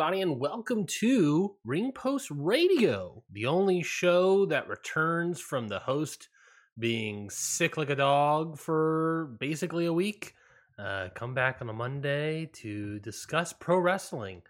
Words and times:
Everybody, 0.00 0.22
and 0.22 0.40
welcome 0.40 0.86
to 0.86 1.54
Ring 1.62 1.92
Post 1.92 2.30
Radio, 2.30 3.22
the 3.30 3.44
only 3.44 3.82
show 3.82 4.46
that 4.46 4.66
returns 4.66 5.42
from 5.42 5.68
the 5.68 5.78
host 5.78 6.30
being 6.78 7.28
sick 7.28 7.76
like 7.76 7.90
a 7.90 7.94
dog 7.94 8.58
for 8.58 9.36
basically 9.38 9.84
a 9.84 9.92
week. 9.92 10.34
Uh, 10.78 11.08
come 11.14 11.34
back 11.34 11.58
on 11.60 11.68
a 11.68 11.74
Monday 11.74 12.48
to 12.54 12.98
discuss 13.00 13.52
pro 13.52 13.76
wrestling 13.76 14.40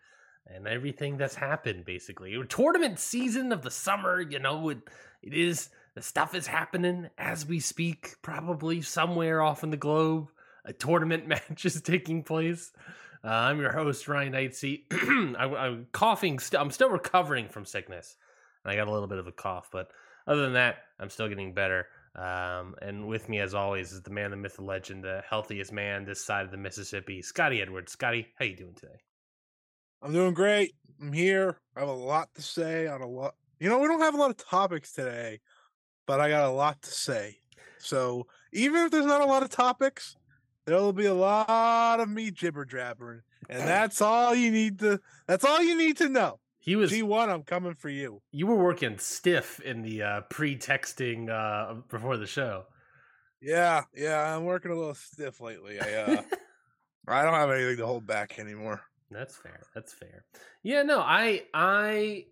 and 0.46 0.68
everything 0.68 1.16
that's 1.16 1.34
happened, 1.34 1.84
basically. 1.84 2.40
Tournament 2.48 3.00
season 3.00 3.50
of 3.50 3.62
the 3.62 3.72
summer, 3.72 4.20
you 4.20 4.38
know, 4.38 4.68
it, 4.68 4.78
it 5.20 5.34
is, 5.34 5.70
the 5.96 6.02
stuff 6.02 6.32
is 6.32 6.46
happening 6.46 7.10
as 7.18 7.44
we 7.44 7.58
speak, 7.58 8.14
probably 8.22 8.82
somewhere 8.82 9.42
off 9.42 9.64
in 9.64 9.70
the 9.70 9.76
globe. 9.76 10.28
A 10.64 10.72
tournament 10.72 11.26
match 11.26 11.64
is 11.64 11.82
taking 11.82 12.22
place. 12.22 12.70
Uh, 13.22 13.28
I'm 13.28 13.60
your 13.60 13.72
host, 13.72 14.08
Ryan 14.08 14.32
Knightsey. 14.32 14.84
I, 15.38 15.44
I'm 15.44 15.86
coughing. 15.92 16.38
St- 16.38 16.60
I'm 16.60 16.70
still 16.70 16.88
recovering 16.88 17.48
from 17.48 17.66
sickness. 17.66 18.16
I 18.64 18.76
got 18.76 18.88
a 18.88 18.90
little 18.90 19.08
bit 19.08 19.18
of 19.18 19.26
a 19.26 19.32
cough, 19.32 19.68
but 19.70 19.88
other 20.26 20.42
than 20.42 20.54
that, 20.54 20.76
I'm 20.98 21.10
still 21.10 21.28
getting 21.28 21.52
better. 21.52 21.86
Um, 22.16 22.74
and 22.80 23.06
with 23.06 23.28
me, 23.28 23.40
as 23.40 23.54
always, 23.54 23.92
is 23.92 24.02
the 24.02 24.10
man, 24.10 24.30
the 24.30 24.36
myth, 24.36 24.56
the 24.56 24.64
legend, 24.64 25.04
the 25.04 25.22
healthiest 25.28 25.70
man 25.70 26.04
this 26.04 26.24
side 26.24 26.44
of 26.44 26.50
the 26.50 26.56
Mississippi, 26.56 27.20
Scotty 27.20 27.60
Edwards. 27.60 27.92
Scotty, 27.92 28.26
how 28.38 28.46
you 28.46 28.56
doing 28.56 28.74
today? 28.74 29.00
I'm 30.02 30.12
doing 30.12 30.32
great. 30.32 30.74
I'm 31.00 31.12
here. 31.12 31.58
I 31.76 31.80
have 31.80 31.88
a 31.88 31.92
lot 31.92 32.30
to 32.34 32.42
say 32.42 32.86
on 32.86 33.02
a 33.02 33.06
lot. 33.06 33.34
You 33.58 33.68
know, 33.68 33.78
we 33.78 33.86
don't 33.86 34.00
have 34.00 34.14
a 34.14 34.18
lot 34.18 34.30
of 34.30 34.38
topics 34.38 34.92
today, 34.92 35.40
but 36.06 36.20
I 36.20 36.30
got 36.30 36.48
a 36.48 36.52
lot 36.52 36.80
to 36.82 36.90
say. 36.90 37.36
So 37.78 38.26
even 38.52 38.84
if 38.84 38.90
there's 38.90 39.06
not 39.06 39.20
a 39.20 39.26
lot 39.26 39.42
of 39.42 39.50
topics, 39.50 40.16
there'll 40.66 40.92
be 40.92 41.06
a 41.06 41.14
lot 41.14 42.00
of 42.00 42.08
me 42.08 42.30
jibber 42.30 42.64
jabbering, 42.64 43.22
and 43.48 43.60
that's 43.60 44.00
all 44.00 44.34
you 44.34 44.50
need 44.50 44.78
to. 44.80 45.00
That's 45.26 45.44
all 45.44 45.62
you 45.62 45.76
need 45.76 45.96
to 45.98 46.08
know. 46.08 46.38
He 46.58 46.76
was. 46.76 46.92
G1, 46.92 47.28
I'm 47.28 47.42
coming 47.42 47.74
for 47.74 47.88
you. 47.88 48.20
You 48.32 48.46
were 48.46 48.56
working 48.56 48.98
stiff 48.98 49.60
in 49.60 49.82
the 49.82 50.02
uh, 50.02 50.20
pre-texting 50.28 51.30
uh, 51.30 51.80
before 51.88 52.16
the 52.16 52.26
show. 52.26 52.64
Yeah, 53.40 53.84
yeah, 53.94 54.36
I'm 54.36 54.44
working 54.44 54.70
a 54.70 54.74
little 54.74 54.94
stiff 54.94 55.40
lately. 55.40 55.80
I 55.80 55.94
uh, 55.94 56.22
I 57.08 57.22
don't 57.22 57.34
have 57.34 57.50
anything 57.50 57.78
to 57.78 57.86
hold 57.86 58.06
back 58.06 58.38
anymore. 58.38 58.82
That's 59.10 59.36
fair. 59.36 59.62
That's 59.74 59.92
fair. 59.92 60.24
Yeah, 60.62 60.82
no, 60.82 61.00
I 61.00 61.44
I 61.54 62.26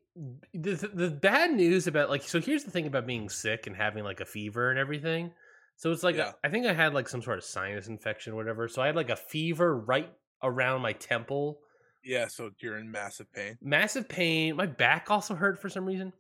the 0.53 0.75
the 0.93 1.11
bad 1.11 1.53
news 1.53 1.87
about 1.87 2.11
like 2.11 2.23
so 2.23 2.41
here's 2.41 2.65
the 2.65 2.71
thing 2.71 2.87
about 2.87 3.07
being 3.07 3.29
sick 3.29 3.67
and 3.67 3.75
having 3.75 4.05
like 4.05 4.21
a 4.21 4.27
fever 4.27 4.71
and 4.71 4.79
everything. 4.79 5.33
So 5.79 5.91
it's 5.93 6.03
like 6.03 6.17
Yeah. 6.17 6.33
I 6.45 6.51
think 6.51 6.67
I 6.67 6.75
had 6.75 6.93
like 6.93 7.09
some 7.09 7.23
sort 7.23 7.39
of 7.39 7.45
sinus 7.45 7.89
infection 7.89 8.35
or 8.35 8.37
whatever. 8.37 8.69
So 8.69 8.83
I 8.83 8.87
had 8.87 8.97
like 8.97 9.11
a 9.11 9.17
fever 9.17 9.75
right 9.79 10.13
around 10.43 10.83
my 10.83 10.93
temple, 10.93 11.61
Yeah, 12.05 12.27
so 12.29 12.51
you're 12.61 12.77
in 12.79 12.91
massive 12.91 13.33
pain. 13.33 13.57
massive 13.63 14.09
pain. 14.09 14.57
My 14.57 14.67
back 14.67 15.11
also 15.11 15.35
hurt 15.35 15.59
for 15.61 15.69
some 15.71 15.87
reason. 15.87 16.13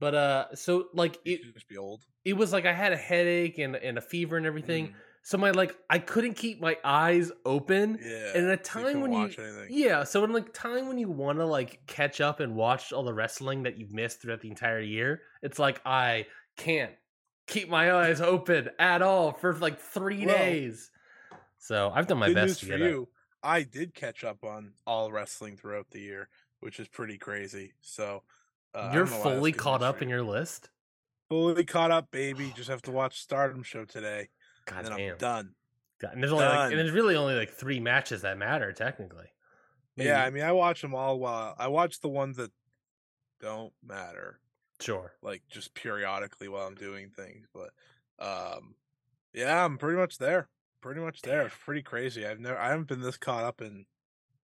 But 0.00 0.14
uh 0.14 0.54
so 0.56 0.88
like 0.94 1.18
it 1.26 1.42
just 1.54 1.68
be 1.68 1.76
old. 1.76 2.02
it 2.24 2.32
was 2.34 2.52
like 2.52 2.64
I 2.66 2.72
had 2.72 2.92
a 2.92 2.96
headache 2.96 3.58
and 3.58 3.76
and 3.76 3.98
a 3.98 4.00
fever 4.00 4.36
and 4.38 4.46
everything. 4.46 4.88
Mm, 4.88 4.94
So 5.22 5.36
my 5.38 5.50
like 5.50 5.76
I 5.90 5.98
couldn't 5.98 6.34
keep 6.34 6.60
my 6.60 6.78
eyes 6.84 7.30
open. 7.44 7.98
yeah, 8.02 8.32
And 8.34 8.46
at 8.46 8.48
a 8.48 8.50
you 8.52 8.56
time 8.64 8.84
couldn't 8.84 9.00
when 9.02 9.12
you 9.12 9.24
anything. 9.24 9.66
yeah, 9.68 10.04
so 10.04 10.24
in 10.24 10.32
like 10.32 10.52
time 10.54 10.88
when 10.88 10.96
you 10.98 11.10
want 11.10 11.38
to 11.38 11.44
like 11.46 11.86
catch 11.86 12.20
up 12.22 12.40
and 12.40 12.54
watch 12.56 12.92
all 12.92 13.02
the 13.04 13.12
wrestling 13.12 13.64
that 13.64 13.76
you've 13.78 13.92
missed 13.92 14.22
throughout 14.22 14.40
the 14.40 14.48
entire 14.48 14.80
year, 14.80 15.20
it's 15.42 15.58
like 15.58 15.82
I 15.84 16.26
can't 16.56 16.92
keep 17.50 17.68
my 17.68 17.92
eyes 17.92 18.20
open 18.20 18.70
at 18.78 19.02
all 19.02 19.32
for 19.32 19.54
like 19.54 19.78
three 19.78 20.24
Well, 20.24 20.36
days. 20.36 20.90
So 21.58 21.92
I've 21.94 22.06
done 22.06 22.18
my 22.18 22.32
best 22.32 22.60
to 22.60 22.66
for 22.66 22.78
get 22.78 22.80
you. 22.80 23.08
I 23.42 23.62
did 23.62 23.94
catch 23.94 24.24
up 24.24 24.44
on 24.44 24.72
all 24.86 25.12
wrestling 25.12 25.56
throughout 25.56 25.90
the 25.90 26.00
year, 26.00 26.28
which 26.60 26.80
is 26.80 26.88
pretty 26.88 27.18
crazy. 27.18 27.72
So 27.80 28.22
uh, 28.74 28.90
You're 28.92 29.04
don't 29.04 29.10
know 29.12 29.18
why 29.18 29.24
that's 29.24 29.36
fully 29.36 29.52
caught 29.52 29.82
up 29.82 30.00
in 30.00 30.08
your 30.08 30.22
list. 30.22 30.70
fully 31.28 31.64
caught 31.64 31.90
up, 31.90 32.10
baby. 32.10 32.52
Just 32.56 32.70
have 32.70 32.82
to 32.82 32.90
watch 32.90 33.20
Stardom 33.20 33.62
show 33.62 33.84
today, 33.84 34.28
God 34.66 34.78
and 34.78 34.86
then 34.86 34.96
damn. 34.96 35.12
I'm 35.12 35.18
done. 35.18 35.54
God, 36.00 36.14
and 36.14 36.22
there's 36.22 36.32
only 36.32 36.46
like, 36.46 36.70
and 36.70 36.78
there's 36.78 36.92
really 36.92 37.16
only 37.16 37.34
like 37.34 37.50
three 37.50 37.78
matches 37.80 38.22
that 38.22 38.38
matter 38.38 38.72
technically. 38.72 39.26
Yeah, 39.96 40.24
I 40.24 40.30
mean, 40.30 40.44
I 40.44 40.52
watch 40.52 40.80
them 40.80 40.94
all. 40.94 41.18
While 41.18 41.54
I 41.58 41.68
watch 41.68 42.00
the 42.00 42.08
ones 42.08 42.36
that 42.38 42.52
don't 43.40 43.72
matter, 43.86 44.38
sure. 44.80 45.12
like 45.22 45.42
just 45.50 45.74
periodically 45.74 46.48
while 46.48 46.66
I'm 46.66 46.74
doing 46.74 47.10
things. 47.10 47.46
But 47.54 47.70
um, 48.24 48.74
yeah, 49.32 49.64
I'm 49.64 49.78
pretty 49.78 49.98
much 49.98 50.18
there. 50.18 50.48
Pretty 50.80 51.00
much 51.00 51.22
there. 51.22 51.42
It's 51.42 51.54
pretty 51.64 51.82
crazy. 51.82 52.26
I've 52.26 52.40
never, 52.40 52.58
I 52.58 52.70
haven't 52.70 52.88
been 52.88 53.02
this 53.02 53.16
caught 53.18 53.44
up 53.44 53.60
in 53.60 53.84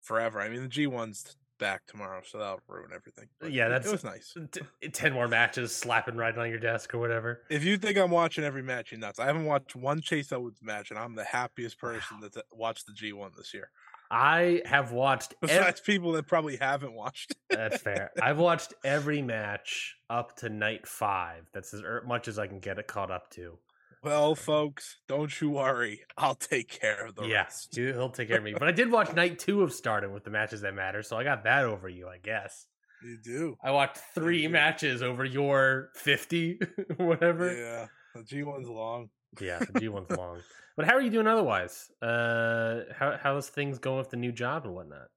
forever. 0.02 0.40
I 0.40 0.50
mean, 0.50 0.62
the 0.64 0.70
G1's 0.70 1.36
back 1.58 1.86
tomorrow, 1.88 2.22
so 2.26 2.38
that'll 2.38 2.62
ruin 2.70 2.92
everything. 2.96 3.28
But 3.40 3.52
Yeah, 3.52 3.68
that's- 3.68 3.88
it 3.88 3.92
was 3.92 4.04
nice. 4.04 4.38
T- 4.52 4.90
Ten 4.90 5.12
more 5.12 5.28
matches 5.28 5.76
slapping 5.76 6.16
right 6.16 6.38
on 6.38 6.50
your 6.50 6.60
desk 6.60 6.94
or 6.94 7.00
whatever. 7.00 7.42
If 7.50 7.66
you 7.66 7.78
think 7.78 7.98
I'm 7.98 8.12
watching 8.12 8.44
every 8.46 8.62
match, 8.64 8.92
you're 8.92 9.00
nuts. 9.00 9.20
I 9.20 9.26
haven't 9.26 9.44
watched 9.46 9.76
one 9.76 10.00
Chase 10.02 10.32
Owens 10.32 10.60
match, 10.62 10.90
and 10.92 10.98
I'm 11.00 11.16
the 11.16 11.26
happiest 11.26 11.78
person 11.80 12.20
that's 12.22 12.38
watched 12.54 12.86
the 12.86 12.94
G1 12.94 13.36
this 13.36 13.54
year. 13.54 13.72
I 14.12 14.62
have 14.66 14.92
watched 14.92 15.34
ev- 15.44 15.50
Besides 15.50 15.81
people 15.81 16.14
that 16.14 16.28
probably 16.28 16.58
haven't 16.58 16.94
watched. 16.94 17.36
That's 17.50 17.81
fair. 17.81 18.12
I've 18.22 18.38
watched 18.40 18.74
every 18.84 19.22
match 19.22 19.96
up 20.09 20.36
to 20.38 20.50
night 20.50 20.88
five. 20.88 21.47
That's 21.53 21.74
as 21.74 21.81
er- 21.84 22.03
much 22.08 22.28
as 22.28 22.40
I 22.40 22.48
can 22.48 22.59
get 22.59 22.80
it 22.80 22.88
caught 22.88 23.12
up 23.12 23.30
to. 23.31 23.58
well, 24.03 24.34
folks, 24.34 24.98
don't 25.08 25.40
you 25.42 25.50
worry. 25.52 26.02
I'll 26.18 26.34
take 26.36 26.69
care 26.80 27.08
of 27.08 27.16
the 27.16 27.24
yeah, 27.28 27.44
rest. 27.44 27.75
he- 27.75 27.84
he'll 27.86 28.09
take 28.09 28.30
care 28.30 28.38
of 28.38 28.44
me. 28.44 28.53
But 28.53 28.68
I 28.68 28.72
did 28.80 28.92
watch 28.92 29.14
night 29.14 29.38
two 29.40 29.62
of 29.62 29.72
Stardom 29.74 30.12
with 30.12 30.24
the 30.24 30.31
matches 30.31 30.62
that 30.62 30.74
matter, 30.74 31.03
so 31.03 31.18
I 31.18 31.24
got 31.24 31.44
that 31.44 31.66
over 31.66 31.88
you, 31.90 32.08
I 32.08 32.18
guess. 32.18 32.66
You 33.03 33.18
do. 33.24 33.56
I 33.64 33.72
watched 33.72 33.98
three 34.16 34.48
matches 34.48 35.02
over 35.03 35.24
your 35.24 35.90
fifty, 35.96 36.59
whatever. 36.98 37.56
Yeah. 37.56 37.88
The 38.16 38.24
G1's 38.24 38.68
long. 38.68 39.09
Yeah, 39.40 39.59
the 39.59 39.80
G 39.80 39.88
one's 39.88 40.09
long. 40.09 40.42
But 40.80 40.88
how 40.88 40.94
are 40.94 41.02
you 41.02 41.10
doing 41.10 41.28
otherwise? 41.28 41.92
Uh, 42.02 42.84
how 42.98 43.18
how's 43.22 43.50
things 43.50 43.80
going 43.80 43.98
with 43.98 44.12
the 44.12 44.16
new 44.16 44.32
job 44.32 44.64
and 44.64 44.74
whatnot? 44.74 45.10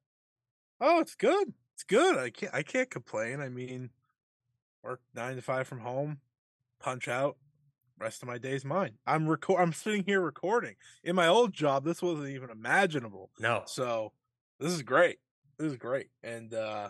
Oh, 0.81 0.99
it's 0.99 1.15
good. 1.15 1.55
It's 1.75 1.85
good. 1.85 2.19
I 2.19 2.31
can't 2.31 2.53
I 2.53 2.65
can't 2.65 2.91
complain. 2.91 3.41
I 3.41 3.49
mean, 3.49 3.91
work 4.83 5.03
nine 5.15 5.37
to 5.37 5.41
five 5.41 5.69
from 5.69 5.79
home, 5.79 6.19
punch 6.81 7.07
out. 7.07 7.37
Rest 7.97 8.23
of 8.23 8.27
my 8.27 8.39
day's 8.39 8.65
mine. 8.65 8.95
I'm 9.07 9.29
record. 9.29 9.61
I'm 9.61 9.73
sitting 9.73 10.03
here 10.05 10.21
recording. 10.21 10.75
In 11.05 11.15
my 11.15 11.29
old 11.29 11.53
job, 11.53 11.85
this 11.85 12.03
wasn't 12.03 12.31
even 12.31 12.51
imaginable. 12.51 13.31
No, 13.39 13.63
So 13.67 14.11
this 14.59 14.73
is 14.73 14.83
great. 14.83 15.21
This 15.59 15.71
is 15.71 15.77
great. 15.77 16.09
And 16.25 16.53
uh 16.55 16.89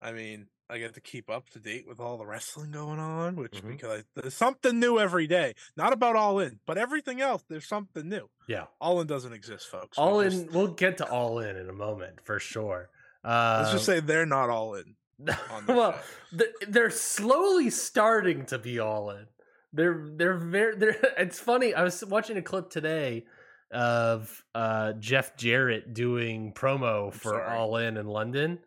I 0.00 0.12
mean, 0.12 0.46
I 0.68 0.78
get 0.78 0.94
to 0.94 1.00
keep 1.00 1.30
up 1.30 1.48
to 1.50 1.60
date 1.60 1.86
with 1.86 2.00
all 2.00 2.18
the 2.18 2.26
wrestling 2.26 2.72
going 2.72 2.98
on, 2.98 3.36
which 3.36 3.52
Mhm. 3.62 3.68
because 3.68 4.02
there's 4.16 4.34
something 4.34 4.80
new 4.80 4.98
every 4.98 5.26
day. 5.28 5.54
Not 5.76 5.92
about 5.92 6.16
all 6.16 6.40
in, 6.40 6.58
but 6.66 6.76
everything 6.76 7.20
else, 7.20 7.44
there's 7.48 7.68
something 7.68 8.08
new. 8.08 8.28
yeah, 8.48 8.66
All 8.80 9.00
in 9.00 9.06
doesn't 9.06 9.32
exist, 9.32 9.68
folks. 9.68 9.96
All 9.96 10.22
just- 10.22 10.46
in. 10.46 10.52
We'll 10.52 10.68
get 10.74 10.98
to 10.98 11.08
all 11.08 11.38
in 11.38 11.56
in 11.56 11.68
a 11.68 11.72
moment 11.72 12.20
for 12.24 12.38
sure. 12.40 12.90
Uh, 13.24 13.58
Let's 13.60 13.72
just 13.72 13.84
say 13.86 14.00
they're 14.00 14.26
not 14.26 14.50
all 14.50 14.74
in. 14.74 14.96
well, 15.68 15.98
th- 16.36 16.52
they're 16.68 16.90
slowly 16.90 17.70
starting 17.70 18.44
to 18.46 18.58
be 18.58 18.78
all 18.78 19.10
in. 19.10 19.26
They're 19.72 20.04
they're 20.08 20.36
very 20.36 20.76
they're. 20.76 20.96
It's 21.18 21.38
funny. 21.38 21.74
I 21.74 21.82
was 21.84 22.04
watching 22.04 22.36
a 22.38 22.42
clip 22.42 22.70
today 22.70 23.24
of 23.70 24.44
uh, 24.54 24.92
Jeff 24.94 25.36
Jarrett 25.36 25.92
doing 25.94 26.52
promo 26.52 27.12
for 27.12 27.30
sorry. 27.30 27.56
All 27.56 27.76
In 27.76 27.96
in 27.96 28.06
London, 28.06 28.58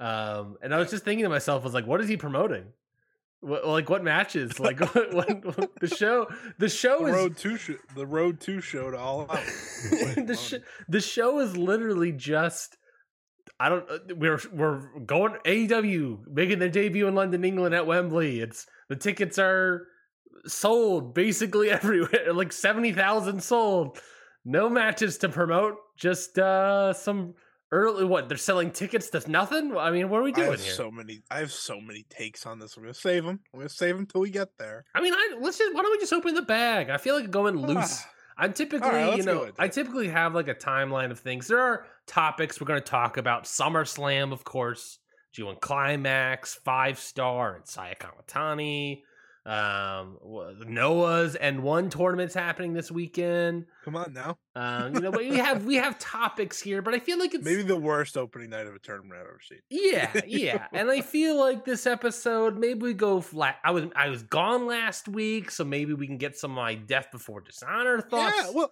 um, 0.00 0.56
and 0.62 0.74
I 0.74 0.78
was 0.78 0.90
just 0.90 1.04
thinking 1.04 1.24
to 1.24 1.28
myself, 1.28 1.62
I 1.62 1.64
was 1.64 1.74
like, 1.74 1.86
what 1.86 2.00
is 2.00 2.08
he 2.08 2.16
promoting? 2.16 2.64
What, 3.40 3.66
like 3.66 3.88
what 3.88 4.02
matches? 4.02 4.58
Like 4.58 4.80
what, 4.94 5.14
what, 5.14 5.44
what- 5.58 5.80
the 5.80 5.86
show? 5.88 6.26
The 6.58 6.68
show 6.68 6.98
The 7.00 7.06
is 7.06 7.12
road 7.14 7.36
two, 7.36 7.56
sh- 7.56 7.70
the 7.94 8.06
road 8.06 8.40
two 8.40 8.60
show 8.60 8.90
to 8.90 8.98
all 8.98 9.22
out. 9.22 9.28
the, 9.90 10.36
sh- 10.40 10.62
the 10.88 11.00
show 11.00 11.38
is 11.38 11.56
literally 11.56 12.12
just 12.12 12.76
I 13.58 13.68
don't 13.68 13.90
uh, 13.90 13.98
we're 14.16 14.40
we're 14.52 14.98
going 15.00 15.36
AEW 15.44 16.26
making 16.32 16.58
their 16.58 16.68
debut 16.70 17.06
in 17.06 17.14
London, 17.14 17.44
England 17.44 17.74
at 17.74 17.86
Wembley. 17.86 18.40
It's 18.40 18.66
the 18.88 18.96
tickets 18.96 19.38
are 19.38 19.86
sold 20.46 21.14
basically 21.14 21.70
everywhere, 21.78 22.32
like 22.32 22.52
70,000 22.52 23.42
sold. 23.42 23.98
No 24.44 24.70
matches 24.70 25.18
to 25.18 25.28
promote, 25.28 25.76
just 25.98 26.38
uh 26.38 26.92
some 26.94 27.34
Early 27.72 28.04
what? 28.04 28.28
They're 28.28 28.36
selling 28.36 28.72
tickets 28.72 29.10
to 29.10 29.30
nothing. 29.30 29.76
I 29.76 29.90
mean, 29.90 30.08
what 30.08 30.20
are 30.20 30.24
we 30.24 30.32
I 30.32 30.34
doing 30.34 30.50
have 30.50 30.60
here? 30.60 30.74
so 30.74 30.90
many. 30.90 31.22
I 31.30 31.38
have 31.38 31.52
so 31.52 31.80
many 31.80 32.04
takes 32.10 32.44
on 32.46 32.58
this. 32.58 32.76
I'm 32.76 32.82
gonna 32.82 32.94
save 32.94 33.24
them. 33.24 33.40
I'm 33.54 33.60
gonna 33.60 33.68
save 33.68 33.96
them 33.96 34.06
till 34.06 34.20
we 34.22 34.30
get 34.30 34.48
there. 34.58 34.84
I 34.94 35.00
mean, 35.00 35.14
I 35.14 35.36
let's 35.40 35.58
just 35.58 35.74
why 35.74 35.82
don't 35.82 35.92
we 35.92 35.98
just 35.98 36.12
open 36.12 36.34
the 36.34 36.42
bag? 36.42 36.90
I 36.90 36.96
feel 36.96 37.14
like 37.14 37.30
going 37.30 37.56
loose. 37.56 38.02
Ah, 38.04 38.10
I'm 38.40 38.54
typically, 38.54 38.90
let's 38.90 39.18
you 39.18 39.24
know, 39.24 39.50
I 39.58 39.68
typically 39.68 40.08
have 40.08 40.34
like 40.34 40.48
a 40.48 40.54
timeline 40.54 41.10
of 41.10 41.20
things. 41.20 41.46
There 41.46 41.60
are 41.60 41.86
topics 42.06 42.58
we're 42.58 42.66
going 42.66 42.80
to 42.80 42.86
talk 42.86 43.18
about. 43.18 43.44
SummerSlam, 43.44 44.32
of 44.32 44.44
course, 44.44 44.98
G1 45.36 45.60
Climax, 45.60 46.54
Five 46.54 46.98
Star, 46.98 47.56
and 47.56 47.66
Saya 47.66 47.94
Kamitani. 47.94 49.02
Um, 49.46 50.18
Noah's 50.66 51.34
N-1 51.40 51.90
tournament's 51.90 52.34
happening 52.34 52.74
this 52.74 52.90
weekend. 52.90 53.64
Come 53.84 53.96
on 53.96 54.12
now. 54.12 54.36
Um, 54.54 54.94
you 54.94 55.00
know, 55.00 55.10
but 55.10 55.20
we 55.20 55.38
have 55.38 55.64
we 55.64 55.76
have 55.76 55.98
topics 55.98 56.60
here, 56.60 56.82
but 56.82 56.94
I 56.94 56.98
feel 56.98 57.18
like 57.18 57.32
it's 57.32 57.44
Maybe 57.44 57.62
the 57.62 57.76
worst 57.76 58.16
opening 58.18 58.50
night 58.50 58.66
of 58.66 58.74
a 58.74 58.78
tournament 58.78 59.14
I've 59.14 59.26
ever 59.26 59.40
seen. 59.48 59.60
yeah, 59.70 60.20
yeah, 60.26 60.66
and 60.72 60.90
I 60.90 61.00
feel 61.00 61.38
like 61.38 61.64
this 61.64 61.86
episode 61.86 62.58
maybe 62.58 62.80
we 62.80 62.94
go 62.94 63.20
flat. 63.22 63.56
I 63.64 63.70
was 63.70 63.84
I 63.96 64.10
was 64.10 64.22
gone 64.22 64.66
last 64.66 65.08
week, 65.08 65.50
so 65.50 65.64
maybe 65.64 65.94
we 65.94 66.06
can 66.06 66.18
get 66.18 66.36
some 66.36 66.50
of 66.50 66.56
my 66.56 66.74
Death 66.74 67.08
Before 67.10 67.40
Dishonor 67.40 68.02
thoughts. 68.02 68.36
Yeah, 68.44 68.50
well, 68.54 68.70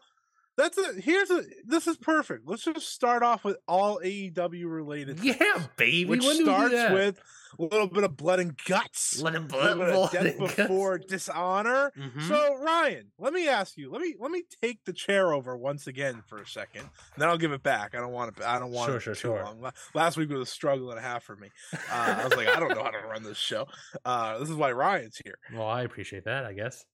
that's 0.58 0.76
a 0.76 1.00
here's 1.00 1.30
a 1.30 1.44
this 1.64 1.86
is 1.86 1.96
perfect. 1.96 2.46
Let's 2.46 2.64
just 2.64 2.92
start 2.92 3.22
off 3.22 3.44
with 3.44 3.56
all 3.66 4.00
AEW 4.04 4.64
related. 4.70 5.20
Yeah, 5.24 5.34
things, 5.34 5.68
baby. 5.76 6.04
which 6.04 6.24
when 6.24 6.36
do 6.36 6.42
we 6.42 6.44
do 6.44 6.68
starts 6.68 6.92
with 6.92 7.20
a 7.58 7.62
little 7.62 7.86
bit 7.86 8.04
of 8.04 8.16
blood 8.16 8.40
and 8.40 8.56
guts. 8.66 9.20
Let 9.20 9.34
it 9.34 9.38
a 9.38 9.40
blood, 9.42 9.70
of 9.72 9.78
blood 9.78 10.10
death 10.12 10.24
and 10.26 10.38
guts. 10.40 10.54
before 10.56 10.98
dishonor. 10.98 11.92
Mhm. 11.96 12.28
So 12.28 12.56
Ryan, 12.56 13.12
let 13.18 13.32
me 13.32 13.48
ask 13.48 13.76
you. 13.76 13.90
Let 13.90 14.00
me 14.02 14.14
let 14.18 14.30
me 14.30 14.42
take 14.62 14.84
the 14.84 14.92
chair 14.92 15.32
over 15.32 15.56
once 15.56 15.86
again 15.86 16.22
for 16.26 16.38
a 16.38 16.46
second. 16.46 16.80
and 16.82 16.90
Then 17.16 17.28
I'll 17.28 17.38
give 17.38 17.52
it 17.52 17.62
back. 17.62 17.94
I 17.94 17.98
don't 17.98 18.12
want 18.12 18.36
to. 18.36 18.48
I 18.48 18.58
don't 18.58 18.72
want 18.72 18.88
Sure, 18.88 18.96
it 18.96 19.00
sure, 19.00 19.14
too 19.14 19.20
sure. 19.20 19.42
long. 19.44 19.72
Last 19.94 20.16
week 20.16 20.30
was 20.30 20.40
a 20.40 20.46
struggle 20.46 20.90
and 20.90 20.98
a 20.98 21.02
half 21.02 21.22
for 21.24 21.36
me. 21.36 21.50
Uh, 21.72 21.78
I 22.20 22.24
was 22.24 22.36
like, 22.36 22.48
I 22.48 22.58
don't 22.60 22.70
know 22.74 22.82
how 22.82 22.90
to 22.90 22.98
run 23.06 23.22
this 23.22 23.38
show. 23.38 23.66
Uh, 24.04 24.38
this 24.38 24.48
is 24.50 24.56
why 24.56 24.72
Ryan's 24.72 25.20
here. 25.24 25.38
well, 25.54 25.66
I 25.68 25.82
appreciate 25.82 26.24
that. 26.24 26.44
I 26.44 26.52
guess. 26.52 26.84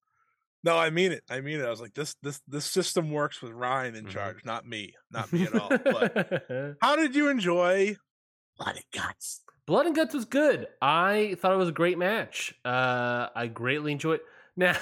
No, 0.63 0.79
I 0.79 0.89
mean 0.89 1.13
it. 1.13 1.23
I 1.29 1.43
mean 1.43 1.61
it. 1.61 1.67
I 1.67 1.71
was 1.71 1.81
like, 1.83 1.93
this 1.93 2.15
this 2.23 2.41
this 2.49 2.65
system 2.65 3.11
works 3.11 3.43
with 3.43 3.53
Ryan 3.53 3.95
in 3.95 4.07
Mhm. 4.07 4.11
charge, 4.11 4.45
not 4.47 4.67
me, 4.67 4.95
not 5.11 5.31
me 5.31 5.43
at 5.43 5.55
all. 5.55 5.69
But 5.69 6.77
how 6.81 6.97
did 6.97 7.15
you 7.15 7.29
enjoy 7.29 7.97
Blood 8.59 8.77
and 8.77 8.85
Guts? 8.93 9.43
Blood 9.67 9.87
and 9.87 9.97
Guts 9.97 10.15
was 10.15 10.25
good. 10.27 10.67
I 10.83 11.37
thought 11.41 11.53
it 11.53 11.57
was 11.59 11.71
a 11.71 11.73
great 11.73 11.99
match. 11.99 12.55
Uh, 12.65 13.29
I 13.35 13.47
greatly 13.47 13.93
enjoyed. 13.93 14.21
Now, 14.57 14.77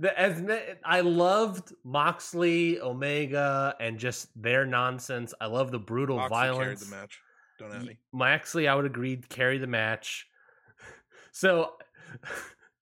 the, 0.00 0.18
as 0.18 0.42
I 0.82 1.00
loved 1.02 1.70
Moxley, 1.84 2.80
Omega, 2.80 3.74
and 3.78 3.98
just 3.98 4.28
their 4.40 4.64
nonsense. 4.64 5.34
I 5.38 5.48
love 5.48 5.70
the 5.70 5.78
brutal 5.78 6.16
Moxley 6.16 6.34
carried 6.38 6.54
violence. 6.54 6.84
the 6.86 6.96
match. 6.96 7.20
Don't 7.58 7.72
have. 7.74 7.88
Moxley, 8.14 8.68
I 8.68 8.74
would 8.74 8.86
agree, 8.86 9.18
carry 9.28 9.58
the 9.58 9.66
match. 9.66 10.26
So 11.32 11.72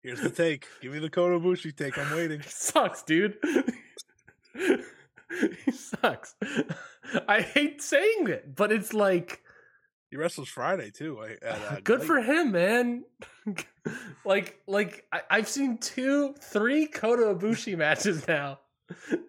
Here's 0.05 0.20
the 0.20 0.31
take. 0.31 0.69
Give 0.82 0.93
me 0.93 0.99
the 1.00 1.11
Kota 1.11 1.41
Ibushi 1.41 1.75
take. 1.75 1.99
I'm 1.99 2.15
waiting. 2.15 2.41
He 2.44 2.49
sucks, 2.49 3.03
dude. 3.03 3.37
he 5.65 5.73
sucks. 5.73 6.35
I 7.27 7.41
hate 7.41 7.82
saying 7.82 8.29
it, 8.29 8.55
but 8.55 8.70
it's 8.70 8.93
like 8.93 9.43
He 10.14 10.19
wrestles 10.19 10.49
Friday 10.49 10.93
too. 10.93 11.25
At, 11.43 11.43
uh, 11.44 11.81
good 11.82 12.05
for 12.05 12.20
him, 12.20 12.52
man. 12.52 13.02
like, 14.25 14.61
like 14.69 15.05
I, 15.12 15.22
I've 15.28 15.49
seen 15.49 15.78
two, 15.78 16.34
three 16.40 16.87
Kota 16.87 17.34
Ibushi 17.34 17.76
matches 17.78 18.28
now, 18.28 18.61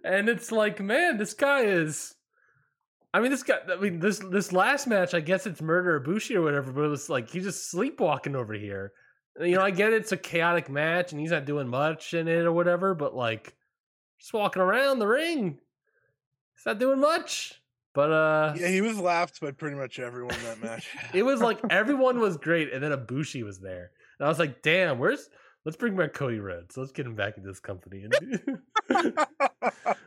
and 0.03 0.29
it's 0.29 0.51
like, 0.51 0.79
man, 0.79 1.17
this 1.17 1.33
guy 1.33 1.61
is. 1.61 2.13
I 3.15 3.19
mean, 3.19 3.31
this 3.31 3.41
guy. 3.41 3.55
I 3.67 3.77
mean, 3.77 3.99
this 3.99 4.19
this 4.29 4.53
last 4.53 4.85
match. 4.85 5.15
I 5.15 5.21
guess 5.21 5.47
it's 5.47 5.59
Murder 5.59 5.99
Ibushi 5.99 6.35
or 6.35 6.43
whatever, 6.43 6.71
but 6.71 6.83
it 6.83 6.89
was 6.89 7.09
like 7.09 7.31
he's 7.31 7.45
just 7.45 7.71
sleepwalking 7.71 8.35
over 8.35 8.53
here. 8.53 8.91
You 9.41 9.55
know, 9.55 9.63
I 9.63 9.71
get 9.71 9.91
it's 9.91 10.11
a 10.11 10.17
chaotic 10.17 10.69
match 10.69 11.13
and 11.13 11.19
he's 11.19 11.31
not 11.31 11.45
doing 11.45 11.67
much 11.67 12.13
in 12.13 12.27
it 12.27 12.45
or 12.45 12.51
whatever, 12.51 12.93
but 12.93 13.15
like 13.15 13.55
just 14.19 14.33
walking 14.33 14.61
around 14.61 14.99
the 14.99 15.07
ring, 15.07 15.57
he's 16.53 16.65
not 16.67 16.77
doing 16.77 16.99
much. 16.99 17.59
But 17.95 18.12
uh, 18.12 18.53
Yeah, 18.57 18.68
he 18.68 18.81
was 18.81 19.00
laughed 19.00 19.39
by 19.39 19.51
pretty 19.51 19.77
much 19.77 20.00
everyone 20.00 20.36
that 20.44 20.62
match. 20.62 20.89
it 21.13 21.24
was 21.24 21.42
like 21.42 21.59
everyone 21.69 22.19
was 22.19 22.36
great, 22.36 22.71
and 22.74 22.83
then 22.83 22.92
Ibushi 22.92 23.44
was 23.44 23.59
there, 23.59 23.92
and 24.19 24.25
I 24.25 24.30
was 24.30 24.38
like, 24.38 24.62
"Damn, 24.62 25.00
where's? 25.00 25.30
Let's 25.63 25.77
bring 25.77 25.95
back 25.95 26.13
Cody 26.13 26.39
Rhodes. 26.39 26.77
Let's 26.77 26.92
get 26.92 27.06
him 27.07 27.15
back 27.15 27.38
in 27.38 27.44
this 27.44 27.62
company." 27.62 28.06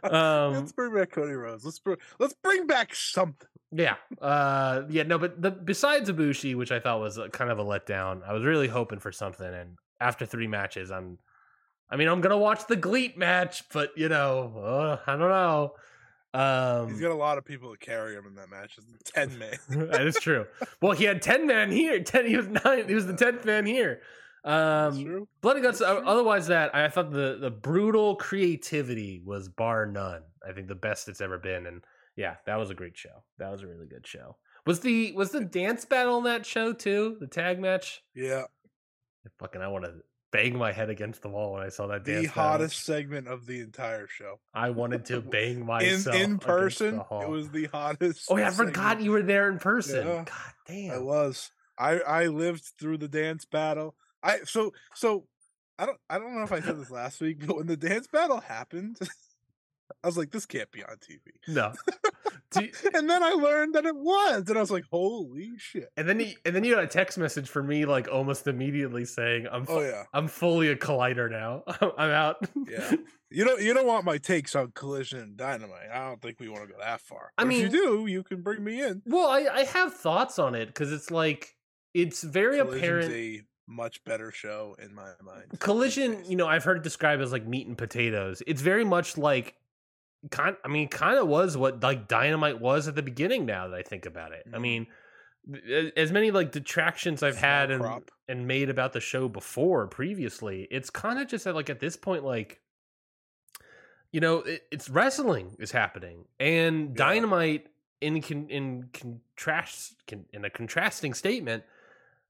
um, 0.02 0.52
let's 0.52 0.72
bring 0.72 0.94
back 0.94 1.10
Cody 1.10 1.32
Rhodes. 1.32 1.64
Let's 1.64 1.78
bring 1.78 1.96
let's 2.18 2.34
bring 2.34 2.66
back 2.66 2.94
something. 2.94 3.48
yeah, 3.72 3.96
uh, 4.20 4.82
yeah, 4.90 5.04
no, 5.04 5.18
but 5.18 5.40
the 5.40 5.50
besides 5.50 6.10
Ibushi, 6.10 6.54
which 6.56 6.70
I 6.70 6.80
thought 6.80 7.00
was 7.00 7.16
a, 7.16 7.30
kind 7.30 7.50
of 7.50 7.58
a 7.58 7.64
letdown, 7.64 8.20
I 8.28 8.34
was 8.34 8.44
really 8.44 8.68
hoping 8.68 8.98
for 8.98 9.12
something, 9.12 9.46
and 9.46 9.78
after 9.98 10.26
three 10.26 10.46
matches, 10.46 10.90
I'm, 10.90 11.18
I 11.90 11.96
mean, 11.96 12.08
I'm 12.08 12.20
gonna 12.20 12.36
watch 12.36 12.66
the 12.66 12.76
Gleet 12.76 13.16
match, 13.16 13.64
but 13.72 13.92
you 13.96 14.10
know, 14.10 14.52
uh, 14.58 15.10
I 15.10 15.12
don't 15.12 15.30
know. 15.30 15.72
He's 16.34 16.40
Um, 16.40 17.00
got 17.00 17.10
a 17.10 17.14
lot 17.14 17.38
of 17.38 17.44
people 17.44 17.72
to 17.72 17.78
carry 17.78 18.14
him 18.14 18.26
in 18.26 18.34
that 18.34 18.50
match. 18.50 18.76
It's 18.78 19.10
ten 19.10 19.38
men. 19.38 19.56
that 19.90 20.06
is 20.06 20.16
true. 20.16 20.46
Well, 20.82 20.92
he 20.92 21.04
had 21.04 21.22
ten 21.22 21.46
men 21.46 21.70
here. 21.72 22.00
Ten. 22.02 22.26
He 22.26 22.36
was 22.36 22.48
nine. 22.48 22.86
He 22.88 22.94
was 22.94 23.06
the 23.06 23.16
tenth 23.16 23.44
man 23.44 23.64
here. 23.66 24.02
Um, 24.44 25.02
true. 25.04 25.28
Blood 25.40 25.56
and 25.56 25.64
Guts. 25.64 25.80
Otherwise, 25.80 26.46
that 26.48 26.74
I 26.74 26.88
thought 26.88 27.10
the 27.12 27.38
the 27.40 27.50
brutal 27.50 28.16
creativity 28.16 29.22
was 29.24 29.48
bar 29.48 29.86
none. 29.86 30.22
I 30.48 30.52
think 30.52 30.68
the 30.68 30.74
best 30.74 31.08
it's 31.08 31.20
ever 31.20 31.38
been, 31.38 31.66
and 31.66 31.82
yeah, 32.16 32.36
that 32.46 32.56
was 32.56 32.70
a 32.70 32.74
great 32.74 32.96
show. 32.96 33.24
That 33.38 33.50
was 33.50 33.62
a 33.62 33.66
really 33.66 33.86
good 33.86 34.06
show. 34.06 34.36
Was 34.66 34.80
the 34.80 35.12
was 35.12 35.30
the 35.30 35.44
dance 35.44 35.84
battle 35.86 36.18
in 36.18 36.24
that 36.24 36.44
show 36.44 36.72
too? 36.72 37.16
The 37.20 37.26
tag 37.26 37.58
match. 37.58 38.02
Yeah, 38.14 38.44
Fucking, 39.38 39.60
I 39.62 39.68
want 39.68 39.84
to 39.84 39.94
bang 40.30 40.56
my 40.56 40.72
head 40.72 40.90
against 40.90 41.22
the 41.22 41.28
wall 41.28 41.52
when 41.54 41.62
I 41.62 41.68
saw 41.68 41.86
that 41.88 42.04
the 42.04 42.12
dance. 42.12 42.26
battle. 42.28 42.42
hottest 42.42 42.84
segment 42.84 43.28
of 43.28 43.46
the 43.46 43.60
entire 43.60 44.06
show. 44.06 44.40
I 44.54 44.70
wanted 44.70 45.04
to 45.06 45.20
bang 45.22 45.60
In 45.60 45.66
myself 45.66 46.14
in 46.14 46.22
against 46.22 46.46
person, 46.46 46.96
the 47.10 47.18
it 47.20 47.28
was 47.28 47.50
the 47.50 47.66
hottest. 47.66 48.26
Oh 48.30 48.36
yeah, 48.36 48.48
I 48.48 48.50
forgot 48.50 48.74
segment. 48.74 49.02
you 49.02 49.10
were 49.12 49.22
there 49.22 49.48
in 49.50 49.58
person. 49.58 50.06
Yeah. 50.06 50.24
God 50.24 50.52
damn, 50.66 50.92
I 50.94 50.98
was. 50.98 51.50
I 51.78 51.98
I 52.00 52.26
lived 52.26 52.64
through 52.78 52.98
the 52.98 53.08
dance 53.08 53.44
battle. 53.44 53.94
I 54.22 54.38
so 54.44 54.72
so 54.94 55.26
I 55.78 55.86
don't 55.86 55.98
I 56.10 56.18
don't 56.18 56.34
know 56.34 56.42
if 56.42 56.52
I 56.52 56.60
said 56.60 56.78
this 56.78 56.90
last 56.90 57.20
week, 57.20 57.46
but 57.46 57.56
when 57.56 57.66
the 57.66 57.76
dance 57.76 58.06
battle 58.08 58.40
happened, 58.40 58.98
I 60.02 60.06
was 60.06 60.18
like, 60.18 60.30
this 60.30 60.46
can't 60.46 60.70
be 60.72 60.82
on 60.84 60.96
TV. 60.96 61.20
No. 61.46 61.72
You- 62.60 62.70
And 62.94 63.08
then 63.10 63.22
I 63.22 63.30
learned 63.30 63.74
that 63.74 63.84
it 63.84 63.96
was, 63.96 64.44
and 64.48 64.56
I 64.56 64.60
was 64.60 64.70
like, 64.70 64.84
holy 64.90 65.50
shit. 65.58 65.88
and 65.96 66.08
then 66.08 66.20
you, 66.20 66.32
and 66.44 66.54
then 66.56 66.64
you 66.64 66.74
got 66.74 66.84
a 66.84 66.88
text 66.88 67.18
message 67.18 67.48
from 67.48 67.66
me 67.66 67.84
like 67.84 68.08
almost 68.10 68.46
immediately 68.46 69.04
saying 69.04 69.46
I'm 69.50 69.62
oh, 69.62 69.64
fu- 69.66 69.72
Oh 69.72 69.80
yeah. 69.82 70.04
I'm 70.14 70.28
fully 70.28 70.68
a 70.68 70.76
collider 70.76 71.30
now. 71.30 71.62
I'm 71.98 72.10
out. 72.10 72.36
Yeah. 72.68 72.92
You 73.30 73.44
don't 73.44 73.60
you 73.60 73.74
don't 73.74 73.86
want 73.86 74.04
my 74.06 74.16
takes 74.18 74.54
on 74.56 74.72
collision 74.74 75.18
and 75.20 75.36
dynamite. 75.36 75.90
I 75.92 76.08
don't 76.08 76.22
think 76.22 76.40
we 76.40 76.48
want 76.48 76.62
to 76.66 76.72
go 76.72 76.78
that 76.80 77.00
far. 77.02 77.32
I 77.36 77.44
But 77.44 77.48
if 77.48 77.48
mean- 77.48 77.60
you 77.62 77.68
do, 77.70 78.06
you 78.06 78.22
can 78.22 78.40
bring 78.42 78.64
me 78.64 78.82
in. 78.82 79.02
Well, 79.04 79.28
I, 79.28 79.46
I 79.52 79.64
have 79.64 79.92
thoughts 79.94 80.38
on 80.38 80.54
it 80.54 80.66
because 80.66 80.90
it's 80.92 81.10
like 81.10 81.54
it's 81.92 82.22
very 82.22 82.58
Collision's 82.58 82.78
apparent. 82.82 83.12
a 83.12 83.40
much 83.66 84.02
better 84.04 84.30
show 84.32 84.74
in 84.82 84.94
my 84.94 85.10
mind. 85.22 85.58
Collision, 85.58 86.24
you 86.26 86.36
know, 86.36 86.46
I've 86.46 86.64
heard 86.64 86.78
it 86.78 86.82
described 86.82 87.20
as 87.20 87.32
like 87.32 87.46
meat 87.46 87.66
and 87.66 87.76
potatoes. 87.76 88.42
It's 88.46 88.62
very 88.62 88.84
much 88.84 89.18
like 89.18 89.54
kind. 90.30 90.56
I 90.64 90.68
mean, 90.68 90.88
kind 90.88 91.18
of 91.18 91.28
was 91.28 91.56
what 91.56 91.82
like 91.82 92.08
Dynamite 92.08 92.60
was 92.60 92.88
at 92.88 92.94
the 92.94 93.02
beginning. 93.02 93.46
Now 93.46 93.68
that 93.68 93.76
I 93.78 93.82
think 93.82 94.06
about 94.06 94.32
it, 94.32 94.44
I 94.52 94.56
Mhm. 94.56 94.60
mean, 94.60 94.86
as 95.96 96.12
many 96.12 96.30
like 96.30 96.52
detractions 96.52 97.22
I've 97.22 97.36
had 97.36 97.70
and 97.70 97.82
Crop. 97.82 98.10
and 98.28 98.46
made 98.46 98.68
about 98.68 98.92
the 98.92 99.00
show 99.00 99.28
before 99.28 99.86
previously, 99.86 100.66
it's 100.70 100.90
kind 100.90 101.18
of 101.18 101.28
just 101.28 101.44
that 101.44 101.54
like 101.54 101.70
at 101.70 101.80
this 101.80 101.96
point, 101.96 102.24
like 102.24 102.60
you 104.10 104.20
know, 104.20 104.38
it, 104.38 104.62
it's 104.70 104.88
wrestling 104.88 105.54
is 105.58 105.70
happening, 105.72 106.24
and 106.40 106.90
Yeah. 106.90 106.94
Dynamite 106.96 107.66
in 108.00 108.22
con, 108.22 108.46
in 108.48 108.88
contrast 108.92 110.06
con, 110.06 110.24
in 110.32 110.44
a 110.44 110.50
contrasting 110.50 111.14
statement, 111.14 111.64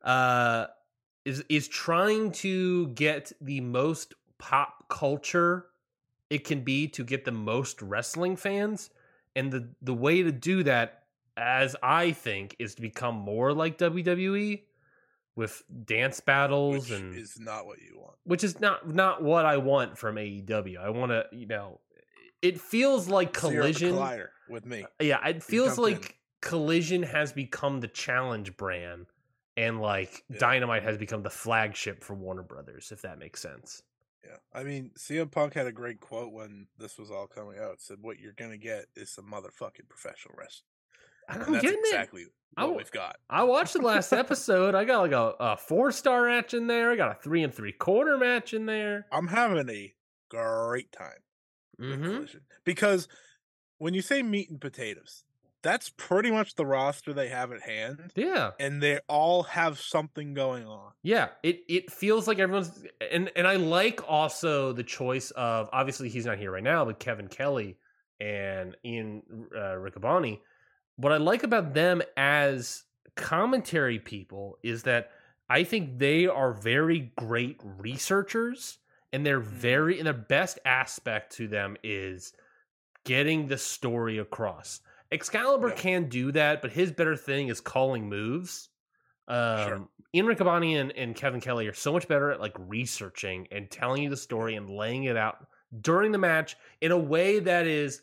uh, 0.02 0.66
is 1.24 1.44
is 1.48 1.68
trying 1.68 2.32
to 2.32 2.88
get 2.88 3.32
the 3.40 3.60
most 3.60 4.14
pop 4.38 4.88
culture 4.88 5.66
it 6.30 6.44
can 6.44 6.62
be 6.62 6.88
to 6.88 7.04
get 7.04 7.24
the 7.24 7.32
most 7.32 7.80
wrestling 7.82 8.36
fans, 8.36 8.90
and 9.36 9.50
the 9.52 9.68
the 9.82 9.94
way 9.94 10.22
to 10.22 10.32
do 10.32 10.62
that, 10.64 11.04
as 11.36 11.74
I 11.82 12.12
think, 12.12 12.56
is 12.58 12.74
to 12.76 12.82
become 12.82 13.14
more 13.14 13.52
like 13.52 13.78
WWE 13.78 14.62
with 15.36 15.62
dance 15.84 16.18
battles 16.20 16.90
which 16.90 16.98
and 17.00 17.14
is 17.16 17.38
not 17.38 17.64
what 17.64 17.78
you 17.80 17.98
want. 18.00 18.16
which 18.24 18.42
is 18.42 18.58
not 18.60 18.88
not 18.88 19.22
what 19.22 19.46
I 19.46 19.56
want 19.58 19.96
from 19.96 20.16
AEW. 20.16 20.78
I 20.78 20.90
want 20.90 21.12
to, 21.12 21.26
you 21.32 21.46
know, 21.46 21.80
it 22.42 22.60
feels 22.60 23.08
like 23.08 23.36
So 23.38 23.50
Collision. 23.50 23.94
collider 23.94 24.28
with 24.48 24.66
me. 24.66 24.82
Uh, 24.84 25.04
yeah, 25.04 25.26
it 25.28 25.42
feels 25.42 25.76
jumped 25.76 25.90
in. 25.90 25.94
like 26.00 26.14
Collision 26.40 27.02
has 27.04 27.32
become 27.32 27.80
the 27.80 27.88
challenge 27.88 28.56
brand, 28.56 29.06
and 29.56 29.80
like 29.80 30.24
Yeah. 30.28 30.38
Dynamite 30.38 30.82
has 30.82 30.98
become 30.98 31.22
the 31.22 31.30
flagship 31.30 32.02
for 32.02 32.14
Warner 32.14 32.42
Brothers. 32.42 32.90
If 32.92 33.02
that 33.02 33.18
makes 33.18 33.40
sense. 33.40 33.82
Yeah, 34.24 34.36
I 34.52 34.64
mean, 34.64 34.90
CM 34.98 35.30
Punk 35.30 35.54
had 35.54 35.66
a 35.66 35.72
great 35.72 36.00
quote 36.00 36.32
when 36.32 36.66
this 36.76 36.98
was 36.98 37.10
all 37.10 37.26
coming 37.26 37.58
out. 37.58 37.74
It 37.74 37.80
said, 37.82 37.98
"What 38.00 38.18
you're 38.18 38.32
gonna 38.32 38.58
get 38.58 38.86
is 38.96 39.10
some 39.10 39.30
motherfucking 39.30 39.88
professional 39.88 40.34
wrestling." 40.36 40.68
And 41.28 41.36
And 41.38 41.46
I'm 41.46 41.52
that's 41.52 41.62
getting 41.64 41.80
it. 41.80 41.86
exactly 41.88 42.26
I 42.56 42.62
what 42.62 42.68
w- 42.70 42.78
we've 42.78 42.90
got. 42.90 43.16
I 43.30 43.44
watched 43.44 43.74
the 43.74 43.80
last 43.82 44.12
episode. 44.12 44.74
I 44.74 44.84
got 44.84 45.00
like 45.00 45.12
a, 45.12 45.34
a 45.38 45.56
four 45.56 45.92
star 45.92 46.26
match 46.26 46.52
in 46.54 46.66
there. 46.66 46.90
I 46.90 46.96
got 46.96 47.16
a 47.16 47.20
three 47.22 47.42
and 47.44 47.54
three 47.54 47.72
quarter 47.72 48.16
match 48.18 48.54
in 48.54 48.66
there. 48.66 49.06
I'm 49.12 49.28
having 49.28 49.68
a 49.68 49.94
great 50.30 50.90
time 50.92 51.22
Mm-hmm. 51.80 52.38
Because 52.64 53.06
when 53.78 53.94
you 53.94 54.02
say 54.02 54.22
meat 54.22 54.50
and 54.50 54.60
potatoes, 54.60 55.24
that's 55.68 55.90
pretty 55.90 56.30
much 56.30 56.54
the 56.54 56.64
roster 56.66 57.12
they 57.12 57.28
have 57.28 57.52
at 57.52 57.60
hand, 57.62 58.12
Yeah. 58.16 58.50
and 58.58 58.82
they 58.82 58.98
all 59.08 59.42
have 59.44 59.78
something 59.78 60.34
going 60.34 60.66
on. 60.66 60.92
Yeah, 61.02 61.28
it 61.42 61.60
it 61.68 61.92
feels 61.92 62.26
like 62.26 62.38
everyone's 62.38 62.72
and 63.10 63.30
and 63.36 63.46
I 63.46 63.56
like 63.56 64.00
also 64.08 64.72
the 64.72 64.82
choice 64.84 65.30
of 65.32 65.68
obviously 65.72 66.08
he's 66.08 66.26
not 66.26 66.38
here 66.38 66.50
right 66.50 66.62
now, 66.62 66.84
but 66.84 66.98
Kevin 66.98 67.28
Kelly 67.28 67.76
and 68.20 68.76
Ian 68.84 69.22
uh, 69.54 69.76
Riccaboni. 69.76 70.40
What 70.96 71.12
I 71.12 71.18
like 71.18 71.44
about 71.44 71.74
them 71.74 72.02
as 72.16 72.82
commentary 73.14 73.98
people 73.98 74.58
is 74.62 74.82
that 74.84 75.10
I 75.48 75.64
think 75.64 75.98
they 75.98 76.26
are 76.26 76.52
very 76.52 77.12
great 77.16 77.60
researchers, 77.62 78.78
and 79.12 79.24
they're 79.24 79.40
very 79.40 79.98
and 79.98 80.08
the 80.08 80.12
best 80.12 80.58
aspect 80.64 81.36
to 81.36 81.46
them 81.48 81.76
is 81.82 82.32
getting 83.04 83.46
the 83.48 83.56
story 83.58 84.18
across. 84.18 84.80
Excalibur 85.12 85.68
Yeah. 85.68 85.74
can 85.74 86.08
do 86.08 86.32
that, 86.32 86.60
but 86.62 86.70
his 86.72 86.92
better 86.92 87.16
thing 87.16 87.48
is 87.48 87.60
calling 87.60 88.08
moves. 88.08 88.68
Um, 89.26 89.66
Sure. 89.68 89.88
Ian 90.14 90.26
Riccaboni 90.26 90.80
and, 90.80 90.90
and 90.92 91.14
Kevin 91.14 91.40
Kelly 91.40 91.66
are 91.68 91.74
so 91.74 91.92
much 91.92 92.08
better 92.08 92.30
at 92.30 92.40
like 92.40 92.54
researching 92.58 93.46
and 93.50 93.70
telling 93.70 94.02
you 94.02 94.10
the 94.10 94.16
story 94.16 94.54
and 94.54 94.70
laying 94.70 95.04
it 95.04 95.16
out 95.16 95.46
during 95.82 96.12
the 96.12 96.18
match 96.18 96.56
in 96.80 96.92
a 96.92 96.98
way 96.98 97.38
that 97.40 97.66
is 97.66 98.00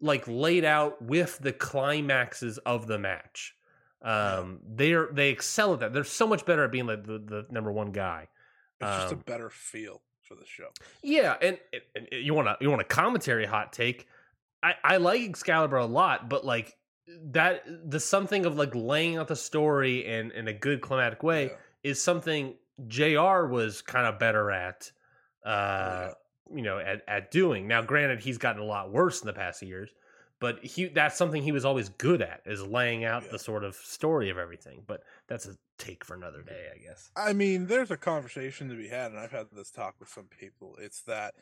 like 0.00 0.24
laid 0.28 0.64
out 0.64 1.02
with 1.02 1.38
the 1.40 1.52
climaxes 1.52 2.58
of 2.58 2.86
the 2.86 2.98
match. 2.98 3.54
Um, 4.02 4.60
they're 4.64 5.08
they 5.12 5.30
excel 5.30 5.74
at 5.74 5.80
that. 5.80 5.92
They're 5.92 6.04
so 6.04 6.28
much 6.28 6.46
better 6.46 6.62
at 6.64 6.70
being 6.70 6.86
like 6.86 7.04
the, 7.04 7.18
the 7.18 7.46
number 7.50 7.72
one 7.72 7.90
guy. 7.90 8.28
It's 8.80 8.88
just 8.88 9.12
a 9.12 9.16
Um, 9.16 9.22
better 9.26 9.50
feel 9.50 10.00
for 10.22 10.36
the 10.36 10.46
show. 10.46 10.68
Yeah, 11.02 11.36
and, 11.42 11.58
and 11.96 12.06
you 12.12 12.34
want 12.34 12.46
to 12.46 12.56
you 12.60 12.70
want 12.70 12.82
a 12.82 12.84
commentary 12.84 13.44
hot 13.46 13.72
take. 13.72 14.06
I 14.62 14.74
I 14.84 14.96
like 14.98 15.22
Excalibur 15.22 15.76
a 15.76 15.86
lot, 15.86 16.28
but 16.28 16.44
like 16.44 16.76
that 17.30 17.62
the 17.90 18.00
something 18.00 18.44
of 18.46 18.56
like 18.56 18.74
laying 18.74 19.16
out 19.16 19.28
the 19.28 19.36
story 19.36 20.04
in 20.06 20.30
in 20.32 20.48
a 20.48 20.52
good 20.52 20.80
climatic 20.80 21.22
way 21.22 21.44
Yeah. 21.46 21.56
is 21.90 22.02
something 22.02 22.54
JR 22.86 23.46
was 23.46 23.82
kind 23.82 24.06
of 24.06 24.18
better 24.18 24.50
at 24.50 24.90
uh 25.44 25.48
yeah. 25.50 26.12
you 26.56 26.62
know 26.62 26.78
at 26.78 27.02
at 27.08 27.30
doing. 27.30 27.66
Now 27.66 27.82
granted 27.82 28.20
he's 28.20 28.38
gotten 28.38 28.60
a 28.62 28.64
lot 28.64 28.92
worse 28.92 29.20
in 29.22 29.26
the 29.26 29.32
past 29.32 29.62
years, 29.62 29.90
but 30.40 30.62
he 30.64 30.86
that's 30.86 31.16
something 31.16 31.42
he 31.42 31.52
was 31.52 31.64
always 31.64 31.88
good 31.88 32.20
at 32.22 32.42
is 32.44 32.62
laying 32.62 33.04
out 33.04 33.22
Yeah. 33.24 33.32
the 33.32 33.38
sort 33.38 33.64
of 33.64 33.74
story 33.76 34.28
of 34.30 34.36
everything. 34.38 34.82
But 34.86 35.02
that's 35.28 35.46
a 35.46 35.56
take 35.78 36.04
for 36.04 36.14
another 36.14 36.42
day, 36.42 36.66
I 36.74 36.78
guess. 36.78 37.10
I 37.16 37.32
mean, 37.32 37.66
there's 37.66 37.90
a 37.92 37.96
conversation 37.96 38.68
to 38.68 38.74
be 38.74 38.88
had, 38.88 39.12
and 39.12 39.20
I've 39.20 39.30
had 39.30 39.46
this 39.52 39.70
talk 39.70 39.94
with 40.00 40.08
some 40.08 40.24
people. 40.26 40.76
It's 40.80 41.02
that 41.02 41.34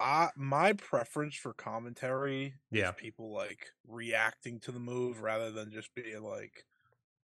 I, 0.00 0.30
my 0.36 0.72
preference 0.72 1.34
for 1.36 1.52
commentary 1.54 2.54
Yeah. 2.70 2.82
is 2.82 2.92
people 2.92 3.32
like 3.32 3.70
reacting 3.86 4.60
to 4.60 4.72
the 4.72 4.80
move 4.80 5.20
rather 5.22 5.50
than 5.52 5.70
just 5.72 5.94
being 5.94 6.22
like, 6.22 6.64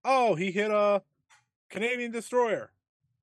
"Oh, 0.04 0.34
he 0.36 0.52
hit 0.52 0.70
a 0.72 1.04
Canadian 1.70 2.12
destroyer." 2.12 2.72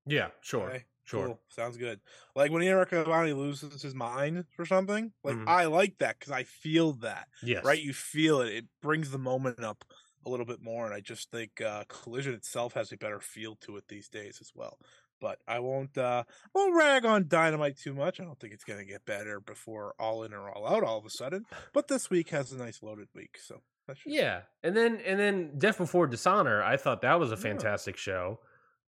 Yeah, 0.05 0.31
sure. 0.41 0.75
Okay, 0.75 0.85
Sure. 1.03 1.31
cool, 1.31 1.41
sounds 1.49 1.77
good. 1.77 2.01
Like 2.35 2.51
when 2.51 2.61
Eric 2.63 2.89
Cavani 2.89 3.35
loses 3.35 3.81
his 3.81 3.95
mind 3.95 4.45
for 4.55 4.65
something, 4.65 5.13
like 5.23 5.37
Mhm. 5.37 5.47
I 5.47 5.65
like 5.65 5.97
that 5.99 6.19
because 6.19 6.31
I 6.31 6.43
feel 6.43 6.93
that. 6.93 7.29
Yes. 7.41 7.63
Right, 7.63 7.81
you 7.81 7.93
feel 7.93 8.41
it. 8.41 8.53
It 8.53 8.65
brings 8.81 9.09
the 9.11 9.17
moment 9.17 9.59
up 9.63 9.85
a 10.25 10.29
little 10.29 10.45
bit 10.45 10.61
more, 10.61 10.85
and 10.85 10.93
I 10.93 11.01
just 11.01 11.31
think 11.31 11.61
uh, 11.61 11.85
Collision 11.89 12.33
itself 12.35 12.73
has 12.73 12.91
a 12.91 12.97
better 12.97 13.19
feel 13.19 13.55
to 13.57 13.77
it 13.77 13.87
these 13.87 14.07
days 14.09 14.39
as 14.39 14.51
well. 14.53 14.77
But 15.21 15.39
I 15.47 15.59
won't 15.59 15.97
uh, 15.97 16.23
won't 16.53 16.75
rag 16.75 17.05
on 17.05 17.27
Dynamite 17.29 17.77
too 17.77 17.93
much. 17.93 18.19
I 18.19 18.25
don't 18.25 18.37
think 18.39 18.53
it's 18.53 18.63
gonna 18.65 18.83
get 18.83 19.05
better 19.05 19.39
before 19.39 19.93
All 19.99 20.23
In 20.23 20.33
or 20.33 20.49
All 20.49 20.67
Out 20.67 20.83
all 20.83 20.97
of 20.97 21.05
a 21.05 21.09
sudden. 21.11 21.45
But 21.73 21.87
this 21.87 22.09
week 22.09 22.29
has 22.31 22.51
a 22.51 22.57
nice 22.57 22.81
loaded 22.83 23.07
week, 23.15 23.37
so 23.41 23.61
that's 23.87 23.99
just, 23.99 24.13
Yeah, 24.13 24.41
and 24.63 24.75
then 24.75 24.99
and 25.05 25.19
then 25.19 25.57
Death 25.59 25.77
Before 25.77 26.07
Dishonor, 26.07 26.61
I 26.63 26.75
thought 26.75 27.01
that 27.03 27.19
was 27.19 27.31
a 27.31 27.35
Yeah. 27.35 27.41
fantastic 27.41 27.95
show. 27.97 28.39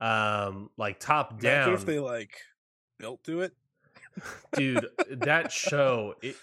Um, 0.00 0.70
like 0.76 0.98
top 0.98 1.32
Imagine 1.32 1.50
down, 1.50 1.74
if 1.74 1.84
they 1.86 1.98
like 2.00 2.36
built 2.98 3.22
to 3.24 3.42
it. 3.42 3.52
dude. 4.54 4.86
that 5.10 5.52
show. 5.52 6.14
It, 6.22 6.36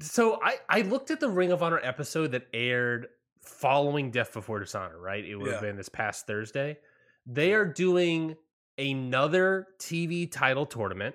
so 0.00 0.38
I 0.42 0.58
I 0.68 0.80
looked 0.82 1.10
at 1.10 1.20
the 1.20 1.28
Ring 1.28 1.52
of 1.52 1.62
Honor 1.62 1.80
episode 1.82 2.32
that 2.32 2.46
aired 2.52 3.06
following 3.40 4.10
Death 4.10 4.32
Before 4.32 4.58
Dishonor. 4.60 4.98
Right, 4.98 5.24
it 5.24 5.36
would 5.36 5.52
have 5.52 5.60
been 5.62 5.76
this 5.76 5.88
past 5.88 6.26
Thursday. 6.26 6.78
They 7.26 7.52
are 7.52 7.64
doing 7.64 8.36
another 8.80 9.68
TV 9.78 10.30
title 10.30 10.66
tournament, 10.66 11.14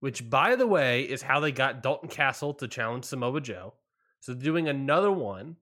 which 0.00 0.28
by 0.28 0.56
the 0.56 0.66
way 0.66 1.02
is 1.02 1.22
how 1.22 1.40
they 1.40 1.52
got 1.52 1.82
Dalton 1.82 2.08
Castle 2.08 2.54
to 2.54 2.66
challenge 2.68 3.04
Samoa 3.04 3.40
Joe. 3.40 3.74
So 4.20 4.32
they're 4.32 4.42
doing 4.42 4.68
another 4.68 5.10
one, 5.12 5.56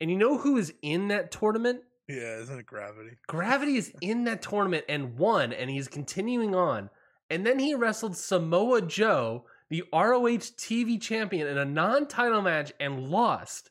and 0.00 0.10
you 0.10 0.16
know 0.16 0.38
who 0.38 0.56
is 0.56 0.72
in 0.82 1.08
that 1.08 1.30
tournament? 1.30 1.80
Yeah, 2.08 2.38
isn't 2.38 2.58
it 2.58 2.66
gravity? 2.66 3.16
Gravity 3.26 3.76
is 3.76 3.92
in 4.00 4.24
that 4.24 4.42
tournament 4.42 4.84
and 4.88 5.18
won, 5.18 5.52
and 5.52 5.68
he's 5.70 5.88
continuing 5.88 6.54
on. 6.54 6.90
And 7.30 7.44
then 7.44 7.58
he 7.58 7.74
wrestled 7.74 8.16
Samoa 8.16 8.82
Joe, 8.82 9.46
the 9.70 9.82
ROH 9.92 10.52
TV 10.56 11.00
champion, 11.00 11.48
in 11.48 11.58
a 11.58 11.64
non-title 11.64 12.42
match 12.42 12.72
and 12.78 13.08
lost. 13.08 13.70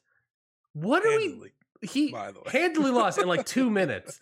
What 0.73 1.05
are 1.05 1.11
Handily, 1.11 1.51
we? 1.81 1.87
He 1.87 2.11
by 2.11 2.31
the 2.31 2.39
way. 2.39 2.45
handily 2.51 2.91
lost 2.91 3.17
in 3.19 3.27
like 3.27 3.45
two 3.45 3.69
minutes. 3.81 4.19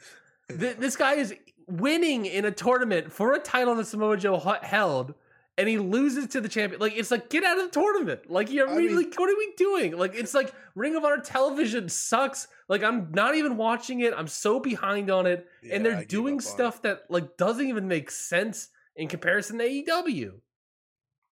Th- 0.49 0.77
this 0.77 0.95
guy 0.95 1.13
is 1.13 1.33
winning 1.67 2.25
in 2.25 2.45
a 2.45 2.51
tournament 2.51 3.11
for 3.11 3.33
a 3.33 3.39
title 3.39 3.75
that 3.75 3.85
Samoa 3.85 4.17
Joe 4.17 4.37
held, 4.61 5.13
and 5.57 5.67
he 5.67 5.77
loses 5.77 6.27
to 6.29 6.41
the 6.41 6.49
champion. 6.49 6.81
Like 6.81 6.93
it's 6.95 7.11
like 7.11 7.29
get 7.29 7.43
out 7.43 7.59
of 7.59 7.65
the 7.65 7.79
tournament. 7.79 8.29
Like 8.29 8.51
you're 8.51 8.67
I 8.69 8.75
really, 8.75 8.87
mean- 8.87 9.09
like, 9.11 9.19
what 9.19 9.29
are 9.29 9.37
we 9.37 9.53
doing? 9.57 9.97
Like 9.97 10.15
it's 10.15 10.33
like 10.33 10.53
Ring 10.75 10.95
of 10.95 11.03
Honor 11.05 11.21
television 11.21 11.89
sucks. 11.89 12.47
Like 12.67 12.83
I'm 12.83 13.11
not 13.11 13.35
even 13.35 13.57
watching 13.57 13.99
it. 14.01 14.13
I'm 14.15 14.27
so 14.27 14.59
behind 14.59 15.09
on 15.11 15.25
it, 15.27 15.47
Yeah, 15.61 15.75
and 15.75 15.85
they're 15.85 15.97
gave 15.99 16.07
doing 16.07 16.33
up 16.35 16.43
on 16.43 16.47
it. 16.47 16.51
stuff 16.53 16.81
that 16.83 17.03
like 17.09 17.37
doesn't 17.37 17.67
even 17.67 17.87
make 17.87 18.09
sense 18.11 18.69
in 18.95 19.07
comparison 19.07 19.57
to 19.59 19.63
AEW. 19.65 20.31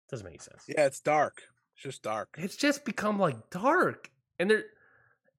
Doesn't 0.09 0.29
make 0.29 0.41
sense. 0.41 0.63
Yeah, 0.67 0.85
it's 0.85 0.99
dark. 0.99 1.41
It's 1.75 1.83
just 1.83 2.03
dark. 2.03 2.35
It's 2.37 2.55
just 2.57 2.85
become 2.85 3.17
like 3.19 3.49
dark, 3.49 4.11
and 4.39 4.49
they're. 4.49 4.63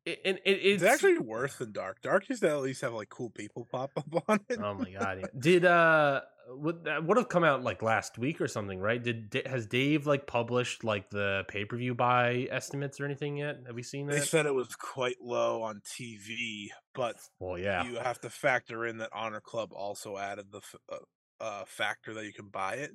It- 0.05 0.21
And 0.25 0.39
it, 0.45 0.51
it's, 0.51 0.83
It's, 0.83 0.93
actually 0.93 1.19
worse 1.19 1.57
than 1.57 1.73
dark. 1.73 2.03
Dark 2.03 2.29
used 2.29 2.43
to 2.43 2.51
at 2.51 2.61
least 2.61 2.81
have 2.83 2.93
like 2.93 3.09
cool 3.09 3.31
people 3.31 3.67
pop 3.71 3.91
up 3.97 4.25
on 4.29 4.41
it. 4.49 4.59
Oh 4.63 4.75
my 4.75 4.91
god! 4.91 5.19
Yeah. 5.21 5.27
Did 5.39 5.65
uh, 5.65 6.21
would 6.49 6.85
that 6.85 7.05
would 7.05 7.17
have 7.17 7.29
come 7.29 7.45
out 7.45 7.63
like 7.63 7.83
last 7.83 8.19
week 8.19 8.41
or 8.41 8.49
something, 8.49 8.79
right? 8.81 9.03
Did 9.03 9.43
has 9.47 9.67
Dave 9.67 10.07
like 10.07 10.27
published 10.27 10.83
like 10.85 11.11
the 11.11 11.45
pay 11.49 11.65
per 11.65 11.77
view 11.77 11.95
buy 11.95 12.49
estimates 12.51 13.01
or 13.01 13.05
anything 13.05 13.37
yet? 13.37 13.61
Have 13.67 13.77
we 13.77 13.83
seen 13.83 14.07
that? 14.09 14.15
They 14.15 14.21
said 14.21 14.47
it 14.47 14.55
was 14.55 14.75
quite 14.75 15.17
low 15.23 15.63
on 15.63 15.81
TV, 15.87 16.67
but 16.95 17.17
Well, 17.39 17.59
yeah, 17.59 17.85
you 17.85 17.97
have 17.97 18.21
to 18.23 18.31
factor 18.31 18.85
in 18.87 18.99
that 18.99 19.11
Honor 19.15 19.41
Club 19.41 19.71
also 19.73 20.19
added 20.19 20.47
the 20.51 20.59
f- 20.59 20.75
uh, 20.91 20.97
uh, 21.43 21.65
factor 21.67 22.13
that 22.15 22.25
you 22.25 22.33
can 22.33 22.49
buy 22.49 22.75
it. 22.75 22.91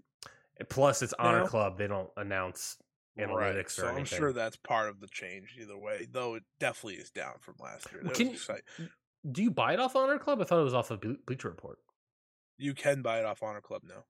Plus, 0.70 1.02
it's 1.04 1.14
Honor 1.20 1.46
Club. 1.48 1.78
They 1.78 1.88
don't 1.88 2.10
announce 2.18 2.78
analytics 3.18 3.72
so 3.72 3.84
or 3.86 3.90
I'm 3.90 3.96
anything. 3.98 4.18
sure 4.18 4.34
that's 4.34 4.56
part 4.58 4.90
of 4.90 5.00
the 5.00 5.08
change 5.08 5.56
either 5.60 5.78
way, 5.78 6.08
though 6.12 6.36
it 6.36 6.44
definitely 6.60 6.96
is 7.02 7.10
down 7.12 7.34
from 7.40 7.56
last 7.60 7.88
year. 7.92 8.02
Well, 8.04 8.14
can 8.14 8.36
Do 9.32 9.44
you 9.44 9.52
buy 9.52 9.74
it 9.74 9.80
off 9.80 9.96
Honor 9.96 10.18
Club? 10.20 10.42
I 10.42 10.44
thought 10.46 10.60
it 10.60 10.64
was 10.64 10.74
off 10.74 10.92
of 10.92 11.02
Ble- 11.02 11.16
Bleacher 11.26 11.50
Report. 11.50 11.80
you 12.58 12.74
can 12.74 13.02
buy 13.02 13.20
it 13.20 13.26
off 13.26 13.44
Honor 13.44 13.62
Club 13.62 13.82
now. 13.88 14.04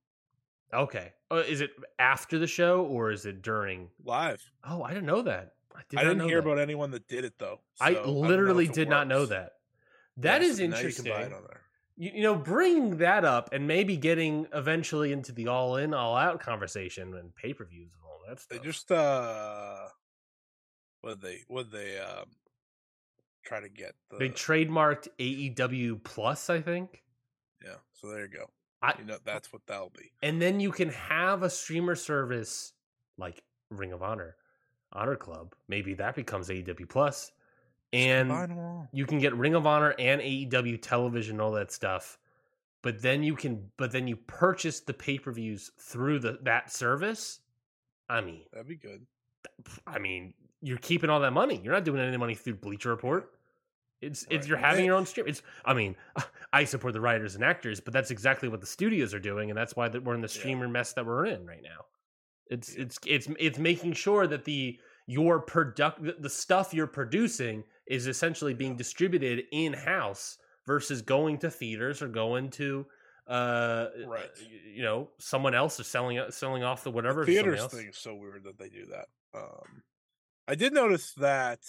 Okay, 0.73 1.13
uh, 1.31 1.35
is 1.47 1.61
it 1.61 1.71
after 1.97 2.37
the 2.39 2.47
show 2.47 2.83
or 2.83 3.11
is 3.11 3.25
it 3.25 3.41
during? 3.41 3.89
Live. 4.03 4.43
Oh, 4.65 4.83
I 4.83 4.89
didn't 4.89 5.05
know 5.05 5.21
that. 5.21 5.53
I, 5.73 5.81
did 5.89 5.99
I 5.99 6.03
didn't 6.03 6.27
hear 6.27 6.41
that. 6.41 6.47
about 6.49 6.59
anyone 6.59 6.91
that 6.91 7.07
did 7.07 7.23
it 7.23 7.35
though. 7.39 7.61
I 7.79 7.93
so 7.93 8.03
don't 8.03 8.15
literally 8.15 8.65
it 8.65 8.73
did 8.73 8.89
not 8.89 9.07
know 9.07 9.25
that. 9.27 9.51
That 10.17 10.41
Yeah, 10.41 10.47
is 10.47 10.57
so 10.57 10.63
interesting. 10.63 11.05
can 11.05 11.13
buy 11.13 11.21
it 11.21 11.33
on 11.33 11.43
there. 11.43 11.61
you, 11.95 12.11
you 12.15 12.21
know, 12.23 12.35
bringing 12.35 12.97
that 12.97 13.23
up 13.23 13.49
and 13.53 13.65
maybe 13.67 13.95
getting 13.95 14.47
eventually 14.53 15.13
into 15.13 15.31
the 15.31 15.47
all 15.47 15.77
in, 15.77 15.93
all 15.93 16.17
out 16.17 16.39
conversation 16.41 17.13
and 17.15 17.33
pay 17.35 17.53
per 17.53 17.63
views 17.63 17.91
and 17.93 18.01
all 18.27 18.35
that 18.35 18.49
They 18.49 18.59
just 18.59 18.91
uh, 18.91 19.87
what 21.01 21.21
they 21.21 21.39
what 21.47 21.71
they 21.71 21.99
um 21.99 22.25
try 23.45 23.59
to 23.61 23.69
get 23.69 23.93
the 24.09 24.17
they 24.17 24.29
trademarked 24.29 25.07
AEW 25.19 26.03
Plus, 26.03 26.49
I 26.49 26.61
think. 26.61 27.03
yeah. 27.63 27.75
So 27.93 28.07
there 28.09 28.21
you 28.21 28.27
go. 28.27 28.49
I, 28.81 28.93
You 28.99 29.05
know 29.05 29.17
that's 29.23 29.51
what 29.51 29.63
that'll 29.67 29.89
be. 29.89 30.11
and 30.21 30.41
then 30.41 30.59
you 30.59 30.71
can 30.71 30.89
have 30.89 31.41
a 31.43 31.49
streamer 31.49 31.95
service 31.95 32.73
like 33.17 33.41
Ring 33.71 33.91
of 33.91 34.03
Honor, 34.03 34.35
Honor 34.93 35.15
Club. 35.15 35.55
Maybe 35.67 35.93
that 35.95 36.15
becomes 36.15 36.49
AEW 36.49 36.87
Plus, 36.87 37.31
and 37.91 38.29
you 38.93 39.05
can 39.07 39.19
get 39.19 39.35
Ring 39.35 39.55
of 39.55 39.65
Honor 39.65 39.95
and 39.97 40.21
AEW 40.21 40.79
television, 40.81 41.39
all 41.41 41.51
that 41.53 41.71
stuff. 41.71 42.19
But 42.83 43.01
then 43.01 43.23
you 43.23 43.35
can, 43.35 43.71
but 43.77 43.91
then 43.91 44.07
you 44.07 44.15
purchase 44.15 44.81
the 44.81 44.93
pay 44.93 45.17
per 45.17 45.31
views 45.31 45.71
through 45.79 46.19
the 46.19 46.37
that 46.43 46.71
service. 46.71 47.39
I 48.09 48.21
mean, 48.21 48.41
That'd 48.51 48.67
be 48.67 48.75
good. 48.75 49.05
I 49.85 49.99
mean, 49.99 50.33
you're 50.61 50.77
keeping 50.77 51.09
all 51.09 51.19
that 51.21 51.31
money. 51.31 51.59
You're 51.63 51.73
not 51.73 51.83
doing 51.85 52.01
any 52.01 52.17
money 52.17 52.35
through 52.35 52.55
Bleacher 52.55 52.89
Report. 52.89 53.31
It's 54.01 54.27
it's 54.29 54.47
you're 54.47 54.57
having 54.57 54.85
your 54.85 54.95
own 54.95 55.05
stream. 55.05 55.27
It's 55.27 55.41
I 55.65 55.73
mean, 55.73 55.95
I 56.53 56.63
support 56.65 56.93
the 56.93 57.01
writers 57.01 57.35
and 57.35 57.43
actors, 57.43 57.79
but 57.79 57.93
that's 57.93 58.11
exactly 58.11 58.47
what 58.47 58.61
the 58.61 58.67
studios 58.67 59.13
are 59.13 59.19
doing, 59.19 59.49
and 59.49 59.57
that's 59.57 59.75
why 59.75 59.89
that 59.89 60.03
we're 60.03 60.13
in 60.15 60.21
the 60.21 60.27
Yeah. 60.27 60.39
streamer 60.39 60.67
mess 60.67 60.93
that 60.93 61.05
we're 61.05 61.25
in 61.25 61.45
right 61.45 61.63
now. 61.63 61.85
It's 62.49 62.75
Yeah. 62.75 62.83
it's 62.83 62.99
it's 63.05 63.27
it's 63.39 63.57
making 63.59 63.93
sure 63.93 64.27
that 64.27 64.45
the 64.45 64.79
your 65.07 65.39
product 65.39 66.21
the 66.21 66.29
stuff 66.29 66.73
you're 66.73 66.85
producing 66.85 67.63
is 67.87 68.07
essentially 68.07 68.53
being 68.53 68.75
distributed 68.75 69.45
in 69.51 69.73
house 69.73 70.37
versus 70.67 71.01
going 71.01 71.37
to 71.39 71.49
theaters 71.49 72.01
or 72.01 72.07
going 72.09 72.49
to 72.51 72.85
uh 73.27 73.87
Right. 74.05 74.29
you 74.73 74.83
know 74.83 75.09
someone 75.19 75.53
else 75.53 75.79
is 75.79 75.87
selling 75.87 76.19
selling 76.29 76.63
off 76.63 76.83
the 76.83 76.91
whatever 76.91 77.25
the 77.25 77.33
theaters 77.33 77.59
else. 77.59 77.73
thing 77.73 77.87
is 77.87 77.97
so 77.97 78.15
weird 78.15 78.43
that 78.45 78.57
they 78.57 78.69
do 78.69 78.85
that. 78.87 79.07
Um, 79.33 79.83
I 80.47 80.55
did 80.55 80.73
notice 80.73 81.13
that 81.13 81.59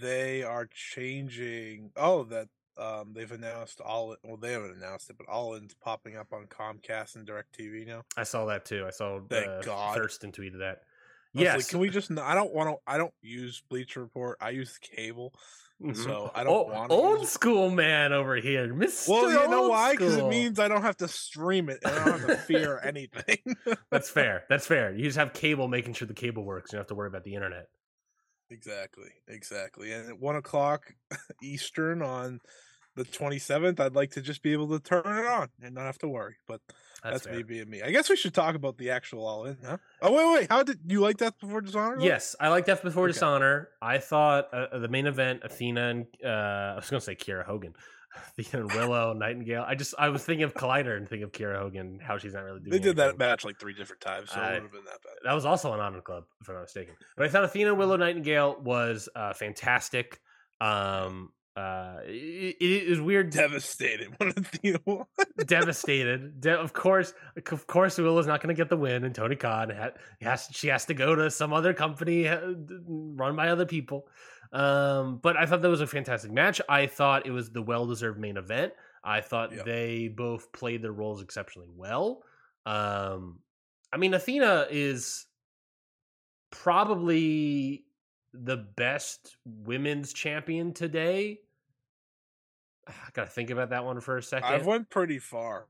they 0.00 0.42
are 0.42 0.66
changing. 0.66 1.90
Oh, 1.96 2.24
that 2.24 2.48
um, 2.78 3.12
they've 3.12 3.30
announced 3.30 3.80
all. 3.80 4.16
Well, 4.22 4.36
they 4.36 4.52
haven't 4.52 4.76
announced 4.76 5.10
it, 5.10 5.16
but 5.18 5.28
All 5.28 5.54
In's 5.54 5.74
popping 5.74 6.16
up 6.16 6.32
on 6.32 6.46
Comcast 6.46 7.16
and 7.16 7.26
Directv 7.26 7.86
now. 7.86 8.02
I 8.16 8.22
saw 8.22 8.46
that 8.46 8.64
too. 8.64 8.84
I 8.86 8.90
saw 8.90 9.20
Thank 9.28 9.46
uh, 9.48 9.62
God. 9.62 9.96
Thurston 9.96 10.32
tweeted 10.32 10.58
that. 10.60 10.82
Was 11.34 11.44
like, 11.44 11.54
Yes. 11.56 11.70
can 11.70 11.78
we 11.78 11.90
just? 11.90 12.10
I 12.10 12.34
don't 12.34 12.52
want 12.52 12.70
to. 12.70 12.76
I 12.86 12.98
don't 12.98 13.14
use 13.22 13.62
Bleacher 13.70 14.00
Report. 14.02 14.36
I 14.40 14.50
use 14.50 14.78
cable. 14.78 15.32
Mhm. 15.82 15.96
So 15.96 16.30
I 16.34 16.44
don't 16.44 16.52
Oh, 16.52 16.62
want 16.64 16.90
old 16.92 17.22
it. 17.22 17.26
school 17.28 17.70
man 17.70 18.12
over 18.12 18.36
here, 18.36 18.72
Mister. 18.74 19.12
Well, 19.12 19.30
you 19.30 19.48
know 19.48 19.68
why? 19.68 19.92
Because 19.92 20.16
it 20.16 20.26
means 20.26 20.58
I 20.58 20.68
don't 20.68 20.82
have 20.82 20.98
to 20.98 21.08
stream 21.08 21.70
it 21.70 21.78
and 21.82 21.94
I 21.94 22.04
don't 22.04 22.20
have 22.20 22.28
to 22.28 22.36
fear 22.36 22.78
anything. 22.84 23.38
that's 23.90 24.10
fair. 24.18 24.44
That's 24.50 24.66
fair. 24.66 24.94
You 24.94 25.04
just 25.04 25.16
have 25.16 25.32
cable 25.32 25.68
making 25.68 25.94
sure 25.94 26.06
the 26.06 26.12
cable 26.12 26.44
works. 26.44 26.70
You 26.72 26.76
don't 26.76 26.80
have 26.82 26.88
to 26.88 26.94
worry 26.94 27.08
about 27.08 27.24
the 27.24 27.34
internet. 27.34 27.66
Exactly, 28.50 29.10
exactly. 29.28 29.92
And 29.92 30.08
at 30.10 30.18
one 30.18 30.36
o'clock 30.36 30.92
Eastern 31.42 32.02
on 32.02 32.40
the 33.04 33.10
twenty 33.10 33.38
seventh, 33.38 33.80
I'd 33.80 33.94
like 33.94 34.10
to 34.12 34.20
just 34.20 34.42
be 34.42 34.52
able 34.52 34.68
to 34.68 34.80
turn 34.80 35.02
it 35.06 35.26
on 35.26 35.48
and 35.62 35.74
not 35.74 35.84
have 35.84 35.98
to 35.98 36.08
worry. 36.08 36.36
But 36.46 36.60
That's, 37.02 37.24
that's, 37.24 37.36
me 37.36 37.42
being 37.42 37.68
me. 37.70 37.82
I 37.82 37.90
guess 37.90 38.08
we 38.10 38.16
should 38.16 38.34
talk 38.34 38.54
about 38.54 38.76
the 38.78 38.90
actual 38.90 39.26
all 39.26 39.44
in, 39.46 39.56
huh? 39.64 39.78
Oh 40.02 40.12
wait, 40.12 40.40
wait. 40.40 40.50
How 40.50 40.62
did 40.62 40.80
you 40.86 41.00
like 41.00 41.18
that 41.18 41.38
before 41.40 41.60
Dishonor? 41.62 41.98
Yes, 42.00 42.36
I 42.38 42.48
like 42.48 42.66
Death 42.66 42.82
Before 42.82 43.04
Okay. 43.04 43.12
Dishonor. 43.12 43.68
I 43.80 43.98
thought 43.98 44.52
uh, 44.52 44.78
the 44.78 44.88
main 44.88 45.06
event, 45.06 45.40
Athena 45.44 45.88
and 45.88 46.06
uh, 46.24 46.28
I 46.28 46.74
was 46.76 46.90
going 46.90 47.00
to 47.00 47.04
say 47.04 47.14
Kiera 47.14 47.44
Hogan, 47.44 47.74
Athena 48.38 48.64
and 48.64 48.72
Willow 48.74 49.12
Nightingale. 49.24 49.64
I 49.66 49.74
just 49.74 49.94
I 49.98 50.10
was 50.10 50.22
thinking 50.24 50.44
of 50.44 50.52
Collider 50.54 50.96
and 50.96 51.08
thinking 51.08 51.24
of 51.24 51.32
Kiera 51.32 51.58
Hogan, 51.58 52.00
how 52.02 52.18
she's 52.18 52.34
not 52.34 52.44
really 52.44 52.60
doing. 52.60 52.70
They 52.70 52.78
did 52.78 52.96
that 52.96 53.16
match 53.18 53.44
like 53.46 53.58
three 53.58 53.72
different 53.74 54.02
times, 54.02 54.30
so 54.30 54.38
I- 54.40 54.50
it 54.50 54.54
would 54.54 54.62
have 54.64 54.72
been 54.72 54.84
that 54.84 55.00
bad. 55.02 55.14
That 55.24 55.32
was 55.34 55.46
also 55.46 55.72
an 55.72 55.80
Honor 55.80 56.02
Club, 56.02 56.24
if 56.42 56.48
I'm 56.50 56.54
not 56.56 56.62
mistaken. 56.62 56.94
But 57.16 57.26
I 57.26 57.28
thought 57.30 57.44
Athena 57.44 57.74
Willow 57.74 57.96
Nightingale 57.96 58.60
was 58.62 59.08
uh, 59.16 59.32
fantastic. 59.32 60.20
Um, 60.60 61.30
uh, 61.56 61.98
it, 62.04 62.56
it 62.60 62.88
is 62.88 63.00
weird. 63.00 63.30
Devastated 63.30 64.08
when 64.18 64.30
Athena 64.30 64.78
won. 64.84 65.06
devastated. 65.46 66.40
De- 66.40 66.58
of 66.58 66.72
course, 66.72 67.12
of 67.50 67.66
course, 67.66 67.98
will 67.98 68.18
is 68.18 68.26
not 68.26 68.40
going 68.42 68.54
to 68.54 68.58
get 68.60 68.68
the 68.70 68.76
win, 68.76 69.04
and 69.04 69.14
Tony 69.14 69.36
Khan 69.36 69.70
ha- 69.70 69.90
has 70.20 70.48
she 70.52 70.68
has 70.68 70.84
to 70.86 70.94
go 70.94 71.14
to 71.14 71.30
some 71.30 71.52
other 71.52 71.72
company 71.74 72.28
uh, 72.28 72.40
run 72.86 73.36
by 73.36 73.48
other 73.48 73.66
people. 73.66 74.06
Um, 74.52 75.18
but 75.22 75.36
I 75.36 75.46
thought 75.46 75.62
that 75.62 75.68
was 75.68 75.80
a 75.80 75.86
fantastic 75.86 76.32
match. 76.32 76.60
I 76.68 76.86
thought 76.86 77.26
it 77.26 77.30
was 77.30 77.50
the 77.50 77.62
well-deserved 77.62 78.18
main 78.18 78.36
event. 78.36 78.72
I 79.04 79.20
thought 79.20 79.54
Yep. 79.54 79.64
they 79.64 80.08
both 80.08 80.50
played 80.52 80.82
their 80.82 80.92
roles 80.92 81.22
exceptionally 81.22 81.68
well. 81.74 82.22
Um, 82.66 83.38
I 83.92 83.96
mean, 83.96 84.12
Athena 84.12 84.66
is 84.70 85.26
probably 86.50 87.84
the 88.32 88.56
best 88.56 89.36
women's 89.44 90.12
champion 90.12 90.72
today. 90.72 91.40
I 92.86 92.92
gotta 93.12 93.30
think 93.30 93.50
about 93.50 93.70
that 93.70 93.84
one 93.84 94.00
for 94.00 94.16
a 94.16 94.22
second. 94.22 94.48
I've 94.48 94.66
went 94.66 94.90
pretty 94.90 95.18
far. 95.18 95.66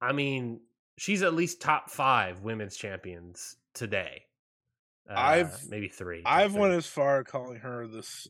I 0.00 0.12
mean, 0.12 0.60
she's 0.96 1.22
at 1.22 1.34
least 1.34 1.60
top 1.60 1.90
five 1.90 2.40
women's 2.42 2.76
champions 2.76 3.56
today. 3.74 4.22
Uh, 5.08 5.14
I've- 5.16 5.68
maybe 5.68 5.88
three. 5.88 6.22
I've 6.24 6.54
went 6.54 6.74
as 6.74 6.86
far 6.86 7.24
calling 7.24 7.60
her 7.60 7.86
this 7.86 8.28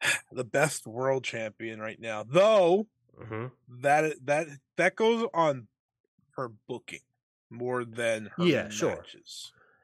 the 0.32 0.44
best 0.44 0.86
world 0.86 1.24
champion 1.24 1.80
right 1.80 2.00
now. 2.00 2.22
Though 2.24 2.88
Mhm. 3.18 3.52
that 3.80 4.14
that 4.26 4.46
that 4.76 4.96
goes 4.96 5.28
on 5.34 5.68
her 6.36 6.48
booking 6.48 7.02
more 7.50 7.84
than 7.84 8.26
her 8.36 8.44
Yeah, 8.44 8.68
sure. 8.70 9.04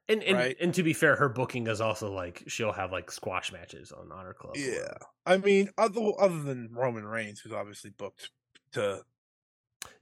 And 0.09 0.23
and, 0.23 0.37
right. 0.37 0.57
and 0.61 0.73
to 0.75 0.83
be 0.83 0.92
fair, 0.92 1.16
her 1.16 1.29
booking 1.29 1.66
is 1.66 1.81
also 1.81 2.12
like 2.12 2.45
she'll 2.47 2.73
have 2.73 2.92
like 2.92 3.11
squash 3.11 3.53
matches 3.53 3.90
on 3.92 4.12
Honor 4.12 4.35
Club. 4.35 4.55
or- 4.57 4.61
Yeah, 4.61 4.95
I 5.25 5.37
mean, 5.38 5.71
other 5.77 6.01
other 6.19 6.42
than 6.42 6.69
Roman 6.73 7.05
Reigns, 7.05 7.40
who's 7.40 7.53
obviously 7.53 7.90
booked 7.90 8.31
to 8.73 9.03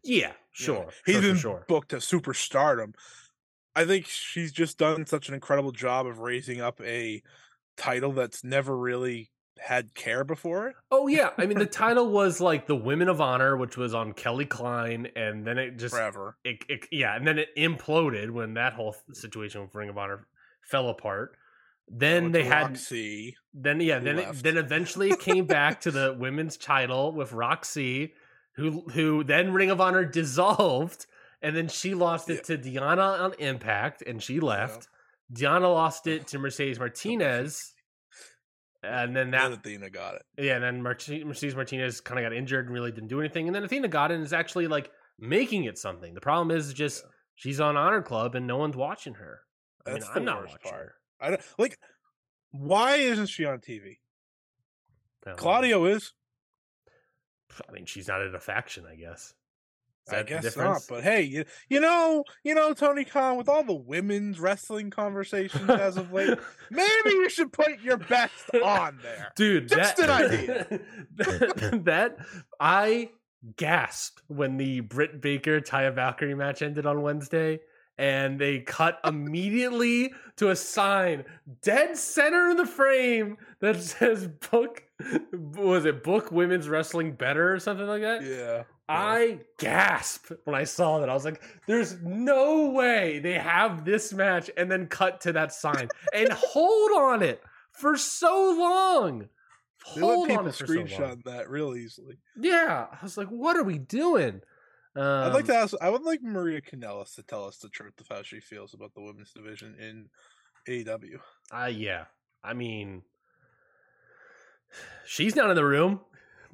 yeah, 0.02 0.16
you 0.26 0.26
know, 0.26 0.32
sure, 0.52 0.86
he's 1.06 1.14
sure, 1.16 1.22
been 1.22 1.36
sure. 1.36 1.64
booked 1.68 1.90
to 1.90 1.96
superstardom. 1.96 2.94
I 3.74 3.84
think 3.86 4.06
she's 4.06 4.52
just 4.52 4.78
done 4.78 5.06
such 5.06 5.28
an 5.28 5.34
incredible 5.34 5.72
job 5.72 6.06
of 6.06 6.18
raising 6.18 6.60
up 6.60 6.80
a 6.82 7.22
title 7.76 8.12
that's 8.12 8.44
never 8.44 8.76
really 8.76 9.30
had 9.58 9.94
care 9.94 10.24
before 10.24 10.68
it. 10.68 10.76
Oh 10.90 11.06
yeah, 11.06 11.30
I 11.38 11.46
mean 11.46 11.58
the 11.58 11.66
title 11.84 12.08
was 12.10 12.40
like 12.40 12.66
the 12.66 12.76
Women 12.76 13.08
of 13.08 13.20
Honor, 13.20 13.56
which 13.56 13.76
was 13.76 13.94
on 13.94 14.12
Kelly 14.12 14.46
Klein, 14.46 15.08
and 15.16 15.46
then 15.46 15.58
it 15.58 15.78
just 15.78 15.94
Forever. 15.94 16.36
it, 16.44 16.64
it, 16.68 16.86
yeah, 16.90 17.16
and 17.16 17.26
then 17.26 17.38
it 17.38 17.48
imploded 17.56 18.30
when 18.30 18.54
that 18.54 18.74
whole 18.74 18.96
situation 19.12 19.62
with 19.62 19.74
Ring 19.74 19.88
of 19.88 19.98
Honor 19.98 20.26
fell 20.62 20.88
apart. 20.88 21.36
Then 21.88 22.24
Went 22.24 22.32
they 22.32 22.44
had 22.44 22.70
Roxy. 22.70 23.36
then 23.52 23.80
yeah, 23.80 23.98
then 23.98 24.18
it, 24.18 24.32
then 24.42 24.56
eventually 24.56 25.10
it 25.10 25.20
came 25.20 25.46
back 25.46 25.82
to 25.82 25.90
the 25.90 26.14
women's 26.18 26.56
title 26.56 27.12
with 27.12 27.32
Roxy, 27.32 28.14
who 28.56 28.82
who 28.92 29.22
then 29.24 29.52
Ring 29.52 29.70
of 29.70 29.80
Honor 29.80 30.04
dissolved, 30.04 31.06
and 31.42 31.54
then 31.54 31.68
she 31.68 31.94
lost 31.94 32.30
it 32.30 32.44
to 32.44 32.56
Diana 32.56 33.02
on 33.02 33.34
Impact, 33.38 34.02
and 34.02 34.22
she 34.22 34.40
left. 34.40 34.88
Diana 35.32 35.68
lost 35.68 36.06
it 36.06 36.26
to 36.28 36.38
Mercedes 36.38 36.78
Martinez, 36.78 37.73
and 38.84 39.16
then 39.16 39.30
that 39.32 39.52
Athena 39.52 39.90
got 39.90 40.16
it. 40.16 40.22
yeah, 40.38 40.54
and 40.56 40.64
then 40.64 40.82
Mercedes 40.82 41.54
Martinez 41.54 42.00
kind 42.00 42.18
of 42.18 42.24
got 42.30 42.36
injured 42.36 42.66
and 42.66 42.74
really 42.74 42.92
didn't 42.92 43.08
do 43.08 43.20
anything, 43.20 43.46
and 43.48 43.54
then 43.54 43.64
Athena 43.64 43.88
got 43.88 44.10
it 44.10 44.14
and 44.14 44.24
is 44.24 44.32
actually 44.32 44.66
like 44.68 44.90
making 45.18 45.64
it 45.64 45.78
something. 45.78 46.14
The 46.14 46.20
problem 46.20 46.56
is 46.56 46.72
just 46.74 47.02
Yeah. 47.04 47.10
she's 47.36 47.60
on 47.60 47.76
Honor 47.76 48.02
Club 48.02 48.34
and 48.34 48.46
no 48.46 48.56
one's 48.56 48.76
watching 48.76 49.14
her. 49.14 49.40
I 49.86 49.90
mean, 49.90 50.00
That's 50.00 50.08
I'm 50.10 50.14
the 50.24 50.30
not 50.30 50.40
worst 50.42 50.52
watching 50.54 50.70
part. 50.70 50.82
her. 50.82 50.94
I 51.20 51.30
don't 51.30 51.42
like. 51.58 51.78
Why 52.50 52.96
isn't 52.96 53.26
she 53.26 53.44
on 53.44 53.58
TV? 53.58 53.98
Don't 55.24 55.32
know. 55.34 55.36
Claudio 55.42 55.84
is. 55.86 56.12
I 57.68 57.72
mean, 57.72 57.86
she's 57.86 58.08
not 58.08 58.22
in 58.22 58.34
a 58.34 58.40
faction, 58.40 58.84
I 58.90 58.96
guess. 58.96 59.34
Is 60.06 60.12
I 60.12 60.22
guess 60.22 60.56
not, 60.56 60.82
but 60.88 61.02
hey, 61.02 61.22
you, 61.22 61.44
you 61.70 61.80
know, 61.80 62.24
you 62.42 62.54
know, 62.54 62.74
Tony 62.74 63.04
Khan, 63.04 63.36
with 63.38 63.48
all 63.48 63.64
the 63.64 63.72
women's 63.72 64.38
wrestling 64.38 64.90
conversations 64.90 65.68
as 65.70 65.96
of 65.96 66.12
late, 66.12 66.38
maybe 66.70 67.10
you 67.10 67.30
should 67.30 67.52
put 67.52 67.80
your 67.80 67.96
best 67.96 68.54
on 68.62 68.98
there. 69.02 69.32
dude, 69.34 69.68
Just 69.68 69.96
that, 69.96 70.10
an 70.10 70.32
idea. 70.32 70.80
that 71.84 72.18
I 72.60 73.10
gasped 73.56 74.22
when 74.28 74.58
the 74.58 74.80
Britt 74.80 75.22
Baker 75.22 75.60
Taya 75.60 75.94
Valkyrie 75.94 76.34
match 76.34 76.60
ended 76.60 76.84
on 76.84 77.00
Wednesday, 77.00 77.60
and 77.96 78.38
they 78.38 78.60
cut 78.60 78.98
immediately 79.04 80.12
to 80.36 80.50
a 80.50 80.56
sign 80.56 81.24
dead 81.62 81.96
center 81.96 82.50
in 82.50 82.56
the 82.58 82.66
frame 82.66 83.38
that 83.60 83.80
says 83.80 84.28
"book." 84.50 84.82
Was 85.32 85.84
it 85.86 86.04
book 86.04 86.30
women's 86.30 86.68
wrestling 86.68 87.12
better 87.12 87.52
or 87.52 87.58
something 87.58 87.86
like 87.86 88.02
that? 88.02 88.22
Yeah, 88.22 88.62
I 88.88 89.40
gasped 89.58 90.32
when 90.44 90.54
I 90.54 90.64
saw 90.64 90.98
that. 91.00 91.08
I 91.08 91.14
was 91.14 91.24
like, 91.24 91.42
there's 91.66 91.96
no 92.02 92.70
way 92.70 93.18
they 93.18 93.34
have 93.34 93.84
this 93.84 94.12
match 94.12 94.50
and 94.56 94.70
then 94.70 94.86
cut 94.88 95.22
to 95.22 95.32
that 95.32 95.52
sign 95.52 95.88
and 96.12 96.30
hold 96.32 96.90
on 96.92 97.22
it 97.22 97.42
for 97.72 97.96
so 97.96 98.54
long. 98.58 99.28
they 99.94 100.00
Hold 100.00 100.28
let 100.28 100.38
on 100.38 100.44
people 100.44 100.46
it 100.48 100.54
for 100.54 100.66
so 100.88 101.02
long. 101.02 101.22
that 101.24 101.48
real 101.48 101.74
easily. 101.74 102.18
Yeah. 102.36 102.86
I 102.92 102.98
was 103.02 103.16
like, 103.16 103.28
what 103.28 103.56
are 103.56 103.64
we 103.64 103.78
doing? 103.78 104.42
Um, 104.96 105.02
I'd 105.02 105.32
like 105.34 105.46
to 105.46 105.56
ask. 105.56 105.74
I 105.80 105.90
would 105.90 106.02
like 106.02 106.22
Maria 106.22 106.60
Kanellis 106.60 107.14
to 107.16 107.22
tell 107.22 107.46
us 107.46 107.56
the 107.56 107.68
truth 107.68 107.98
of 108.00 108.06
how 108.08 108.22
she 108.22 108.38
feels 108.38 108.74
about 108.74 108.94
the 108.94 109.02
women's 109.02 109.32
division 109.32 109.74
in 109.80 110.08
AEW. 110.68 111.18
Uh, 111.50 111.66
yeah. 111.66 112.04
I 112.44 112.52
mean, 112.54 113.02
she's 115.06 115.34
not 115.34 115.50
in 115.50 115.56
the 115.56 115.64
room. 115.64 116.00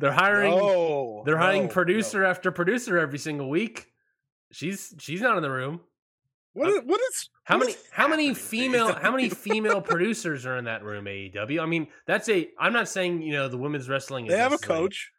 They're 0.00 0.12
hiring. 0.12 0.50
No, 0.50 1.22
they're 1.26 1.36
hiring 1.36 1.62
no, 1.62 1.66
no. 1.68 1.72
producer 1.72 2.24
after 2.24 2.50
producer 2.50 2.98
every 2.98 3.18
single 3.18 3.50
week. 3.50 3.86
She's 4.50 4.94
she's 4.98 5.20
not 5.20 5.36
in 5.36 5.42
the 5.42 5.50
room. 5.50 5.80
What 6.54 6.70
is, 6.70 6.80
what 6.84 7.00
is 7.00 7.28
How 7.44 7.56
what 7.58 7.66
many 7.66 7.72
is 7.74 7.84
how 7.92 8.08
many 8.08 8.34
female 8.34 8.92
how 8.94 9.12
many 9.12 9.28
female 9.46 9.80
producers 9.80 10.46
are 10.46 10.56
in 10.56 10.64
that 10.64 10.82
room 10.82 11.04
AEW? 11.04 11.62
I 11.62 11.66
mean, 11.66 11.86
that's 12.06 12.28
a 12.30 12.48
I'm 12.58 12.72
not 12.72 12.88
saying, 12.88 13.22
you 13.22 13.32
know, 13.32 13.48
the 13.48 13.58
women's 13.58 13.88
wrestling 13.88 14.26
is 14.26 14.32
They 14.32 14.38
have 14.38 14.54
a 14.54 14.58
coach, 14.58 15.10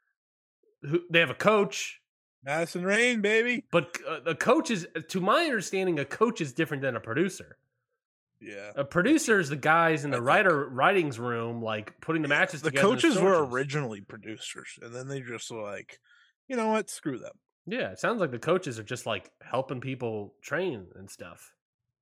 who 0.81 1.01
they 1.11 1.19
have 1.19 1.29
a 1.29 1.35
coach, 1.35 2.01
Madison 2.43 2.83
Rayne, 2.83 3.21
baby. 3.21 3.63
but 3.71 3.97
uh, 4.07 4.19
the 4.25 4.35
coach 4.35 4.71
is 4.71 4.87
to 5.09 5.21
my 5.21 5.45
understanding 5.45 5.99
a 5.99 6.05
coach 6.05 6.41
is 6.41 6.53
different 6.53 6.81
than 6.81 6.95
a 6.95 6.99
producer. 6.99 7.57
Yeah. 8.41 8.71
Uh, 8.75 8.83
producers, 8.83 9.49
the 9.49 9.55
guys 9.55 10.03
in 10.03 10.11
the 10.11 10.21
writer 10.21 10.67
writings 10.67 11.19
room, 11.19 11.61
like 11.61 11.93
putting 12.01 12.21
the 12.23 12.27
matches 12.27 12.61
The 12.61 12.71
together. 12.71 12.87
coaches 12.87 13.19
were 13.19 13.45
originally 13.45 14.01
producers, 14.01 14.79
and 14.81 14.93
then 14.93 15.07
they 15.07 15.21
just 15.21 15.51
were 15.51 15.61
like, 15.61 15.99
you 16.47 16.55
know 16.55 16.67
what? 16.69 16.89
Screw 16.89 17.19
them. 17.19 17.33
Yeah, 17.67 17.91
it 17.91 17.99
sounds 17.99 18.19
like 18.19 18.31
the 18.31 18.39
coaches 18.39 18.79
are 18.79 18.83
just 18.83 19.05
like 19.05 19.29
helping 19.41 19.79
people 19.81 20.33
train 20.41 20.87
and 20.95 21.09
stuff. 21.09 21.53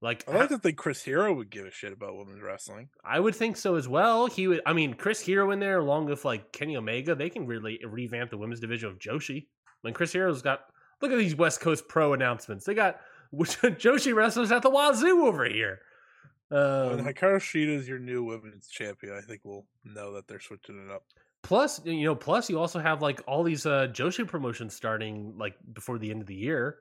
Like 0.02 0.24
I 0.30 0.38
like 0.38 0.50
to 0.50 0.58
think 0.58 0.78
Chris 0.78 1.04
Hero 1.04 1.34
would 1.34 1.50
give 1.50 1.66
a 1.66 1.72
shit 1.72 1.92
about 1.92 2.16
women's 2.16 2.42
wrestling. 2.42 2.88
I 3.04 3.20
would 3.20 3.36
think 3.36 3.58
so 3.58 3.76
as 3.76 3.86
well. 3.90 4.28
He 4.28 4.48
would. 4.48 4.62
I 4.66 4.72
mean, 4.72 4.94
Chris 4.94 5.20
Hero 5.20 5.52
in 5.52 5.60
there, 5.60 5.80
along 5.80 6.06
with 6.06 6.24
like 6.24 6.54
Kenny 6.54 6.78
Omega, 6.78 7.16
they 7.16 7.30
can 7.30 7.46
really 7.48 7.80
revamp 7.86 8.30
the 8.32 8.38
women's 8.38 8.62
division 8.62 8.88
of 8.90 8.98
Joshi. 8.98 9.48
When 9.82 9.94
Chris 9.94 10.14
Hero's 10.14 10.42
got, 10.42 10.62
look 11.02 11.12
at 11.12 11.18
these 11.18 11.36
West 11.36 11.60
Coast 11.60 11.90
Pro 11.90 12.14
announcements. 12.14 12.64
They 12.64 12.74
got 12.74 13.02
Joshi 13.36 14.16
wrestlers 14.16 14.54
at 14.54 14.62
the 14.62 14.70
wazoo 14.70 15.26
over 15.26 15.44
here. 15.44 15.80
When 16.50 16.60
Um, 16.62 17.06
Hikaru 17.06 17.38
Shida 17.38 17.76
is 17.76 17.88
your 17.88 18.00
new 18.00 18.24
women's 18.24 18.68
champion, 18.68 19.14
I 19.16 19.22
think 19.22 19.42
we'll 19.44 19.66
know 19.84 20.14
that 20.14 20.28
they're 20.28 20.40
switching 20.40 20.84
it 20.86 20.92
up. 20.92 21.04
plus, 21.44 21.80
you 21.86 22.04
know, 22.06 22.16
plus 22.16 22.50
you 22.50 22.60
also 22.60 22.80
have 22.80 23.02
like 23.02 23.22
all 23.28 23.44
these 23.44 23.66
uh, 23.66 23.88
Joshi 23.92 24.28
promotions 24.28 24.74
starting 24.76 25.34
like 25.38 25.56
before 25.74 25.98
the 26.00 26.12
end 26.12 26.22
of 26.22 26.28
the 26.28 26.36
year. 26.36 26.78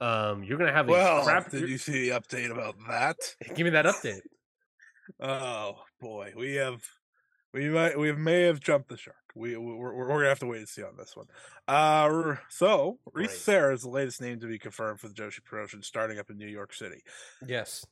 Um, 0.00 0.44
you're 0.44 0.58
gonna 0.58 0.72
have 0.72 0.88
a 0.88 0.92
Well, 0.92 1.24
crap. 1.24 1.50
did 1.50 1.60
you're- 1.62 1.76
see 1.78 2.08
the 2.08 2.20
update 2.20 2.50
about 2.50 2.76
that? 2.88 3.16
Give 3.54 3.64
me 3.64 3.70
that 3.70 3.86
update. 3.86 4.20
Oh 5.20 5.76
boy, 6.02 6.34
we 6.36 6.56
have 6.56 6.82
we 7.54 7.70
might 7.70 7.98
we 7.98 8.12
may 8.12 8.42
have 8.42 8.60
jumped 8.60 8.90
the 8.90 8.98
shark. 8.98 9.16
We 9.34 9.56
we're, 9.56 9.94
we're 9.94 10.06
gonna 10.06 10.28
have 10.28 10.38
to 10.40 10.46
wait 10.46 10.58
and 10.58 10.68
see 10.68 10.82
on 10.82 10.98
this 10.98 11.16
one. 11.16 11.26
Uh, 11.66 12.36
so 12.50 12.98
Reese 13.14 13.28
Great. 13.28 13.38
Sarah 13.38 13.74
is 13.74 13.82
the 13.82 13.88
latest 13.88 14.20
name 14.20 14.38
to 14.40 14.46
be 14.46 14.58
confirmed 14.58 15.00
for 15.00 15.08
the 15.08 15.14
Joshi 15.14 15.42
promotion, 15.42 15.82
starting 15.82 16.18
up 16.18 16.28
in 16.28 16.36
New 16.36 16.46
York 16.46 16.74
City. 16.74 17.00
Yes. 17.46 17.86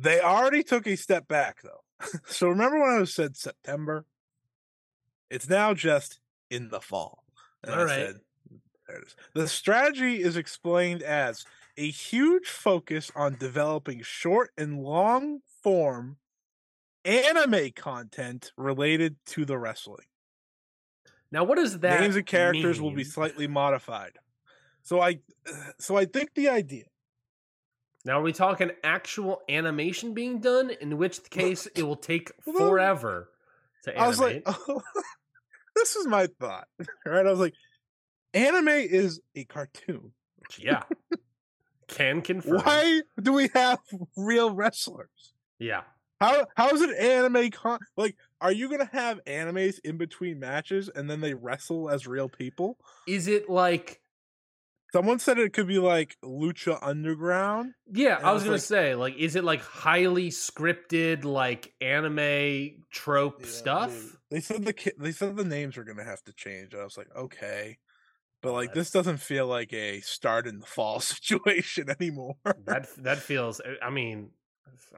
They 0.00 0.20
already 0.20 0.62
took 0.62 0.86
a 0.86 0.96
step 0.96 1.26
back 1.26 1.62
though. 1.62 2.08
so 2.26 2.48
remember 2.48 2.80
when 2.80 3.02
I 3.02 3.04
said 3.04 3.36
September? 3.36 4.06
It's 5.30 5.48
now 5.48 5.74
just 5.74 6.20
in 6.50 6.68
the 6.68 6.80
fall. 6.80 7.24
And 7.62 7.74
All 7.74 7.80
I 7.80 7.84
right. 7.84 7.90
said, 7.90 8.20
there 8.86 8.98
it 8.98 9.06
is. 9.06 9.16
The 9.34 9.48
strategy 9.48 10.22
is 10.22 10.36
explained 10.36 11.02
as 11.02 11.44
a 11.76 11.90
huge 11.90 12.48
focus 12.48 13.10
on 13.14 13.36
developing 13.36 14.02
short 14.02 14.50
and 14.56 14.80
long 14.80 15.40
form 15.62 16.16
anime 17.04 17.70
content 17.74 18.52
related 18.56 19.16
to 19.26 19.44
the 19.44 19.58
wrestling. 19.58 20.06
Now, 21.30 21.44
what 21.44 21.56
does 21.56 21.78
that 21.80 22.00
Names 22.00 22.16
and 22.16 22.26
characters 22.26 22.80
will 22.80 22.92
be 22.92 23.04
slightly 23.04 23.46
modified. 23.46 24.12
So 24.82 25.00
I 25.00 25.18
so 25.78 25.96
I 25.96 26.04
think 26.04 26.34
the 26.34 26.48
idea 26.48 26.84
Now, 28.08 28.20
are 28.20 28.22
we 28.22 28.32
talking 28.32 28.70
actual 28.82 29.42
animation 29.50 30.14
being 30.14 30.40
done? 30.40 30.70
In 30.70 30.96
which 30.96 31.28
case, 31.28 31.66
it 31.66 31.82
will 31.82 31.94
take 31.94 32.32
forever 32.42 33.28
to 33.84 33.90
animate. 33.90 34.02
I 34.02 34.08
was 34.08 34.18
like, 34.18 34.46
this 35.76 35.94
is 35.94 36.06
my 36.06 36.26
thought. 36.40 36.68
Right? 37.04 37.26
I 37.26 37.30
was 37.30 37.38
like, 37.38 37.52
anime 38.32 38.68
is 38.68 39.20
a 39.34 39.44
cartoon. 39.44 40.12
yeah, 40.58 40.84
can 41.88 42.22
confirm. 42.22 42.62
Why 42.62 43.02
do 43.20 43.34
we 43.34 43.50
have 43.54 43.78
real 44.16 44.54
wrestlers? 44.54 45.34
Yeah, 45.58 45.82
How 46.18 46.46
how 46.56 46.70
is 46.70 46.80
it 46.80 46.96
anime 46.96 47.50
con 47.50 47.78
like 47.98 48.16
are 48.40 48.52
you 48.52 48.70
gonna 48.70 48.88
have 48.90 49.22
animes 49.26 49.80
in 49.84 49.98
between 49.98 50.38
matches 50.38 50.88
and 50.88 51.10
then 51.10 51.20
they 51.20 51.34
wrestle 51.34 51.90
as 51.90 52.06
real 52.06 52.30
people? 52.30 52.78
is 53.06 53.28
it 53.28 53.50
like? 53.50 54.00
Someone 54.92 55.18
said 55.18 55.38
it 55.38 55.52
could 55.52 55.66
be 55.68 55.78
like 55.78 56.16
Lucha 56.24 56.78
Underground. 56.80 57.74
Yeah, 57.92 58.18
I 58.22 58.30
I 58.30 58.32
was 58.32 58.40
was 58.40 58.44
gonna 58.44 58.52
like- 58.54 58.60
say, 58.62 58.94
like, 58.94 59.16
is 59.16 59.36
it 59.36 59.44
like 59.44 59.60
highly 59.60 60.30
scripted, 60.30 61.24
like 61.24 61.74
anime 61.80 62.84
trope 62.90 63.40
Yeah, 63.42 63.46
stuff? 63.48 64.16
They, 64.30 64.36
they 64.36 64.40
said 64.40 64.64
the 64.64 64.92
they 64.98 65.12
said 65.12 65.36
the 65.36 65.44
names 65.44 65.76
were 65.76 65.84
gonna 65.84 66.04
have 66.04 66.22
to 66.24 66.32
change. 66.32 66.74
I 66.74 66.84
was 66.84 66.96
like, 66.96 67.08
okay. 67.14 67.78
But 68.40 68.52
like 68.52 68.72
this 68.72 68.90
doesn't 68.90 69.18
feel 69.18 69.46
like 69.46 69.72
a 69.72 70.00
start 70.00 70.46
in 70.46 70.60
the 70.60 70.66
fall 70.66 71.00
situation 71.00 71.90
anymore. 71.90 72.36
That 72.64 72.88
that 73.02 73.18
feels. 73.18 73.60
Eh, 73.64 73.74
I 73.82 73.90
mean, 73.90 74.30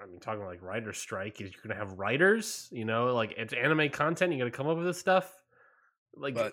I 0.00 0.07
mean, 0.07 0.20
talking 0.20 0.44
like 0.44 0.62
writer 0.62 0.92
strike. 0.92 1.40
Is 1.40 1.50
you're 1.53 1.62
gonna 1.66 1.74
have 1.81 1.98
writers? 1.98 2.68
You 2.70 2.85
know, 2.85 3.14
like 3.14 3.35
it's 3.37 3.53
anime 3.55 3.88
content. 3.90 4.33
You 4.33 4.38
got 4.38 4.44
to 4.44 4.50
come 4.50 4.68
up 4.68 4.76
with 4.76 4.87
this 4.87 4.98
stuff. 5.00 5.33
Like 6.14 6.35
But 6.35 6.53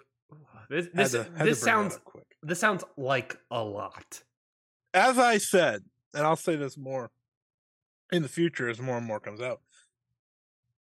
this. 0.70 0.88
This, 0.94 1.12
to- 1.12 1.28
this 1.38 1.62
sounds. 1.62 1.98
quick. 2.04 2.26
This 2.44 2.60
sounds 2.60 2.84
like 2.98 3.38
a 3.50 3.64
lot. 3.64 4.22
as 4.94 5.18
I 5.18 5.38
said, 5.38 5.84
and 6.14 6.26
I'll 6.26 6.36
say 6.36 6.56
this 6.56 6.78
more 6.78 7.12
in 8.12 8.22
the 8.22 8.30
future 8.30 8.70
as 8.70 8.80
more 8.80 8.98
and 8.98 9.06
more 9.06 9.20
comes 9.20 9.42
out, 9.42 9.62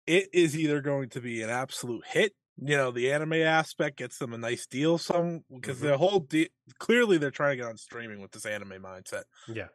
it 0.06 0.28
is 0.32 0.56
either 0.56 0.80
going 0.80 1.08
to 1.10 1.20
be 1.20 1.42
an 1.42 1.50
absolute 1.50 2.04
hit. 2.06 2.32
You 2.58 2.76
know, 2.76 2.90
the 2.90 3.12
anime 3.12 3.34
aspect 3.34 3.98
gets 3.98 4.18
them 4.18 4.32
a 4.32 4.38
nice 4.38 4.66
deal. 4.66 4.96
Some 4.96 5.44
because 5.52 5.78
mm-hmm. 5.78 5.88
the 5.88 5.98
whole 5.98 6.20
de- 6.20 6.50
clearly 6.78 7.18
they're 7.18 7.30
trying 7.30 7.52
to 7.52 7.56
get 7.56 7.66
on 7.66 7.76
streaming 7.76 8.20
with 8.20 8.30
this 8.30 8.46
anime 8.46 8.82
mindset. 8.82 9.24
Yeah. 9.46 9.68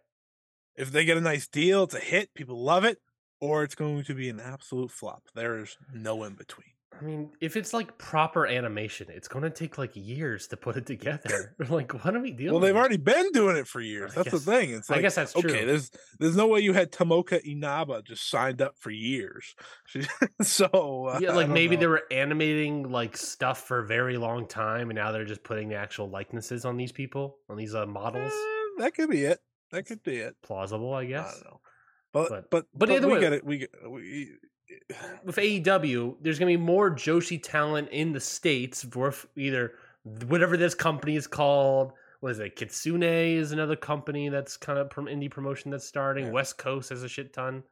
If 0.75 0.91
they 0.91 1.05
get 1.05 1.17
a 1.17 1.21
nice 1.21 1.47
deal, 1.47 1.83
it's 1.83 1.93
a 1.93 1.99
hit. 1.99 2.33
People 2.33 2.63
love 2.63 2.85
it, 2.85 2.97
or 3.39 3.63
it's 3.63 3.75
going 3.75 4.03
to 4.05 4.15
be 4.15 4.29
an 4.29 4.39
absolute 4.39 4.89
flop. 4.89 5.23
There 5.35 5.59
is 5.59 5.77
no 5.93 6.23
in 6.23 6.33
between. 6.33 6.73
I 6.99 7.03
mean, 7.03 7.31
if 7.39 7.55
it's 7.55 7.73
like 7.73 7.97
proper 7.97 8.45
animation, 8.45 9.07
it's 9.09 9.27
going 9.27 9.43
to 9.43 9.49
take 9.49 9.77
like 9.77 9.91
years 9.95 10.47
to 10.49 10.57
put 10.57 10.75
it 10.77 10.85
together. 10.85 11.55
like, 11.69 11.93
what 12.05 12.15
are 12.15 12.19
we 12.19 12.31
doing? 12.31 12.51
Well, 12.51 12.59
they've 12.59 12.75
already 12.75 12.97
been 12.97 13.31
doing 13.31 13.55
it 13.57 13.67
for 13.67 13.79
years. 13.81 14.11
I 14.11 14.15
That's 14.23 14.31
guess- 14.31 14.43
the 14.45 14.51
thing. 14.51 14.71
It's 14.73 14.89
like 14.89 14.99
I 14.99 15.01
guess 15.01 15.15
that's 15.15 15.33
true. 15.33 15.49
okay, 15.49 15.65
there's 15.65 15.89
there's 16.19 16.35
no 16.35 16.47
way 16.47 16.59
you 16.59 16.73
had 16.73 16.91
Tomoka 16.91 17.41
Inaba 17.43 18.01
just 18.03 18.29
signed 18.29 18.61
up 18.61 18.75
for 18.77 18.91
years. 18.91 19.55
So 20.41 21.05
uh, 21.07 21.19
yeah, 21.21 21.33
like 21.33 21.49
maybe 21.49 21.75
know. 21.75 21.79
they 21.81 21.87
were 21.87 22.03
animating 22.11 22.89
like 22.91 23.15
stuff 23.17 23.61
for 23.67 23.79
a 23.79 23.85
very 23.87 24.17
long 24.17 24.47
time, 24.47 24.89
and 24.89 24.97
now 24.97 25.11
they're 25.11 25.25
just 25.25 25.43
putting 25.43 25.69
the 25.69 25.75
actual 25.75 26.09
likenesses 26.09 26.65
on 26.65 26.77
these 26.77 26.91
people, 26.91 27.37
on 27.49 27.57
these 27.57 27.73
uh, 27.75 27.85
models. 27.85 28.31
Eh, 28.33 28.83
that 28.83 28.93
could 28.95 29.09
be 29.09 29.23
it. 29.23 29.39
That 29.71 29.85
could 29.85 30.03
be 30.03 30.17
it. 30.17 30.35
Plausible, 30.43 30.93
I 30.93 31.01
I 31.01 31.05
guess. 31.05 31.33
don't 31.35 31.45
know. 31.45 31.59
But 32.13 32.29
But- 32.29 32.49
but 32.49 32.65
but 32.75 32.89
either 32.89 33.07
we 33.07 33.13
way- 33.13 33.19
get 33.21 33.33
it. 33.33 33.45
We 33.45 33.57
get 33.59 33.69
we. 33.89 34.31
With 35.23 35.37
AEW, 35.37 36.17
there's 36.21 36.39
gonna 36.39 36.51
be 36.51 36.57
more 36.57 36.91
Joshi 36.91 37.41
talent 37.41 37.89
in 37.89 38.11
the 38.11 38.19
states 38.19 38.83
for 38.83 39.13
either 39.35 39.73
whatever 40.27 40.57
this 40.57 40.75
company 40.75 41.15
is 41.15 41.27
called. 41.27 41.93
What 42.19 42.33
is 42.33 42.39
it? 42.39 42.55
Kitsune 42.55 43.03
is 43.03 43.51
another 43.51 43.75
company 43.75 44.29
that's 44.29 44.57
kind 44.57 44.77
of 44.77 44.91
from 44.91 45.05
indie 45.05 45.29
promotion 45.29 45.71
that's 45.71 45.85
starting. 45.85 46.25
Yeah. 46.25 46.31
West 46.31 46.57
Coast 46.57 46.89
has 46.89 47.03
a 47.03 47.09
shit 47.09 47.33
ton. 47.33 47.63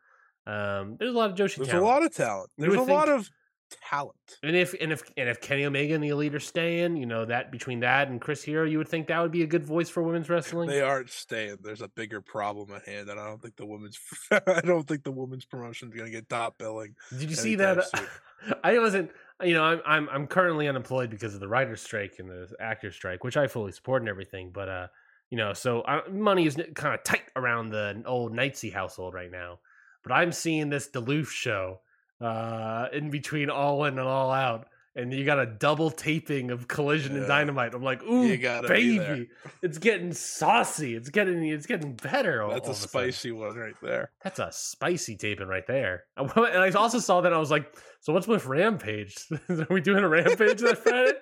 Um, 0.47 0.95
there's 0.97 1.13
a 1.13 1.17
lot 1.17 1.29
of 1.29 1.35
Joshi 1.35 1.57
There's 1.57 1.69
talent. 1.69 1.83
a 1.83 1.87
lot 1.87 2.03
of 2.03 2.13
talent. 2.13 2.49
There's 2.57 2.73
a 2.73 2.79
would 2.79 2.89
lot 2.89 3.09
of 3.09 3.29
talent. 3.69 4.37
And 4.43 4.55
if 4.55 4.73
and 4.79 4.91
if 4.91 5.03
and 5.17 5.29
if 5.29 5.41
Kenny 5.41 5.65
Omega 5.65 5.93
and 5.93 6.03
the 6.03 6.09
Elite 6.09 6.35
are 6.35 6.39
staying, 6.39 6.97
you 6.97 7.05
know 7.05 7.25
that 7.25 7.51
between 7.51 7.79
that 7.81 8.09
and 8.09 8.19
Chris 8.19 8.43
Hero, 8.43 8.65
you 8.65 8.77
would 8.77 8.87
think 8.87 9.07
that 9.07 9.21
would 9.21 9.31
be 9.31 9.43
a 9.43 9.47
good 9.47 9.63
voice 9.63 9.89
for 9.89 10.03
women's 10.03 10.29
wrestling. 10.29 10.69
They 10.69 10.81
aren't 10.81 11.09
staying. 11.09 11.57
There's 11.61 11.81
a 11.81 11.87
bigger 11.87 12.21
problem 12.21 12.71
at 12.75 12.85
hand, 12.85 13.09
and 13.09 13.19
I 13.19 13.25
don't 13.27 13.41
think 13.41 13.55
the 13.55 13.65
women's. 13.65 13.99
I 14.31 14.61
don't 14.61 14.87
think 14.87 15.03
the 15.03 15.11
women's 15.11 15.45
promotion 15.45 15.89
is 15.89 15.95
going 15.95 16.05
to 16.05 16.11
get 16.11 16.29
top 16.29 16.57
billing. 16.57 16.95
Did 17.17 17.29
you 17.29 17.35
see 17.35 17.55
that? 17.55 17.83
soon. 17.95 18.07
I 18.63 18.77
wasn't. 18.79 19.11
You 19.43 19.53
know, 19.53 19.63
I'm 19.63 19.81
I'm 19.85 20.09
I'm 20.09 20.27
currently 20.27 20.67
unemployed 20.67 21.09
because 21.09 21.33
of 21.33 21.39
the 21.39 21.47
writer's 21.47 21.81
strike 21.81 22.15
and 22.19 22.29
the 22.29 22.49
actor 22.59 22.91
strike, 22.91 23.23
which 23.23 23.37
I 23.37 23.47
fully 23.47 23.71
support 23.71 24.01
and 24.01 24.09
everything. 24.09 24.51
But 24.51 24.69
uh, 24.69 24.87
you 25.29 25.37
know, 25.37 25.53
so 25.53 25.81
uh, 25.81 26.01
money 26.11 26.45
is 26.45 26.57
kind 26.75 26.93
of 26.93 27.03
tight 27.03 27.23
around 27.35 27.69
the 27.69 28.03
old 28.05 28.33
Knightsy 28.33 28.73
household 28.73 29.13
right 29.13 29.31
now. 29.31 29.59
But 30.03 30.13
I'm 30.13 30.31
seeing 30.31 30.69
this 30.69 30.87
Duluth 30.87 31.31
show 31.31 31.79
uh 32.21 32.87
in 32.93 33.09
between 33.09 33.49
All 33.49 33.83
In 33.85 33.97
and 33.99 34.07
All 34.07 34.31
Out, 34.31 34.67
and 34.95 35.13
you 35.13 35.23
got 35.23 35.39
a 35.39 35.45
double 35.45 35.89
taping 35.91 36.51
of 36.51 36.67
Collision 36.67 37.15
and 37.15 37.27
Dynamite. 37.27 37.73
I'm 37.73 37.83
like, 37.83 38.03
ooh, 38.03 38.27
baby, 38.67 39.29
it's 39.61 39.77
getting 39.77 40.11
saucy. 40.13 40.95
It's 40.95 41.09
getting 41.09 41.43
it's 41.45 41.65
getting 41.65 41.95
better. 41.95 42.41
all- 42.43 42.49
That's 42.49 42.61
all 42.67 42.69
a 42.69 42.71
of 42.71 42.77
sudden. 42.77 42.89
spicy 43.11 43.31
one 43.31 43.55
right 43.55 43.75
there. 43.81 44.11
That's 44.23 44.39
a 44.39 44.49
spicy 44.51 45.15
taping 45.15 45.47
right 45.47 45.65
there. 45.67 46.03
And 46.17 46.31
I 46.57 46.71
also 46.71 46.99
saw 46.99 47.21
that 47.21 47.33
I 47.33 47.37
was 47.37 47.51
like, 47.51 47.73
so 48.01 48.11
what's 48.13 48.27
with 48.27 48.45
Rampage? 48.45 49.15
Are 49.49 49.67
we 49.69 49.79
doing 49.81 50.03
a 50.03 50.09
Rampage 50.09 50.59
that 50.61 50.77
Friday? 50.79 51.13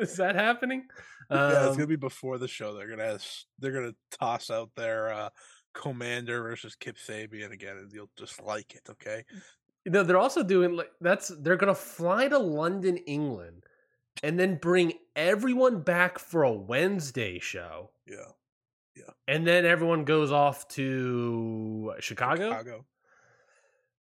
Is 0.00 0.16
that 0.16 0.34
happening? 0.36 0.86
yeah, 1.30 1.58
it's 1.60 1.70
Um, 1.70 1.74
gonna 1.76 1.86
be 1.88 1.96
before 1.96 2.38
the 2.38 2.48
show. 2.48 2.74
They're 2.74 2.88
gonna 2.88 3.18
they're 3.58 3.72
gonna 3.72 3.94
toss 4.12 4.50
out 4.50 4.70
their 4.76 5.12
uh, 5.12 5.28
Commander 5.74 6.42
versus 6.42 6.74
Kip 6.74 6.96
Sabian 6.96 7.52
again, 7.52 7.76
and 7.76 7.92
you'll 7.92 8.10
just 8.18 8.42
like 8.42 8.74
it. 8.74 8.82
Okay, 8.90 9.24
you 9.84 9.92
know, 9.92 10.02
they're 10.02 10.18
also 10.18 10.42
doing 10.42 10.76
like 10.76 10.90
that's 11.00 11.28
they're 11.40 11.56
gonna 11.56 11.74
fly 11.74 12.28
to 12.28 12.38
London, 12.38 12.96
England, 12.98 13.64
and 14.22 14.38
then 14.38 14.56
bring 14.56 14.92
everyone 15.16 15.80
back 15.82 16.18
for 16.18 16.42
a 16.42 16.52
Wednesday 16.52 17.38
show. 17.38 17.90
yeah, 18.06 18.16
Yeah. 18.96 19.10
And 19.26 19.46
then 19.46 19.64
everyone 19.64 20.04
goes 20.04 20.30
off 20.32 20.68
to 20.70 21.94
Chicago. 22.00 22.50
Chicago. 22.50 22.84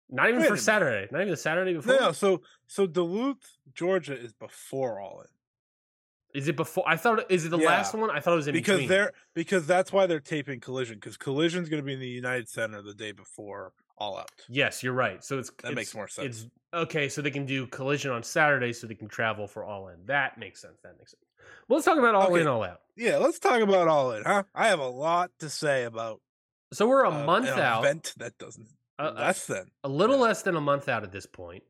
Not 0.10 0.28
even 0.30 0.42
Wait 0.42 0.50
for. 0.50 0.58
Saturday. 0.58 1.08
Not 1.12 1.22
even 1.22 1.32
the 1.32 1.38
Saturday 1.38 1.74
before. 1.74 1.98
No, 2.00 2.12
so 2.12 2.42
so 2.68 2.86
Duluth, 2.86 3.58
Georgia 3.74 4.14
is 4.20 4.34
before 4.34 5.00
all 5.00 5.22
in 5.22 5.28
Is 6.40 6.50
it 6.50 6.58
before? 6.58 6.84
I 6.86 6.98
thought. 6.98 7.32
Is 7.32 7.46
it 7.46 7.50
the 7.50 7.58
Yeah. 7.60 7.68
last 7.68 7.94
one? 7.94 8.10
I 8.10 8.20
thought 8.20 8.34
it 8.34 8.38
was 8.38 8.48
in 8.48 8.54
because 8.54 8.74
between. 8.82 8.90
they're 8.90 9.14
because 9.34 9.66
that's 9.68 9.94
why 9.94 10.08
they're 10.08 10.20
taping 10.20 10.60
Collision 10.60 10.96
because 10.96 11.16
Collision's 11.16 11.70
gonna 11.70 11.82
be 11.84 11.94
in 11.94 12.00
the 12.02 12.08
United 12.10 12.50
Center 12.50 12.82
the 12.82 12.94
day 12.94 13.14
before 13.14 13.72
All 14.02 14.18
Out. 14.18 14.32
Yes, 14.50 14.82
you're 14.82 14.94
right. 14.94 15.24
So 15.24 15.38
it's 15.38 15.52
That 15.62 15.72
it's- 15.72 15.76
makes 15.76 15.94
more 15.96 16.08
sense. 16.08 16.42
It's 16.44 16.50
okay. 16.74 17.08
So 17.08 17.22
they 17.22 17.30
can 17.30 17.46
do 17.46 17.68
Collision 17.68 18.12
on 18.12 18.24
Saturday, 18.24 18.74
so 18.74 18.88
they 18.88 18.96
can 18.96 19.08
travel 19.08 19.48
for 19.48 19.64
All 19.64 19.90
In. 19.90 20.06
That 20.08 20.40
makes 20.40 20.60
sense. 20.60 20.80
That 20.82 20.98
makes 20.98 21.12
sense. 21.12 21.24
Well, 21.68 21.78
let's 21.78 21.86
talk 21.86 22.00
about 22.00 22.16
All 22.16 22.32
Okay. 22.32 22.42
In, 22.42 22.48
All 22.48 22.64
Out. 22.64 22.82
Yeah, 22.96 23.18
let's 23.18 23.38
talk 23.38 23.62
about 23.62 23.88
All 23.88 24.12
In, 24.14 24.24
huh? 24.24 24.44
I 24.56 24.68
have 24.68 24.80
a 24.80 24.88
lot 24.88 25.32
to 25.40 25.50
say 25.50 25.84
about 25.84 26.20
So 26.74 26.88
we're 26.88 27.04
a 27.04 27.12
uh, 27.12 27.26
month 27.26 27.48
an 27.50 27.60
out, 27.60 27.84
event 27.84 28.14
that 28.18 28.38
doesn't 28.40 28.68
uh, 28.98 29.14
uh, 29.16 29.20
less 29.20 29.46
than. 29.46 29.70
a 29.84 29.90
little 29.90 30.16
yeah. 30.16 30.24
less 30.24 30.42
than 30.42 30.56
a 30.56 30.62
month 30.62 30.90
out 30.90 31.04
at 31.04 31.12
this 31.12 31.26
point. 31.28 31.64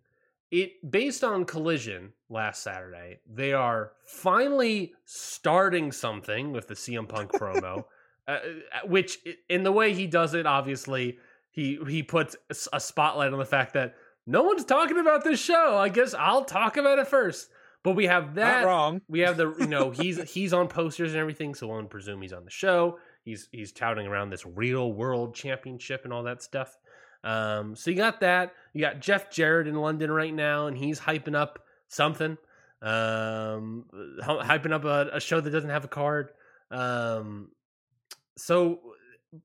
It 0.52 0.90
based 0.90 1.24
on 1.24 1.46
Collision 1.46 2.14
last 2.30 2.62
Saturday, 2.64 3.20
they 3.30 3.54
are 3.54 3.92
finally 4.06 4.94
starting 5.06 5.92
something 5.92 6.52
with 6.52 6.68
the 6.68 6.76
CM 6.76 7.08
Punk 7.08 7.32
promo, 7.32 7.86
uh, 8.28 8.32
uh, 8.32 8.40
which 8.86 9.20
in 9.50 9.64
the 9.64 9.72
way 9.72 9.94
he 9.94 10.08
does 10.08 10.34
it, 10.34 10.46
obviously 10.46 11.18
he 11.52 11.80
he 11.88 12.04
puts 12.04 12.36
a 12.72 12.80
spotlight 12.80 13.34
on 13.34 13.40
the 13.40 13.46
fact 13.46 13.74
that 13.74 13.96
no 14.26 14.44
one's 14.44 14.66
talking 14.66 14.98
about 14.98 15.24
this 15.24 15.40
show. 15.40 15.78
I 15.78 15.90
guess 15.90 16.14
I'll 16.14 16.46
talk 16.46 16.78
about 16.78 17.00
it 17.00 17.08
first. 17.08 17.50
But 17.84 17.96
we 17.96 18.06
have 18.06 18.36
that 18.36 18.62
Not 18.62 18.68
wrong. 18.68 19.02
we 19.08 19.22
have 19.22 19.38
the 19.38 19.56
you 19.60 19.68
know 19.68 19.90
he's 19.92 20.22
he's 20.32 20.54
on 20.54 20.68
posters 20.68 21.12
and 21.12 21.20
everything, 21.20 21.56
so 21.56 21.68
one 21.68 21.88
presume 21.88 22.22
he's 22.22 22.34
on 22.34 22.46
the 22.46 22.52
show. 22.52 23.00
He's 23.24 23.50
he's 23.52 23.72
touting 23.72 24.08
around 24.08 24.30
this 24.30 24.46
real 24.46 24.94
world 24.94 25.36
championship 25.36 26.02
and 26.04 26.14
all 26.14 26.24
that 26.24 26.44
stuff. 26.44 26.78
Um, 27.24 27.76
so 27.76 27.92
you 27.92 27.98
got 27.98 28.22
that. 28.22 28.54
You 28.74 28.82
got 28.82 29.00
Jeff 29.00 29.30
Jarrett 29.32 29.68
in 29.68 29.76
London 29.76 30.12
right 30.12 30.34
now, 30.34 30.68
and 30.68 30.78
he's 30.78 31.00
hyping 31.00 31.36
up 31.36 31.60
something. 31.88 32.38
Um, 32.82 33.86
hyping 34.24 34.72
up 34.72 34.86
a, 34.86 35.10
a 35.14 35.20
show 35.20 35.40
that 35.40 35.50
doesn't 35.50 35.70
have 35.70 35.86
a 35.86 35.88
card. 35.88 36.32
Um, 36.72 37.50
so, 38.38 38.80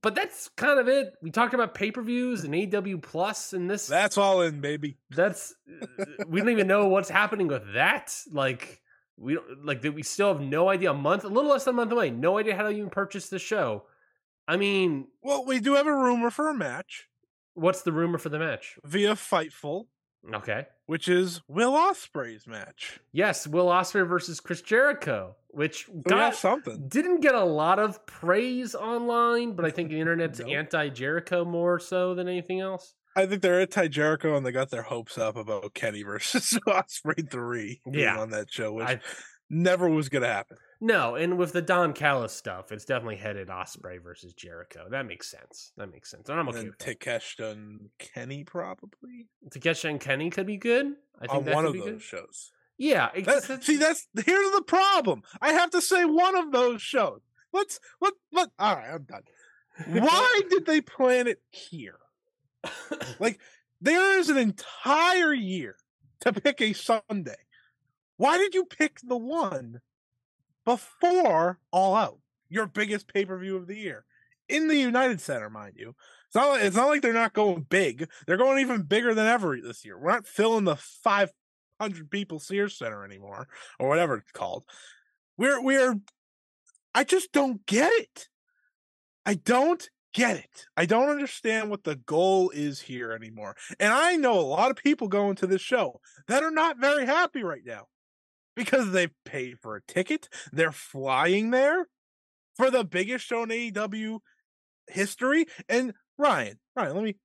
but 0.03 0.15
that's 0.15 0.49
kind 0.57 0.79
of 0.81 0.89
it. 0.89 1.15
We 1.23 1.31
talked 1.31 1.55
about 1.55 1.75
pay 1.75 1.91
per 1.91 2.03
views 2.03 2.45
and 2.45 2.55
AW 2.75 2.97
Plus 3.01 3.53
and 3.53 3.71
this 3.71 3.87
That's 3.87 4.19
all 4.19 4.43
in, 4.43 4.61
baby. 4.61 4.97
that's 5.11 5.55
we 6.27 6.41
don't 6.41 6.51
even 6.51 6.67
know 6.67 6.89
what's 6.89 7.09
happening 7.09 7.47
with 7.49 7.75
that. 7.75 8.15
Like 8.33 8.81
we 9.17 9.35
don't 9.35 9.65
like 9.65 9.83
that. 9.83 9.93
We 9.93 10.03
still 10.03 10.29
have 10.33 10.41
no 10.43 10.69
idea. 10.69 10.91
A 10.91 10.95
month, 10.95 11.25
a 11.25 11.29
little 11.29 11.51
less 11.51 11.65
than 11.65 11.75
a 11.75 11.77
month 11.77 11.93
away. 11.93 12.11
No 12.11 12.39
idea 12.39 12.57
how 12.57 12.65
to 12.65 12.71
even 12.71 12.91
purchase 12.91 13.29
the 13.29 13.39
show. 13.39 13.85
I 14.49 14.57
mean, 14.57 15.09
Well, 15.23 15.45
we 15.45 15.59
do 15.61 15.75
have 15.75 15.87
a 15.87 15.95
rumor 15.95 16.31
for 16.31 16.49
a 16.51 16.55
match 16.55 17.07
what's 17.55 17.83
the 17.83 17.91
rumor 17.93 18.19
for 18.19 18.29
the 18.29 18.39
match? 18.39 18.79
via 18.85 19.15
Fightful, 19.15 19.87
Okay. 20.35 20.67
Which 20.87 21.09
is 21.09 21.41
Will 21.49 21.73
Ospreay's 21.73 22.47
match. 22.47 23.01
Yes, 23.13 23.47
Will 23.47 23.67
Ospreay 23.67 24.07
versus 24.09 24.39
Chris 24.39 24.63
Jericho, 24.63 25.35
which 25.49 25.89
got 26.09 26.37
something. 26.37 26.87
didn't 26.89 27.21
get 27.23 27.35
a 27.35 27.45
lot 27.45 27.79
of 27.81 28.07
praise 28.07 28.75
online, 28.75 29.53
but 29.53 29.65
I 29.65 29.71
think 29.71 29.91
the 29.91 29.99
internet's 30.01 30.39
Nope. 30.41 30.49
anti 30.51 30.89
Jericho 30.91 31.45
more 31.45 31.81
so 31.81 32.15
than 32.15 32.29
anything 32.29 32.61
else. 32.61 32.95
I 33.17 33.27
think 33.27 33.43
they're 33.43 33.61
anti 33.61 33.89
Jericho 33.89 34.37
and 34.37 34.47
they 34.47 34.53
got 34.53 34.71
their 34.71 34.83
hopes 34.83 35.19
up 35.19 35.37
about 35.37 35.75
Kenny 35.75 36.03
versus 36.05 36.57
Ospreay 36.69 37.29
three. 37.31 37.81
being 37.91 38.05
Yeah. 38.05 38.19
on 38.21 38.31
that 38.31 38.53
show, 38.53 38.73
which 38.75 38.87
I- 38.87 39.01
never 39.51 39.89
was 39.89 40.09
going 40.09 40.23
to 40.23 40.29
happen. 40.29 40.57
No, 40.81 41.15
and 41.15 41.39
with 41.39 41.53
the 41.53 41.63
Don 41.63 41.93
Callis 41.95 42.33
stuff, 42.35 42.71
it's 42.71 42.85
definitely 42.85 43.17
headed 43.17 43.49
Ospreay 43.49 44.03
versus 44.03 44.35
Jericho. 44.35 44.87
That 44.91 45.07
makes 45.07 45.31
sense. 45.31 45.73
That 45.79 45.91
makes 45.91 46.11
sense. 46.11 46.29
And 46.29 46.39
I'm 46.39 46.49
okay 46.49 46.59
and 46.59 46.69
with 46.69 46.79
that. 46.79 47.01
Takeshita 47.01 47.53
and 47.53 47.89
Kenny 47.99 48.45
probably 48.45 49.29
Takeshita 49.49 49.89
and 49.91 50.01
Kenny 50.01 50.29
could 50.31 50.47
be 50.47 50.59
good. 50.59 50.87
I 51.19 51.27
think 51.27 51.33
on 51.33 51.45
that 51.45 51.55
one 51.55 51.65
could 51.65 51.69
of 51.69 51.73
be 51.85 51.91
those 51.91 51.91
good. 51.93 52.03
shows. 52.03 52.53
Yeah, 52.79 53.09
That- 53.15 53.19
it's- 53.49 53.65
see, 53.65 53.77
that's 53.77 54.07
here's 54.27 54.53
the 54.53 54.63
problem. 54.67 55.23
I 55.41 55.53
have 55.53 55.71
to 55.71 55.81
say 55.81 56.05
one 56.05 56.37
of 56.37 56.53
those 56.53 56.83
shows. 56.83 57.21
Let's 57.55 57.81
let 58.03 58.13
let. 58.33 58.49
All 58.59 58.77
right, 58.77 58.91
I'm 58.93 59.05
done. 59.05 59.23
Why 59.89 60.41
did 60.51 60.67
they 60.67 60.83
plan 60.83 61.27
it 61.27 61.41
here? 61.49 61.97
Like 63.19 63.39
there 63.81 64.19
is 64.19 64.29
an 64.29 64.37
entire 64.37 65.33
year 65.33 65.77
to 66.21 66.33
pick 66.35 66.61
a 66.61 66.75
Sunday. 66.75 67.37
Why 68.17 68.39
did 68.39 68.55
you 68.55 68.65
pick 68.65 69.01
the 69.03 69.17
one 69.17 69.81
before 70.65 71.59
All 71.71 71.95
Out, 71.95 72.19
your 72.49 72.67
biggest 72.67 73.13
pay 73.13 73.25
per 73.25 73.39
view 73.39 73.57
of 73.57 73.67
the 73.67 73.77
year, 73.77 74.05
in 74.49 74.69
the 74.69 74.77
United 74.77 75.21
Center, 75.21 75.51
mind 75.51 75.75
you? 75.77 75.95
It's 76.27 76.35
not. 76.35 76.49
Like, 76.49 76.65
it's 76.65 76.77
not 76.77 76.89
like 76.89 77.03
they're 77.03 77.13
not 77.13 77.35
going 77.35 77.67
big. 77.69 78.09
They're 78.27 78.37
going 78.37 78.61
even 78.61 78.83
bigger 78.83 79.15
than 79.15 79.27
ever 79.27 79.59
this 79.61 79.85
year. 79.85 79.99
We're 79.99 80.13
not 80.13 80.27
filling 80.27 80.65
the 80.65 80.77
five 80.77 81.31
hundred 81.81 82.11
people 82.11 82.39
Sears 82.39 82.79
Center 82.79 83.05
anymore, 83.05 83.49
or 83.79 83.89
whatever 83.89 84.17
it's 84.17 84.33
called. 84.33 84.65
We're 85.37 85.63
we're. 85.63 85.97
I 86.95 87.05
just 87.05 87.33
don't 87.33 87.65
get 87.67 87.93
it. 87.93 88.29
I 89.27 89.35
don't 89.35 89.89
get 90.15 90.37
it. 90.37 90.67
I 90.77 90.87
don't 90.87 91.11
understand 91.11 91.69
what 91.69 91.85
the 91.85 91.97
goal 91.97 92.49
is 92.51 92.81
here 92.81 93.13
anymore. 93.13 93.55
And 93.79 93.93
I 93.93 94.17
know 94.17 94.39
a 94.39 94.41
lot 94.41 94.71
of 94.71 94.79
people 94.79 95.09
going 95.09 95.37
to 95.37 95.47
this 95.47 95.61
show 95.61 96.01
that 96.27 96.43
are 96.43 96.51
not 96.51 96.79
very 96.81 97.05
happy 97.05 97.43
right 97.43 97.61
now 97.65 97.89
because 98.57 98.91
they 98.91 99.09
paid 99.25 99.59
for 99.61 99.77
a 99.77 99.83
ticket. 99.83 100.29
They're 100.53 100.73
flying 100.73 101.51
there 101.51 101.87
for 102.57 102.71
the 102.71 102.85
biggest 102.85 103.25
show 103.25 103.43
in 103.43 103.51
AEW 103.51 104.19
history. 104.89 105.47
And 105.69 105.93
Ryan, 106.19 106.59
Ryan, 106.75 106.95
let 106.95 107.05
me. 107.05 107.17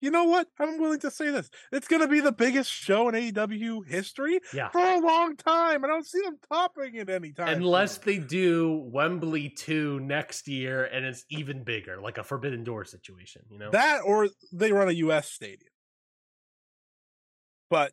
You 0.00 0.12
know 0.12 0.24
what? 0.24 0.46
I'm 0.60 0.78
willing 0.78 1.00
to 1.00 1.10
say 1.10 1.30
this. 1.30 1.50
It's 1.72 1.88
going 1.88 2.02
to 2.02 2.06
be 2.06 2.20
the 2.20 2.30
biggest 2.30 2.70
show 2.70 3.08
in 3.08 3.16
AEW 3.16 3.84
history 3.88 4.38
yeah. 4.54 4.68
for 4.68 4.78
a 4.78 5.00
long 5.00 5.34
time. 5.34 5.84
I 5.84 5.88
don't 5.88 6.06
see 6.06 6.20
them 6.20 6.38
topping 6.48 6.94
it 6.94 7.10
anytime. 7.10 7.48
Unless 7.48 7.96
soon. 7.96 8.04
they 8.04 8.18
do 8.24 8.88
Wembley 8.92 9.48
2 9.48 9.98
next 9.98 10.46
year 10.46 10.84
and 10.84 11.04
it's 11.04 11.24
even 11.30 11.64
bigger, 11.64 12.00
like 12.00 12.16
a 12.16 12.22
Forbidden 12.22 12.62
Door 12.62 12.84
situation, 12.84 13.42
you 13.50 13.58
know? 13.58 13.72
that 13.72 14.02
or 14.06 14.28
they 14.52 14.70
run 14.70 14.88
a 14.88 14.92
US 14.92 15.28
stadium. 15.32 15.72
But 17.68 17.92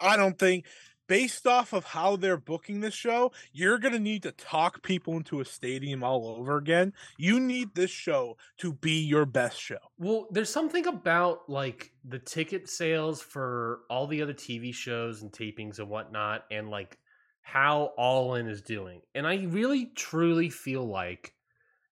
I 0.00 0.16
don't 0.16 0.36
think 0.36 0.66
based 1.08 1.46
off 1.46 1.72
of 1.72 1.84
how 1.84 2.14
they're 2.14 2.36
booking 2.36 2.80
this 2.80 2.94
show, 2.94 3.32
you're 3.52 3.78
going 3.78 3.94
to 3.94 3.98
need 3.98 4.22
to 4.22 4.32
talk 4.32 4.82
people 4.82 5.16
into 5.16 5.40
a 5.40 5.44
stadium 5.44 6.04
all 6.04 6.28
over 6.28 6.56
again. 6.56 6.92
You 7.16 7.40
need 7.40 7.74
this 7.74 7.90
show 7.90 8.36
to 8.58 8.72
be 8.74 9.00
your 9.00 9.26
best 9.26 9.60
show. 9.60 9.78
Well, 9.98 10.28
there's 10.30 10.50
something 10.50 10.86
about 10.86 11.48
like 11.48 11.92
the 12.04 12.20
ticket 12.20 12.68
sales 12.68 13.20
for 13.20 13.80
all 13.90 14.06
the 14.06 14.22
other 14.22 14.34
TV 14.34 14.72
shows 14.72 15.22
and 15.22 15.32
tapings 15.32 15.80
and 15.80 15.88
whatnot, 15.88 16.44
and 16.50 16.70
like 16.70 16.98
how 17.40 17.94
All 17.96 18.34
In 18.34 18.46
is 18.46 18.62
doing. 18.62 19.00
And 19.14 19.26
I 19.26 19.46
really 19.48 19.86
truly 19.96 20.50
feel 20.50 20.86
like, 20.86 21.32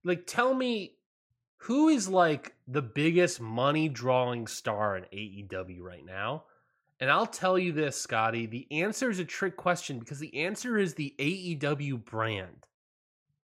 like, 0.05 0.27
tell 0.27 0.55
me 0.55 0.93
who 1.57 1.89
is 1.89 2.09
like 2.09 2.55
the 2.69 2.83
biggest 2.83 3.41
money 3.41 3.89
drawing 3.89 4.47
star 4.47 4.97
in 4.97 5.05
AEW 5.05 5.81
right 5.81 6.05
now? 6.05 6.45
And 7.01 7.11
I'll 7.11 7.27
tell 7.27 7.59
you 7.59 7.73
this, 7.73 8.01
Scotty, 8.01 8.47
the 8.47 8.67
answer 8.71 9.11
is 9.11 9.19
a 9.19 9.25
trick 9.25 9.57
question 9.57 9.99
because 9.99 10.19
the 10.19 10.35
answer 10.45 10.79
is 10.79 10.95
the 10.95 11.15
AEW 11.19 12.05
brand, 12.05 12.67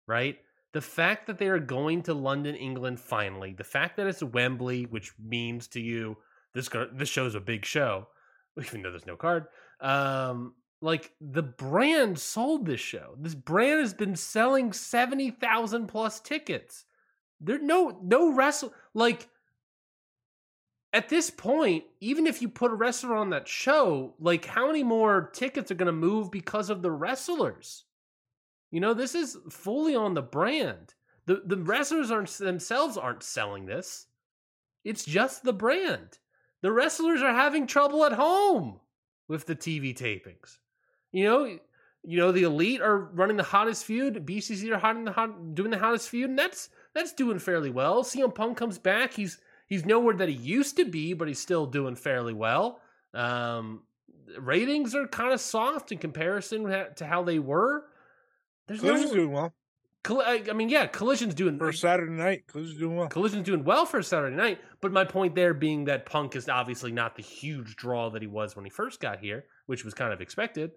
right? 0.07 0.39
the 0.73 0.81
fact 0.81 1.27
that 1.27 1.39
they 1.39 1.49
are 1.49 1.59
going 1.59 2.03
to 2.03 2.15
London, 2.15 2.55
England 2.55 3.01
finally, 3.01 3.53
the 3.53 3.65
fact 3.65 3.97
that 3.97 4.07
it's 4.07 4.23
Wembley, 4.23 4.85
which 4.85 5.13
means 5.19 5.67
to 5.69 5.81
you 5.81 6.17
this 6.55 6.69
this 6.93 7.09
show's 7.09 7.35
a 7.35 7.41
big 7.41 7.65
show, 7.65 8.09
even 8.59 8.83
though 8.83 8.91
there's 8.91 9.07
no 9.07 9.17
card. 9.17 9.47
Um, 9.81 10.55
like 10.81 11.13
the 11.21 11.43
brand 11.43 12.19
sold 12.19 12.67
this 12.67 12.81
show. 12.81 13.15
This 13.19 13.35
brand 13.35 13.81
has 13.81 13.95
been 13.95 14.17
selling 14.17 14.73
seventy 14.73 15.31
thousand 15.31 15.89
plus 15.89 16.21
tickets. 16.21 16.85
There 17.41 17.59
no 17.59 17.99
no 18.03 18.33
wrestle 18.33 18.73
like 18.95 19.29
at 20.93 21.09
this 21.09 21.31
point, 21.31 21.85
even 22.01 22.27
if 22.27 22.43
you 22.43 22.49
put 22.49 22.73
a 22.73 22.75
wrestler 22.75 23.15
on 23.15 23.31
that 23.31 23.47
show, 23.47 24.15
like 24.19 24.45
how 24.45 24.67
many 24.67 24.83
more 24.83 25.31
tickets 25.33 25.71
are 25.71 25.77
going 25.77 25.87
to 25.87 25.93
move 25.93 26.31
because 26.31 26.69
of 26.69 26.83
the 26.83 26.91
wrestlers? 26.91 27.85
You 28.71 28.81
know, 28.81 28.95
this 28.95 29.15
is 29.15 29.37
fully 29.51 29.95
on 29.95 30.15
the 30.15 30.23
brand. 30.23 30.95
The 31.27 31.43
the 31.45 31.57
wrestlers 31.57 32.11
aren't 32.11 32.31
themselves 32.31 32.97
aren't 32.97 33.23
selling 33.23 33.67
this. 33.67 34.07
It's 34.85 35.05
just 35.05 35.45
the 35.45 35.53
brand. 35.53 36.19
The 36.63 36.73
wrestlers 36.73 37.23
are 37.23 37.35
having 37.35 37.67
trouble 37.67 38.05
at 38.05 38.13
home 38.13 38.81
with 39.29 39.47
the 39.47 39.57
TV 39.57 39.97
tapings. 39.97 40.59
You 41.13 41.25
know, 41.25 41.45
you 42.03 42.19
know 42.19 42.33
the 42.33 42.45
elite 42.45 42.81
are 42.81 42.99
running 42.99 43.37
the 43.37 43.43
hottest 43.43 43.85
feud. 43.85 44.27
BCC 44.27 44.71
are 44.73 44.79
hot 44.79 45.05
the 45.05 45.13
hot, 45.13 45.55
doing 45.55 45.71
the 45.71 45.79
hottest 45.79 46.09
feud, 46.09 46.31
and 46.31 46.39
that's 46.39 46.71
that's 46.95 47.13
doing 47.13 47.39
fairly 47.39 47.71
well. 47.71 48.03
CM 48.03 48.35
Punk 48.35 48.57
comes 48.57 48.79
back. 48.79 49.13
He's 49.13 49.39
he's 49.71 49.87
nowhere 49.87 50.15
that 50.17 50.29
he 50.29 50.35
used 50.35 50.77
to 50.77 50.85
be, 50.85 51.15
but 51.15 51.29
he's 51.29 51.41
still 51.41 51.65
doing 51.65 51.97
fairly 51.97 52.35
well. 52.35 52.83
Um, 53.15 53.85
ratings 54.39 54.95
are 54.95 55.09
kind 55.09 55.33
of 55.33 55.41
soft 55.41 55.91
in 55.91 55.97
comparison 55.97 56.65
to 56.97 57.07
how 57.07 57.23
they 57.23 57.39
were. 57.39 57.85
There's 58.67 58.81
Collision's 58.81 59.13
no, 59.13 59.17
doing 59.17 59.33
well 59.33 59.55
I 60.09 60.53
mean, 60.55 60.71
yeah, 60.71 60.87
Collision's 60.87 61.35
doing 61.35 61.59
for 61.59 61.73
Saturday 61.73 62.13
night. 62.13 62.47
Collision's 62.47 62.79
doing 62.79 62.97
well. 62.97 63.09
Collision's 63.09 63.45
doing 63.45 63.65
well 63.65 63.85
for 63.85 64.03
Saturday 64.03 64.35
night, 64.35 64.59
but 64.81 64.93
my 64.93 65.05
point 65.05 65.35
there 65.35 65.53
being 65.53 65.85
that 65.85 66.07
Punk 66.07 66.37
is 66.37 66.49
obviously 66.49 66.91
not 66.91 67.17
the 67.17 67.23
huge 67.23 67.77
draw 67.77 68.09
that 68.11 68.23
he 68.23 68.29
was 68.29 68.57
when 68.57 68.65
he 68.65 68.71
first 68.71 69.01
got 69.01 69.21
here, 69.21 69.45
which 69.67 69.85
was 69.85 69.93
kind 69.93 70.13
of 70.13 70.21
expected. 70.23 70.71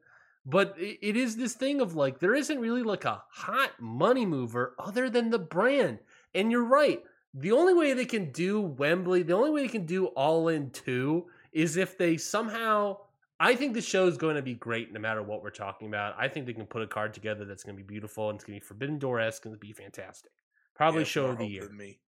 But 0.45 0.75
it 0.77 1.15
is 1.15 1.37
this 1.37 1.53
thing 1.53 1.79
of 1.79 1.95
like 1.95 2.19
there 2.19 2.35
isn't 2.35 2.59
really 2.59 2.83
like 2.83 3.05
a 3.05 3.23
hot 3.31 3.71
money 3.79 4.25
mover 4.25 4.75
other 4.77 5.09
than 5.09 5.29
the 5.29 5.39
brand. 5.39 5.99
And 6.35 6.51
you're 6.51 6.65
right, 6.65 7.01
the 7.33 7.51
only 7.51 7.73
way 7.73 7.93
they 7.93 8.05
can 8.05 8.31
do 8.31 8.61
Wembley, 8.61 9.23
the 9.23 9.33
only 9.33 9.49
way 9.49 9.63
they 9.63 9.67
can 9.67 9.85
do 9.85 10.07
All 10.07 10.47
In 10.49 10.69
2 10.71 11.25
is 11.51 11.77
if 11.77 11.97
they 11.97 12.17
somehow. 12.17 12.97
I 13.39 13.55
think 13.55 13.73
the 13.73 13.81
show 13.81 14.07
is 14.07 14.15
going 14.17 14.35
to 14.35 14.41
be 14.41 14.53
great 14.53 14.93
no 14.93 14.99
matter 14.99 15.21
what 15.21 15.41
we're 15.43 15.49
talking 15.49 15.87
about. 15.87 16.15
I 16.17 16.27
think 16.29 16.45
they 16.45 16.53
can 16.53 16.65
put 16.65 16.81
a 16.81 16.87
card 16.87 17.13
together 17.13 17.43
that's 17.43 17.63
going 17.63 17.75
to 17.75 17.83
be 17.83 17.85
beautiful 17.85 18.29
and 18.29 18.37
it's 18.37 18.45
going 18.45 18.57
to 18.57 18.63
be 18.63 18.65
Forbidden 18.65 18.99
Door 18.99 19.19
esque 19.21 19.45
and 19.45 19.59
be 19.59 19.73
fantastic. 19.73 20.31
Probably 20.75 21.01
Yeah, 21.01 21.05
show 21.07 21.25
of 21.25 21.39
the 21.39 21.45
year. 21.47 21.69
Me. 21.69 21.99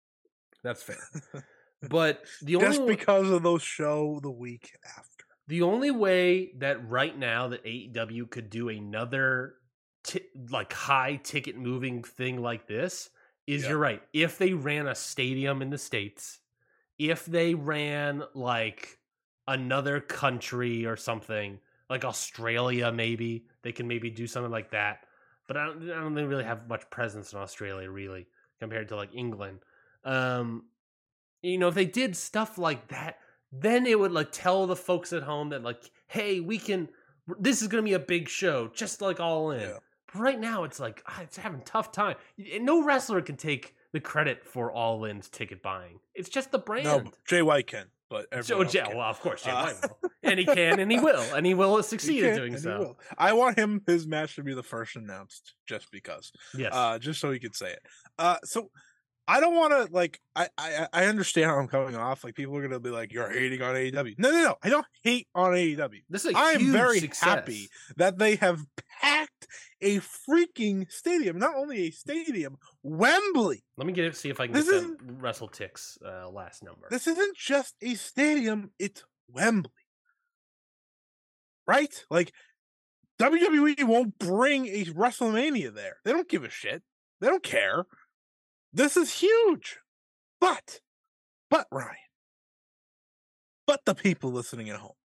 That's 0.64 0.84
fair. 0.84 0.98
But 1.90 2.24
the 2.42 2.56
only 2.56 2.68
Just 2.68 2.88
because 2.88 3.30
of 3.30 3.44
those 3.44 3.62
show 3.62 4.20
the 4.24 4.32
week 4.32 4.72
after. 4.98 5.26
the 5.48 5.62
only 5.62 5.92
way 5.92 6.54
that 6.58 6.90
right 6.90 7.16
now 7.16 7.50
that 7.50 7.64
AEW 7.66 8.30
could 8.32 8.50
do 8.50 8.70
another 8.70 9.56
ti- 10.04 10.26
like 10.50 10.72
high 10.74 11.20
ticket 11.22 11.58
moving 11.58 12.02
thing 12.04 12.42
like 12.42 12.68
this 12.68 13.10
is 13.48 13.64
Yeah. 13.64 13.70
you're 13.70 13.78
right. 13.78 14.02
If 14.14 14.38
they 14.38 14.54
ran 14.54 14.88
a 14.88 14.96
stadium 14.96 15.62
in 15.62 15.70
the 15.70 15.78
states, 15.78 16.40
if 16.98 17.26
they 17.26 17.54
ran 17.56 18.24
like 18.34 19.00
another 19.48 20.00
country 20.00 20.86
or 20.86 20.96
something 20.96 21.60
like 21.90 22.04
Australia, 22.04 22.92
maybe 22.92 23.46
they 23.62 23.72
can 23.72 23.88
maybe 23.88 24.10
do 24.10 24.26
something 24.28 24.52
like 24.52 24.72
that. 24.72 25.06
But 25.48 25.58
I 25.58 25.66
don't, 25.66 25.84
I 25.84 25.96
don't 25.96 26.16
think 26.16 26.30
really 26.30 26.44
have 26.44 26.68
much 26.68 26.90
presence 26.90 27.34
in 27.34 27.40
Australia, 27.40 27.90
really, 27.92 28.26
compared 28.60 28.88
to 28.90 28.96
like 28.96 29.14
England. 29.14 29.60
Um, 30.04 30.66
you 31.44 31.60
know, 31.60 31.68
if 31.68 31.76
they 31.76 31.86
did 31.86 32.16
stuff 32.16 32.58
like 32.58 32.88
that, 32.88 33.20
then 33.52 33.86
it 33.86 34.00
would 34.00 34.12
like 34.12 34.32
tell 34.32 34.66
the 34.66 34.76
folks 34.76 35.14
at 35.14 35.22
home 35.24 35.50
that 35.50 35.62
like, 35.64 35.84
hey, 36.08 36.40
we 36.40 36.58
can. 36.58 36.90
This 37.40 37.62
is 37.62 37.68
going 37.68 37.84
to 37.84 37.88
be 37.88 37.94
a 37.94 38.00
big 38.00 38.30
show, 38.30 38.70
just 38.74 39.02
like 39.02 39.20
All 39.20 39.52
In. 39.52 39.62
Yeah. 39.62 39.78
Right 40.16 40.40
now, 40.40 40.64
it's 40.64 40.80
like 40.80 41.04
ah, 41.08 41.22
it's 41.22 41.38
having 41.38 41.62
a 41.62 41.64
tough 41.64 41.92
time. 41.92 42.16
And 42.54 42.66
No 42.66 42.84
wrestler 42.84 43.22
can 43.22 43.38
take 43.38 43.76
the 43.92 44.00
credit 44.00 44.46
for 44.46 44.72
All 44.72 45.06
In's 45.06 45.30
ticket 45.30 45.62
buying. 45.62 46.00
It's 46.14 46.30
just 46.30 46.52
the 46.52 46.60
brand. 46.60 46.86
No, 46.86 47.04
Jay 47.28 47.42
White 47.42 47.68
can, 47.68 47.86
but 48.10 48.28
So, 48.46 48.62
yeah, 48.64 48.86
can. 48.88 48.98
well, 48.98 49.10
of 49.10 49.20
course, 49.22 49.44
Jay 49.44 49.52
Uh, 49.52 49.66
White 49.66 49.76
will. 50.02 50.12
and 50.24 50.40
he 50.40 50.46
can, 50.46 50.80
and 50.80 50.92
he 50.92 51.00
will, 51.00 51.22
and 51.36 51.46
he 51.46 51.54
will 51.54 51.78
He 51.78 51.84
succeed 51.84 52.24
in 52.24 52.36
doing 52.36 52.58
so. 52.58 52.98
I 53.18 53.34
want 53.34 53.58
him 53.58 53.82
his 53.88 54.06
match 54.06 54.36
to 54.36 54.44
be 54.44 54.54
the 54.54 54.64
first 54.64 54.96
announced, 54.96 55.54
just 55.68 55.92
because, 55.92 56.32
Yes, 56.56 56.72
uh, 56.74 57.00
just 57.00 57.20
so 57.22 57.32
he 57.32 57.40
could 57.40 57.56
say 57.56 57.72
it. 57.72 57.82
Uh, 58.20 58.38
so 58.44 58.70
I 59.28 59.40
don't 59.40 59.56
want 59.56 59.72
to 59.72 59.94
like. 59.94 60.20
I, 60.36 60.50
I 60.58 60.88
I 60.94 61.06
understand 61.06 61.50
how 61.50 61.58
I'm 61.58 61.68
coming 61.68 61.96
off. 61.96 62.24
Like 62.24 62.36
people 62.36 62.56
are 62.58 62.62
gonna 62.62 62.80
be 62.80 62.92
like, 62.92 63.12
"You're 63.12 63.30
hating 63.30 63.62
on 63.62 63.74
AEW." 63.74 64.20
No, 64.20 64.32
no, 64.32 64.44
no. 64.44 64.56
I 64.62 64.70
don't 64.70 64.86
hate 65.04 65.28
on 65.34 65.52
AEW. 65.52 66.04
this 66.10 66.26
is 66.26 66.34
a 66.34 66.38
I 66.38 66.52
am 66.52 66.72
very 66.72 67.00
success. 67.00 67.24
happy 67.28 67.70
that 67.98 68.20
they 68.20 68.36
have 68.36 68.66
packed 69.02 69.48
a 69.82 69.98
freaking 70.00 70.92
stadium. 70.92 71.40
Not 71.40 71.56
only 71.56 71.88
a 71.88 71.92
stadium, 71.92 72.58
Wembley. 72.84 73.64
Let 73.78 73.88
me 73.88 73.94
get 73.94 74.06
it. 74.06 74.16
See 74.16 74.30
if 74.30 74.40
I 74.40 74.46
can 74.46 74.54
This 74.54 74.70
get 74.70 74.98
the 75.00 75.14
WrestleTix 75.14 75.98
uh, 76.06 76.30
last 76.30 76.64
number. 76.64 76.88
This 76.92 77.08
isn't 77.08 77.36
just 77.36 77.76
a 77.82 77.96
stadium, 77.96 78.72
it's 78.78 79.04
Wembley. 79.28 79.72
Right? 81.68 82.06
Like 82.12 82.32
WWE 83.20 83.84
won't 83.86 84.20
bring 84.20 84.68
a 84.68 84.86
WrestleMania 84.86 85.74
there. 85.74 85.98
They 86.04 86.12
don't 86.12 86.30
give 86.30 86.44
a 86.44 86.50
shit. 86.50 86.84
They 87.22 87.28
don't 87.28 87.44
care. 87.44 87.86
This 88.76 88.98
is 88.98 89.14
huge. 89.14 89.80
But 90.42 90.82
but 91.50 91.66
Ryan. 91.72 91.96
But 93.66 93.86
the 93.86 93.96
people 93.96 94.32
listening 94.32 94.70
at 94.70 94.82
home. 94.82 94.98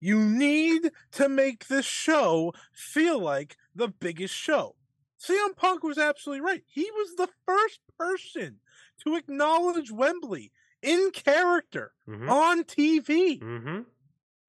You 0.00 0.20
need 0.20 0.92
to 1.12 1.28
make 1.28 1.66
this 1.66 1.84
show 1.84 2.52
feel 2.72 3.18
like 3.18 3.56
the 3.74 3.88
biggest 3.88 4.34
show. 4.34 4.76
CM 5.20 5.56
Punk 5.56 5.82
was 5.82 5.98
absolutely 5.98 6.42
right. 6.42 6.62
He 6.66 6.88
was 6.92 7.16
the 7.16 7.28
first 7.44 7.80
person 7.98 8.60
to 9.04 9.16
acknowledge 9.16 9.90
Wembley 9.90 10.52
in 10.80 11.10
character 11.12 11.92
hmm 12.06 12.30
on 12.30 12.62
TV. 12.62 13.40
hmm 13.42 13.80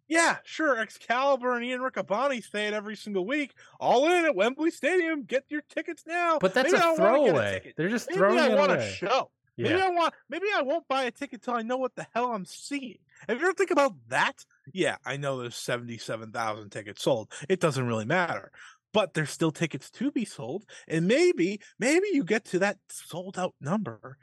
Yeah, 0.08 0.38
sure. 0.44 0.80
Excalibur 0.80 1.56
and 1.56 1.66
Ian 1.66 1.82
Riccaboni 1.82 2.44
say 2.44 2.68
it 2.68 2.74
every 2.74 2.96
single 2.96 3.26
week. 3.26 3.54
All 3.80 4.06
in 4.06 4.26
at 4.26 4.36
Wembley 4.36 4.70
Stadium. 4.72 5.24
Get 5.24 5.46
your 5.50 5.62
tickets 5.70 6.04
now. 6.06 6.38
But 6.40 6.54
that's 6.54 6.72
Maybe 6.72 6.84
a 6.84 6.92
a 6.92 6.96
throwaway. 6.96 7.54
ticket. 7.56 7.74
They're 7.76 7.90
just 7.90 8.08
Maybe 8.10 8.20
throwing 8.20 8.40
I 8.40 8.50
it 8.52 8.58
want 8.58 8.72
away. 8.72 8.88
a 8.88 8.92
show. 8.94 9.32
Yeah. 9.58 9.70
Maybe. 9.70 9.82
I 9.82 9.90
want. 9.90 10.14
Maybe 10.30 10.46
I 10.54 10.62
won't 10.62 10.88
buy 10.88 11.04
a 11.06 11.12
ticket 11.12 11.42
till 11.42 11.54
I 11.56 11.62
know 11.62 11.78
what 11.78 11.96
the 11.96 12.06
hell 12.14 12.32
I'm 12.34 12.46
seeing. 12.46 12.98
Have 13.28 13.40
you 13.40 13.46
ever 13.46 13.54
think 13.54 13.72
about 13.72 13.94
that? 14.10 14.46
Yeah, 14.74 14.98
I 15.06 15.18
know 15.18 15.40
there's 15.40 15.56
seventy-seven 15.56 16.32
thousand 16.34 16.70
tickets 16.72 17.02
sold. 17.02 17.32
It 17.48 17.62
doesn't 17.62 17.88
really 17.88 18.04
matter, 18.06 18.52
but 18.94 19.14
there's 19.14 19.30
still 19.32 19.52
tickets 19.52 19.90
to 19.92 20.12
be 20.12 20.26
sold, 20.26 20.66
and 20.88 21.08
maybe, 21.08 21.62
maybe 21.80 22.08
you 22.12 22.26
get 22.26 22.44
to 22.48 22.60
that 22.60 22.78
sold 22.90 23.40
out 23.40 23.56
number 23.62 24.18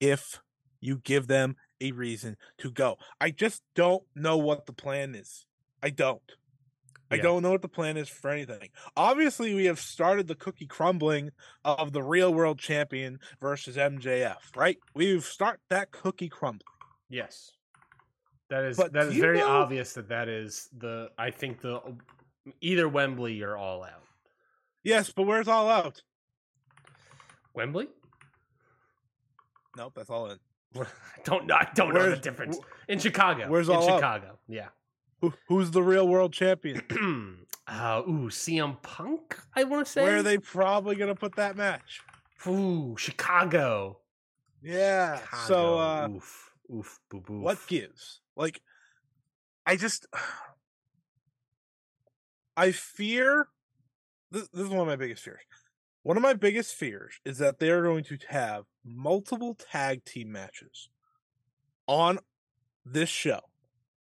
if 0.00 0.40
you 0.80 0.98
give 0.98 1.26
them 1.26 1.56
a 1.80 1.92
reason 1.92 2.36
to 2.58 2.70
go. 2.70 2.96
I 3.20 3.30
just 3.30 3.62
don't 3.74 4.02
know 4.14 4.36
what 4.36 4.66
the 4.66 4.72
plan 4.72 5.14
is. 5.14 5.46
I 5.82 5.90
don't. 5.90 6.22
I 7.10 7.16
don't 7.16 7.42
know 7.42 7.52
what 7.52 7.62
the 7.62 7.68
plan 7.68 7.96
is 7.96 8.08
for 8.10 8.28
anything. 8.28 8.68
Obviously, 8.94 9.54
we 9.54 9.64
have 9.64 9.80
started 9.80 10.26
the 10.26 10.34
cookie 10.34 10.66
crumbling 10.66 11.30
of 11.64 11.92
the 11.94 12.02
real 12.02 12.34
world 12.34 12.58
champion 12.58 13.18
versus 13.40 13.76
MJF, 13.76 14.54
right? 14.54 14.76
We've 14.94 15.24
start 15.24 15.60
that 15.70 15.90
cookie 15.90 16.28
crumbling. 16.28 16.66
Yes. 17.08 17.52
That 18.50 18.64
is 18.64 18.76
But 18.76 18.92
that 18.92 19.06
is 19.06 19.16
very 19.16 19.38
know- 19.38 19.48
obvious 19.48 19.94
that 19.94 20.08
that 20.10 20.28
is 20.28 20.68
the 20.76 21.10
I 21.16 21.30
think 21.30 21.62
the 21.62 21.76
um, 21.76 21.98
either 22.60 22.86
Wembley 22.88 23.40
or 23.40 23.56
all 23.56 23.84
out. 23.84 24.02
Yes, 24.84 25.10
but 25.10 25.22
where's 25.22 25.48
all 25.48 25.70
out? 25.70 26.02
Wembley? 27.54 27.88
Nope, 29.78 29.92
that's 29.96 30.10
all 30.10 30.30
in. 30.30 30.38
I 30.76 30.84
don't 31.24 31.46
know. 31.46 31.54
I 31.54 31.68
don't 31.74 31.94
know 31.94 32.00
the 32.02 32.06
Where's- 32.08 32.20
difference. 32.20 32.58
In 32.88 32.98
Chicago. 32.98 33.48
where's 33.48 33.68
in 33.68 33.76
All? 33.76 33.86
Chicago? 33.86 34.38
Yeah. 34.48 34.68
Who, 35.20 35.32
who's 35.48 35.70
the 35.72 35.82
real 35.82 36.08
world 36.08 36.32
champion? 36.32 36.80
uh, 37.66 38.02
ooh, 38.08 38.28
CM 38.30 38.80
Punk. 38.82 39.36
I 39.54 39.64
want 39.64 39.86
to 39.86 39.92
say. 39.92 40.02
Where 40.02 40.18
are 40.18 40.22
they 40.22 40.38
probably 40.38 40.96
gonna 40.96 41.14
put 41.14 41.36
that 41.36 41.56
match? 41.56 42.00
Ooh, 42.46 42.96
Chicago. 42.96 43.98
Yeah. 44.62 45.18
Chicago. 45.18 45.42
So, 45.46 45.78
uh, 45.78 46.08
oof, 46.10 46.52
oof, 46.72 47.00
boo, 47.10 47.20
boo. 47.20 47.40
what 47.40 47.58
gives? 47.66 48.20
Like, 48.36 48.60
I 49.66 49.76
just, 49.76 50.06
I 52.56 52.72
fear. 52.72 53.48
This, 54.30 54.48
this 54.48 54.62
is 54.64 54.68
one 54.68 54.80
of 54.80 54.86
my 54.86 54.96
biggest 54.96 55.22
fears. 55.24 55.40
One 56.08 56.16
of 56.16 56.22
my 56.22 56.32
biggest 56.32 56.74
fears 56.74 57.20
is 57.26 57.36
that 57.36 57.58
they're 57.58 57.82
going 57.82 58.02
to 58.04 58.16
have 58.30 58.64
multiple 58.82 59.54
tag 59.54 60.06
team 60.06 60.32
matches 60.32 60.88
on 61.86 62.18
this 62.82 63.10
show 63.10 63.40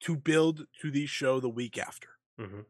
to 0.00 0.16
build 0.16 0.66
to 0.80 0.90
the 0.90 1.06
show 1.06 1.38
the 1.38 1.48
week 1.48 1.78
after. 1.78 2.08
Mhm. 2.40 2.64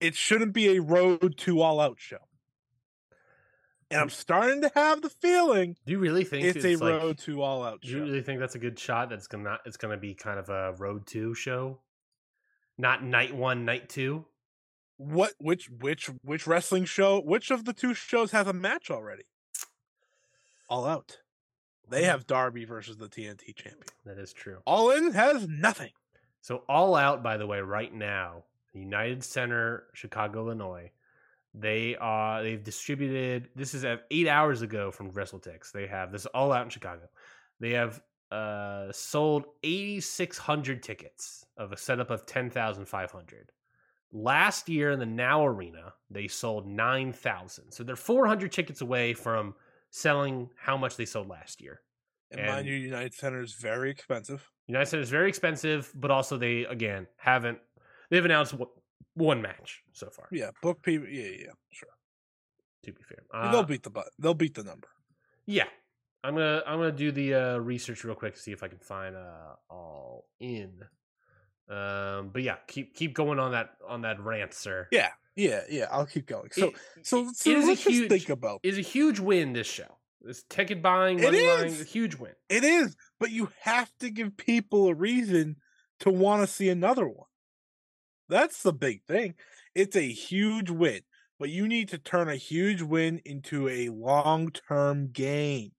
It 0.00 0.14
shouldn't 0.14 0.54
be 0.54 0.74
a 0.74 0.80
road 0.80 1.36
to 1.36 1.60
all 1.60 1.80
out 1.80 2.00
show. 2.00 2.26
And 3.90 4.00
I'm 4.00 4.08
starting 4.08 4.62
to 4.62 4.70
have 4.74 5.02
the 5.02 5.10
feeling 5.10 5.76
Do 5.84 5.92
you 5.92 5.98
really 5.98 6.24
think 6.24 6.46
it's, 6.46 6.64
a 6.64 6.76
like- 6.76 7.02
road 7.02 7.18
to 7.18 7.42
all 7.42 7.62
out 7.62 7.84
show. 7.84 7.90
Do 7.90 7.96
you 7.98 8.04
really 8.04 8.22
think 8.22 8.40
that's 8.40 8.54
a 8.54 8.58
good 8.58 8.78
shot? 8.78 9.10
That's 9.10 9.26
gonna 9.26 9.58
it's 9.66 9.76
gonna 9.76 9.98
be 9.98 10.14
kind 10.14 10.38
of 10.38 10.48
a 10.48 10.72
road 10.78 11.06
to 11.08 11.34
show, 11.34 11.82
not 12.78 13.04
night 13.04 13.36
one, 13.36 13.66
night 13.66 13.90
two. 13.90 14.24
What 14.98 15.32
which 15.38 15.70
which 15.80 16.10
which 16.22 16.46
wrestling 16.46 16.84
show 16.84 17.20
which 17.20 17.50
of 17.50 17.64
the 17.64 17.72
two 17.72 17.94
shows 17.94 18.32
has 18.32 18.46
a 18.46 18.52
match 18.52 18.90
already 18.90 19.24
all 20.68 20.84
out 20.84 21.18
they 21.88 22.04
have 22.04 22.26
darby 22.26 22.64
versus 22.66 22.98
the 22.98 23.08
tnt 23.08 23.54
champion 23.56 23.82
That 24.04 24.18
is 24.18 24.32
true. 24.32 24.58
all 24.66 24.90
in 24.90 25.12
has 25.12 25.48
nothing 25.48 25.92
So 26.40 26.62
all 26.68 26.94
out, 26.94 27.22
by 27.22 27.36
the 27.36 27.46
way, 27.46 27.60
right 27.60 27.92
now, 27.92 28.44
United 28.72 29.24
Center, 29.24 29.84
Chicago, 29.92 30.46
Illinois. 30.46 30.90
They 31.52 31.96
are 31.96 32.42
they've 32.42 32.62
distributed. 32.62 33.48
This 33.56 33.74
is 33.74 33.84
at 33.84 34.04
eight 34.10 34.28
hours 34.28 34.62
ago 34.62 34.90
from 34.90 35.10
WrestleTix. 35.12 35.72
They 35.72 35.86
have 35.88 36.12
this 36.12 36.26
all 36.26 36.52
out 36.52 36.64
in 36.64 36.70
Chicago. 36.70 37.08
They 37.58 37.72
have 37.72 38.00
uh, 38.30 38.92
sold 38.92 39.44
eighty 39.64 40.00
six 40.00 40.38
hundred 40.38 40.82
tickets 40.82 41.44
of 41.56 41.72
a 41.72 41.76
setup 41.76 42.10
of 42.10 42.24
ten 42.24 42.50
thousand 42.50 42.86
five 42.86 43.10
hundred. 43.10 43.50
Last 44.12 44.68
year 44.68 44.90
in 44.92 44.98
the 44.98 45.06
Now 45.06 45.44
Arena, 45.46 45.92
they 46.10 46.28
sold 46.28 46.66
nine 46.66 47.12
thousand. 47.12 47.72
So 47.72 47.84
they're 47.84 47.96
four 47.96 48.26
hundred 48.26 48.52
tickets 48.52 48.80
away 48.80 49.12
from 49.14 49.54
selling 49.90 50.48
how 50.56 50.76
much 50.76 50.96
they 50.96 51.04
sold 51.04 51.28
last 51.28 51.60
year. 51.60 51.80
and, 52.30 52.40
mind 52.46 52.58
And- 52.60 52.68
you 52.68 52.74
united 52.74 53.14
center 53.14 53.40
is 53.40 53.54
very 53.54 53.90
expensive 53.90 54.46
United 54.66 54.86
Center 54.86 55.02
is 55.02 55.08
very 55.10 55.28
expensive, 55.30 55.90
but 55.94 56.10
also 56.10 56.36
they 56.36 56.64
again 56.66 57.06
haven't 57.16 57.58
they've 58.10 58.24
announced 58.24 58.52
one- 58.54 58.68
one 59.14 59.40
match 59.42 59.82
so 59.92 60.08
far. 60.10 60.28
yeah 60.30 60.50
book 60.62 60.82
people 60.82 61.08
yeah 61.08 61.30
yeah 61.44 61.52
sure 61.70 61.88
To 62.84 62.92
be 62.92 63.02
fair, 63.02 63.22
they'll 63.50 63.60
Uh, 63.60 63.62
beat 63.72 63.82
the 63.82 63.90
butt 63.90 64.08
they'll 64.18 64.34
beat 64.34 64.54
the 64.54 64.64
number 64.64 64.88
yeah, 65.46 65.68
I'm 66.22 66.34
gonna 66.34 66.62
I'm 66.66 66.78
gonna 66.78 66.92
do 66.92 67.10
the 67.12 67.34
uh, 67.34 67.56
research 67.58 68.04
real 68.04 68.14
quick 68.14 68.34
to 68.34 68.40
see 68.40 68.52
if 68.52 68.62
I 68.62 68.68
can 68.68 68.78
find 68.80 69.16
uh, 69.16 69.54
all 69.70 70.26
in. 70.40 70.82
Um, 71.70 72.30
but 72.32 72.42
yeah, 72.42 72.56
keep 72.66 72.94
keep 72.94 73.14
going 73.14 73.38
on 73.38 73.52
that 73.52 73.70
on 73.86 74.02
that 74.02 74.20
rant, 74.20 74.54
sir. 74.54 74.88
yeah 74.90 75.10
yeah 75.36 75.60
yeah 75.70 75.86
i'll 75.92 76.06
keep 76.06 76.26
going 76.26 76.50
so 76.50 76.68
It- 76.68 76.74
so, 77.02 77.28
it 77.28 77.36
so 77.36 77.50
is 77.50 77.64
a 77.64 77.68
let's 77.68 77.82
just 77.84 77.94
huge- 77.94 78.08
think 78.08 78.28
about 78.28 78.60
is 78.64 78.76
a 78.78 78.82
huge 78.82 79.20
win 79.20 79.52
this 79.52 79.66
show. 79.68 79.98
This 80.20 80.42
ticket 80.48 80.82
buying, 80.82 81.20
It 81.20 81.22
money 81.22 81.46
buying, 81.46 81.66
is. 81.66 81.80
a 81.80 81.84
huge 81.84 82.16
win. 82.16 82.32
It 82.48 82.64
is, 82.64 82.96
but 83.20 83.30
you 83.30 83.50
have 83.60 83.90
to 84.00 84.10
give 84.10 84.36
people 84.36 84.88
a 84.88 84.94
reason 84.94 85.56
to 86.00 86.10
want 86.10 86.42
to 86.42 86.46
see 86.52 86.68
another 86.70 87.06
one. 87.06 87.28
That's 88.28 88.62
the 88.62 88.72
big 88.72 89.04
thing. 89.04 89.34
It's 89.76 89.94
a 89.96 90.10
huge 90.10 90.70
win, 90.70 91.02
but 91.38 91.50
you 91.50 91.68
need 91.68 91.88
to 91.90 91.98
turn 91.98 92.28
a 92.28 92.34
huge 92.36 92.82
win 92.82 93.20
into 93.24 93.68
a 93.68 93.90
long 93.90 94.50
term 94.50 95.10
gain. 95.12 95.70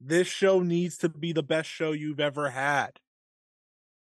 This 0.00 0.28
show 0.28 0.60
needs 0.60 0.98
to 0.98 1.08
be 1.08 1.32
the 1.32 1.42
best 1.42 1.68
show 1.70 1.92
you've 1.92 2.20
ever 2.20 2.50
had. 2.50 2.98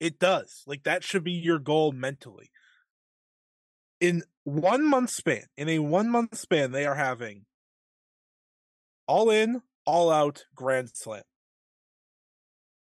It 0.00 0.18
does. 0.18 0.62
Like, 0.66 0.84
that 0.84 1.02
should 1.02 1.24
be 1.24 1.32
your 1.32 1.58
goal 1.58 1.92
mentally. 1.92 2.50
In 4.00 4.22
one 4.44 4.88
month 4.88 5.10
span, 5.10 5.44
in 5.56 5.68
a 5.68 5.78
one 5.78 6.10
month 6.10 6.36
span, 6.36 6.72
they 6.72 6.84
are 6.86 6.94
having 6.94 7.46
all 9.06 9.30
in, 9.30 9.62
all 9.86 10.10
out 10.10 10.44
Grand 10.54 10.90
Slam. 10.94 11.22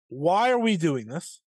Why 0.08 0.52
are 0.52 0.60
we 0.60 0.78
doing 0.78 1.08
this? 1.08 1.42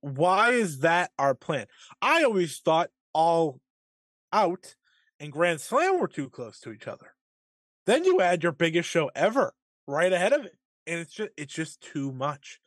Why 0.00 0.50
is 0.50 0.80
that 0.80 1.10
our 1.18 1.34
plan? 1.34 1.66
I 2.00 2.22
always 2.22 2.58
thought 2.58 2.90
all 3.12 3.60
out 4.32 4.76
and 5.18 5.32
Grand 5.32 5.60
Slam 5.60 5.98
were 5.98 6.08
too 6.08 6.28
close 6.28 6.58
to 6.60 6.72
each 6.72 6.86
other. 6.88 7.14
Then 7.86 8.04
you 8.04 8.20
add 8.20 8.42
your 8.42 8.52
biggest 8.52 8.88
show 8.88 9.10
ever 9.14 9.54
right 9.86 10.12
ahead 10.12 10.32
of 10.32 10.44
it, 10.44 10.56
and 10.86 11.00
it's 11.00 11.14
just 11.14 11.30
it's 11.36 11.54
just 11.54 11.80
too 11.80 12.12
much. 12.12 12.58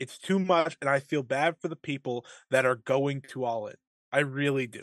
It's 0.00 0.18
too 0.18 0.38
much, 0.38 0.76
and 0.80 0.88
I 0.90 0.98
feel 0.98 1.22
bad 1.22 1.56
for 1.60 1.68
the 1.68 1.76
people 1.76 2.24
that 2.50 2.64
are 2.66 2.76
going 2.76 3.20
to 3.28 3.44
all 3.44 3.66
in. 3.68 3.76
I 4.12 4.20
really 4.20 4.66
do, 4.66 4.82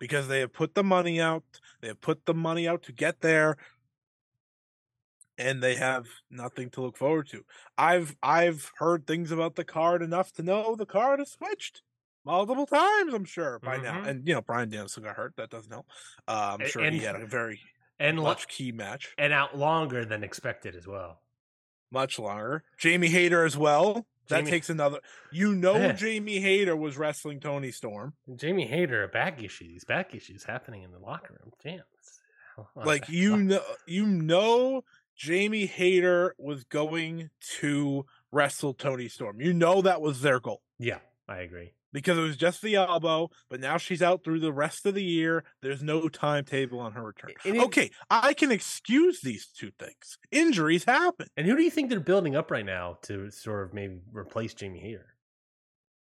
because 0.00 0.26
they 0.26 0.40
have 0.40 0.52
put 0.52 0.74
the 0.74 0.82
money 0.82 1.20
out. 1.20 1.44
They 1.80 1.88
have 1.88 2.00
put 2.00 2.24
the 2.24 2.34
money 2.34 2.66
out 2.66 2.82
to 2.84 2.92
get 2.92 3.20
there 3.20 3.56
and 5.40 5.62
they 5.62 5.76
have 5.76 6.06
nothing 6.30 6.68
to 6.70 6.80
look 6.80 6.96
forward 6.96 7.28
to. 7.28 7.44
I've 7.76 8.16
I've 8.22 8.72
heard 8.78 9.06
things 9.06 9.30
about 9.30 9.54
the 9.54 9.64
card 9.64 10.02
enough 10.02 10.32
to 10.32 10.42
know 10.42 10.74
the 10.74 10.86
card 10.86 11.20
has 11.20 11.30
switched 11.30 11.82
multiple 12.24 12.66
times. 12.66 13.14
I'm 13.14 13.24
sure 13.24 13.60
by 13.60 13.76
now, 13.76 14.00
Mhm. 14.02 14.06
and 14.08 14.26
you 14.28 14.34
know 14.34 14.42
Bryan 14.42 14.68
Danielson 14.70 15.04
got 15.04 15.14
hurt. 15.14 15.36
That 15.36 15.50
doesn't 15.50 15.70
help. 15.70 15.86
Uh, 16.26 16.56
I'm 16.58 16.62
A- 16.62 16.68
sure 16.68 16.82
and- 16.82 16.94
he 16.94 17.02
had 17.02 17.14
a 17.14 17.26
very 17.26 17.60
And 18.00 18.16
much 18.16 18.48
key 18.48 18.72
match, 18.72 19.14
and 19.18 19.32
out 19.32 19.56
longer 19.56 20.04
than 20.04 20.24
expected 20.24 20.74
as 20.74 20.86
well. 20.88 21.22
much 21.90 22.18
longer. 22.18 22.64
Jamie 22.76 23.08
Hayter 23.08 23.44
as 23.44 23.56
well. 23.56 24.06
That 24.28 24.38
Jamie- 24.40 24.50
takes 24.50 24.70
another. 24.70 25.00
You 25.32 25.54
know, 25.54 25.76
Yeah. 25.76 25.92
Jamie 25.92 26.40
Hayter 26.40 26.76
was 26.76 26.96
wrestling 26.98 27.40
Toni 27.40 27.70
Storm. 27.70 28.14
Jamie 28.36 28.66
Hayter, 28.66 29.02
a 29.04 29.08
back 29.08 29.42
issue. 29.42 29.64
These 29.66 29.84
back 29.84 30.14
issues 30.14 30.44
happening 30.44 30.82
in 30.82 30.90
the 30.92 30.98
locker 30.98 31.38
room. 31.40 31.52
Damn. 31.62 31.82
Like 32.74 33.08
you 33.08 33.36
know, 33.36 33.62
you 33.86 34.06
know, 34.06 34.82
Jamie 35.16 35.66
Hayter 35.66 36.34
was 36.38 36.64
going 36.64 37.30
to 37.60 38.04
wrestle 38.32 38.74
Toni 38.74 39.08
Storm. 39.08 39.40
You 39.40 39.52
know 39.52 39.80
that 39.82 40.00
was 40.00 40.22
their 40.22 40.40
goal. 40.40 40.62
Yeah, 40.78 40.98
I 41.28 41.38
agree. 41.38 41.72
Because 41.92 42.18
it 42.18 42.22
was 42.22 42.36
just 42.36 42.62
the 42.62 42.76
elbow, 42.76 43.30
but 43.48 43.60
now 43.60 43.76
she's 43.78 44.02
out 44.02 44.22
through 44.24 44.40
the 44.40 44.52
rest 44.52 44.84
of 44.86 44.94
the 44.94 45.02
year. 45.04 45.44
There's 45.62 45.82
no 45.82 46.08
timetable 46.08 46.80
on 46.80 46.92
her 46.92 47.02
return. 47.04 47.30
It- 47.44 47.56
Okay, 47.64 47.90
I 48.10 48.34
can 48.34 48.50
excuse 48.50 49.20
these 49.20 49.46
two 49.48 49.70
things. 49.78 50.18
Injuries 50.30 50.84
happen. 50.84 51.28
And 51.36 51.46
who 51.46 51.56
do 51.56 51.62
you 51.62 51.70
think 51.70 51.90
they're 51.90 52.00
building 52.00 52.36
up 52.36 52.50
right 52.50 52.66
now 52.66 52.98
to 53.02 53.30
sort 53.30 53.64
of 53.66 53.74
maybe 53.74 54.00
replace 54.12 54.54
Jamie 54.54 54.80
Hayter? 54.80 55.14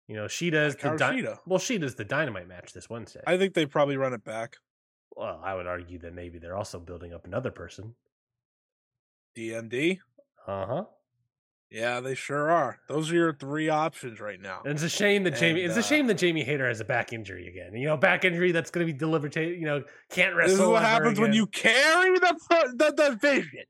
You 0.08 0.16
know, 0.16 0.28
she 0.28 0.50
does 0.52 0.76
the 0.76 0.90
Shida. 0.90 1.40
well, 1.48 1.58
she 1.60 1.78
does 1.80 1.96
the 1.96 2.06
dynamite 2.06 2.48
match 2.48 2.74
this 2.74 2.90
Wednesday. 2.90 3.22
I 3.26 3.38
think 3.38 3.54
they 3.56 3.66
probably 3.66 3.98
run 3.98 4.14
it 4.14 4.24
back. 4.24 4.58
well, 5.16 5.42
I 5.44 5.56
would 5.56 5.66
argue 5.66 5.98
that 6.00 6.14
maybe 6.14 6.38
they're 6.40 6.56
also 6.56 6.80
building 6.80 7.12
up 7.14 7.26
another 7.26 7.50
person. 7.52 7.96
DMD. 9.38 10.00
Uh 10.48 10.66
huh. 10.66 10.84
Yeah, 11.76 12.00
they 12.00 12.16
sure 12.16 12.50
are. 12.50 12.80
Those 12.88 13.12
are 13.12 13.16
your 13.16 13.34
three 13.34 13.68
options 13.68 14.22
right 14.22 14.40
now. 14.40 14.62
And 14.64 14.76
it's 14.76 14.84
a 14.84 14.88
shame 14.88 15.26
that 15.26 15.36
Jamie. 15.36 15.60
And, 15.62 15.70
it's 15.70 15.76
a 15.76 15.82
uh, 15.82 15.84
shame 15.84 16.08
that 16.08 16.14
Jamie 16.14 16.46
Hayter 16.46 16.66
has 16.66 16.80
a 16.80 16.86
back 16.86 17.12
injury 17.12 17.50
again. 17.50 17.76
You 17.76 17.88
know, 17.88 17.98
back 17.98 18.24
injury 18.24 18.54
that's 18.54 18.72
going 18.72 18.88
to 18.88 18.94
be 18.94 18.98
delivered 18.98 19.34
to 19.34 19.44
you 19.44 19.66
know 19.66 19.84
can't 20.10 20.36
wrestle. 20.36 20.56
This 20.56 20.64
is 20.64 20.70
what 20.70 20.84
happens 20.84 21.20
when 21.20 21.34
you 21.34 21.48
carry 21.48 22.18
the 22.18 22.36
the 22.78 22.92
division. 22.92 23.66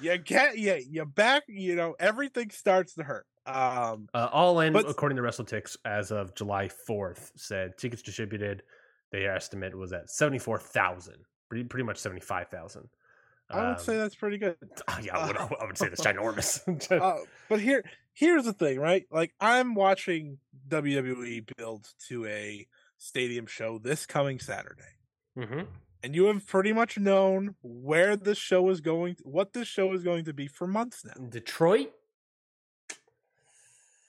You 0.00 0.18
get 0.18 0.58
yeah, 0.58 0.78
you 0.90 1.04
back. 1.04 1.44
You 1.46 1.76
know 1.76 1.94
everything 2.00 2.50
starts 2.50 2.94
to 2.94 3.04
hurt. 3.04 3.26
Um, 3.46 4.08
Uh, 4.12 4.28
all 4.32 4.58
in, 4.58 4.72
But- 4.72 4.88
according 4.88 5.16
to 5.16 5.22
WrestleTix, 5.22 5.76
as 5.84 6.10
of 6.10 6.34
July 6.34 6.68
4th, 6.88 7.30
said 7.36 7.78
tickets 7.78 8.02
distributed. 8.02 8.62
Their 9.12 9.32
estimate 9.32 9.76
was 9.76 9.92
at 9.92 10.10
74,000, 10.10 11.14
pretty, 11.48 11.64
pretty 11.64 11.84
much 11.84 11.98
75,000. 11.98 12.88
I 13.50 13.68
would 13.68 13.80
say 13.80 13.94
Um, 13.94 14.00
that's 14.00 14.14
pretty 14.14 14.38
good. 14.38 14.56
oh, 14.88 14.98
yeah, 15.02 15.18
I 15.18 15.26
would, 15.26 15.36
I 15.60 15.64
would 15.66 15.78
say 15.78 15.88
that's 15.88 16.02
ginormous. 16.02 16.60
uh, 17.00 17.18
but 17.48 17.60
here 17.60 17.84
here's 18.12 18.44
the 18.44 18.52
thing, 18.52 18.78
right? 18.80 19.06
Like 19.10 19.34
I'm 19.40 19.74
watching 19.74 20.38
WWE 20.68 21.48
build 21.56 21.88
to 22.08 22.26
a 22.26 22.66
stadium 22.98 23.46
show 23.46 23.78
this 23.78 24.06
coming 24.06 24.38
Saturday. 24.38 24.82
hmm 25.36 25.62
And 26.02 26.14
you 26.14 26.24
have 26.26 26.46
pretty 26.46 26.72
much 26.72 26.98
known 26.98 27.56
where 27.62 28.16
this 28.16 28.38
show 28.38 28.68
is 28.70 28.80
going 28.80 29.16
what 29.22 29.52
this 29.52 29.68
show 29.68 29.92
is 29.92 30.02
going 30.02 30.24
to 30.24 30.32
be 30.32 30.46
for 30.46 30.66
months 30.66 31.04
now. 31.04 31.14
Detroit, 31.28 31.90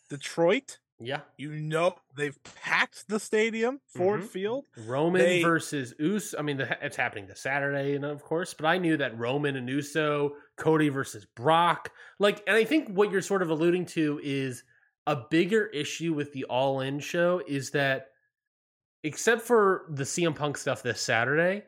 Detroit, 0.10 0.80
yeah. 1.00 1.22
you 1.38 1.52
know 1.52 1.96
they've 2.16 2.38
packed 2.44 3.08
the 3.08 3.20
stadium, 3.20 3.80
Ford 3.88 4.22
Mhm. 4.22 4.28
Field. 4.28 4.66
Roman 4.86 5.22
They- 5.22 5.42
versus 5.44 5.94
Us. 6.00 6.34
I 6.38 6.42
mean, 6.42 6.58
the, 6.58 6.78
it's 6.86 6.96
happening 6.96 7.28
this 7.28 7.42
Saturday, 7.42 7.96
and 7.96 8.06
of 8.06 8.24
course, 8.24 8.54
but 8.54 8.66
I 8.66 8.78
knew 8.78 8.98
that 8.98 9.18
Roman 9.18 9.56
and 9.56 9.68
Uso, 9.70 10.36
Cody 10.58 10.90
versus 10.90 11.26
Brock. 11.36 11.92
Like, 12.20 12.44
and 12.48 12.56
I 12.56 12.64
think 12.64 12.90
what 12.90 13.12
you're 13.12 13.22
sort 13.22 13.42
of 13.42 13.50
alluding 13.50 13.86
to 13.88 14.20
is 14.24 14.64
a 15.08 15.16
bigger 15.30 15.68
issue 15.68 16.14
with 16.14 16.34
the 16.34 16.46
All 16.46 16.82
In 16.82 17.00
show 17.00 17.42
is 17.48 17.72
that, 17.72 18.08
except 19.04 19.42
for 19.44 19.86
the 19.90 20.04
CM 20.06 20.34
Punk 20.36 20.58
stuff 20.58 20.82
this 20.82 21.00
Saturday, 21.02 21.64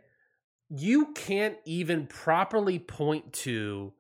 you 0.70 1.14
can't 1.14 1.56
even 1.66 2.08
properly 2.08 2.80
point 2.80 3.32
to 3.32 3.94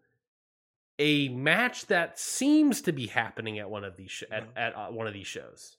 a 0.99 1.29
match 1.29 1.85
that 1.87 2.19
seems 2.19 2.81
to 2.83 2.91
be 2.93 3.07
happening 3.07 3.59
at 3.59 3.69
one 3.69 3.83
of 3.83 3.95
these 3.97 4.11
sh- 4.11 4.23
at, 4.31 4.43
No. 4.43 4.49
at 4.61 4.75
uh, 4.75 4.87
one 4.87 5.07
of 5.07 5.13
these 5.13 5.27
shows. 5.27 5.77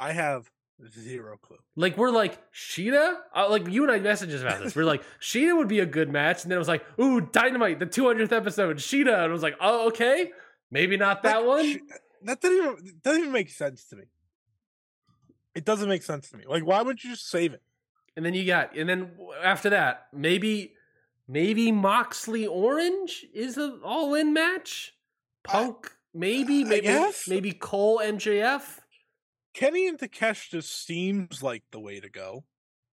I 0.00 0.12
have 0.12 0.50
zero 0.88 1.36
clue. 1.40 1.56
Like 1.76 1.96
we're 1.96 2.10
like 2.10 2.38
Shida, 2.52 3.16
uh, 3.34 3.48
like 3.50 3.68
you 3.68 3.82
and 3.82 3.92
I 3.92 3.98
messages 4.00 4.42
about 4.42 4.60
this. 4.62 4.74
We're 4.76 4.84
like 4.84 5.02
Shida 5.20 5.56
would 5.56 5.68
be 5.68 5.80
a 5.80 5.86
good 5.86 6.10
match, 6.10 6.42
and 6.42 6.50
then 6.50 6.56
it 6.56 6.58
was 6.58 6.68
like, 6.68 6.84
ooh, 7.00 7.20
Dynamite, 7.20 7.78
the 7.78 7.86
200th 7.86 8.32
episode, 8.32 8.76
Shida, 8.78 9.14
and 9.22 9.26
it 9.30 9.32
was 9.32 9.42
like, 9.42 9.56
oh, 9.60 9.88
okay, 9.88 10.30
maybe 10.70 10.96
not 10.96 11.22
that 11.24 11.38
Like, 11.38 11.46
one. 11.46 11.72
sh- 11.72 11.78
that 12.22 12.40
doesn't 12.40 12.56
even 12.58 12.76
doesn't 13.02 13.20
even 13.20 13.32
make 13.32 13.50
sense 13.50 13.84
to 13.86 13.96
me. 13.96 14.04
It 15.54 15.64
doesn't 15.64 15.88
make 15.88 16.02
sense 16.02 16.30
to 16.30 16.36
me. 16.36 16.44
Like, 16.48 16.64
why 16.66 16.82
would 16.82 17.02
you 17.04 17.10
just 17.10 17.28
save 17.28 17.54
it? 17.54 17.62
and 18.16 18.24
then 18.24 18.32
you 18.32 18.46
got, 18.46 18.76
and 18.76 18.88
then 18.88 19.10
after 19.42 19.70
that, 19.70 20.06
maybe, 20.12 20.72
maybe 21.28 21.72
Moxley 21.72 22.46
Orange 22.46 23.26
is 23.34 23.56
an 23.56 23.80
all-in 23.84 24.32
match. 24.32 24.94
Punk, 25.42 25.90
maybe, 26.14 26.64
I 26.64 26.68
maybe, 26.68 27.10
maybe 27.28 27.52
Cole 27.52 27.98
MJF. 27.98 28.78
Kenny 29.52 29.86
and 29.86 29.98
Takesh 29.98 30.50
just 30.50 30.86
seems 30.86 31.42
like 31.42 31.62
the 31.70 31.80
way 31.80 32.00
to 32.00 32.08
go. 32.08 32.44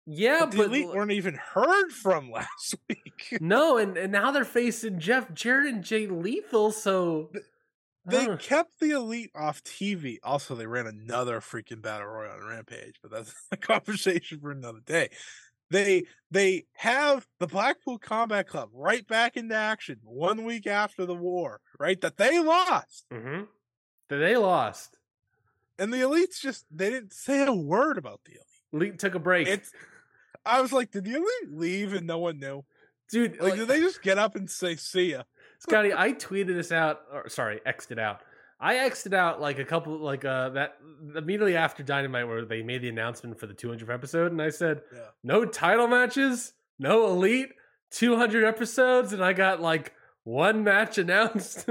Yeah, 0.06 0.40
But 0.40 0.50
the 0.52 0.56
but 0.58 0.66
elite 0.66 0.88
weren't 0.88 1.10
even 1.10 1.34
heard 1.34 1.90
from 1.90 2.30
last 2.30 2.76
week. 2.88 3.38
no, 3.40 3.76
and, 3.76 3.96
and 3.98 4.12
now 4.12 4.30
they're 4.30 4.44
facing 4.44 5.00
Jeff 5.00 5.32
Jarrett 5.34 5.74
and 5.74 5.82
Jay 5.84 6.06
Lethal. 6.06 6.70
So 6.70 7.30
They 8.04 8.24
don't 8.24 8.40
kept 8.40 8.78
the 8.78 8.92
elite 8.92 9.32
off 9.34 9.64
TV. 9.64 10.18
Also, 10.22 10.54
they 10.54 10.66
ran 10.66 10.86
another 10.86 11.40
freaking 11.40 11.82
battle 11.82 12.06
royal 12.06 12.40
on 12.40 12.46
Rampage, 12.46 12.94
but 13.02 13.10
that's 13.10 13.34
a 13.50 13.56
conversation 13.56 14.38
for 14.40 14.52
another 14.52 14.80
day. 14.86 15.10
They 15.70 16.04
they 16.30 16.66
have 16.74 17.26
the 17.38 17.46
Blackpool 17.46 17.98
Combat 17.98 18.46
Club 18.48 18.70
right 18.72 19.06
back 19.06 19.36
into 19.36 19.54
action 19.54 19.98
one 20.04 20.44
week 20.44 20.66
after 20.66 21.06
the 21.06 21.14
war, 21.14 21.60
right? 21.78 22.00
That 22.00 22.16
they 22.16 22.38
lost. 22.40 23.06
Mm-hmm. 23.12 23.44
That 24.08 24.16
they 24.18 24.36
lost. 24.36 24.98
And 25.78 25.92
the 25.92 25.98
elites 25.98 26.40
just 26.40 26.64
they 26.70 26.90
didn't 26.90 27.12
say 27.12 27.44
a 27.44 27.52
word 27.52 27.98
about 27.98 28.20
the 28.24 28.38
elite. 28.72 28.92
Le- 28.92 28.96
took 28.96 29.14
a 29.14 29.18
break. 29.18 29.48
It's 29.48 29.72
I 30.44 30.60
was 30.60 30.72
like, 30.72 30.92
did 30.92 31.04
the 31.04 31.14
elite 31.14 31.50
leave 31.52 31.92
and 31.92 32.06
no 32.06 32.18
one 32.18 32.38
knew? 32.38 32.64
Dude, 33.10 33.32
Like, 33.32 33.40
like, 33.50 33.54
did 33.56 33.68
they 33.68 33.80
just 33.80 34.02
get 34.02 34.18
up 34.18 34.36
and 34.36 34.48
say 34.50 34.76
see 34.76 35.12
ya? 35.12 35.22
Scotty, 35.58 35.92
I 35.94 36.12
tweeted 36.12 36.54
this 36.54 36.70
out. 36.72 37.00
Or 37.12 37.28
sorry, 37.28 37.60
xed 37.66 37.90
it 37.90 37.98
out. 37.98 38.20
I 38.58 38.76
it 39.06 39.12
out 39.14 39.40
like 39.40 39.58
a 39.58 39.64
couple, 39.64 39.98
like 39.98 40.24
uh, 40.24 40.48
that 40.50 40.76
immediately 41.14 41.56
after 41.56 41.82
Dynamite, 41.82 42.26
where 42.26 42.44
they 42.44 42.62
made 42.62 42.82
the 42.82 42.88
announcement 42.88 43.38
for 43.38 43.46
the 43.46 43.54
200th 43.54 43.92
episode, 43.92 44.32
and 44.32 44.40
I 44.40 44.48
said, 44.50 44.80
Yeah. 44.94 45.00
no 45.22 45.44
title 45.44 45.88
matches, 45.88 46.54
no 46.78 47.06
elite, 47.06 47.50
200 47.90 48.44
episodes, 48.44 49.12
and 49.12 49.22
I 49.22 49.32
got 49.34 49.60
like 49.60 49.92
one 50.24 50.64
match 50.64 50.96
announced. 50.98 51.68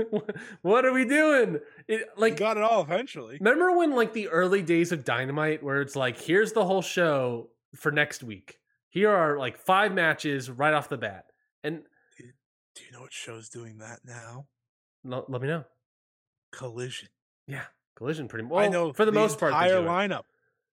what 0.62 0.86
are 0.86 0.94
we 0.94 1.06
doing? 1.06 1.60
It 1.88 2.02
Like 2.16 2.32
like 2.34 2.38
got 2.38 2.58
it 2.58 2.64
all 2.64 2.82
eventually. 2.84 3.38
Remember 3.40 3.76
when 3.76 3.96
like 3.96 4.14
the 4.14 4.28
early 4.30 4.62
days 4.62 4.92
of 4.92 5.04
Dynamite 5.04 5.64
where 5.64 5.82
it's 5.82 5.96
like 5.96 6.18
here's 6.22 6.54
the 6.54 6.66
whole 6.66 6.82
show 6.84 7.50
for 7.76 7.92
next 7.92 8.24
week. 8.24 8.60
Here 8.90 9.10
are 9.10 9.38
like 9.38 9.58
five 9.58 9.92
matches 9.94 10.50
right 10.50 10.74
off 10.74 10.88
the 10.88 10.98
bat. 10.98 11.26
And 11.64 11.82
Do 12.76 12.84
you 12.86 12.92
know 12.94 13.02
what 13.02 13.12
show's 13.12 13.50
doing 13.50 13.80
that 13.80 14.00
now? 14.06 14.46
L- 15.12 15.26
let 15.28 15.42
me 15.42 15.48
know. 15.50 15.66
Collision. 16.56 17.10
Yeah, 17.48 17.64
Collision 17.96 18.28
pretty 18.28 18.46
well. 18.48 18.60
I 18.64 18.68
know 18.68 18.94
for 18.94 19.06
the, 19.06 19.12
most 19.12 19.40
part. 19.40 19.52
Entire 19.52 19.82
lineup. 19.82 20.24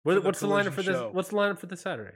What- 0.03 0.15
the 0.15 0.21
what's 0.21 0.39
the 0.39 0.47
lineup 0.47 0.73
for 0.73 0.81
this? 0.81 0.95
show. 0.95 1.09
What's 1.11 1.29
the 1.29 1.35
lineup 1.35 1.59
for 1.59 1.65
this 1.67 1.81
Saturday? 1.81 2.15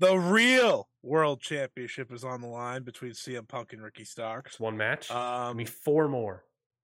The 0.00 0.16
real 0.16 0.88
World 1.02 1.40
Championship 1.40 2.12
is 2.12 2.24
on 2.24 2.40
the 2.40 2.48
line 2.48 2.82
between 2.82 3.12
CM 3.12 3.46
Punk 3.46 3.72
and 3.72 3.82
Ricky 3.82 4.04
Starks. 4.04 4.58
One 4.58 4.76
match. 4.76 5.10
I 5.10 5.50
Um, 5.50 5.56
mean, 5.58 5.66
four 5.68 6.08
more. 6.08 6.44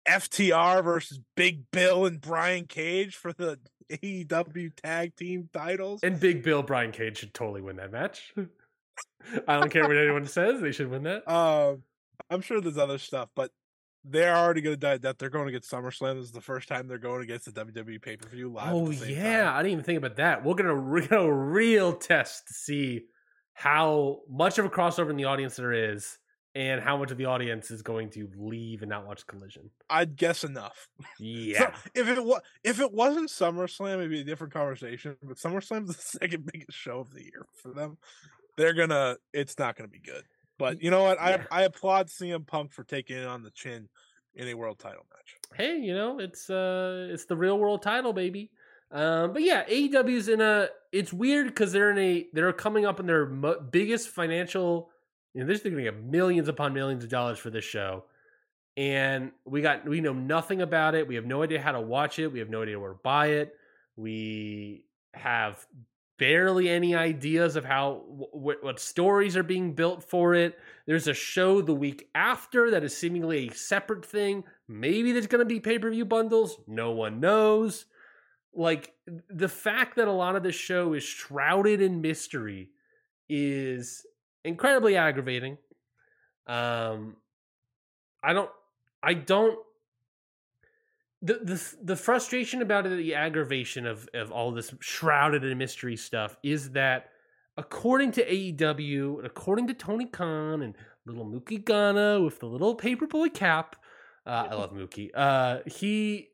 FTR 0.10 0.84
versus 0.84 1.20
Big 1.36 1.70
Bill 1.72 2.06
and 2.06 2.20
Brian 2.22 2.66
Cage 2.66 3.16
for 3.16 3.34
the 3.34 3.60
AEW 3.91 4.72
Tag 4.76 5.16
Team 5.16 5.50
titles. 5.54 6.00
And 6.02 6.20
Big 6.20 6.41
Bill 6.43 6.64
Brian 6.64 6.91
Cage 6.91 7.18
should 7.20 7.34
totally 7.34 7.62
win 7.62 7.76
that 7.76 7.91
match. 7.91 8.34
I 9.48 9.60
don't 9.60 9.70
care 9.70 9.88
what 9.88 9.98
anyone 9.98 10.26
says; 10.26 10.62
they 10.62 10.72
should 10.72 10.89
win 10.89 11.04
that. 11.04 11.30
Um, 11.32 11.84
I'm 12.32 12.41
sure 12.41 12.60
there's 12.62 12.78
other 12.80 12.98
stuff, 12.98 13.30
but 13.36 13.52
they're 14.10 14.36
already 14.36 14.62
going 14.62 14.76
to 14.76 14.80
die 14.80 14.97
that 14.97 15.20
they're 15.20 15.30
going 15.30 15.49
against 15.49 15.72
SummerSlam. 15.72 16.16
This 16.16 16.26
is 16.26 16.32
the 16.32 16.41
first 16.41 16.68
time 16.68 16.88
they're 16.88 16.97
going 16.97 17.24
against 17.24 17.53
the 17.53 17.66
WWE 17.66 18.01
pay 18.01 18.18
per 18.18 18.30
view 18.30 18.49
live. 18.49 18.74
Oh 18.74 18.89
yeah, 18.91 19.45
time. 19.45 19.55
I 19.55 19.64
didn't 19.64 19.74
even 19.74 19.84
think 19.84 19.97
about 19.97 20.18
that. 20.18 20.43
We're 20.43 20.55
gonna 20.55 20.76
we're 20.76 21.08
gonna 21.08 21.32
real 21.32 21.93
test 21.93 22.47
to 22.47 22.53
see 22.53 23.05
how 23.53 24.20
much 24.30 24.60
of 24.60 24.66
a 24.66 24.70
crossover 24.70 25.10
in 25.10 25.18
the 25.18 25.26
audience 25.26 25.55
there 25.55 25.74
is, 25.74 26.18
and 26.55 26.82
how 26.82 26.97
much 26.97 27.12
of 27.12 27.18
the 27.18 27.26
audience 27.26 27.70
is 27.70 27.82
going 27.82 28.10
to 28.12 28.30
leave 28.36 28.82
and 28.82 28.89
not 28.89 29.05
watch 29.05 29.26
Collision. 29.28 29.70
I'd 29.89 30.16
guess 30.16 30.43
enough. 30.43 30.88
So, 31.18 31.24
Yeah, 31.24 31.74
if 31.95 32.08
it 32.08 32.24
was 32.24 32.41
if 32.64 32.80
it 32.80 32.91
wasn't 32.91 33.30
SummerSlam, 33.30 33.95
it'd 33.95 34.10
be 34.10 34.22
a 34.22 34.24
different 34.24 34.53
conversation. 34.53 35.16
But 35.24 35.38
SummerSlam's 35.38 35.88
the 35.95 36.01
second 36.01 36.49
biggest 36.51 36.78
show 36.78 36.99
of 36.99 37.14
the 37.14 37.24
year 37.24 37.45
for 37.53 37.74
them. 37.74 37.97
They're 38.58 38.74
gonna. 38.74 39.18
It's 39.34 39.58
not 39.60 39.76
gonna 39.76 39.88
be 39.88 39.99
good. 39.99 40.24
But 40.58 40.82
you 40.82 40.91
know 40.91 41.03
what? 41.03 41.18
Yeah. 41.18 41.43
I 41.51 41.60
I 41.60 41.64
applaud 41.64 42.08
CM 42.08 42.45
Punk 42.45 42.72
for 42.72 42.84
taking 42.84 43.18
it 43.18 43.26
on 43.26 43.43
the 43.43 43.51
chin 43.51 43.89
in 44.36 44.47
a 44.47 44.53
world 44.53 44.80
title 44.80 45.05
match. 45.12 45.36
hey, 45.55 45.78
you 45.78 45.95
know 45.95 46.20
it's 46.20 46.49
uh 46.49 47.08
it's 47.12 47.26
the 47.26 47.36
real 47.36 47.58
world 47.58 47.82
title, 47.82 48.14
baby. 48.14 48.51
Um, 48.91 49.34
but 49.34 49.41
yeah, 49.41 49.66
AEW's 49.66 50.30
in 50.30 50.41
a. 50.41 50.70
It's 50.91 51.12
weird 51.12 51.47
because 51.47 51.72
they're 51.74 51.91
in 51.91 51.97
a. 51.97 52.28
They're 52.34 52.53
coming 52.53 52.86
up 52.86 52.99
in 52.99 53.05
their 53.05 53.26
mo- 53.26 53.60
biggest 53.60 54.10
financial. 54.10 54.89
You 55.34 55.41
know, 55.41 55.47
they're 55.47 55.58
going 55.58 55.76
to 55.76 55.84
get 55.84 56.01
millions 56.01 56.47
upon 56.47 56.74
millions 56.74 57.03
of 57.03 57.10
dollars 57.10 57.38
for 57.38 57.49
this 57.49 57.66
show, 57.66 58.05
and 58.78 59.32
we 59.45 59.62
got 59.62 59.86
we 59.86 59.99
know 59.99 60.14
nothing 60.14 60.62
about 60.62 60.95
it. 60.95 61.08
We 61.08 61.16
have 61.16 61.26
no 61.26 61.43
idea 61.43 61.62
how 61.62 61.74
to 61.74 61.82
watch 61.82 62.18
it. 62.18 62.32
We 62.32 62.39
have 62.39 62.49
no 62.49 62.62
idea 62.62 62.80
where 62.80 62.91
to 62.91 62.99
buy 63.03 63.28
it. 63.28 63.53
We 63.97 64.86
have 65.14 65.66
barely 66.18 66.70
any 66.70 66.95
ideas 66.95 67.55
of 67.55 67.65
how 67.65 68.03
wh- 68.07 68.63
what 68.63 68.80
stories 68.80 69.38
are 69.38 69.43
being 69.43 69.74
built 69.74 70.03
for 70.03 70.34
it. 70.34 70.57
There's 70.86 71.07
a 71.07 71.13
show 71.13 71.61
the 71.61 71.74
week 71.74 72.09
after 72.15 72.72
that 72.72 72.84
is 72.84 72.95
seemingly 72.95 73.47
a 73.47 73.53
separate 73.53 74.05
thing. 74.05 74.43
Maybe 74.68 75.11
there's 75.11 75.28
going 75.28 75.39
to 75.39 75.45
be 75.45 75.59
pay 75.59 75.80
per 75.80 75.89
view 75.89 76.05
bundles. 76.05 76.59
No 76.68 76.91
one 76.91 77.20
knows. 77.20 77.86
Like 78.53 78.93
the 79.30 79.49
fact 79.49 79.97
that 79.97 80.07
a 80.07 80.11
lot 80.11 80.36
of 80.36 80.43
this 80.43 80.55
show 80.55 80.93
is 80.93 81.03
shrouded 81.03 81.82
in 81.82 82.01
mystery 82.01 82.70
is 83.30 84.05
incredibly 84.43 84.95
aggravating. 84.95 85.57
Um, 86.47 87.18
I 88.24 88.34
don't, 88.34 88.49
I 89.03 89.13
don't. 89.13 89.59
The, 91.22 91.39
the 91.41 91.76
the 91.84 91.95
frustration 91.95 92.61
about 92.61 92.86
it, 92.86 92.95
the 92.95 93.15
aggravation 93.15 93.88
of 93.88 94.07
of 94.13 94.32
all 94.32 94.51
this 94.51 94.74
shrouded 94.80 95.43
in 95.43 95.57
mystery 95.57 95.95
stuff 95.95 96.38
is 96.43 96.72
that 96.72 97.09
according 97.57 98.11
to 98.13 98.26
AEW 98.26 99.18
and 99.18 99.26
according 99.26 99.68
to 99.68 99.74
Tony 99.74 100.05
Khan 100.05 100.61
and 100.61 100.76
little 101.05 101.26
Mookie 101.26 101.63
Ghana 101.63 102.22
with 102.22 102.39
the 102.39 102.45
little 102.45 102.78
paperboy 102.78 103.34
cap, 103.34 103.76
uh, 104.28 104.47
I 104.51 104.53
love 104.53 104.74
Mookie. 104.74 105.09
Uh, 105.13 105.59
he 105.65 106.30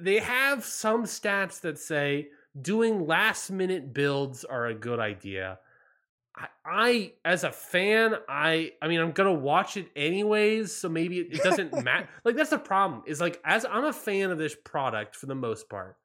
they 0.00 0.18
have 0.18 0.64
some 0.64 1.04
stats 1.04 1.60
that 1.60 1.78
say 1.78 2.28
doing 2.60 3.06
last 3.06 3.50
minute 3.50 3.92
builds 3.92 4.44
are 4.44 4.66
a 4.66 4.74
good 4.74 4.98
idea. 4.98 5.58
I, 6.36 6.46
I 6.64 7.12
as 7.24 7.44
a 7.44 7.52
fan, 7.52 8.14
I 8.28 8.72
I 8.82 8.88
mean 8.88 9.00
I'm 9.00 9.12
gonna 9.12 9.32
watch 9.32 9.76
it 9.76 9.88
anyways, 9.94 10.74
so 10.74 10.88
maybe 10.88 11.20
it, 11.20 11.28
it 11.32 11.42
doesn't 11.42 11.72
matter. 11.84 12.08
Like 12.24 12.36
that's 12.36 12.50
the 12.50 12.58
problem. 12.58 13.02
Is 13.06 13.20
like 13.20 13.40
as 13.44 13.64
I'm 13.64 13.84
a 13.84 13.92
fan 13.92 14.30
of 14.30 14.38
this 14.38 14.56
product 14.64 15.16
for 15.16 15.26
the 15.26 15.34
most 15.34 15.68
part, 15.68 15.96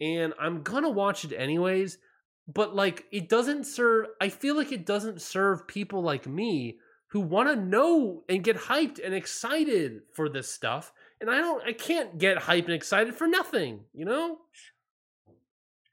and 0.00 0.32
I'm 0.40 0.62
gonna 0.62 0.90
watch 0.90 1.24
it 1.24 1.32
anyways. 1.32 1.98
But 2.46 2.74
like 2.74 3.06
it 3.10 3.28
doesn't 3.28 3.64
serve. 3.64 4.06
I 4.20 4.28
feel 4.28 4.56
like 4.56 4.72
it 4.72 4.86
doesn't 4.86 5.22
serve 5.22 5.66
people 5.66 6.02
like 6.02 6.26
me 6.26 6.78
who 7.08 7.20
want 7.20 7.48
to 7.48 7.56
know 7.56 8.24
and 8.28 8.42
get 8.42 8.56
hyped 8.56 8.98
and 9.02 9.14
excited 9.14 10.00
for 10.12 10.28
this 10.28 10.50
stuff. 10.50 10.92
And 11.20 11.30
I 11.30 11.38
don't. 11.38 11.62
I 11.64 11.72
can't 11.72 12.18
get 12.18 12.38
hyped 12.38 12.64
and 12.64 12.74
excited 12.74 13.14
for 13.14 13.26
nothing. 13.26 13.80
You 13.92 14.04
know. 14.04 14.38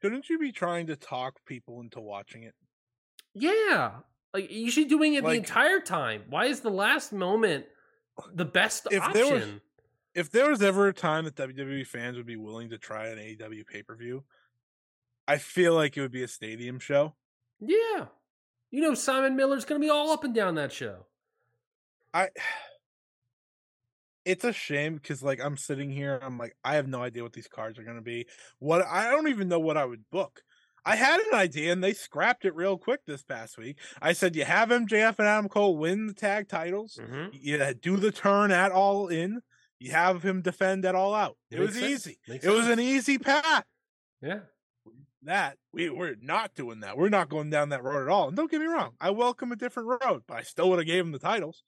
Couldn't 0.00 0.28
you 0.28 0.36
be 0.38 0.50
trying 0.50 0.88
to 0.88 0.96
talk 0.96 1.44
people 1.46 1.80
into 1.80 2.00
watching 2.00 2.42
it? 2.42 2.54
Yeah. 3.34 3.92
Like 4.34 4.50
you 4.50 4.70
should 4.70 4.84
be 4.84 4.88
doing 4.88 5.14
it 5.14 5.24
the 5.24 5.30
entire 5.30 5.80
time. 5.80 6.22
Why 6.28 6.46
is 6.46 6.60
the 6.60 6.70
last 6.70 7.12
moment 7.12 7.66
uh, 8.18 8.22
the 8.34 8.44
best 8.44 8.86
If 8.90 9.02
option? 9.02 9.14
there 9.14 9.34
was- 9.34 9.48
If 10.14 10.30
there 10.30 10.50
was 10.50 10.62
ever 10.62 10.88
a 10.88 10.92
time 10.94 11.24
that 11.24 11.36
WWE 11.36 11.86
fans 11.86 12.16
would 12.16 12.26
be 12.26 12.36
willing 12.36 12.70
to 12.70 12.78
try 12.78 13.08
an 13.08 13.18
AEW 13.18 13.66
pay 13.66 13.82
per 13.82 13.94
view, 13.96 14.24
I 15.26 15.38
feel 15.38 15.74
like 15.74 15.96
it 15.96 16.00
would 16.02 16.12
be 16.12 16.22
a 16.22 16.28
stadium 16.28 16.78
show. 16.78 17.14
yeah. 17.60 18.06
You 18.70 18.80
know 18.80 18.94
Simon 18.94 19.36
Miller's 19.36 19.66
gonna 19.66 19.80
be 19.80 19.90
all 19.90 20.10
up 20.12 20.24
and 20.24 20.34
down 20.34 20.54
that 20.54 20.72
show. 20.72 21.04
I 22.14 22.30
it's 24.24 24.44
a 24.44 24.52
shame 24.52 24.94
because 24.94 25.22
like 25.22 25.40
I'm 25.44 25.56
sitting 25.56 25.90
here, 25.90 26.18
I'm 26.22 26.38
like, 26.38 26.56
I 26.64 26.76
have 26.76 26.86
no 26.88 27.02
idea 27.02 27.22
what 27.22 27.32
these 27.32 27.48
cards 27.48 27.78
are 27.78 27.82
gonna 27.84 28.00
be. 28.02 28.26
What 28.60 28.86
I 28.86 29.10
don't 29.10 29.28
even 29.28 29.48
know 29.48 29.58
what 29.60 29.76
I 29.76 29.84
would 29.84 30.08
book. 30.10 30.42
I 30.84 30.96
had 30.96 31.20
an 31.20 31.34
idea 31.34 31.72
and 31.72 31.82
they 31.82 31.92
scrapped 31.92 32.44
it 32.44 32.54
real 32.54 32.76
quick 32.76 33.00
this 33.06 33.22
past 33.22 33.56
week. 33.56 33.78
I 34.00 34.12
said 34.12 34.34
you 34.34 34.44
have 34.44 34.70
MJF 34.70 35.18
and 35.18 35.28
Adam 35.28 35.48
Cole 35.48 35.76
win 35.76 36.06
the 36.08 36.14
tag 36.14 36.48
titles, 36.48 36.98
Mm-hmm. 37.00 37.28
you 37.32 37.74
do 37.74 37.96
the 37.96 38.10
turn 38.12 38.50
at 38.50 38.72
all 38.72 39.06
in, 39.08 39.42
you 39.78 39.92
have 39.92 40.22
him 40.24 40.42
defend 40.42 40.84
at 40.84 40.94
all 40.94 41.14
out. 41.14 41.36
It 41.50 41.60
was 41.60 41.80
easy. 41.80 42.18
It 42.26 42.44
was 42.44 42.68
an 42.68 42.80
easy 42.80 43.18
path. 43.18 43.64
yeah. 44.20 44.40
That 45.24 45.56
we 45.72 45.88
we're 45.88 46.16
not 46.20 46.56
doing 46.56 46.80
that. 46.80 46.96
We're 46.98 47.08
not 47.08 47.28
going 47.28 47.48
down 47.48 47.68
that 47.68 47.84
road 47.84 48.02
at 48.02 48.08
all. 48.08 48.26
And 48.26 48.36
don't 48.36 48.50
get 48.50 48.58
me 48.60 48.66
wrong, 48.66 48.94
I 49.00 49.10
welcome 49.10 49.52
a 49.52 49.56
different 49.56 49.88
road, 50.02 50.22
but 50.26 50.36
I 50.36 50.42
still 50.42 50.68
would 50.70 50.80
have 50.80 50.86
gave 50.86 51.04
him 51.04 51.12
the 51.12 51.20
titles. 51.20 51.62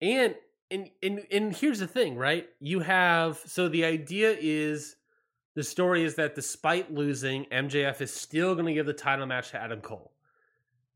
And 0.00 0.36
and 0.70 0.90
and 1.02 1.22
and 1.32 1.56
here's 1.56 1.80
the 1.80 1.88
thing, 1.88 2.14
right? 2.16 2.46
You 2.60 2.78
have 2.80 3.40
so 3.46 3.68
the 3.68 3.84
idea 3.84 4.36
is 4.40 4.94
the 5.54 5.62
story 5.62 6.04
is 6.04 6.16
that 6.16 6.34
despite 6.34 6.92
losing, 6.92 7.44
MJF 7.46 8.00
is 8.00 8.12
still 8.12 8.54
going 8.54 8.66
to 8.66 8.74
give 8.74 8.86
the 8.86 8.92
title 8.92 9.26
match 9.26 9.50
to 9.50 9.60
Adam 9.60 9.80
Cole. 9.80 10.12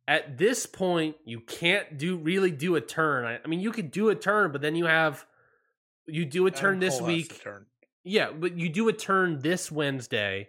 At 0.06 0.38
this 0.38 0.66
point, 0.66 1.16
you 1.24 1.40
can't 1.40 1.98
do 1.98 2.16
really 2.16 2.50
do 2.50 2.76
a 2.76 2.80
turn. 2.80 3.24
I, 3.24 3.38
I 3.44 3.46
mean, 3.46 3.61
you 3.61 3.70
could 3.70 3.90
do 3.90 4.09
a 4.09 4.14
turn, 4.14 4.52
but 4.52 4.61
then 4.61 4.74
you 4.74 4.86
have 4.86 5.24
you 6.06 6.24
do 6.24 6.46
a 6.46 6.50
turn 6.50 6.76
Adam 6.76 6.80
this 6.80 6.98
Cole 6.98 7.06
week. 7.06 7.42
Turn. 7.42 7.66
Yeah, 8.04 8.30
but 8.32 8.56
you 8.56 8.68
do 8.70 8.88
a 8.88 8.92
turn 8.92 9.40
this 9.40 9.70
Wednesday, 9.70 10.48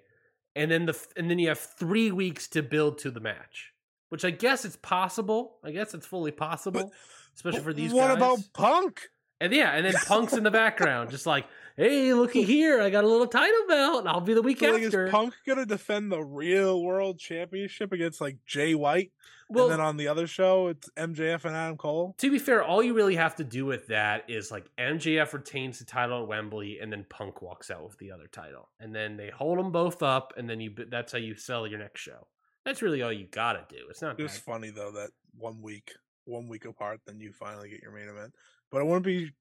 and 0.55 0.71
then 0.71 0.85
the 0.85 0.97
and 1.17 1.29
then 1.29 1.39
you 1.39 1.49
have 1.49 1.59
three 1.59 2.09
weeks 2.09 2.47
to 2.49 2.63
build 2.63 2.99
to 2.99 3.11
the 3.11 3.19
match, 3.19 3.73
which 4.07 4.23
I 4.23 4.31
guess 4.31 4.63
it's 4.63 4.77
possible. 4.77 5.57
I 5.63 5.71
guess 5.71 5.93
it's 5.93 6.05
fully 6.07 6.31
possible, 6.31 6.93
especially 7.35 7.59
for 7.59 7.73
these 7.73 7.91
guys. 7.91 7.99
What 7.99 8.07
guys. 8.07 8.17
about 8.17 8.39
Punk? 8.53 9.09
And 9.41 9.53
yeah, 9.53 9.71
and 9.71 9.85
then 9.85 9.93
Punk's 10.07 10.33
in 10.33 10.43
the 10.43 10.51
background, 10.51 11.11
just 11.11 11.25
like, 11.25 11.45
hey, 11.79 12.13
looky 12.13 12.43
here, 12.55 12.81
I 12.81 12.89
got 12.89 13.05
a 13.05 13.07
little 13.07 13.27
title 13.27 13.65
belt, 13.67 14.05
I'll 14.05 14.19
be 14.19 14.33
the 14.33 14.41
week 14.41 14.59
So, 14.59 14.71
like, 14.71 14.81
is 14.81 14.95
Punk 15.09 15.33
gonna 15.47 15.65
defend 15.65 16.11
the 16.11 16.21
real 16.21 16.83
world 16.83 17.19
championship 17.19 17.91
against 17.93 18.19
like 18.19 18.37
Jay 18.45 18.75
White? 18.75 19.11
well, 19.49 19.65
and 19.65 19.73
then 19.73 19.79
on 19.79 19.97
the 19.97 20.07
other 20.07 20.27
show, 20.27 20.67
it's 20.67 20.89
MJF 20.97 21.45
and 21.45 21.55
Adam 21.55 21.77
Cole. 21.77 22.15
to 22.17 22.29
be 22.29 22.37
fair, 22.37 22.63
all 22.63 22.83
you 22.83 22.93
really 22.93 23.15
have 23.15 23.35
to 23.37 23.43
do 23.43 23.65
with 23.65 23.87
that 23.87 24.29
is 24.29 24.51
like 24.51 24.69
MJF 24.77 25.33
retains 25.33 25.79
the 25.79 25.85
title 25.85 26.21
at 26.21 26.27
Wembley, 26.27 26.79
and 26.79 26.91
then 26.91 27.05
Punk 27.09 27.41
walks 27.41 27.71
out 27.71 27.83
with 27.83 27.97
the 27.97 28.11
other 28.11 28.27
title, 28.27 28.69
and 28.79 28.93
then 28.93 29.15
they 29.15 29.29
hold 29.29 29.57
them 29.57 29.71
both 29.71 30.03
up, 30.03 30.33
and 30.37 30.49
then 30.49 30.59
you 30.59 30.73
that's 30.89 31.13
how 31.13 31.17
you 31.17 31.35
sell 31.35 31.65
your 31.65 31.79
next 31.79 32.01
show. 32.01 32.27
That's 32.65 32.81
really 32.81 33.01
all 33.01 33.13
you 33.13 33.27
gotta 33.31 33.65
do. 33.69 33.77
It's 33.89 34.01
not 34.01 34.19
It 34.19 34.23
was 34.23 34.37
funny 34.37 34.69
though 34.69 34.91
that 34.91 35.11
one 35.37 35.61
week, 35.61 35.93
one 36.25 36.49
week 36.49 36.65
apart, 36.65 36.99
then 37.07 37.19
you 37.21 37.31
finally 37.31 37.69
get 37.69 37.81
your 37.81 37.93
main 37.93 38.09
event. 38.09 38.33
But 38.69 38.81
it 38.81 38.85
wouldn't 38.85 39.05
be 39.05 39.31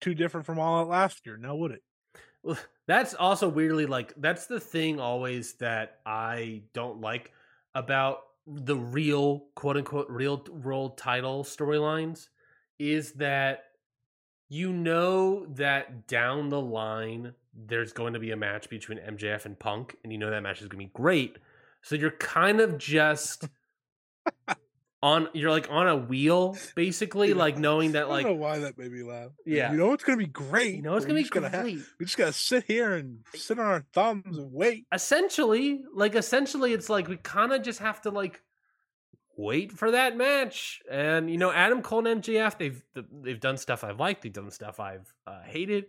too 0.00 0.14
different 0.14 0.46
from 0.46 0.58
all 0.58 0.80
out 0.80 0.88
last 0.88 1.26
year, 1.26 1.36
now 1.36 1.54
would 1.56 1.72
it? 1.72 1.82
Well, 2.42 2.58
that's 2.86 3.14
also 3.14 3.48
weirdly 3.48 3.86
like 3.86 4.12
that's 4.18 4.46
the 4.46 4.60
thing 4.60 5.00
always 5.00 5.54
that 5.54 6.00
I 6.04 6.62
don't 6.74 7.00
like 7.00 7.32
about 7.74 8.20
the 8.46 8.76
real 8.76 9.46
quote 9.54 9.78
unquote 9.78 10.08
real 10.10 10.44
world 10.62 10.98
title 10.98 11.44
storylines 11.44 12.28
is 12.78 13.12
that 13.12 13.64
you 14.50 14.72
know 14.72 15.46
that 15.46 16.06
down 16.06 16.50
the 16.50 16.60
line 16.60 17.32
there's 17.66 17.92
going 17.92 18.12
to 18.12 18.18
be 18.18 18.32
a 18.32 18.36
match 18.36 18.68
between 18.68 18.98
MJF 18.98 19.46
and 19.46 19.58
Punk 19.58 19.96
and 20.04 20.12
you 20.12 20.18
know 20.18 20.30
that 20.30 20.42
match 20.42 20.60
is 20.60 20.68
going 20.68 20.80
to 20.80 20.86
be 20.86 20.92
great 20.92 21.38
so 21.80 21.94
you're 21.94 22.10
kind 22.10 22.60
of 22.60 22.76
just 22.76 23.48
on 25.04 25.28
you're 25.34 25.50
like 25.50 25.66
on 25.70 25.86
a 25.86 25.94
wheel 25.96 26.56
basically 26.74 27.28
Yeah. 27.28 27.34
like 27.34 27.58
knowing 27.58 27.92
that 27.92 28.04
I 28.04 28.08
like 28.08 28.24
don't 28.24 28.36
know 28.36 28.40
why 28.40 28.58
that 28.60 28.78
made 28.78 28.90
me 28.90 29.02
laugh. 29.02 29.32
Yeah. 29.44 29.70
you 29.72 29.76
know 29.76 29.92
it's 29.92 30.02
gonna 30.02 30.16
be 30.16 30.26
great. 30.26 30.76
you 30.76 30.82
know 30.82 30.96
it's 30.96 31.04
gonna 31.04 31.16
be 31.16 31.22
just 31.22 31.32
gotta 31.34 31.50
ha- 31.50 31.60
great 31.62 31.80
we 32.00 32.06
just 32.06 32.16
gotta 32.16 32.32
sit 32.32 32.64
here 32.64 32.94
and 32.94 33.18
sit 33.34 33.58
on 33.58 33.66
our 33.66 33.84
thumbs 33.92 34.38
and 34.38 34.50
wait. 34.50 34.86
essentially 34.92 35.82
like 35.94 36.14
essentially 36.14 36.72
it's 36.72 36.88
like 36.88 37.06
we 37.08 37.18
kind 37.18 37.52
of 37.52 37.62
just 37.62 37.80
have 37.80 38.00
to 38.02 38.10
like 38.10 38.40
wait 39.36 39.72
for 39.72 39.90
that 39.90 40.16
match 40.16 40.80
and 40.90 41.28
you 41.28 41.36
know 41.36 41.52
adam 41.52 41.82
cole 41.82 42.06
and 42.06 42.22
mjf 42.22 42.56
they've 42.56 42.82
they've 43.22 43.40
done 43.40 43.56
stuff 43.58 43.84
i've 43.84 43.98
liked 44.00 44.22
they've 44.22 44.32
done 44.32 44.50
stuff 44.50 44.78
i've 44.80 45.12
uh, 45.26 45.42
hated 45.42 45.84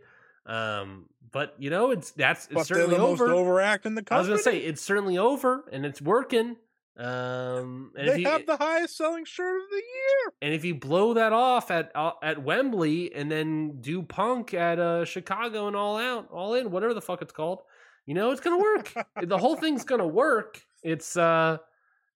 um 0.48 1.06
but 1.32 1.54
you 1.58 1.70
know 1.70 1.92
it's 1.92 2.12
that's 2.12 2.46
it's 2.48 2.54
But 2.54 2.68
certainly 2.68 2.96
the 2.96 3.02
most 3.02 3.22
over 3.22 3.32
overact 3.32 3.86
in 3.86 3.96
the 3.96 4.04
i 4.12 4.18
was 4.18 4.28
gonna 4.28 4.40
say 4.40 4.58
it's 4.58 4.82
certainly 4.82 5.18
over 5.18 5.64
and 5.72 5.86
it's 5.86 6.02
working 6.02 6.56
um 6.98 7.92
and 7.98 8.08
if 8.08 8.14
they 8.14 8.22
you 8.22 8.28
have 8.28 8.46
the 8.46 8.56
highest 8.56 8.96
selling 8.96 9.26
shirt 9.26 9.62
of 9.62 9.70
the 9.70 9.76
year. 9.76 10.34
and 10.42 10.54
if 10.54 10.64
you 10.64 10.74
blow 10.74 11.14
that 11.14 11.34
off 11.34 11.70
at 11.70 11.92
uh, 11.94 12.12
at 12.24 12.42
Wembley 12.42 13.14
and 13.14 13.30
then 13.30 13.82
do 13.82 14.02
Punk 14.02 14.54
at 14.54 14.80
uh, 14.80 15.04
Chicago 15.04 15.68
and 15.68 15.76
all 15.76 15.98
out, 15.98 16.30
all 16.32 16.54
in, 16.54 16.72
whatever 16.72 16.94
the 16.94 17.02
fuck 17.02 17.22
it's 17.22 17.34
called, 17.34 17.64
you 18.06 18.14
know 18.14 18.32
it's 18.32 18.40
gonna 18.40 18.58
work. 18.58 18.94
the 19.24 19.38
whole 19.38 19.58
thing's 19.58 19.84
gonna 19.84 20.08
work. 20.08 20.62
It's 20.84 21.18
uh, 21.18 21.58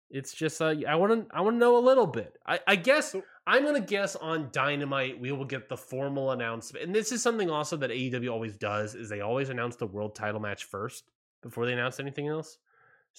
it's 0.10 0.34
just 0.34 0.62
uh, 0.62 0.74
I 0.88 0.96
want 0.96 1.30
to 1.30 1.36
I 1.36 1.42
want 1.42 1.56
to 1.56 1.60
know 1.60 1.78
a 1.78 1.86
little 1.86 2.08
bit. 2.08 2.38
I, 2.48 2.60
I 2.66 2.76
guess 2.78 3.16
I'm 3.46 3.66
gonna 3.66 3.82
guess 3.82 4.16
on 4.16 4.50
Dynamite 4.54 5.20
we 5.20 5.32
will 5.32 5.46
get 5.46 5.68
the 5.68 5.78
formal 5.78 6.32
announcement, 6.32 6.86
and 6.86 6.96
this 6.96 7.12
is 7.12 7.22
something 7.22 7.50
also 7.50 7.76
that 7.78 7.90
AEW 7.90 8.32
always 8.32 8.56
does 8.56 8.96
is 8.96 9.10
they 9.10 9.22
always 9.22 9.50
announce 9.50 9.76
the 9.76 9.88
world 9.88 10.16
title 10.16 10.40
match 10.40 10.64
first 10.64 11.04
before 11.42 11.66
they 11.66 11.74
announce 11.74 12.00
anything 12.00 12.28
else. 12.28 12.58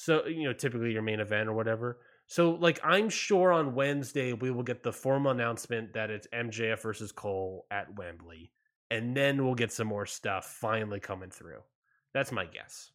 So 0.00 0.26
you 0.26 0.44
know, 0.44 0.54
typically 0.54 0.92
your 0.92 1.02
main 1.02 1.20
event 1.20 1.50
or 1.50 1.52
whatever. 1.52 1.98
So, 2.26 2.52
like, 2.52 2.80
I'm 2.82 3.10
sure 3.10 3.52
on 3.52 3.74
Wednesday 3.74 4.32
we 4.32 4.50
will 4.50 4.62
get 4.62 4.82
the 4.82 4.94
formal 4.94 5.30
announcement 5.30 5.92
that 5.92 6.10
it's 6.10 6.26
MJF 6.32 6.80
versus 6.80 7.12
Cole 7.12 7.66
at 7.70 7.94
Wembley, 7.98 8.50
and 8.90 9.14
then 9.14 9.44
we'll 9.44 9.54
get 9.54 9.72
some 9.72 9.88
more 9.88 10.06
stuff 10.06 10.46
finally 10.58 11.00
coming 11.00 11.28
through. 11.30 11.58
That's 12.14 12.32
my 12.32 12.46
guess. 12.46 12.92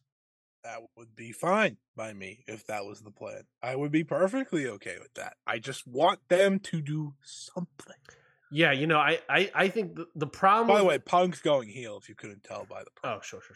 That 0.64 0.80
would 0.96 1.14
be 1.14 1.30
fine 1.30 1.76
by 1.94 2.12
me 2.12 2.42
if 2.48 2.66
that 2.66 2.84
was 2.84 3.02
the 3.02 3.12
plan. 3.12 3.42
I 3.62 3.76
would 3.76 3.92
be 3.92 4.02
perfectly 4.02 4.66
okay 4.66 4.96
with 5.00 5.14
that. 5.14 5.34
I 5.46 5.60
just 5.60 5.86
want 5.86 6.18
them 6.28 6.58
to 6.58 6.80
do 6.80 7.14
something. 7.22 8.02
Yeah, 8.50 8.72
you 8.72 8.88
know, 8.88 8.98
I 8.98 9.20
I, 9.28 9.50
I 9.54 9.68
think 9.68 9.94
the, 9.94 10.06
the 10.16 10.26
problem. 10.26 10.74
By 10.74 10.78
the 10.80 10.84
way, 10.84 10.98
Punk's 10.98 11.40
going 11.40 11.68
heel 11.68 11.98
if 11.98 12.08
you 12.08 12.16
couldn't 12.16 12.42
tell 12.42 12.66
by 12.68 12.82
the 12.82 12.90
oh 13.04 13.20
sure, 13.22 13.42
sure, 13.42 13.54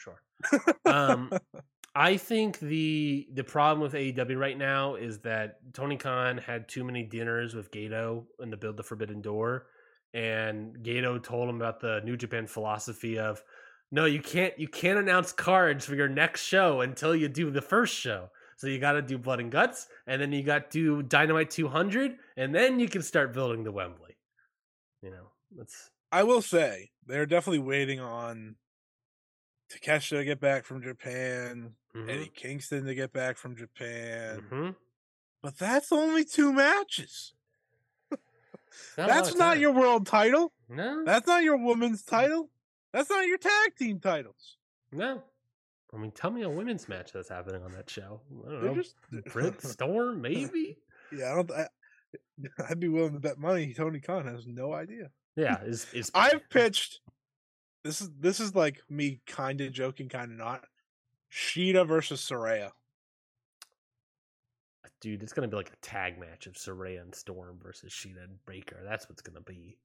sure. 0.52 0.76
um, 0.84 1.32
I 1.94 2.16
think 2.16 2.60
the 2.60 3.26
the 3.34 3.42
problem 3.42 3.80
with 3.80 3.94
AEW 3.94 4.38
right 4.38 4.56
now 4.56 4.94
is 4.94 5.18
that 5.20 5.58
Tony 5.72 5.96
Khan 5.96 6.38
had 6.38 6.68
too 6.68 6.84
many 6.84 7.02
dinners 7.02 7.54
with 7.54 7.72
Gedo 7.72 8.24
in 8.40 8.50
the 8.50 8.56
Build 8.56 8.76
the 8.76 8.84
Forbidden 8.84 9.20
Door, 9.20 9.66
and 10.14 10.76
Gedo 10.84 11.22
told 11.22 11.48
him 11.48 11.56
about 11.56 11.80
the 11.80 12.00
New 12.04 12.16
Japan 12.16 12.46
philosophy 12.46 13.18
of 13.18 13.42
no, 13.90 14.04
you 14.04 14.20
can't 14.20 14.56
you 14.58 14.68
can't 14.68 14.98
announce 15.00 15.32
cards 15.32 15.84
for 15.84 15.96
your 15.96 16.08
next 16.08 16.42
show 16.42 16.80
until 16.80 17.14
you 17.14 17.28
do 17.28 17.50
the 17.50 17.60
first 17.60 17.94
show. 17.94 18.30
So 18.56 18.66
you 18.66 18.78
got 18.78 18.92
to 18.92 19.02
do 19.02 19.18
Blood 19.18 19.40
and 19.40 19.50
Guts, 19.50 19.88
and 20.06 20.20
then 20.20 20.32
you 20.32 20.42
got 20.42 20.70
to 20.70 20.78
do 20.78 21.02
Dynamite 21.02 21.50
200, 21.50 22.16
and 22.36 22.54
then 22.54 22.78
you 22.78 22.88
can 22.88 23.02
start 23.02 23.32
building 23.32 23.64
the 23.64 23.72
Wembley. 23.72 24.18
You 25.02 25.10
know, 25.10 25.32
that's 25.56 25.90
I 26.12 26.22
will 26.22 26.42
say 26.42 26.90
they're 27.06 27.26
definitely 27.26 27.60
waiting 27.60 27.98
on 27.98 28.56
Takeshita 29.72 30.18
to 30.18 30.24
get 30.24 30.40
back 30.40 30.64
from 30.64 30.82
Japan, 30.82 31.74
mhm, 31.94 32.08
Eddie 32.10 32.32
Kingston 32.34 32.84
to 32.84 32.94
get 32.94 33.12
back 33.12 33.36
from 33.36 33.56
Japan. 33.56 34.42
mhm. 34.50 34.76
But 35.42 35.58
that's 35.58 35.90
only 35.92 36.24
two 36.24 36.52
matches. 36.52 37.32
Not 38.96 39.08
That's 39.08 39.34
not 39.34 39.58
your 39.58 39.72
world 39.72 40.06
title. 40.06 40.52
no. 40.68 41.02
That's 41.04 41.26
not 41.26 41.42
your 41.42 41.56
women's 41.56 42.02
title. 42.04 42.50
That's 42.92 43.10
not 43.10 43.26
your 43.26 43.38
tag 43.38 43.74
team 43.76 43.98
titles. 44.00 44.58
No. 44.92 45.22
I 45.92 45.96
mean, 45.96 46.12
tell 46.12 46.30
me 46.30 46.42
a 46.42 46.48
women's 46.50 46.88
match 46.88 47.12
that's 47.12 47.28
happening 47.30 47.62
on 47.64 47.72
that 47.72 47.90
show. 47.90 48.20
I 48.46 48.50
don't 48.50 48.60
They're 48.62 48.70
know. 48.70 48.74
just 48.74 48.94
Britt 49.32 49.60
Storm, 49.62 50.20
maybe? 50.20 50.78
Yeah, 51.12 51.32
I 51.32 51.34
don't. 51.34 51.50
I, 51.50 51.66
I'd 52.68 52.78
be 52.80 52.88
willing 52.88 53.14
to 53.14 53.20
bet 53.20 53.38
money. 53.38 53.74
Tony 53.74 53.98
Khan 54.00 54.24
has 54.26 54.46
no 54.46 54.72
idea. 54.72 55.10
Yeah, 55.36 55.60
is 55.64 55.86
is 55.92 56.10
I've 56.14 56.48
pitched. 56.50 57.00
This 57.82 58.00
is 58.00 58.10
this 58.20 58.38
is 58.38 58.54
like 58.54 58.80
me 58.88 59.20
kind 59.26 59.60
of 59.60 59.72
joking, 59.72 60.08
kind 60.08 60.30
of 60.30 60.38
not. 60.38 60.64
Shida 61.32 61.86
versus 61.86 62.20
Saraya. 62.28 62.70
dude, 65.00 65.22
it's 65.22 65.32
gonna 65.32 65.48
be 65.48 65.56
like 65.56 65.70
a 65.72 65.76
tag 65.86 66.18
match 66.18 66.46
of 66.46 66.54
Saraya 66.54 67.00
and 67.00 67.14
Storm 67.14 67.58
versus 67.62 67.92
Shida 67.92 68.22
and 68.22 68.44
Breaker. 68.44 68.82
That's 68.86 69.08
what's 69.08 69.22
gonna 69.22 69.40
be. 69.40 69.78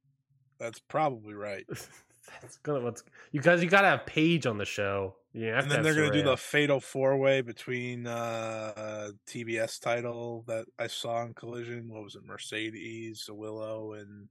That's 0.59 0.79
probably 0.79 1.33
right. 1.33 1.65
that's 2.41 2.57
gonna 2.57 2.81
what's 2.81 3.03
you 3.31 3.41
guys 3.41 3.63
you 3.63 3.69
gotta 3.69 3.87
have 3.87 4.05
Paige 4.05 4.45
on 4.45 4.57
the 4.57 4.65
show. 4.65 5.15
Yeah, 5.33 5.59
and 5.61 5.69
then 5.69 5.83
they're 5.83 5.95
gonna 5.95 6.11
do 6.11 6.23
the 6.23 6.37
fatal 6.37 6.79
four 6.79 7.17
way 7.17 7.41
between 7.41 8.07
uh, 8.07 8.73
uh 8.75 9.09
TBS 9.27 9.79
title 9.81 10.43
that 10.47 10.65
I 10.79 10.87
saw 10.87 11.23
in 11.23 11.33
Collision. 11.33 11.87
What 11.89 12.03
was 12.03 12.15
it? 12.15 12.25
Mercedes, 12.25 13.29
Willow, 13.31 13.93
and 13.93 14.27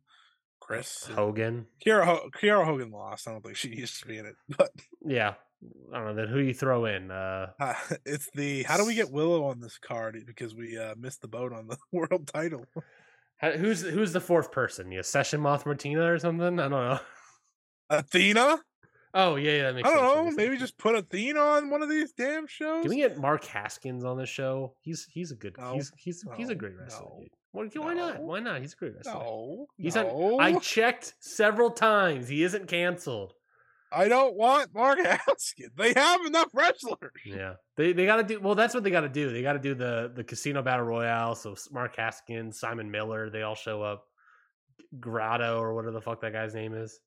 Kris. 0.60 1.06
and- 1.06 1.14
Hogan. 1.16 1.66
Kiera, 1.84 2.04
Ho- 2.04 2.30
Kiera 2.34 2.64
Hogan 2.64 2.90
lost. 2.90 3.28
I 3.28 3.32
don't 3.32 3.42
think 3.44 3.56
she 3.56 3.68
used 3.76 4.00
to 4.00 4.06
be 4.08 4.18
in 4.18 4.26
it, 4.26 4.36
but 4.56 4.70
Yeah. 5.04 5.34
I 5.92 5.98
don't 5.98 6.06
know. 6.08 6.14
Then 6.14 6.28
who 6.28 6.40
you 6.40 6.54
throw 6.54 6.84
in? 6.86 7.10
Uh 7.10 7.50
uh, 7.60 7.74
it's 8.06 8.28
the 8.34 8.62
how 8.64 8.76
do 8.76 8.84
we 8.86 8.94
get 8.94 9.10
Willow 9.10 9.44
on 9.44 9.60
this 9.60 9.78
card 9.78 10.16
because 10.26 10.54
we 10.54 10.78
uh, 10.78 10.94
missed 10.98 11.20
the 11.22 11.28
boat 11.28 11.52
on 11.52 11.66
the 11.68 11.76
world 11.92 12.28
title. 12.32 12.64
who's 13.40 13.82
who's 13.82 14.12
the 14.12 14.20
fourth 14.20 14.52
person? 14.52 14.90
You 14.92 15.02
Session 15.02 15.40
Moth 15.40 15.66
Martina 15.66 16.12
or 16.12 16.18
something? 16.18 16.58
I 16.60 16.68
don't 16.68 16.70
know. 16.70 17.00
Athena? 17.90 18.58
Oh 19.16 19.36
yeah, 19.36 19.52
yeah. 19.52 19.72
That 19.72 19.86
I 19.86 19.94
don't 19.94 19.94
sense. 19.94 20.14
Know. 20.16 20.24
makes 20.24 20.36
Maybe 20.36 20.56
just 20.56 20.76
put 20.76 20.96
Athena 20.96 21.38
on 21.38 21.70
one 21.70 21.82
of 21.82 21.88
these 21.88 22.12
damn 22.12 22.46
shows. 22.48 22.82
Can 22.82 22.90
we 22.90 22.96
get 22.96 23.18
Mark 23.18 23.44
Haskins 23.44 24.04
on 24.04 24.16
the 24.16 24.26
show? 24.26 24.74
He's 24.80 25.06
he's 25.10 25.30
a 25.30 25.36
good 25.36 25.56
No, 25.58 25.74
he's 25.74 25.92
he's 25.96 26.24
he's 26.36 26.48
a 26.48 26.54
great 26.54 26.76
wrestler. 26.76 27.06
no, 27.08 27.20
dude. 27.20 27.28
Why, 27.52 27.66
why 27.84 27.94
not? 27.94 28.20
Why 28.20 28.40
not? 28.40 28.60
He's 28.60 28.72
a 28.72 28.76
great 28.76 28.94
wrestler. 28.96 29.14
no, 29.14 29.66
He's 29.76 29.96
on, 29.96 30.06
no. 30.06 30.40
I 30.40 30.58
checked 30.58 31.14
several 31.20 31.70
times. 31.70 32.26
He 32.26 32.42
isn't 32.42 32.66
canceled. 32.66 33.34
I 33.94 34.08
don't 34.08 34.34
want 34.36 34.74
Mark 34.74 34.98
Haskins. 35.04 35.70
They 35.76 35.92
have 35.94 36.24
enough 36.26 36.48
wrestlers. 36.54 37.12
Yeah, 37.24 37.54
they 37.76 37.92
they 37.92 38.06
got 38.06 38.16
to 38.16 38.22
do. 38.24 38.40
Well, 38.40 38.54
that's 38.54 38.74
what 38.74 38.82
they 38.84 38.90
got 38.90 39.02
to 39.02 39.08
do. 39.08 39.32
They 39.32 39.42
got 39.42 39.52
to 39.54 39.58
do 39.58 39.74
the 39.74 40.10
the 40.14 40.24
casino 40.24 40.62
battle 40.62 40.86
royale. 40.86 41.34
So 41.34 41.54
Mark 41.70 41.96
Haskins, 41.96 42.58
Simon 42.58 42.90
Miller, 42.90 43.30
they 43.30 43.42
all 43.42 43.54
show 43.54 43.82
up. 43.82 44.04
Grotto 45.00 45.58
or 45.58 45.74
whatever 45.74 45.92
the 45.92 46.00
fuck 46.00 46.20
that 46.20 46.32
guy's 46.32 46.54
name 46.54 46.72
is. 46.74 47.00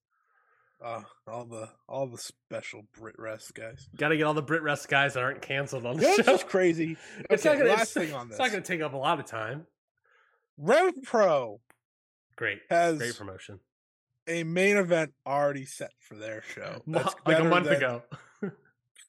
Uh, 0.84 1.02
all 1.28 1.46
the 1.46 1.70
all 1.88 2.06
the 2.06 2.18
special 2.18 2.84
Brit 3.00 3.16
rest 3.18 3.54
guys. 3.56 3.88
Got 3.96 4.10
to 4.10 4.18
get 4.18 4.24
all 4.24 4.34
the 4.34 4.42
Brit 4.42 4.62
Rest 4.62 4.88
guys 4.90 5.14
that 5.16 5.24
aren't 5.24 5.42
canceled 5.42 5.86
on 5.86 5.98
the 5.98 6.04
what's 6.04 6.18
show. 6.18 6.24
just 6.24 6.48
crazy? 6.48 6.98
It's 7.30 7.46
Okay, 7.46 7.56
not 7.58 7.64
gonna. 7.64 7.70
last 7.78 7.82
it's, 7.84 7.94
thing 7.94 8.14
on 8.14 8.28
this. 8.28 8.36
it's 8.36 8.40
not 8.40 8.52
going 8.52 8.62
to 8.62 8.68
take 8.68 8.82
up 8.82 8.94
a 8.94 8.98
lot 8.98 9.20
of 9.20 9.26
time. 9.26 9.66
Rev 10.58 10.94
Pro 11.04 11.62
Great, 12.36 12.60
has 12.70 12.98
great 13.00 13.18
promotion. 13.18 13.60
A 14.28 14.44
main 14.44 14.78
event 14.78 15.14
already 15.26 15.66
set 15.66 15.92
for 16.00 16.16
their 16.16 16.42
show. 16.54 16.82
That's 16.88 17.16
like 17.26 17.40
a 17.40 17.44
month 17.44 17.68
ago. 17.68 18.04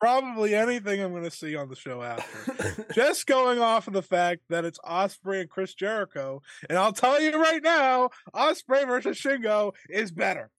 Probably 0.00 0.54
anything 0.54 1.00
I'm 1.02 1.10
going 1.10 1.24
to 1.24 1.30
see 1.30 1.56
on 1.56 1.68
the 1.68 1.74
show 1.74 2.02
after. 2.02 2.86
Just 2.94 3.26
going 3.26 3.58
off 3.58 3.88
of 3.88 3.94
the 3.94 4.02
fact 4.02 4.42
that 4.48 4.64
it's 4.64 4.78
Ospreay 4.80 5.40
and 5.40 5.50
Chris 5.50 5.74
Jericho, 5.74 6.40
and 6.68 6.78
I'll 6.78 6.92
tell 6.92 7.20
you 7.20 7.32
right 7.40 7.60
now, 7.60 8.10
Ospreay 8.32 8.86
versus 8.86 9.18
Shingo 9.20 9.72
is 9.90 10.12
better. 10.12 10.50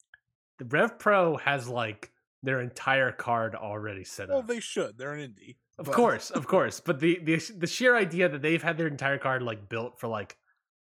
the 0.58 0.66
Rev 0.66 1.00
Pro 1.00 1.38
has 1.38 1.70
like 1.70 2.12
their 2.44 2.60
entire 2.60 3.14
card 3.14 3.56
already 3.56 4.04
set 4.04 4.30
up. 4.30 4.34
Well, 4.34 4.42
they 4.44 4.60
should. 4.60 4.98
They're 4.98 5.14
an 5.14 5.22
indie. 5.34 5.56
Of 5.78 5.86
but- 5.86 5.96
course, 5.96 6.32
of 6.32 6.46
course. 6.46 6.82
But 6.82 7.00
the, 7.00 7.20
the 7.24 7.38
the 7.58 7.68
sheer 7.68 7.96
idea 7.96 8.28
that 8.28 8.42
they've 8.42 8.62
had 8.62 8.78
their 8.78 8.88
entire 8.88 9.18
card 9.20 9.42
like 9.42 9.70
built 9.70 10.02
for 10.02 10.08
like 10.10 10.36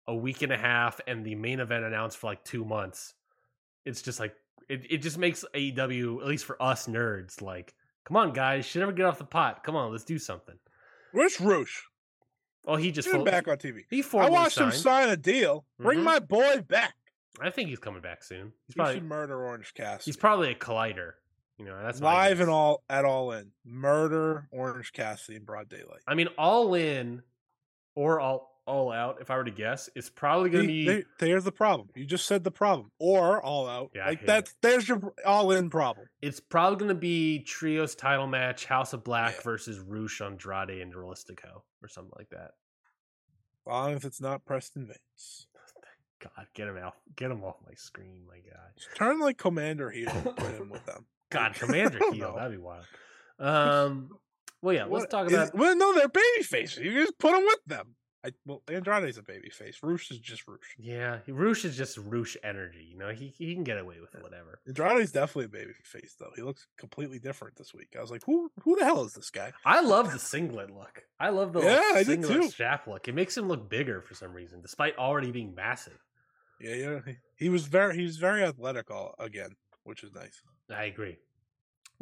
a 0.08 0.14
week 0.16 0.42
and 0.42 0.50
a 0.50 0.58
half 0.58 1.00
and 1.06 1.24
the 1.24 1.36
main 1.36 1.60
event 1.60 1.84
announced 1.84 2.18
for 2.18 2.26
like 2.26 2.42
two 2.42 2.64
months, 2.64 3.14
it's 3.84 4.02
just 4.02 4.20
like 4.20 4.34
it, 4.68 4.86
it 4.90 4.98
just 4.98 5.18
makes 5.18 5.44
AEW, 5.54 6.20
at 6.20 6.26
least 6.26 6.44
for 6.44 6.60
us 6.62 6.86
nerds, 6.86 7.42
like, 7.42 7.74
come 8.04 8.16
on 8.16 8.32
guys, 8.32 8.64
should 8.66 8.82
ever 8.82 8.92
get 8.92 9.06
off 9.06 9.18
the 9.18 9.24
pot. 9.24 9.64
Come 9.64 9.74
on, 9.76 9.90
let's 9.90 10.04
do 10.04 10.18
something. 10.18 10.56
Where's 11.12 11.40
Rush? 11.40 11.84
oh 12.66 12.76
he 12.76 12.92
just 12.92 13.08
fo- 13.08 13.24
back 13.24 13.48
on 13.48 13.56
TV. 13.56 13.84
he 13.90 14.04
I 14.14 14.28
watched 14.28 14.58
him 14.58 14.70
sign 14.70 15.08
a 15.08 15.16
deal. 15.16 15.64
Bring 15.78 16.00
Mhm. 16.00 16.04
my 16.04 16.18
boy 16.18 16.60
back. 16.68 16.94
I 17.40 17.48
think 17.50 17.68
he's 17.70 17.78
coming 17.78 18.02
back 18.02 18.22
soon. 18.22 18.52
He's 18.66 18.74
He 18.74 18.78
probably 18.78 18.94
should 18.96 19.04
murder 19.04 19.44
Orange 19.44 19.72
Cassidy. 19.74 20.04
he's 20.04 20.16
probably 20.16 20.50
a 20.50 20.54
collider. 20.54 21.12
You 21.58 21.66
know, 21.66 21.82
that's 21.82 22.00
live 22.00 22.40
and 22.40 22.48
all 22.50 22.82
at 22.88 23.04
all 23.04 23.32
in. 23.32 23.52
Murder 23.64 24.48
Orange 24.50 24.92
Cassidy 24.92 25.36
in 25.36 25.44
broad 25.44 25.68
daylight. 25.68 26.00
I 26.06 26.14
mean, 26.14 26.28
all 26.38 26.74
in 26.74 27.22
or 27.94 28.20
all 28.20 28.49
all 28.70 28.92
out, 28.92 29.18
if 29.20 29.30
I 29.30 29.36
were 29.36 29.44
to 29.44 29.50
guess, 29.50 29.90
it's 29.94 30.08
probably 30.08 30.50
gonna 30.50 30.66
be 30.66 30.86
there- 30.86 31.02
there's 31.18 31.44
the 31.44 31.52
problem. 31.52 31.88
You 31.94 32.06
just 32.06 32.26
said 32.26 32.44
the 32.44 32.50
problem. 32.50 32.90
Or 32.98 33.42
all 33.42 33.68
out. 33.68 33.90
Yeah, 33.94 34.06
like 34.06 34.24
that's 34.24 34.54
there's 34.62 34.88
your 34.88 35.12
all 35.26 35.50
in 35.52 35.68
problem. 35.70 36.08
It's 36.22 36.40
probably 36.40 36.78
going 36.78 36.88
to 36.90 36.94
be 36.94 37.40
trios 37.40 37.94
title 37.94 38.26
match, 38.26 38.64
House 38.66 38.92
of 38.92 39.02
Black 39.04 39.34
Yeah. 39.36 39.42
versus 39.42 39.78
Rush 39.80 40.20
Andrade 40.20 40.80
and 40.82 40.94
Dralistico 40.94 41.62
or 41.82 41.88
something 41.88 42.12
like 42.16 42.30
that. 42.30 42.52
long 43.66 43.92
as 43.94 44.04
it's 44.04 44.20
not 44.20 44.44
Preston 44.44 44.86
Vance. 44.86 45.46
God, 46.20 46.46
get 46.54 46.68
him 46.68 46.76
out. 46.78 46.94
Get 47.16 47.30
him 47.30 47.42
off 47.44 47.56
my 47.66 47.74
screen, 47.74 48.24
my 48.26 48.36
guy. 48.38 48.60
Just 48.76 48.94
turn 48.96 49.18
like 49.20 49.36
Commander 49.38 49.90
heel 49.90 50.08
and 50.10 50.24
put 50.36 50.52
him 50.54 50.70
with 50.70 50.84
them. 50.86 51.06
God, 51.30 51.54
Commander 51.58 51.98
heel. 52.12 52.34
That'd 52.36 52.52
be 52.52 52.58
wild. 52.58 52.84
Um, 53.38 54.10
well, 54.62 54.74
yeah, 54.74 54.82
let's 54.84 54.90
What- 55.04 55.10
talk 55.10 55.26
is- 55.28 55.32
about. 55.32 55.54
well, 55.54 55.76
no, 55.76 55.94
they're 55.94 56.08
baby 56.08 56.42
faces. 56.42 56.78
You 56.84 56.92
just 56.92 57.18
put 57.18 57.32
them 57.32 57.44
with 57.44 57.64
them. 57.66 57.94
I, 58.22 58.32
well, 58.44 58.62
Andrade's 58.68 59.16
a 59.16 59.22
baby 59.22 59.48
face. 59.48 59.78
Rush 59.82 60.10
is 60.10 60.18
just 60.18 60.46
Rush. 60.46 60.76
Yeah, 60.78 61.20
Rush 61.26 61.64
is 61.64 61.74
just 61.76 61.96
Rush 61.96 62.36
energy. 62.44 62.86
You 62.90 62.98
know, 62.98 63.08
he 63.10 63.28
he 63.28 63.54
can 63.54 63.64
get 63.64 63.78
away 63.78 63.96
with 64.00 64.14
whatever. 64.22 64.60
Andrade's 64.66 65.10
definitely 65.12 65.46
a 65.46 65.48
baby 65.48 65.72
face 65.84 66.16
though. 66.20 66.30
He 66.36 66.42
looks 66.42 66.66
completely 66.76 67.18
different 67.18 67.56
this 67.56 67.72
week. 67.72 67.94
I 67.96 68.02
was 68.02 68.10
like, 68.10 68.22
who 68.26 68.50
who 68.62 68.76
the 68.76 68.84
hell 68.84 69.04
is 69.04 69.14
this 69.14 69.30
guy? 69.30 69.52
I 69.64 69.80
love 69.80 70.12
the 70.12 70.18
singlet 70.18 70.70
look. 70.70 71.02
I 71.18 71.30
love 71.30 71.54
the 71.54 71.60
Yeah, 71.62 71.92
like, 71.94 72.06
singlet 72.06 72.50
strap 72.50 72.86
look. 72.86 73.08
It 73.08 73.14
makes 73.14 73.36
him 73.36 73.48
look 73.48 73.70
bigger 73.70 74.02
for 74.02 74.14
some 74.14 74.32
reason, 74.34 74.60
despite 74.60 74.96
already 74.98 75.30
being 75.32 75.54
massive. 75.54 75.98
Yeah, 76.60 76.74
yeah. 76.74 76.98
he- 77.06 77.16
He 77.36 77.48
was 77.48 77.64
very 77.66 77.96
he 77.96 78.02
was 78.02 78.18
very 78.18 78.42
athletic 78.44 78.90
all, 78.90 79.14
again, 79.18 79.56
which 79.84 80.04
is 80.04 80.12
nice. 80.12 80.42
I 80.70 80.84
agree. 80.84 81.16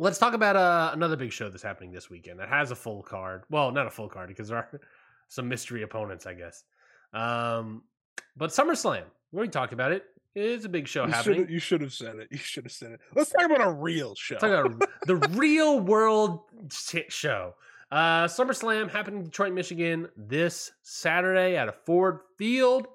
Let's 0.01 0.19
talk 0.19 0.33
about 0.35 0.55
uh, 0.57 0.91
another 0.93 1.17
big 1.17 1.33
show 1.33 1.49
that's 1.49 1.63
happening 1.63 1.91
this 1.91 2.09
weekend 2.09 2.39
that 2.39 2.49
has 2.49 2.71
a 2.71 2.77
full 2.77 3.03
card. 3.03 3.43
Well, 3.51 3.73
not 3.73 3.87
a 3.87 3.91
full 3.91 4.09
card 4.09 4.29
because 4.29 4.49
there 4.49 4.59
are 4.59 4.81
some 5.29 5.49
mystery 5.49 5.83
opponents, 5.83 6.27
I 6.27 6.35
guess. 6.35 6.65
Um, 7.13 7.83
but 8.37 8.51
SummerSlam, 8.51 9.03
we 9.33 9.37
already 9.37 9.51
talked 9.51 9.73
about 9.73 9.93
it. 9.93 10.05
It's 10.35 10.65
a 10.65 10.69
big 10.69 10.87
show 10.87 11.05
You 11.07 11.13
happening. 11.13 11.41
should 11.41 11.51
you 11.51 11.59
should 11.59 11.81
have 11.81 11.93
said 11.93 12.17
it. 12.17 12.29
You 12.31 12.39
should 12.39 12.65
have 12.65 12.73
said 12.73 12.93
it. 12.93 13.01
Let's 13.15 13.31
talk 13.31 13.47
about 13.47 13.67
a 13.67 13.71
real 13.73 14.15
show. 14.15 14.37
Talk 14.37 14.67
about 14.67 14.89
the 15.07 15.17
real 15.17 15.81
world 15.81 16.41
shit 16.71 17.11
show. 17.13 17.55
Uh, 17.91 18.25
SummerSlam 18.27 18.91
happening 18.91 19.21
in 19.21 19.25
Detroit, 19.25 19.53
Michigan 19.55 20.09
this 20.17 20.71
Saturday 20.83 21.57
at 21.57 21.69
a 21.69 21.73
Ford 21.73 22.21
Field. 22.37 22.87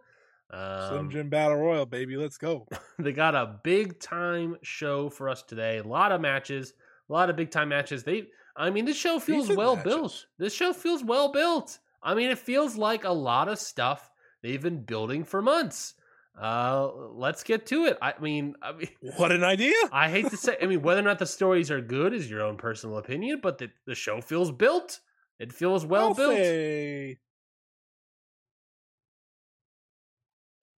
Slim 0.52 1.00
Um, 1.00 1.10
Jim 1.10 1.30
Battle 1.30 1.58
Royal, 1.58 1.86
baby. 1.88 2.16
Let's 2.16 2.38
go. 2.38 2.68
they 3.00 3.12
got 3.12 3.34
a 3.34 3.60
big 3.64 4.00
time 4.00 4.56
show 4.62 5.10
for 5.10 5.28
us 5.28 5.42
today. 5.42 5.80
A 5.80 5.84
lot 5.84 6.12
of 6.12 6.22
matches, 6.22 6.74
a 7.10 7.14
lot 7.14 7.30
of 7.32 7.36
big 7.36 7.50
time 7.50 7.70
matches. 7.70 8.04
They, 8.04 8.28
I 8.56 8.70
mean, 8.70 8.86
this 8.86 8.96
show 8.98 9.20
feels 9.20 9.46
Decent 9.46 9.58
well 9.58 9.76
matches. 9.76 9.92
built. 9.94 10.26
This 10.38 10.54
show 10.54 10.72
feels 10.72 11.04
well 11.04 11.32
built. 11.32 11.80
I 12.04 12.14
mean, 12.16 12.30
it 12.30 12.38
feels 12.40 12.76
like 12.76 13.04
a 13.04 13.12
lot 13.12 13.48
of 13.48 13.60
stuff 13.60 14.12
they've 14.42 14.62
been 14.62 14.84
building 14.84 15.24
for 15.24 15.42
months. 15.42 15.96
Uh, 16.40 16.90
let's 17.12 17.44
get 17.44 17.66
to 17.68 17.86
it. 17.86 17.98
I 18.02 18.14
mean, 18.20 18.56
I 18.62 18.74
mean, 18.74 18.90
What 19.18 19.32
an 19.32 19.44
idea. 19.44 19.74
I 19.92 20.10
hate 20.10 20.30
to 20.32 20.38
say, 20.38 20.58
I 20.62 20.66
mean, 20.66 20.82
whether 20.82 21.00
or 21.00 21.04
not 21.04 21.20
the 21.20 21.26
stories 21.28 21.70
are 21.70 21.82
good 21.82 22.14
is 22.14 22.30
your 22.30 22.42
own 22.42 22.58
personal 22.58 22.98
opinion, 22.98 23.40
but 23.42 23.60
the, 23.60 23.70
the 23.86 23.96
show 23.96 24.20
feels 24.20 24.52
built. 24.52 25.00
It 25.40 25.54
feels 25.54 25.86
well 25.86 26.10
I'll 26.10 26.14
built. 26.14 26.36
say 26.36 27.18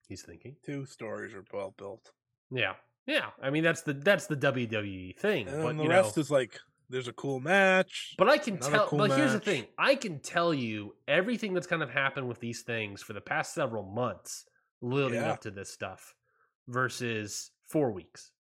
He's 0.09 0.23
thinking. 0.23 0.57
two 0.65 0.85
stories 0.87 1.35
are 1.35 1.45
well 1.53 1.75
built. 1.77 2.11
Yeah, 2.51 2.75
yeah. 3.07 3.31
I 3.43 3.51
mean, 3.51 3.65
that's 3.65 3.83
the 3.83 3.95
that's 3.95 4.27
the 4.27 4.37
WWE 4.37 5.17
thing. 5.17 5.49
And 5.49 5.63
but 5.63 5.77
the 5.77 5.89
rest 5.89 6.17
know, 6.17 6.21
is 6.21 6.31
like 6.31 6.61
there's 6.91 7.09
a 7.09 7.13
cool 7.13 7.41
match. 7.41 8.15
but 8.19 8.29
I 8.29 8.39
can 8.39 8.59
tell. 8.59 8.87
cool 8.87 8.99
but 8.99 9.13
here's 9.17 9.33
the 9.33 9.41
thing: 9.41 9.67
I 9.79 9.95
can 9.95 10.21
tell 10.21 10.53
you 10.55 10.95
everything 11.09 11.55
that's 11.55 11.67
kind 11.67 11.83
of 11.83 11.91
happened 11.91 12.29
with 12.29 12.41
these 12.41 12.63
things 12.63 13.03
for 13.03 13.13
the 13.13 13.21
past 13.21 13.55
several 13.55 13.83
months, 13.83 14.45
leading 14.81 15.15
Yeah. 15.15 15.33
up 15.33 15.41
to 15.43 15.51
this 15.51 15.71
stuff, 15.73 16.15
versus 16.69 17.51
four 17.67 17.91
weeks. 17.91 18.31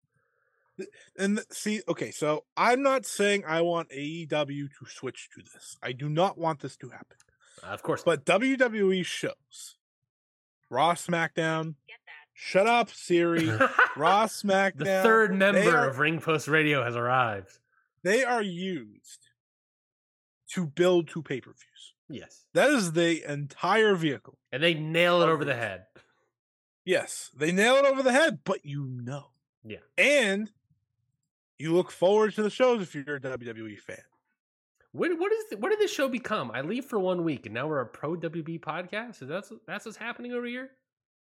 And 1.17 1.41
see, 1.51 1.83
okay, 1.89 2.11
so 2.11 2.45
I'm 2.57 2.83
not 2.83 3.07
saying 3.07 3.45
I 3.47 3.61
want 3.61 3.91
AEW 3.91 4.69
to 4.79 4.87
switch 4.89 5.29
to 5.37 5.43
this. 5.43 5.77
I 5.83 5.93
do 5.93 6.09
not 6.09 6.37
want 6.37 6.61
this 6.61 6.77
to 6.79 6.89
happen. 6.91 7.17
Uh, 7.63 7.67
of 7.69 7.83
course, 7.85 8.03
But 8.05 8.25
WWE 8.27 9.05
shows 9.07 9.77
Raw 10.69 10.95
SmackDown. 10.95 11.77
Shut 12.33 12.67
up, 12.67 12.91
Siri. 12.91 13.47
Raw 13.97 14.27
SmackDown. 14.27 14.79
the 14.79 15.01
third 15.05 15.33
member 15.37 15.77
are- 15.77 15.89
of 15.89 16.01
Ring 16.01 16.21
Post 16.21 16.49
Radio 16.49 16.83
has 16.83 16.97
arrived. 16.97 17.59
They 18.05 18.23
are 18.23 18.43
used 18.43 19.29
to 20.53 20.67
build 20.67 21.09
to 21.09 21.23
pay 21.23 21.41
per 21.41 21.51
views. 21.51 21.95
Yes, 22.09 22.45
That 22.53 22.71
is 22.71 22.93
the 22.93 23.25
entire 23.31 23.95
vehicle. 23.97 24.39
and 24.53 24.63
they 24.63 24.75
nail 24.75 25.23
it 25.23 25.29
over 25.29 25.45
the 25.45 25.55
head. 25.57 25.87
Yes, 26.85 27.31
they 27.35 27.51
nail 27.51 27.77
it 27.77 27.87
over 27.87 28.03
the 28.03 28.13
head, 28.13 28.41
but 28.45 28.65
you 28.65 28.85
know. 28.87 29.29
Yeah. 29.65 29.79
And 29.97 30.51
you 31.59 31.73
look 31.75 31.91
forward 31.91 32.35
to 32.35 32.43
the 32.43 32.51
shows 32.51 32.83
if 32.83 32.95
you're 32.95 33.17
a 33.17 33.21
WWE 33.21 33.79
fan. 33.81 34.03
What 34.93 35.19
what 35.19 35.33
is 35.33 35.45
the, 35.51 35.57
what 35.57 35.71
did 35.71 35.79
this 35.81 35.91
show 35.93 36.09
become? 36.09 36.51
I 36.53 36.61
leave 36.61 36.85
for 36.85 36.99
one 37.01 37.25
week, 37.25 37.47
and 37.47 37.55
now 37.55 37.67
we're 37.67 37.81
a 37.81 37.87
pro 37.87 38.15
WB 38.17 38.61
podcast. 38.61 39.23
Is 39.23 39.29
that 39.29 39.45
that's 39.67 39.87
what's 39.87 39.97
happening 39.97 40.33
over 40.35 40.47
here? 40.47 40.71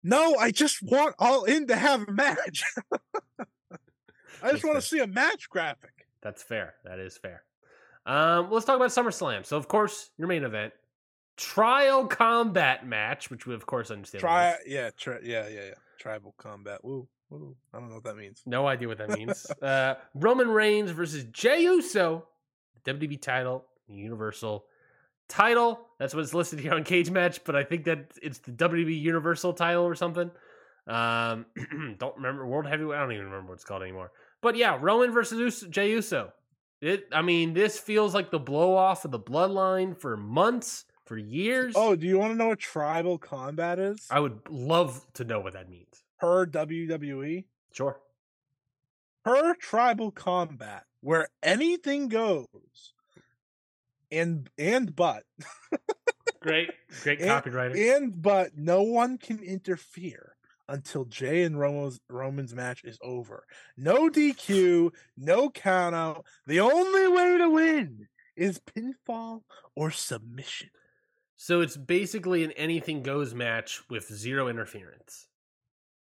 No, 0.04 0.36
I 0.36 0.52
just 0.52 0.84
want 0.84 1.16
All 1.18 1.46
In 1.46 1.66
to 1.68 1.76
have 1.78 2.08
a 2.08 2.12
match. 2.12 2.64
I 4.44 4.52
just 4.52 4.64
want 4.66 4.76
to 4.76 4.82
see 4.82 5.00
a 5.00 5.08
match 5.08 5.50
graphic. 5.50 5.90
That's 6.26 6.42
fair. 6.42 6.74
That 6.84 6.98
is 6.98 7.16
fair. 7.18 7.44
Um, 8.08 8.50
let's 8.52 8.66
talk 8.66 8.76
about 8.78 8.90
SummerSlam. 8.90 9.46
So, 9.46 9.58
of 9.58 9.68
course, 9.68 10.10
your 10.18 10.28
main 10.28 10.44
event, 10.44 10.74
trial 11.38 12.08
combat 12.08 12.86
match, 12.86 13.30
which 13.30 13.46
we 13.46 13.54
of 13.54 13.68
course 13.68 13.92
understand. 13.92 14.24
what 14.24 14.30
it 14.30 14.34
Try, 14.34 14.52
is. 14.54 14.58
yeah, 14.66 14.90
tri- 14.98 15.20
yeah, 15.24 15.48
yeah, 15.48 15.66
yeah. 15.68 15.74
Tribal 16.00 16.34
combat. 16.38 16.84
Woo, 16.84 17.08
woo. 17.30 17.56
I 17.72 17.78
don't 17.80 17.90
know 17.90 17.96
what 17.96 18.04
that 18.06 18.18
means. 18.18 18.42
No 18.48 18.66
idea 18.68 18.88
what 18.88 18.98
that 18.98 19.10
means. 19.18 19.46
uh, 19.62 19.96
Roman 20.16 20.50
Reigns 20.50 20.90
versus 20.90 21.26
Jey 21.26 21.62
Uso, 21.62 22.26
WWE 22.86 23.22
title, 23.22 23.66
Universal 23.88 24.66
title. 25.28 25.80
That's 26.00 26.16
what 26.16 26.24
it's 26.24 26.34
listed 26.34 26.60
here 26.60 26.74
on 26.74 26.84
Cage 26.84 27.12
Match, 27.12 27.44
but 27.44 27.56
I 27.56 27.64
think 27.64 27.86
that 27.86 28.12
it's 28.22 28.40
the 28.40 28.52
WWE 28.52 29.00
Universal 29.00 29.54
title 29.54 29.84
or 29.84 29.94
something. 29.94 30.32
Um, 30.88 31.46
don't 32.00 32.16
remember 32.16 32.48
World 32.48 32.66
Heavyweight. 32.66 32.98
I 32.98 33.02
don't 33.02 33.12
even 33.14 33.26
remember 33.26 33.50
what 33.50 33.56
it's 33.56 33.64
called 33.64 33.84
anymore. 33.84 34.12
But 34.46 34.56
yeah, 34.58 34.78
Roman 34.80 35.12
versus 35.12 35.40
Uso, 35.40 35.68
Jey 35.70 35.90
Uso. 35.90 36.32
It. 36.80 37.08
I 37.12 37.24
mean, 37.24 37.56
this 37.56 37.80
feels 37.80 38.14
like 38.14 38.30
the 38.30 38.38
blow 38.38 38.76
off 38.76 39.04
of 39.04 39.10
the 39.10 39.20
Bloodline 39.20 40.00
for 40.00 40.16
months, 40.16 40.86
for 41.08 41.18
years. 41.18 41.74
Oh, 41.76 41.96
do 41.96 42.06
you 42.06 42.20
want 42.20 42.34
to 42.34 42.38
know 42.38 42.50
what 42.50 42.60
tribal 42.60 43.18
combat 43.18 43.80
is? 43.80 44.06
I 44.12 44.20
would 44.20 44.40
love 44.48 45.04
to 45.16 45.24
know 45.24 45.40
what 45.40 45.54
that 45.54 45.68
means. 45.68 46.04
Per 46.20 46.46
WWE? 46.46 47.46
Sure. 47.74 48.00
Per 49.24 49.56
tribal 49.56 50.12
combat, 50.12 50.84
where 51.02 51.28
anything 51.42 52.08
goes. 52.08 52.94
And 54.12 54.48
and 54.60 54.96
but 54.96 55.24
Great, 56.40 56.70
great 57.02 57.20
And- 57.20 57.30
copywriter. 57.32 57.96
and 57.98 58.22
but 58.22 58.56
no 58.56 58.84
one 58.84 59.18
can 59.18 59.40
interfere 59.40 60.35
until 60.68 61.06
Jey 61.06 61.44
and 61.44 61.60
Roman's 61.60 62.00
Roman's 62.10 62.54
match 62.56 62.84
is 62.84 62.98
over. 63.02 63.46
No 63.78 64.10
DQ, 64.10 64.92
no 65.18 65.50
count 65.50 65.96
out. 65.96 66.26
The 66.48 66.60
only 66.60 67.08
way 67.08 67.38
to 67.38 67.50
win 67.50 68.08
is 68.36 68.60
pinfall 68.60 69.42
or 69.76 69.92
submission. 69.92 70.70
So 71.36 71.62
it's 71.62 71.78
basically 71.78 72.44
an 72.44 72.52
anything 72.54 73.04
goes 73.04 73.34
match 73.34 73.82
with 73.90 74.08
zero 74.14 74.48
interference 74.48 75.28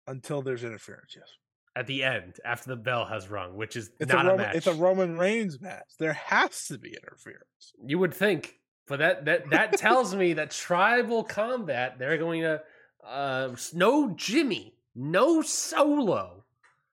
Until 0.07 0.41
there's 0.41 0.63
interference, 0.63 1.15
yes. 1.15 1.27
at 1.75 1.85
the 1.85 2.03
end 2.03 2.37
after 2.45 2.69
the 2.69 2.75
bell 2.77 3.05
has 3.05 3.29
rung, 3.29 3.55
which 3.55 3.75
is 3.75 3.91
It's 3.99 4.11
not 4.11 4.25
a 4.25 4.33
a, 4.33 4.37
match. 4.37 4.55
it's 4.55 4.67
a 4.67 4.73
Roman 4.73 5.17
Reigns 5.17 5.59
match. 5.61 5.83
There 5.99 6.13
has 6.13 6.67
to 6.67 6.77
be 6.77 6.89
interference. 6.95 7.73
you 7.85 7.99
would 7.99 8.13
think, 8.13 8.55
but 8.87 8.99
that 8.99 9.25
that 9.25 9.49
that 9.51 9.77
tells 9.77 10.15
me 10.15 10.33
that 10.33 10.51
tribal 10.51 11.23
combat 11.23 11.99
they're 11.99 12.17
going 12.17 12.41
to 12.41 12.61
uh 13.07 13.55
no 13.73 14.11
Jimmy, 14.11 14.73
no 14.95 15.41
solo. 15.41 16.43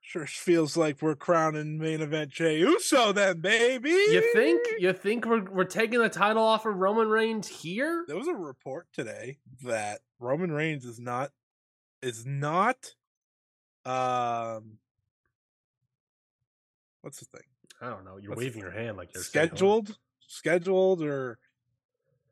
Sure 0.01 0.27
feels 0.27 0.77
like 0.77 1.01
we're 1.01 1.15
crowning 1.15 1.79
main 1.79 2.03
event 2.03 2.31
Jey 2.31 2.59
Uso 2.59 3.11
then, 3.13 3.41
baby. 3.41 3.89
You 3.89 4.33
think 4.35 4.61
you 4.79 4.93
think 4.93 5.25
we're 5.25 5.45
we're 5.51 5.65
taking 5.65 5.99
the 5.99 6.11
title 6.11 6.43
off 6.43 6.67
of 6.67 6.77
Roman 6.77 7.09
Reigns 7.09 7.49
here? 7.49 8.05
there 8.07 8.17
was 8.17 8.29
a 8.29 8.35
report 8.35 8.87
today 8.93 9.39
that 9.65 10.01
Roman 10.21 10.53
Reigns 10.53 10.85
is 10.85 11.01
not 11.01 11.31
is 12.03 12.27
not 12.27 12.95
um 13.87 14.79
what's 17.01 17.19
the 17.21 17.27
thing? 17.27 17.47
I 17.81 17.91
don't 17.91 18.05
know. 18.05 18.19
You're 18.19 18.31
What's 18.31 18.43
waving 18.43 18.61
your 18.61 18.71
hand 18.71 18.97
like 18.97 19.15
you're 19.15 19.23
scheduled 19.23 19.97
scheduled 20.29 21.03
or 21.03 21.39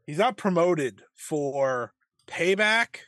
he's 0.07 0.19
not 0.19 0.37
promoted 0.37 1.03
for 1.15 1.95
payback 2.27 2.99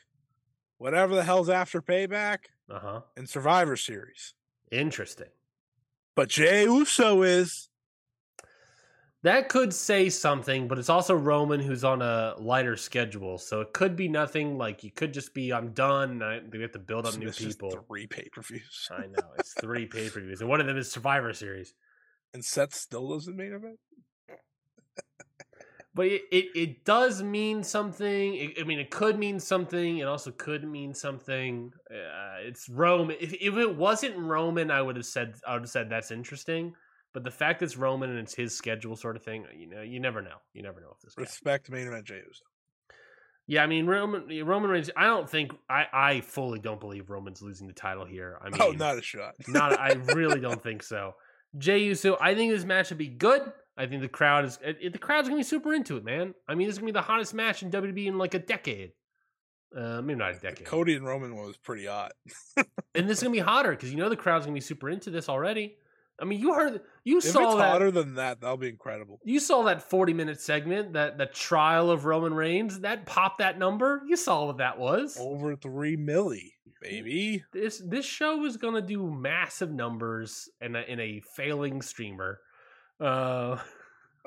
whatever 0.77 1.15
the 1.15 1.23
hell's 1.23 1.49
after 1.49 1.81
payback 1.81 2.39
Uh-huh. 2.69 3.01
and 3.17 3.27
survivor 3.29 3.75
series 3.77 4.33
Interesting. 4.71 5.29
but 6.15 6.29
jey 6.29 6.63
uso 6.63 7.21
is 7.23 7.69
That 9.23 9.49
could 9.49 9.73
say 9.73 10.09
something, 10.11 10.67
but 10.67 10.77
it's 10.77 10.89
also 10.89 11.15
Roman 11.15 11.59
who's 11.59 11.83
on 11.83 12.03
a 12.03 12.35
lighter 12.37 12.77
schedule, 12.77 13.39
so 13.39 13.61
it 13.61 13.73
could 13.73 13.95
be 13.95 14.07
nothing. 14.07 14.55
Like 14.59 14.83
you 14.83 14.91
could 14.91 15.15
just 15.15 15.33
be, 15.33 15.51
I'm 15.51 15.71
done. 15.73 16.21
I, 16.21 16.41
we 16.51 16.61
have 16.61 16.73
to 16.73 16.79
build 16.79 17.07
up 17.07 17.17
new 17.17 17.29
it's 17.29 17.37
just 17.39 17.59
people. 17.59 17.71
three 17.87 18.05
pay-per-views 18.05 18.89
I 18.91 19.07
know 19.07 19.27
it's 19.39 19.53
three 19.59 19.87
pay 19.95 20.09
per 20.11 20.19
views, 20.21 20.41
and 20.41 20.49
one 20.49 20.61
of 20.61 20.67
them 20.67 20.77
is 20.77 20.91
Survivor 20.91 21.33
Series. 21.33 21.73
and 22.35 22.45
seth 22.45 22.75
still 22.75 23.09
doesn't 23.09 23.35
main 23.35 23.53
event 23.53 23.79
but 25.95 26.07
it, 26.07 26.23
it, 26.29 26.45
it 26.55 26.85
does 26.85 27.23
mean 27.23 27.63
something. 27.63 28.35
It, 28.35 28.59
I 28.59 28.63
mean, 28.63 28.79
it 28.79 28.91
could 28.91 29.17
mean 29.17 29.39
something. 29.39 29.99
It 29.99 30.07
also 30.07 30.29
could 30.29 30.67
mean 30.67 30.93
something. 30.93 31.71
Uh, 31.89 32.41
it's 32.41 32.67
Roman. 32.67 33.15
If, 33.19 33.33
if 33.33 33.55
it 33.55 33.75
wasn't 33.75 34.17
Roman, 34.17 34.69
I 34.69 34.81
would 34.81 34.97
have 34.97 35.05
said 35.05 35.35
I 35.47 35.53
would 35.53 35.63
have 35.63 35.69
said 35.69 35.89
that's 35.89 36.11
interesting. 36.11 36.73
But 37.13 37.23
the 37.23 37.31
fact 37.31 37.61
it's 37.61 37.77
Roman 37.77 38.09
and 38.09 38.19
it's 38.19 38.35
his 38.35 38.57
schedule, 38.57 38.97
sort 38.97 39.15
of 39.15 39.23
thing, 39.23 39.45
you 39.57 39.69
know, 39.69 39.81
you 39.81 40.01
never 40.01 40.21
know. 40.21 40.35
You 40.53 40.63
never 40.63 40.81
know 40.81 40.89
if 40.93 41.01
this 41.01 41.15
guy. 41.15 41.23
Respect 41.23 41.71
main 41.71 41.87
event 41.87 42.09
Uso. 42.09 42.43
Yeah, 43.47 43.63
I 43.63 43.67
mean 43.67 43.85
Roman 43.85 44.27
Roman 44.45 44.69
Reigns. 44.69 44.89
I 44.97 45.05
don't 45.05 45.29
think 45.29 45.53
I 45.69 45.85
I 45.93 46.21
fully 46.21 46.59
don't 46.59 46.79
believe 46.81 47.09
Roman's 47.09 47.41
losing 47.41 47.67
the 47.67 47.73
title 47.73 48.03
here. 48.03 48.37
I 48.41 48.49
mean, 48.49 48.61
oh, 48.61 48.71
not 48.71 48.97
a 48.97 49.01
shot. 49.01 49.35
not. 49.47 49.79
I 49.79 49.93
really 50.13 50.39
don't 50.41 50.61
think 50.61 50.83
so. 50.83 51.13
Jey 51.57 51.79
Uso. 51.79 52.17
I 52.19 52.35
think 52.35 52.51
this 52.51 52.65
match 52.65 52.89
would 52.89 52.97
be 52.97 53.07
good. 53.07 53.49
I 53.77 53.87
think 53.87 54.01
the 54.01 54.07
crowd 54.07 54.45
is 54.45 54.59
it, 54.63 54.93
the 54.93 54.99
crowd's 54.99 55.27
gonna 55.27 55.39
be 55.39 55.43
super 55.43 55.73
into 55.73 55.97
it, 55.97 56.03
man. 56.03 56.33
I 56.47 56.55
mean, 56.55 56.67
this 56.67 56.75
is 56.75 56.79
gonna 56.79 56.91
be 56.91 56.97
the 56.97 57.01
hottest 57.01 57.33
match 57.33 57.61
in 57.61 57.71
WWE 57.71 58.07
in 58.07 58.17
like 58.17 58.33
a 58.33 58.39
decade. 58.39 58.91
Uh, 59.75 60.01
maybe 60.01 60.17
not 60.19 60.35
a 60.35 60.39
decade. 60.39 60.65
Cody 60.65 60.95
and 60.95 61.05
Roman 61.05 61.35
was 61.35 61.57
pretty 61.57 61.85
hot, 61.85 62.13
and 62.95 63.09
this 63.09 63.17
is 63.17 63.23
gonna 63.23 63.33
be 63.33 63.39
hotter 63.39 63.71
because 63.71 63.91
you 63.91 63.97
know 63.97 64.07
the 64.07 64.15
crowd's 64.15 64.45
gonna 64.45 64.53
be 64.53 64.61
super 64.61 64.89
into 64.89 65.09
this 65.09 65.27
already. 65.27 65.75
I 66.17 66.23
mean, 66.23 66.39
you 66.39 66.53
heard, 66.53 66.79
you 67.03 67.17
if 67.17 67.25
saw 67.25 67.43
it's 67.43 67.55
that. 67.55 67.71
hotter 67.71 67.91
than 67.91 68.15
that, 68.15 68.39
that'll 68.39 68.55
be 68.55 68.69
incredible. 68.69 69.19
You 69.25 69.41
saw 69.41 69.63
that 69.63 69.89
forty-minute 69.89 70.39
segment, 70.39 70.93
that 70.93 71.17
the 71.17 71.25
trial 71.25 71.91
of 71.91 72.05
Roman 72.05 72.33
Reigns, 72.33 72.79
that 72.81 73.05
popped 73.05 73.39
that 73.39 73.59
number. 73.59 74.01
You 74.07 74.15
saw 74.15 74.45
what 74.45 74.59
that 74.59 74.79
was. 74.79 75.17
Over 75.19 75.57
three 75.57 75.97
milli, 75.97 76.53
baby. 76.81 77.43
This 77.51 77.81
this 77.85 78.05
show 78.05 78.45
is 78.45 78.55
gonna 78.55 78.81
do 78.81 79.11
massive 79.11 79.71
numbers 79.71 80.47
in 80.61 80.77
a, 80.77 80.81
in 80.83 81.01
a 81.01 81.21
failing 81.35 81.81
streamer. 81.81 82.39
Uh, 82.99 83.57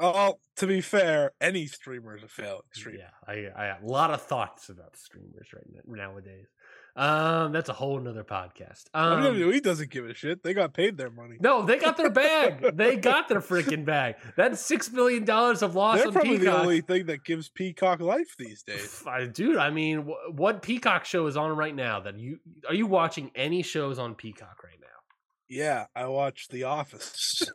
Oh, 0.00 0.38
to 0.58 0.66
be 0.68 0.80
fair, 0.80 1.32
any 1.40 1.66
streamer 1.66 2.16
is 2.16 2.22
a 2.22 2.28
failing 2.28 2.60
streamer. 2.72 2.98
yeah, 2.98 3.08
I 3.26 3.48
I 3.56 3.64
have 3.66 3.82
a 3.82 3.86
lot 3.86 4.12
of 4.12 4.22
thoughts 4.22 4.68
about 4.68 4.96
streamers 4.96 5.48
right 5.52 5.66
now, 5.72 5.80
nowadays. 6.12 6.46
Um, 6.94 7.50
that's 7.50 7.68
a 7.68 7.72
whole 7.72 7.98
nother 7.98 8.22
podcast. 8.22 8.84
Um, 8.94 9.24
WWE 9.24 9.60
doesn't 9.60 9.90
give 9.90 10.08
a 10.08 10.14
shit. 10.14 10.44
They 10.44 10.54
got 10.54 10.72
paid 10.72 10.96
their 10.98 11.10
money. 11.10 11.36
no, 11.40 11.62
they 11.64 11.78
got 11.78 11.96
their 11.96 12.10
bag. 12.10 12.76
they 12.76 12.94
got 12.94 13.28
their 13.28 13.40
freaking 13.40 13.84
bag. 13.84 14.14
That's 14.36 14.60
six 14.60 14.88
billion 14.88 15.24
dollars 15.24 15.62
of 15.62 15.74
loss 15.74 15.98
They're 15.98 16.06
on 16.06 16.12
probably 16.12 16.36
the 16.36 16.56
only 16.56 16.80
thing 16.80 17.06
that 17.06 17.24
gives 17.24 17.48
Peacock 17.48 17.98
life 17.98 18.36
these 18.38 18.62
days. 18.62 19.02
I- 19.04 19.26
Dude, 19.26 19.56
I 19.56 19.70
mean, 19.70 20.02
wh- 20.06 20.32
what 20.32 20.62
Peacock 20.62 21.06
show 21.06 21.26
is 21.26 21.36
on 21.36 21.56
right 21.56 21.74
now? 21.74 21.98
That 21.98 22.16
you 22.20 22.38
are 22.68 22.74
you 22.74 22.86
watching 22.86 23.32
any 23.34 23.62
shows 23.64 23.98
on 23.98 24.14
Peacock 24.14 24.62
right 24.62 24.78
now? 24.80 24.86
Yeah, 25.48 25.86
I 25.96 26.06
watch 26.06 26.46
The 26.50 26.62
Office. 26.64 27.50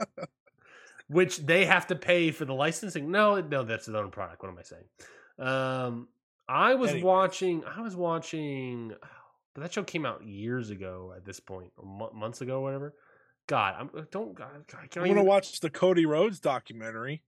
Which 1.08 1.38
they 1.38 1.64
have 1.64 1.86
to 1.86 1.96
pay 1.96 2.30
for 2.30 2.44
the 2.44 2.52
licensing? 2.52 3.10
No, 3.10 3.40
no, 3.40 3.62
that's 3.62 3.86
their 3.86 4.02
own 4.02 4.10
product. 4.10 4.42
What 4.42 4.50
am 4.50 4.58
I 4.58 4.62
saying? 4.62 4.84
Um, 5.38 6.08
I 6.48 6.74
was 6.74 6.94
watching. 7.02 7.64
I 7.64 7.80
was 7.80 7.96
watching. 7.96 8.92
But 9.54 9.62
that 9.62 9.72
show 9.72 9.82
came 9.82 10.04
out 10.04 10.24
years 10.26 10.70
ago. 10.70 11.14
At 11.16 11.24
this 11.24 11.40
point, 11.40 11.72
months 12.14 12.40
ago, 12.42 12.60
whatever. 12.60 12.94
God, 13.46 13.74
I'm 13.78 14.06
don't. 14.10 14.34
God, 14.34 14.48
I 14.74 14.86
can't 14.86 14.98
I'm 14.98 15.08
gonna 15.08 15.24
watch 15.24 15.60
the 15.60 15.70
Cody 15.70 16.04
Rhodes 16.04 16.40
documentary. 16.40 17.22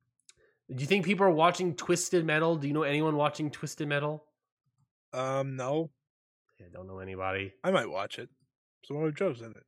Do 0.68 0.80
you 0.80 0.86
think 0.86 1.04
people 1.04 1.26
are 1.26 1.30
watching 1.30 1.74
Twisted 1.74 2.24
Metal? 2.24 2.56
Do 2.56 2.68
you 2.68 2.74
know 2.74 2.82
anyone 2.84 3.16
watching 3.16 3.50
Twisted 3.50 3.88
Metal? 3.88 4.24
Um, 5.12 5.56
no, 5.56 5.90
Yeah, 6.60 6.66
don't 6.72 6.86
know 6.86 7.00
anybody. 7.00 7.52
I 7.64 7.72
might 7.72 7.90
watch 7.90 8.18
it. 8.18 8.28
Someone 8.84 9.04
one 9.04 9.08
of 9.08 9.16
Joe's 9.16 9.40
in 9.40 9.50
it. 9.50 9.64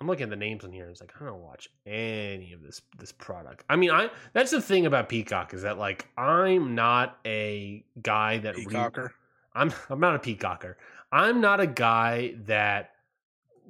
I'm 0.00 0.06
looking 0.06 0.24
at 0.24 0.30
the 0.30 0.36
names 0.36 0.64
on 0.64 0.72
here. 0.72 0.88
It's 0.88 1.00
like 1.00 1.12
I 1.20 1.24
don't 1.24 1.42
watch 1.42 1.70
any 1.86 2.52
of 2.52 2.62
this 2.62 2.82
this 2.98 3.12
product. 3.12 3.64
I 3.68 3.76
mean, 3.76 3.90
I 3.90 4.10
that's 4.32 4.50
the 4.50 4.60
thing 4.60 4.86
about 4.86 5.08
Peacock 5.08 5.54
is 5.54 5.62
that 5.62 5.78
like 5.78 6.08
I'm 6.18 6.74
not 6.74 7.18
a 7.24 7.84
guy 8.02 8.38
that 8.38 8.56
re- 8.56 8.66
Peacocker. 8.66 9.10
I'm 9.54 9.72
I'm 9.88 10.00
not 10.00 10.14
a 10.14 10.18
peacocker. 10.18 10.74
I'm 11.10 11.40
not 11.40 11.60
a 11.60 11.66
guy 11.66 12.34
that 12.44 12.90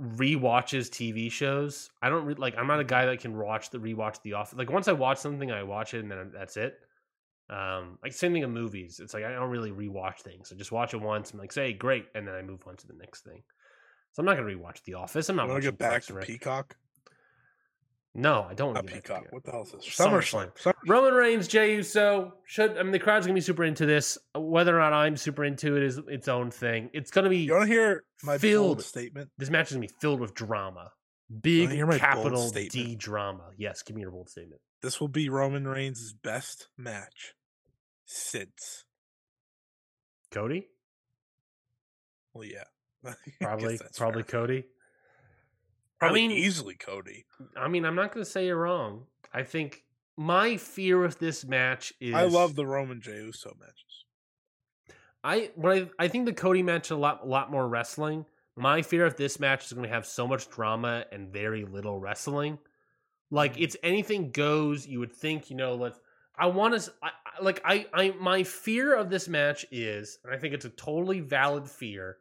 rewatches 0.01 0.91
TV 0.91 1.31
shows. 1.31 1.91
I 2.03 2.11
don't 2.11 2.25
re- 2.25 2.35
like. 2.35 2.59
I'm 2.59 2.67
not 2.67 2.81
a 2.81 2.85
guy 2.85 3.07
that 3.07 3.21
can 3.21 3.39
watch 3.39 3.71
the 3.71 3.79
rewatch 3.79 4.21
The 4.23 4.35
Office. 4.35 4.59
Like 4.59 4.71
once 4.71 4.89
I 4.89 4.93
watch 4.93 5.19
something, 5.19 5.51
I 5.53 5.63
watch 5.63 5.95
it 5.95 6.01
and 6.01 6.11
then 6.11 6.33
that's 6.35 6.57
it. 6.57 6.79
Um, 7.49 7.99
like 8.03 8.13
same 8.13 8.33
thing 8.33 8.43
in 8.43 8.51
movies. 8.51 8.99
It's 9.01 9.15
like 9.15 9.25
I 9.25 9.33
don't 9.33 9.51
really 9.51 9.71
rewatch 9.71 10.21
things. 10.21 10.53
I 10.53 10.57
just 10.57 10.73
watch 10.73 10.93
it 10.93 11.01
once. 11.01 11.33
I'm 11.33 11.39
like, 11.39 11.53
say 11.53 11.73
great, 11.73 12.07
and 12.15 12.27
then 12.27 12.35
I 12.35 12.43
move 12.43 12.65
on 12.67 12.77
to 12.77 12.87
the 12.89 12.95
next 12.95 13.25
thing. 13.25 13.43
So 14.17 14.23
I'm 14.23 14.25
not 14.25 14.39
gonna 14.39 14.49
rewatch 14.49 14.83
The 14.85 14.95
Office. 14.95 15.29
I'm 15.29 15.37
not. 15.37 15.47
gonna 15.47 15.61
get 15.61 15.77
back 15.77 16.03
to. 16.05 16.15
Peacock. 16.15 16.75
No, 18.15 18.47
I 18.49 18.55
don't 18.55 18.69
want 18.73 18.77
Not 18.77 18.87
to 18.87 18.95
get 18.95 18.95
back 18.95 19.03
to 19.05 19.13
Peacock. 19.25 19.33
What 19.35 19.45
the 19.45 19.51
hell 19.51 19.63
is 19.65 19.73
this? 19.73 19.85
SummerSlam. 19.85 20.53
SummerSlam. 20.55 20.59
Summer- 20.59 20.75
Roman 20.87 21.13
Reigns, 21.13 21.47
Jey 21.49 21.75
Uso 21.75 22.33
should. 22.47 22.79
I 22.79 22.83
mean, 22.83 22.93
the 22.93 22.99
crowd's 22.99 23.27
gonna 23.27 23.35
be 23.35 23.43
super 23.43 23.63
into 23.65 23.85
this. 23.85 24.17
Whether 24.35 24.75
or 24.75 24.81
not 24.81 24.95
I'm 24.95 25.19
super 25.19 25.45
into 25.45 25.77
it 25.77 25.83
is 25.83 26.01
its 26.09 26.29
own 26.29 26.51
thing. 26.51 26.89
It's 26.95 27.11
gonna 27.11 27.29
be 27.29 27.41
You 27.41 27.53
want 27.53 27.65
to 27.67 27.71
hear 27.75 28.05
my 28.23 28.39
Filled. 28.39 28.79
bold 28.79 28.85
statement? 28.87 29.29
this 29.37 29.51
match 29.51 29.67
is 29.67 29.75
gonna 29.77 29.87
be 29.87 29.93
filled 30.01 30.21
with 30.21 30.33
drama. 30.33 30.93
Big 31.43 31.69
hear 31.69 31.85
my 31.85 31.91
bold 31.91 32.01
capital? 32.01 32.51
D 32.51 32.97
drama. 32.97 33.51
Yes, 33.59 33.83
give 33.83 33.95
me 33.97 34.01
your 34.01 34.13
bold 34.13 34.31
statement. 34.31 34.63
This 34.81 34.99
will 34.99 35.09
be 35.09 35.29
Roman 35.29 35.69
Reigns' 35.69 36.15
best 36.15 36.69
match 36.79 37.35
since. 38.07 38.87
Cody, 40.31 40.69
Well, 42.33 42.45
yeah. 42.45 42.65
I 43.41 43.45
probably, 43.45 43.81
probably 43.97 44.23
fair. 44.23 44.41
Cody. 44.41 44.65
Probably 45.99 46.29
mean- 46.29 46.37
easily 46.37 46.75
Cody. 46.75 47.27
I 47.57 47.69
mean, 47.69 47.85
I'm 47.85 47.95
not 47.95 48.13
gonna 48.13 48.25
say 48.25 48.47
you're 48.47 48.57
wrong. 48.57 49.05
I 49.33 49.43
think 49.43 49.85
my 50.17 50.57
fear 50.57 51.05
of 51.05 51.19
this 51.19 51.45
match 51.45 51.93
is 52.01 52.15
I 52.15 52.25
love 52.25 52.55
the 52.55 52.67
Roman 52.67 53.01
Jey 53.01 53.17
Uso 53.17 53.57
matches. 53.59 54.05
I 55.23 55.51
what 55.57 55.77
I, 55.77 55.89
I 55.99 56.09
think 56.09 56.27
the 56.27 56.33
Cody 56.33 56.63
match 56.63 56.87
is 56.87 56.91
a 56.93 56.97
lot 56.97 57.23
a 57.23 57.27
lot 57.27 57.51
more 57.51 57.69
wrestling. 57.69 58.25
My 58.57 58.81
fear 58.83 59.05
of 59.05 59.17
this 59.17 59.39
match 59.39 59.67
is 59.67 59.73
going 59.73 59.87
to 59.87 59.93
have 59.93 60.07
so 60.07 60.27
much 60.27 60.49
drama 60.49 61.05
and 61.13 61.31
very 61.31 61.67
little 61.67 61.99
wrestling. 61.99 62.59
Like 63.31 63.55
mm-hmm. 63.55 63.65
it's 63.65 63.77
anything 63.83 64.31
goes. 64.31 64.87
You 64.87 65.01
would 65.01 65.13
think, 65.13 65.51
you 65.51 65.57
know, 65.57 65.75
let's. 65.75 65.99
I 66.39 66.47
want 66.47 66.81
to 66.81 66.93
I, 67.03 67.09
I- 67.09 67.43
like 67.43 67.61
I 67.65 67.87
I 67.93 68.15
my 68.19 68.45
fear 68.45 68.95
of 68.95 69.11
this 69.11 69.29
match 69.29 69.67
is, 69.71 70.19
and 70.25 70.35
I 70.35 70.39
think 70.39 70.55
it's 70.55 70.65
a 70.65 70.71
totally 70.71 71.21
valid 71.21 71.69
fear, 71.69 72.17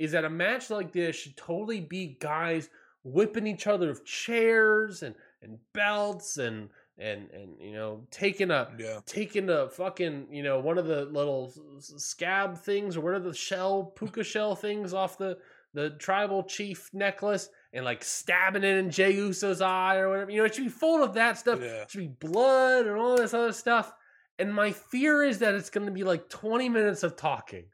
is 0.00 0.12
that 0.12 0.24
a 0.24 0.30
match 0.30 0.70
like 0.70 0.90
this 0.92 1.14
should 1.14 1.36
totally 1.36 1.80
be 1.80 2.16
guys 2.20 2.68
whipping 3.04 3.46
each 3.46 3.66
other 3.68 3.88
with 3.88 4.04
chairs 4.04 5.02
and 5.04 5.14
and 5.42 5.58
belts 5.72 6.36
and 6.38 6.68
and 6.98 7.30
and 7.30 7.50
you 7.60 7.72
know 7.72 8.02
taking 8.10 8.50
a 8.50 8.68
Yeah. 8.78 9.00
taking 9.06 9.48
a 9.48 9.68
fucking 9.68 10.26
you 10.30 10.42
know 10.42 10.58
one 10.58 10.78
of 10.78 10.86
the 10.86 11.04
little 11.04 11.52
scab 11.78 12.58
things 12.58 12.96
or 12.96 13.00
one 13.02 13.14
of 13.14 13.24
the 13.24 13.34
shell 13.34 13.84
puka 13.96 14.24
shell 14.24 14.54
things 14.56 14.92
off 14.92 15.16
the 15.18 15.38
the 15.72 15.90
tribal 15.90 16.42
chief 16.42 16.90
necklace 16.92 17.48
and 17.72 17.84
like 17.84 18.02
stabbing 18.02 18.64
it 18.64 18.76
in 18.78 18.90
Jey 18.90 19.12
Uso's 19.12 19.60
eye 19.62 19.98
or 19.98 20.08
whatever. 20.08 20.30
You 20.32 20.38
know, 20.38 20.44
it 20.44 20.54
should 20.56 20.64
be 20.64 20.68
full 20.70 21.04
of 21.04 21.14
that 21.14 21.38
stuff. 21.38 21.60
Yeah. 21.62 21.82
It 21.82 21.90
should 21.92 22.00
be 22.00 22.26
blood 22.28 22.86
and 22.86 22.96
all 22.96 23.16
this 23.16 23.32
other 23.32 23.52
stuff. 23.52 23.92
And 24.40 24.52
my 24.52 24.72
fear 24.72 25.22
is 25.22 25.38
that 25.38 25.54
it's 25.54 25.70
going 25.70 25.86
to 25.86 25.92
be 25.92 26.02
like 26.02 26.28
20 26.28 26.68
minutes 26.68 27.04
of 27.04 27.14
talking. 27.14 27.66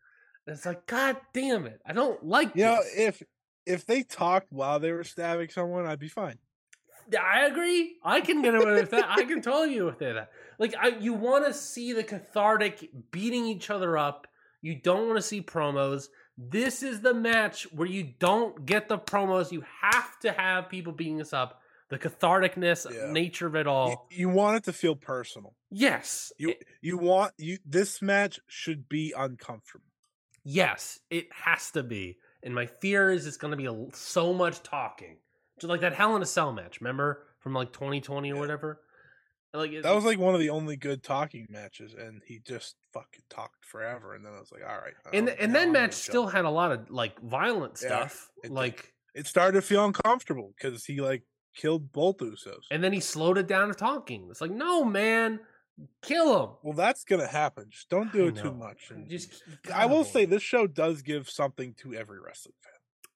And 0.47 0.57
it's 0.57 0.67
like, 0.67 0.87
God 0.87 1.17
damn 1.33 1.67
it. 1.67 1.81
I 1.87 1.93
don't 1.93 2.25
like 2.25 2.53
You 2.55 2.65
know, 2.65 2.81
if 2.97 3.23
if 3.67 3.85
they 3.85 4.03
talked 4.03 4.53
while 4.53 4.79
they 4.79 4.93
were 4.93 5.03
stabbing 5.05 5.49
someone, 5.49 5.87
I'd 5.87 5.99
be 5.99 6.09
fine. 6.09 6.39
I 7.21 7.47
agree. 7.47 7.97
I 8.05 8.21
can 8.21 8.43
get 8.43 8.55
away 8.55 8.75
with 8.81 8.91
that. 8.91 9.07
I 9.09 9.25
can 9.25 9.41
totally 9.41 9.75
get 9.75 9.85
with 9.85 9.99
that. 10.01 10.31
Like, 10.59 10.75
I, 10.81 10.89
you 10.89 11.15
want 11.15 11.47
to 11.47 11.55
see 11.55 11.93
the 11.93 12.03
cathartic 12.03 12.89
beating 13.13 13.47
each 13.47 13.71
other 13.71 13.97
up. 13.97 14.27
You 14.63 14.75
don't 14.81 15.07
want 15.07 15.17
to 15.19 15.23
see 15.23 15.41
promos. 15.43 16.07
This 16.37 16.83
is 16.83 17.01
the 17.01 17.15
match 17.15 17.63
where 17.73 17.87
you 17.89 18.13
don't 18.19 18.67
get 18.67 18.89
the 18.89 18.99
promos. 18.99 19.53
You 19.53 19.65
have 19.83 20.19
to 20.21 20.33
have 20.33 20.69
people 20.69 20.93
beating 20.93 21.21
us 21.21 21.33
up. 21.33 21.61
The 21.91 21.99
catharticness, 21.99 22.93
Yeah. 22.93 23.13
nature 23.13 23.47
of 23.47 23.55
it 23.55 23.67
You, 23.67 23.73
all. 23.73 24.09
you 24.11 24.29
want 24.29 24.57
it 24.57 24.65
to 24.65 24.73
feel 24.73 24.97
personal. 24.97 25.55
Yes. 25.71 26.33
You 26.39 26.51
It- 26.51 26.67
you 26.83 26.99
want 26.99 27.35
you 27.39 27.59
this 27.65 28.03
match 28.03 28.41
should 28.49 28.89
be 28.89 29.15
uncomfortable. 29.17 29.87
Yes, 30.47 30.99
it 31.11 31.27
has 31.33 31.71
to 31.73 31.83
be. 31.83 32.17
And 32.43 32.55
my 32.55 32.67
fear 32.67 33.11
is 33.11 33.27
it's 33.27 33.37
going 33.37 33.51
to 33.51 33.57
be 33.57 33.67
a, 33.67 33.87
so 33.93 34.33
much 34.33 34.63
talking. 34.63 35.17
Just 35.61 35.69
like 35.69 35.81
that 35.81 35.95
Hell 35.95 36.15
in 36.17 36.23
a 36.23 36.27
Cell 36.27 36.53
match, 36.53 36.81
remember? 36.81 37.25
From 37.41 37.53
like 37.55 37.73
2020 37.73 38.31
or 38.31 38.35
Yeah. 38.35 38.41
whatever? 38.41 38.81
Like 39.53 39.73
it- 39.73 39.83
That 39.83 39.95
was 39.95 40.05
like 40.05 40.19
one 40.19 40.35
of 40.35 40.41
the 40.41 40.51
only 40.51 40.77
good 40.77 41.03
talking 41.03 41.47
matches, 41.49 41.95
and 41.95 42.21
he 42.27 42.41
just 42.47 42.77
fucking 42.93 43.23
talked 43.31 43.65
forever. 43.65 44.15
And 44.15 44.25
then 44.25 44.33
I 44.35 44.39
was 44.39 44.53
like, 44.53 44.63
all 44.63 44.77
right. 44.77 44.93
and 45.13 45.29
and 45.31 45.55
that 45.55 45.71
match 45.71 45.95
still 45.95 46.27
had 46.29 46.45
a 46.45 46.51
lot 46.51 46.73
of 46.73 46.91
like 46.91 47.19
violent 47.21 47.79
Yeah, 47.83 47.89
stuff 48.07 48.31
it 48.45 48.49
did. 48.49 48.53
like 48.53 48.93
it 49.15 49.27
started 49.27 49.53
to 49.61 49.63
feel 49.63 49.85
uncomfortable 49.85 50.53
because 50.57 50.85
he 50.85 51.01
like 51.01 51.23
killed 51.57 51.91
both 51.91 52.19
Usos. 52.19 52.65
and 52.71 52.85
then 52.85 52.93
he 52.93 53.01
slowed 53.01 53.39
it 53.39 53.47
down 53.49 53.69
to 53.69 53.75
talking 53.75 54.29
it's 54.31 54.43
like 54.43 54.51
no 54.51 54.85
man 54.85 55.41
kill 56.03 56.43
him 56.45 56.51
well, 56.63 56.73
that's 56.75 57.05
gonna 57.05 57.27
happen. 57.27 57.67
Just 57.69 57.89
don't 57.91 58.13
do 58.13 58.29
it 58.29 58.37
too 58.37 58.53
much. 58.53 58.91
And 58.91 59.09
just 59.09 59.43
I 59.75 59.87
will 59.87 60.05
say 60.05 60.25
this 60.25 60.43
show 60.43 60.67
does 60.67 61.03
give 61.03 61.29
something 61.29 61.75
to 61.83 61.95
every 61.95 62.19
wrestling 62.21 62.55
fan. 62.63 62.73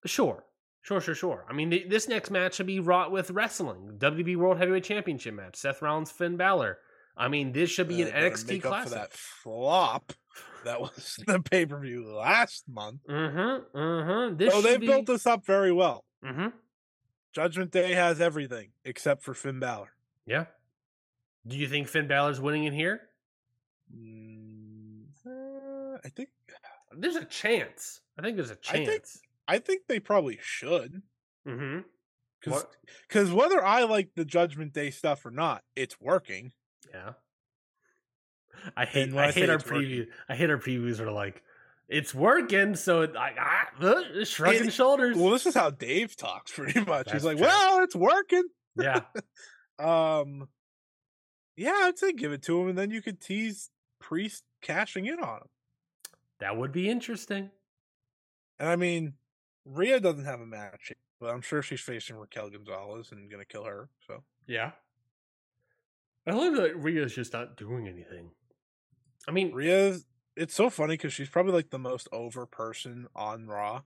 sure 0.09 0.45
sure 0.83 1.01
sure 1.01 1.15
sure 1.15 1.45
i 1.49 1.53
mean 1.53 1.71
th- 1.71 1.89
this 1.91 2.09
next 2.09 2.31
match 2.31 2.55
should 2.55 2.67
be 2.67 2.81
wrought 2.81 3.13
with 3.13 3.31
wrestling 3.31 3.97
wwe 3.99 4.35
world 4.37 4.57
heavyweight 4.59 4.83
championship 4.85 5.35
match 5.35 5.57
seth 5.57 5.83
rollins 5.83 6.11
finn 6.11 6.37
Balor. 6.37 6.79
I 7.17 7.29
mean, 7.29 7.53
this 7.53 7.69
should 7.69 7.89
be 7.89 8.03
Uh, 8.03 8.07
an 8.07 8.13
NXT 8.33 8.49
make 8.49 8.57
up 8.59 8.63
for 8.63 8.69
classic. 8.69 8.93
that 8.93 9.13
flop 9.13 10.13
that 10.65 10.81
was 10.81 11.17
the 11.27 11.41
pay 11.41 11.67
per 11.67 11.79
view 11.81 12.07
last 12.09 12.65
month. 12.69 13.01
Mm-hmm. 13.09 13.77
Mm-hmm. 13.79 14.37
This 14.39 14.55
So 14.55 14.63
they 14.63 14.79
be... 14.79 14.87
built 14.87 15.05
this 15.07 15.27
up 15.27 15.45
very 15.45 15.73
well. 15.73 16.05
Mm-hmm. 16.25 16.47
Judgment 17.35 17.73
Day 17.73 17.93
has 17.93 18.21
everything 18.23 18.71
except 18.87 19.23
for 19.23 19.35
Finn 19.35 19.61
Balor. 19.61 19.91
Yeah. 20.25 20.47
Do 21.47 21.57
you 21.57 21.68
think 21.68 21.88
Finn 21.88 22.07
Balor's 22.07 22.41
winning 22.41 22.64
in 22.64 22.72
here? 22.72 23.01
Mm, 23.95 25.03
uh, 25.26 25.99
I 26.05 26.09
think 26.09 26.28
There's 26.97 27.16
a 27.16 27.24
chance. 27.24 28.01
I 28.18 28.22
think 28.22 28.36
there's 28.36 28.51
a 28.51 28.57
chance. 28.57 29.20
I 29.49 29.59
think 29.59 29.82
they 29.88 29.99
probably 30.01 30.38
should 30.43 31.03
mm-hmm. 31.47 31.80
because 33.09 33.32
whether 33.32 33.64
I 33.64 33.84
like 33.84 34.11
the 34.14 34.24
Judgment 34.24 34.72
Day 34.72 34.91
stuff 34.91 35.24
or 35.24 35.30
not, 35.30 35.62
it's 35.74 36.01
working. 36.01 36.53
Yeah. 36.93 37.12
I 38.76 38.84
hate 38.84 39.14
I, 39.14 39.28
I 39.28 39.32
hate 39.32 39.49
our 39.49 39.57
it's 39.57 39.70
working- 39.70 40.07
I 40.28 40.34
hate 40.36 40.51
our 40.51 40.59
previews 40.59 41.01
are 41.01 41.11
like 41.11 41.43
it's 41.88 42.14
working, 42.14 42.76
so 42.76 43.03
it, 43.03 43.16
I, 43.16 43.32
I 43.80 43.84
uh, 43.84 44.24
shrugging 44.24 44.68
It- 44.68 44.72
shoulders. 44.72 45.16
Well, 45.16 45.30
this 45.30 45.47
is 45.47 45.55
how 45.55 45.70
Dave 45.70 46.16
talks 46.16 46.53
pretty 46.53 46.78
much. 46.84 47.07
That's 47.07 47.12
He's 47.12 47.24
like, 47.24 47.38
true. 47.38 47.47
"Well, 47.47 47.82
it's 47.82 47.97
working." 47.97 48.45
yeah. 48.76 49.01
Um, 49.78 50.47
yeah, 51.61 51.83
I'd 51.83 51.99
say 51.99 52.13
give 52.13 52.33
it 52.33 52.41
to 52.45 52.59
him, 52.59 52.69
and 52.69 52.79
then 52.79 52.91
you 52.91 53.03
could 53.03 53.21
tease 53.21 53.69
Priest 54.01 54.45
cashing 54.63 55.05
in 55.05 55.21
on 55.21 55.37
him. 55.43 55.49
That 56.39 56.57
would 56.57 56.73
be 56.73 56.89
interesting. 56.89 57.51
And 58.59 58.67
I 58.67 58.77
mean, 58.77 59.13
Rhea 59.67 60.01
doesn't 60.01 60.25
have 60.25 60.41
a 60.41 60.47
match, 60.47 60.91
but 61.21 61.29
I'm 61.29 61.43
sure 61.43 61.61
she's 61.61 61.83
facing 61.83 62.17
Raquel 62.17 62.49
Gonzalez 62.49 63.13
and 63.13 63.31
gonna 63.31 63.45
kill 63.45 63.65
her. 63.65 63.91
So 64.07 64.25
Yeah. 64.47 64.71
I 66.27 66.33
love 66.33 66.55
that 66.57 66.79
Rhea's 66.79 67.15
just 67.15 67.35
not 67.35 67.59
doing 67.59 67.87
anything. 67.87 68.31
I 69.29 69.33
mean, 69.33 69.53
Rhea's 69.53 70.07
it's 70.37 70.55
so 70.55 70.71
funny 70.71 70.95
because 70.95 71.13
she's 71.13 71.29
probably 71.29 71.53
like 71.53 71.69
the 71.69 71.79
most 71.79 72.09
over 72.11 72.47
person 72.47 73.07
on 73.15 73.47
Raw, 73.47 73.83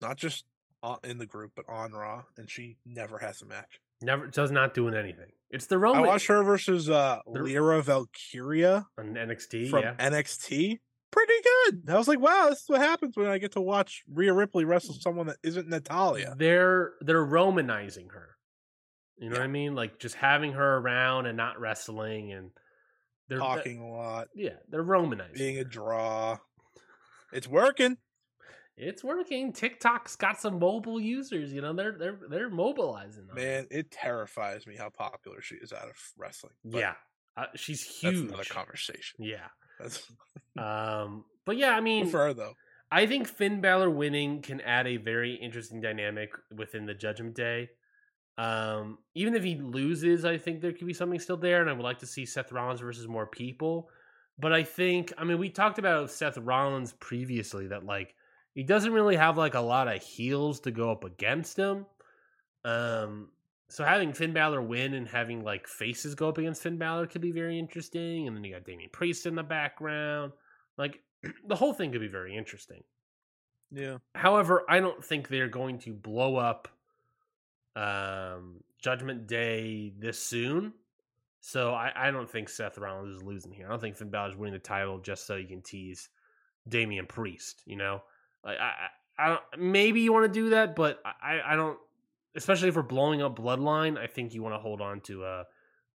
not 0.00 0.16
just 0.16 0.46
uh, 0.82 0.96
in 1.04 1.18
the 1.18 1.26
group, 1.26 1.52
but 1.54 1.68
on 1.68 1.92
Raw, 1.92 2.22
and 2.38 2.48
she 2.48 2.78
never 2.86 3.18
has 3.18 3.42
a 3.42 3.46
match. 3.46 3.78
Never 4.02 4.26
does 4.28 4.50
not 4.50 4.74
doing 4.74 4.94
anything. 4.94 5.30
It's 5.50 5.66
the 5.66 5.78
Roman. 5.78 5.96
I 5.96 6.00
Roman 6.00 6.12
watched 6.14 6.26
her 6.28 6.42
versus 6.42 6.88
uh 6.88 7.18
The- 7.32 7.42
Lyra 7.42 7.82
Valkyria 7.82 8.86
on 8.98 9.14
NXT. 9.14 9.70
from 9.70 9.82
yeah. 9.82 9.94
NXT. 9.98 10.78
Pretty 11.10 11.32
good. 11.42 11.82
I 11.90 11.98
was 11.98 12.06
like, 12.06 12.20
wow, 12.20 12.46
this 12.50 12.60
is 12.62 12.68
what 12.68 12.80
happens 12.80 13.16
when 13.16 13.26
I 13.26 13.38
get 13.38 13.52
to 13.52 13.60
watch 13.60 14.04
Rhea 14.08 14.32
Ripley 14.32 14.64
wrestle 14.64 14.94
someone 14.94 15.26
that 15.26 15.38
isn't 15.42 15.68
Natalya. 15.68 16.34
They're 16.38 16.92
they're 17.00 17.24
Romanizing 17.26 18.10
her. 18.12 18.36
You 19.18 19.28
know 19.28 19.34
Yeah. 19.34 19.40
what 19.40 19.44
I 19.44 19.48
mean? 19.48 19.74
Like 19.74 19.98
just 19.98 20.14
having 20.14 20.52
her 20.52 20.76
around 20.78 21.26
and 21.26 21.36
not 21.36 21.58
wrestling 21.60 22.32
and 22.32 22.50
they're 23.28 23.38
they're- 23.38 23.46
Talking 23.46 23.80
a 23.80 23.88
lot, 23.88 24.28
yeah, 24.34 24.56
they're 24.68 24.82
Romanizing. 24.84 25.34
being 25.34 25.58
a 25.58 25.64
draw. 25.64 26.38
It's 27.32 27.46
working. 27.48 27.96
It's 28.80 29.04
working. 29.04 29.52
TikTok's 29.52 30.16
got 30.16 30.40
some 30.40 30.58
mobile 30.58 30.98
users. 30.98 31.52
You 31.52 31.60
know, 31.60 31.72
they're 31.74 31.96
they're 31.98 32.18
they're 32.28 32.50
mobilizing. 32.50 33.26
it. 33.30 33.34
Man, 33.34 33.66
it 33.70 33.90
terrifies 33.90 34.66
me 34.66 34.76
how 34.76 34.88
popular 34.88 35.42
she 35.42 35.56
is 35.56 35.72
out 35.72 35.88
of 35.88 35.96
wrestling. 36.16 36.54
but 36.64 36.78
yeah, 36.78 36.94
uh, 37.36 37.46
she's 37.54 37.82
huge. 37.82 38.28
Another 38.28 38.44
conversation. 38.44 39.24
Yeah. 39.24 39.48
That's 39.78 40.02
Um. 40.58 41.24
But 41.46 41.56
yeah, 41.56 41.70
I 41.70 41.80
mean, 41.80 42.06
for 42.08 42.26
her 42.26 42.34
though. 42.34 42.54
I 42.92 43.06
think 43.06 43.28
Finn 43.28 43.60
Balor 43.60 43.90
winning 43.90 44.42
can 44.42 44.60
add 44.62 44.86
a 44.86 44.96
very 44.96 45.34
interesting 45.34 45.80
dynamic 45.80 46.30
within 46.56 46.86
the 46.86 46.94
Judgment 46.94 47.36
Day. 47.36 47.68
Um, 48.36 48.98
even 49.14 49.34
if 49.34 49.44
he 49.44 49.56
loses, 49.56 50.24
I 50.24 50.38
think 50.38 50.60
there 50.60 50.72
could 50.72 50.86
be 50.86 50.94
something 50.94 51.20
still 51.20 51.36
there, 51.36 51.60
and 51.60 51.70
I 51.70 51.72
would 51.72 51.84
like 51.84 51.98
to 52.00 52.06
see 52.06 52.26
Seth 52.26 52.50
Rollins 52.50 52.80
versus 52.80 53.06
more 53.06 53.26
people. 53.26 53.90
But 54.38 54.52
I 54.52 54.64
think, 54.64 55.12
I 55.18 55.24
mean, 55.24 55.38
we 55.38 55.50
talked 55.50 55.78
about 55.78 56.10
Seth 56.10 56.38
Rollins 56.38 56.94
previously 56.94 57.68
that 57.68 57.84
like 57.84 58.14
he 58.54 58.62
doesn't 58.62 58.92
really 58.92 59.16
have 59.16 59.38
like 59.38 59.54
a 59.54 59.60
lot 59.60 59.88
of 59.88 60.02
heels 60.02 60.60
to 60.60 60.70
go 60.70 60.90
up 60.90 61.04
against 61.04 61.56
him. 61.56 61.86
Um, 62.64 63.28
so 63.68 63.84
having 63.84 64.12
Finn 64.12 64.32
Balor 64.32 64.62
win 64.62 64.94
and 64.94 65.06
having 65.06 65.44
like 65.44 65.68
faces 65.68 66.14
go 66.14 66.28
up 66.28 66.38
against 66.38 66.62
Finn 66.62 66.76
Balor 66.76 67.06
could 67.06 67.20
be 67.20 67.30
very 67.30 67.58
interesting. 67.58 68.26
And 68.26 68.36
then 68.36 68.42
you 68.42 68.52
got 68.52 68.64
Damian 68.64 68.90
Priest 68.92 69.26
in 69.26 69.36
the 69.36 69.42
background. 69.42 70.32
Like 70.76 71.00
the 71.46 71.56
whole 71.56 71.72
thing 71.72 71.92
could 71.92 72.00
be 72.00 72.08
very 72.08 72.36
interesting. 72.36 72.82
Yeah. 73.70 73.98
However, 74.14 74.64
I 74.68 74.80
don't 74.80 75.04
think 75.04 75.28
they're 75.28 75.48
going 75.48 75.78
to 75.80 75.92
blow 75.92 76.36
up 76.36 76.68
um, 77.76 78.56
Judgment 78.82 79.28
Day 79.28 79.92
this 79.96 80.18
soon. 80.18 80.72
So 81.40 81.72
I, 81.72 81.92
I 81.94 82.10
don't 82.10 82.28
think 82.28 82.48
Seth 82.48 82.76
Rollins 82.76 83.16
is 83.16 83.22
losing 83.22 83.52
here. 83.52 83.66
I 83.66 83.70
don't 83.70 83.80
think 83.80 83.96
Finn 83.96 84.10
Balor 84.10 84.30
is 84.30 84.36
winning 84.36 84.54
the 84.54 84.58
title 84.58 84.98
just 84.98 85.26
so 85.26 85.36
you 85.36 85.46
can 85.46 85.62
tease 85.62 86.08
Damian 86.68 87.06
Priest. 87.06 87.62
You 87.66 87.76
know, 87.76 88.02
like 88.44 88.58
I, 88.58 88.72
I, 89.18 89.24
I 89.24 89.28
don't. 89.28 89.42
Maybe 89.58 90.00
you 90.00 90.12
want 90.12 90.32
to 90.32 90.40
do 90.40 90.50
that, 90.50 90.74
but 90.76 91.00
I, 91.04 91.40
I 91.44 91.56
don't. 91.56 91.78
Especially 92.36 92.68
if 92.68 92.76
we're 92.76 92.82
blowing 92.82 93.22
up 93.22 93.36
Bloodline, 93.36 93.98
I 93.98 94.06
think 94.06 94.34
you 94.34 94.42
want 94.42 94.54
to 94.54 94.60
hold 94.60 94.80
on 94.80 95.00
to 95.02 95.24
uh, 95.24 95.44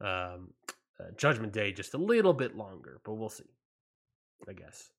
um, 0.01 0.53
uh, 0.99 1.03
Judgment 1.15 1.53
Day 1.53 1.71
just 1.71 1.93
a 1.93 1.97
little 1.97 2.33
bit 2.33 2.55
longer. 2.57 2.99
But 3.03 3.13
we'll 3.13 3.29
see. 3.29 3.43
I 4.47 4.53
guess. 4.53 4.89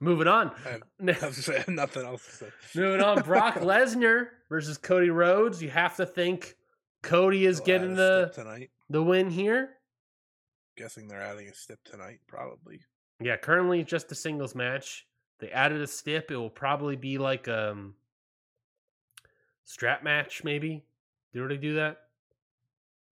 Moving 0.00 0.26
on. 0.28 0.50
I 0.66 0.70
have 0.70 0.82
I 1.48 1.58
have 1.58 1.68
nothing 1.68 2.04
else 2.04 2.24
to 2.26 2.32
say. 2.32 2.46
Moving 2.74 3.00
on, 3.00 3.22
Brock 3.22 3.54
Lesnar 3.60 4.28
versus 4.48 4.76
Cody 4.78 5.10
Rhodes. 5.10 5.62
You 5.62 5.70
have 5.70 5.96
to 5.96 6.06
think 6.06 6.56
Cody 7.02 7.46
is 7.46 7.58
They'll 7.58 7.66
getting 7.66 7.94
the 7.94 8.32
tonight. 8.34 8.70
the 8.90 9.02
win 9.02 9.30
here. 9.30 9.70
Guessing 10.76 11.06
they're 11.06 11.22
adding 11.22 11.48
a 11.48 11.54
stip 11.54 11.78
tonight, 11.84 12.18
probably. 12.26 12.80
Yeah, 13.20 13.36
currently 13.36 13.82
just 13.84 14.10
a 14.12 14.14
singles 14.14 14.54
match. 14.54 15.06
They 15.40 15.50
added 15.50 15.80
a 15.80 15.86
stip. 15.86 16.30
It 16.30 16.36
will 16.36 16.50
probably 16.50 16.96
be 16.96 17.18
like 17.18 17.48
um 17.48 17.94
strap 19.64 20.02
match, 20.02 20.44
maybe. 20.44 20.84
Did 21.32 21.48
they 21.50 21.56
do 21.56 21.74
that? 21.74 21.98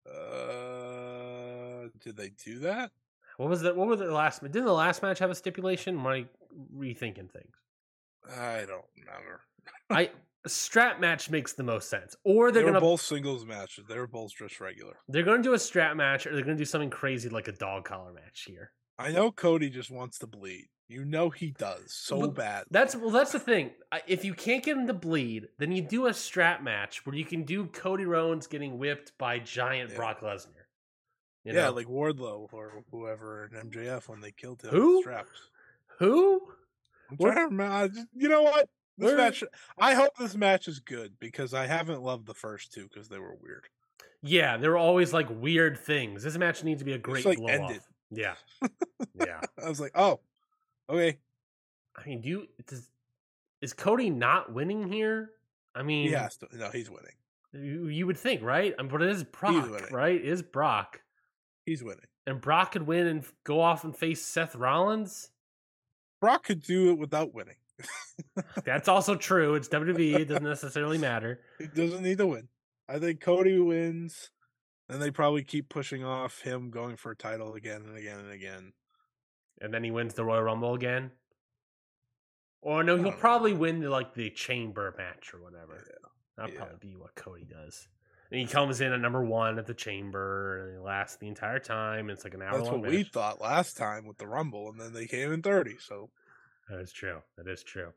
Uh, 0.06 1.88
did 2.00 2.16
they 2.16 2.30
do 2.44 2.58
that? 2.60 2.90
What 3.36 3.48
was 3.48 3.62
that? 3.62 3.76
What 3.76 3.88
was 3.88 4.00
the 4.00 4.06
last? 4.06 4.42
Didn't 4.42 4.64
the 4.64 4.72
last 4.72 5.02
match 5.02 5.18
have 5.18 5.30
a 5.30 5.34
stipulation? 5.34 5.98
Am 5.98 6.06
I 6.06 6.26
rethinking 6.76 7.30
things? 7.30 7.56
I 8.30 8.64
don't 8.66 8.84
remember. 8.96 9.40
I 9.90 10.10
strap 10.46 11.00
match 11.00 11.30
makes 11.30 11.52
the 11.54 11.62
most 11.62 11.88
sense. 11.88 12.14
Or 12.24 12.50
They 12.50 12.58
they're 12.58 12.66
were 12.66 12.72
gonna 12.72 12.80
both 12.80 13.00
singles 13.00 13.44
matches. 13.44 13.84
They 13.88 13.98
were 13.98 14.06
both 14.06 14.32
just 14.36 14.60
regular. 14.60 14.94
they're 15.08 15.22
gonna 15.22 15.42
do 15.42 15.54
a 15.54 15.58
strap 15.58 15.96
match, 15.96 16.26
or 16.26 16.34
they're 16.34 16.44
gonna 16.44 16.56
do 16.56 16.64
something 16.64 16.90
crazy 16.90 17.28
like 17.28 17.48
a 17.48 17.52
dog 17.52 17.84
collar 17.84 18.12
match 18.12 18.44
here. 18.46 18.72
I 18.98 19.10
know 19.12 19.30
Cody 19.32 19.70
just 19.70 19.90
wants 19.90 20.18
to 20.18 20.26
bleed. 20.26 20.66
You 20.88 21.04
know 21.04 21.30
he 21.30 21.52
does 21.52 21.92
so 21.94 22.28
bad. 22.28 22.64
That's 22.70 22.94
well. 22.94 23.10
That's 23.10 23.32
the 23.32 23.38
thing. 23.38 23.70
If 24.06 24.24
you 24.26 24.34
can't 24.34 24.62
get 24.62 24.76
him 24.76 24.86
to 24.88 24.92
bleed, 24.94 25.48
then 25.58 25.72
you 25.72 25.80
do 25.80 26.06
a 26.06 26.12
strap 26.14 26.62
match 26.62 27.06
where 27.06 27.14
you 27.16 27.24
can 27.24 27.44
do 27.44 27.66
Cody 27.66 28.04
Rhodes 28.04 28.46
getting 28.46 28.78
whipped 28.78 29.16
by 29.16 29.38
giant 29.38 29.90
Yeah. 29.90 29.96
Brock 29.96 30.20
Lesnar. 30.20 30.48
You 31.44 31.54
yeah, 31.54 31.64
know? 31.66 31.72
like 31.72 31.86
Wardlow 31.86 32.48
or 32.52 32.84
whoever 32.90 33.46
in 33.46 33.70
MJF 33.70 34.08
when 34.08 34.20
they 34.20 34.32
killed 34.32 34.62
him. 34.62 34.70
with 34.72 34.80
Who? 34.82 35.00
Straps. 35.02 35.40
who? 35.98 36.40
I'm 37.10 37.16
What- 37.16 37.32
trying 37.32 37.48
to 37.48 37.50
remember. 37.56 37.74
I 37.74 37.88
just- 37.88 38.06
You 38.12 38.28
know 38.28 38.42
what? 38.42 38.68
This 38.98 39.06
Where- 39.08 39.16
match. 39.16 39.42
I 39.78 39.94
hope 39.94 40.14
this 40.18 40.36
match 40.36 40.68
is 40.68 40.78
good 40.78 41.18
because 41.18 41.54
I 41.54 41.66
haven't 41.66 42.02
loved 42.02 42.26
the 42.26 42.34
first 42.34 42.72
two 42.72 42.86
because 42.88 43.08
they 43.08 43.18
were 43.18 43.34
weird. 43.34 43.66
Yeah, 44.20 44.58
there 44.58 44.70
were 44.72 44.76
always 44.76 45.12
like 45.14 45.28
weird 45.30 45.78
things. 45.78 46.22
This 46.22 46.36
match 46.36 46.62
needs 46.62 46.80
to 46.80 46.84
be 46.84 46.92
a 46.92 46.98
great 46.98 47.24
like, 47.24 47.38
blow 47.38 47.48
ended. 47.48 47.78
off. 47.78 47.88
Yeah, 48.14 48.34
yeah. 49.18 49.40
I 49.64 49.68
was 49.68 49.80
like, 49.80 49.92
oh, 49.94 50.20
okay. 50.88 51.18
I 51.96 52.06
mean, 52.06 52.20
do 52.20 52.28
you 52.28 52.46
does, 52.66 52.88
is 53.60 53.72
Cody 53.72 54.10
not 54.10 54.52
winning 54.52 54.90
here? 54.92 55.30
I 55.74 55.82
mean, 55.82 56.10
to. 56.10 56.48
No, 56.52 56.68
he's 56.70 56.90
winning. 56.90 57.14
you, 57.52 57.88
you 57.88 58.06
would 58.06 58.18
think, 58.18 58.42
right? 58.42 58.74
I 58.78 58.82
mean, 58.82 58.90
but 58.90 59.02
it 59.02 59.08
is 59.10 59.24
Brock, 59.24 59.90
right? 59.90 60.16
It 60.16 60.26
is 60.26 60.42
Brock, 60.42 61.00
He's 61.64 61.82
winning. 61.82 62.04
and 62.26 62.40
Brock 62.40 62.72
could 62.72 62.86
win 62.86 63.06
and 63.06 63.24
go 63.44 63.60
off 63.60 63.84
and 63.84 63.96
face 63.96 64.22
Seth 64.24 64.54
Rollins. 64.54 65.30
Brock 66.20 66.44
could 66.44 66.62
do 66.62 66.90
it 66.90 66.98
without 66.98 67.32
winning. 67.34 67.56
That's 68.64 68.88
also 68.88 69.16
true. 69.16 69.54
It's 69.54 69.68
WWE. 69.68 70.20
It 70.20 70.24
doesn't 70.26 70.44
necessarily 70.48 70.98
matter. 70.98 71.40
He 71.58 71.66
doesn't 71.66 72.02
need 72.02 72.18
to 72.18 72.26
win. 72.26 72.48
I 72.88 72.98
think 72.98 73.20
Cody 73.20 73.58
wins, 73.58 74.30
and 74.88 75.00
they 75.00 75.10
probably 75.10 75.42
keep 75.42 75.68
pushing 75.68 76.04
off 76.04 76.40
him 76.40 76.70
going 76.70 76.96
for 76.96 77.12
a 77.12 77.16
title 77.16 77.54
again 77.54 77.82
and 77.86 77.96
again 77.96 78.18
and 78.18 78.30
again. 78.30 78.72
And 79.60 79.72
then 79.72 79.84
he 79.84 79.90
wins 79.90 80.14
the 80.14 80.24
Royal 80.24 80.42
Rumble 80.42 80.74
again. 80.74 81.12
Or 82.60 82.82
no, 82.82 82.96
he'll 82.96 83.06
know. 83.06 83.12
probably 83.12 83.52
win 83.52 83.80
the, 83.80 83.90
like 83.90 84.14
the 84.14 84.30
chamber 84.30 84.94
match 84.96 85.32
or 85.34 85.42
whatever. 85.42 85.84
That'll 86.36 86.52
yeah. 86.52 86.58
probably 86.58 86.78
be 86.80 86.96
what 86.96 87.14
Cody 87.14 87.44
does. 87.44 87.88
And 88.30 88.40
he 88.40 88.46
comes 88.46 88.80
in 88.80 88.92
at 88.92 89.00
number 89.00 89.22
one 89.22 89.58
at 89.58 89.66
the 89.66 89.74
chamber 89.74 90.64
and 90.64 90.78
he 90.78 90.78
lasts 90.78 91.16
the 91.16 91.28
entire 91.28 91.58
time. 91.58 92.08
It's 92.08 92.24
like 92.24 92.34
an 92.34 92.42
hour 92.42 92.58
That's 92.58 92.70
what 92.70 92.80
we 92.80 93.02
thought 93.02 93.40
last 93.40 93.76
time 93.76 94.06
with 94.06 94.16
the 94.16 94.26
Rumble, 94.26 94.70
and 94.70 94.80
then 94.80 94.94
they 94.94 95.06
came 95.06 95.32
in 95.32 95.42
thirty. 95.42 95.76
So 95.78 96.08
That 96.68 96.80
is 96.80 96.92
true. 96.92 97.18
That 97.36 97.46
is 97.46 97.62
true. 97.62 97.92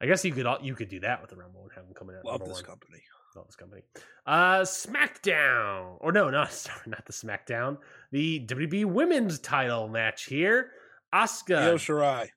I 0.00 0.06
guess 0.06 0.24
you 0.24 0.32
could 0.32 0.46
you 0.62 0.74
could 0.74 0.88
do 0.88 1.00
that 1.00 1.20
with 1.20 1.30
the 1.30 1.36
Rumble 1.36 1.62
and 1.62 1.70
have 1.74 1.84
them 1.84 1.94
coming 1.94 2.16
out. 2.16 2.24
Love 2.24 2.40
number 2.40 2.52
this 2.52 2.62
one. 2.62 2.64
company. 2.64 3.02
This 3.46 3.56
company. 3.56 3.82
Uh, 4.26 4.60
SmackDown, 4.60 5.96
or 6.00 6.12
no, 6.12 6.30
not 6.30 6.52
sorry, 6.52 6.80
not 6.86 7.06
the 7.06 7.12
SmackDown. 7.12 7.78
The 8.10 8.44
WWE 8.46 8.84
Women's 8.86 9.38
Title 9.38 9.88
match 9.88 10.24
here. 10.24 10.70
Asuka, 11.14 11.58
Io 11.62 11.76
Shirai. 11.76 12.28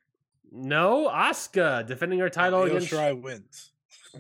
no, 0.52 1.10
Asuka 1.14 1.86
defending 1.86 2.20
her 2.20 2.30
title 2.30 2.60
Io 2.60 2.66
against 2.66 2.92
Shirai 2.92 3.22
wins. 3.22 3.72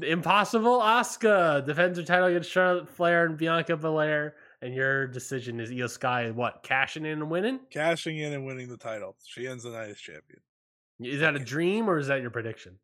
Impossible. 0.02 0.80
Asuka 0.80 1.66
defends 1.66 1.98
her 1.98 2.04
title 2.04 2.28
against 2.28 2.52
Charlotte 2.52 2.90
Flair 2.90 3.26
and 3.26 3.38
Bianca 3.38 3.78
Belair. 3.78 4.36
And 4.62 4.74
your 4.74 5.08
decision 5.08 5.60
is 5.60 5.70
Iyo 5.70 5.90
Sky 5.90 6.32
what 6.32 6.64
cashing 6.64 7.06
in 7.06 7.22
and 7.22 7.30
winning? 7.30 7.60
Cashing 7.70 8.18
in 8.18 8.34
and 8.34 8.46
winning 8.46 8.68
the 8.68 8.78
title. 8.78 9.16
She 9.26 9.48
ends 9.48 9.64
the 9.64 9.70
night 9.72 9.90
as 9.90 9.98
champion. 9.98 10.40
Is 11.00 11.20
that 11.20 11.36
a 11.36 11.40
dream 11.40 11.90
or 11.90 11.98
is 11.98 12.08
that 12.08 12.22
your 12.22 12.32
prediction? 12.32 12.78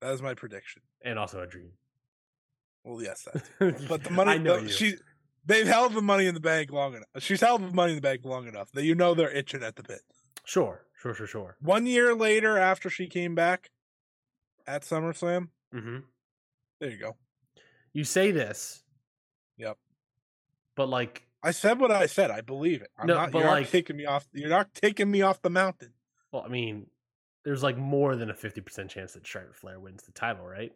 That 0.00 0.12
is 0.12 0.22
my 0.22 0.34
prediction. 0.34 0.82
And 1.04 1.18
also 1.18 1.40
a 1.40 1.46
dream. 1.46 1.70
Well, 2.86 3.02
yes, 3.02 3.26
that. 3.58 3.86
But 3.88 4.04
the 4.04 4.10
money, 4.10 4.30
I 4.32 4.38
know 4.38 4.56
the- 4.58 4.62
you. 4.62 4.68
she, 4.68 4.94
they've 5.44 5.66
held 5.66 5.92
the 5.94 6.00
money 6.02 6.26
in 6.26 6.34
the 6.34 6.40
bank 6.40 6.70
long 6.70 6.94
enough. 6.94 7.08
She's 7.18 7.40
held 7.40 7.62
the 7.68 7.74
money 7.74 7.92
in 7.92 7.96
the 7.96 8.02
bank 8.02 8.20
long 8.24 8.46
enough 8.46 8.70
that 8.72 8.84
you 8.84 8.94
know 8.94 9.12
they're 9.14 9.30
itching 9.30 9.62
at 9.64 9.74
the 9.76 9.82
bit. 9.82 10.00
Sure, 10.44 10.86
sure, 11.00 11.12
sure, 11.14 11.26
sure. 11.26 11.56
One 11.60 11.86
year 11.86 12.14
later, 12.14 12.56
after 12.58 12.88
she 12.88 13.08
came 13.08 13.34
back 13.34 13.70
at 14.66 14.82
SummerSlam, 14.82 15.48
hmm 15.72 15.98
there 16.80 16.90
you 16.90 16.98
go. 16.98 17.16
You 17.92 18.04
say 18.04 18.30
this, 18.30 18.82
Yep. 19.56 19.78
but 20.76 20.88
like, 20.88 21.22
I 21.42 21.50
said 21.52 21.80
what 21.80 21.90
I 21.90 22.06
said. 22.06 22.30
I 22.30 22.40
believe 22.42 22.82
it. 22.82 22.90
I'm 22.98 23.06
No, 23.06 23.14
not. 23.14 23.30
but 23.32 23.38
You're 23.40 23.48
like- 23.48 23.62
not 23.64 23.70
taking 23.72 23.96
me 23.96 24.04
off. 24.04 24.26
You're 24.32 24.48
not 24.50 24.74
taking 24.74 25.10
me 25.10 25.22
off 25.22 25.42
the 25.42 25.50
mountain. 25.50 25.92
well, 26.32 26.42
I 26.44 26.48
mean, 26.48 26.86
there's 27.44 27.62
like 27.62 27.76
more 27.78 28.14
than 28.14 28.30
a 28.30 28.34
fifty 28.34 28.60
percent 28.60 28.90
chance 28.90 29.14
that 29.14 29.26
Charlotte 29.26 29.56
Flair 29.56 29.80
wins 29.80 30.02
the 30.04 30.12
title, 30.12 30.44
right? 30.46 30.72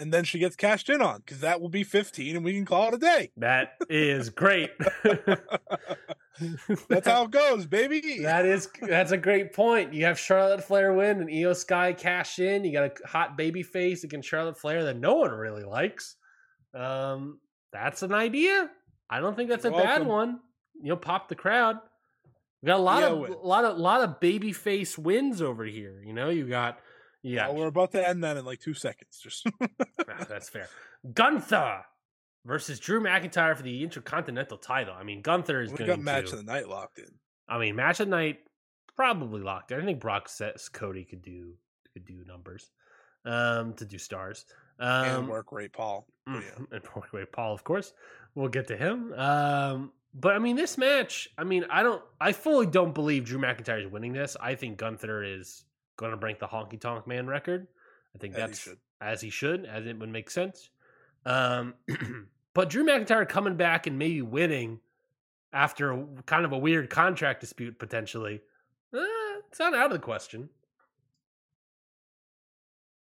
And 0.00 0.14
then 0.14 0.22
she 0.24 0.38
gets 0.38 0.54
cashed 0.54 0.88
in 0.88 1.02
on 1.02 1.18
because 1.18 1.40
that 1.40 1.60
will 1.60 1.68
be 1.68 1.82
15, 1.82 2.36
and 2.36 2.44
we 2.44 2.54
can 2.54 2.64
call 2.64 2.88
it 2.88 2.94
a 2.94 2.98
day. 2.98 3.32
That 3.36 3.72
is 3.88 4.30
great. 4.30 4.70
That's 6.88 7.08
how 7.08 7.24
it 7.24 7.32
goes, 7.32 7.66
baby. 7.66 8.20
That 8.22 8.46
is 8.46 8.68
that's 8.80 9.10
a 9.10 9.16
great 9.16 9.52
point. 9.52 9.92
You 9.92 10.04
have 10.04 10.18
Charlotte 10.18 10.62
Flair 10.62 10.92
win 10.92 11.20
and 11.20 11.28
Iyo 11.28 11.56
Sky 11.56 11.92
cash 11.92 12.38
in. 12.38 12.64
You 12.64 12.72
got 12.72 12.84
a 12.84 13.08
hot 13.08 13.36
baby 13.36 13.64
face 13.64 14.04
against 14.04 14.28
Charlotte 14.28 14.56
Flair 14.56 14.84
that 14.84 14.96
no 14.98 15.14
one 15.16 15.32
really 15.32 15.64
likes. 15.64 16.14
Um, 16.74 17.40
that's 17.72 18.02
an 18.02 18.14
idea. 18.14 18.70
I 19.10 19.18
don't 19.20 19.34
think 19.34 19.48
that's 19.50 19.64
a 19.64 19.70
You're 19.70 19.78
bad 19.78 19.88
welcome. 20.06 20.08
one. 20.08 20.40
You 20.80 20.90
know, 20.90 20.96
pop 20.96 21.28
the 21.28 21.34
crowd. 21.34 21.78
We 22.62 22.68
got 22.68 22.78
a 22.78 22.82
lot 22.82 23.02
of 23.02 23.18
wins. 23.18 23.36
lot 23.42 23.64
of 23.64 23.76
a 23.76 23.80
lot 23.80 24.02
of 24.02 24.20
baby 24.20 24.52
face 24.52 24.96
wins 24.96 25.42
over 25.42 25.64
here. 25.64 26.02
You 26.04 26.12
know, 26.12 26.28
you 26.28 26.46
got 26.46 26.78
yeah, 27.22 27.48
Well, 27.48 27.56
we're 27.58 27.66
about 27.68 27.92
to 27.92 28.06
end 28.06 28.24
that 28.24 28.36
in 28.36 28.44
like 28.44 28.60
two 28.60 28.74
seconds. 28.74 29.18
Just 29.22 29.46
Ah, 30.08 30.24
that's 30.28 30.48
fair. 30.48 30.68
Gunther 31.12 31.82
versus 32.44 32.78
Drew 32.78 33.00
McIntyre 33.00 33.56
for 33.56 33.62
the 33.62 33.82
Intercontinental 33.82 34.58
title. 34.58 34.94
I 34.98 35.02
mean, 35.02 35.22
Gunther 35.22 35.60
is 35.62 35.72
going 35.72 35.90
to 35.90 35.96
match 35.96 36.32
of 36.32 36.38
the 36.38 36.44
night 36.44 36.68
locked 36.68 36.98
in. 36.98 37.10
I 37.48 37.58
mean, 37.58 37.76
match 37.76 38.00
of 38.00 38.06
the 38.06 38.16
night 38.16 38.38
probably 38.96 39.42
locked. 39.42 39.70
in. 39.70 39.80
I 39.80 39.84
think 39.84 40.00
Brock 40.00 40.28
says 40.28 40.68
Cody 40.68 41.04
could 41.04 41.22
do 41.22 41.54
could 41.92 42.04
do 42.04 42.24
numbers, 42.26 42.70
um, 43.24 43.74
to 43.74 43.84
do 43.84 43.98
stars. 43.98 44.44
Um, 44.80 45.04
and 45.04 45.28
work 45.28 45.52
rate, 45.52 45.72
Paul. 45.72 46.06
Mm, 46.28 46.42
yeah. 46.42 46.64
and 46.72 46.84
poor 46.84 47.04
way 47.12 47.24
Paul, 47.30 47.52
of 47.54 47.64
course. 47.64 47.92
We'll 48.34 48.48
get 48.48 48.68
to 48.68 48.76
him. 48.76 49.12
Um, 49.14 49.92
but 50.14 50.34
I 50.34 50.38
mean, 50.38 50.56
this 50.56 50.78
match. 50.78 51.28
I 51.36 51.44
mean, 51.44 51.64
I 51.70 51.82
don't. 51.82 52.02
I 52.20 52.32
fully 52.32 52.66
don't 52.66 52.94
believe 52.94 53.24
Drew 53.24 53.40
McIntyre 53.40 53.84
is 53.84 53.90
winning 53.90 54.12
this. 54.12 54.36
I 54.40 54.54
think 54.54 54.78
Gunther 54.78 55.22
is 55.24 55.64
going 55.98 56.12
to 56.12 56.16
break 56.16 56.38
the 56.38 56.46
Honky 56.46 56.80
Tonk 56.80 57.06
Man 57.06 57.26
record. 57.26 57.66
I 58.14 58.18
think 58.18 58.32
As 58.34 58.38
that's 58.40 58.58
should. 58.60 58.78
as 59.02 59.20
he 59.20 59.28
should, 59.28 59.66
as 59.66 59.84
it 59.86 59.98
would 59.98 60.08
make 60.08 60.30
sense. 60.30 60.70
Um, 61.26 61.74
but 62.54 62.70
Drew 62.70 62.84
McIntyre 62.84 63.28
coming 63.28 63.56
back 63.56 63.86
and 63.86 63.98
maybe 63.98 64.22
winning 64.22 64.80
after 65.52 65.92
a, 65.92 66.06
kind 66.24 66.46
of 66.46 66.52
a 66.52 66.58
weird 66.58 66.88
contract 66.88 67.40
dispute 67.40 67.78
potentially, 67.78 68.40
eh, 68.94 68.98
it's 69.50 69.58
not 69.58 69.74
out 69.74 69.86
of 69.86 69.92
the 69.92 69.98
question. 69.98 70.48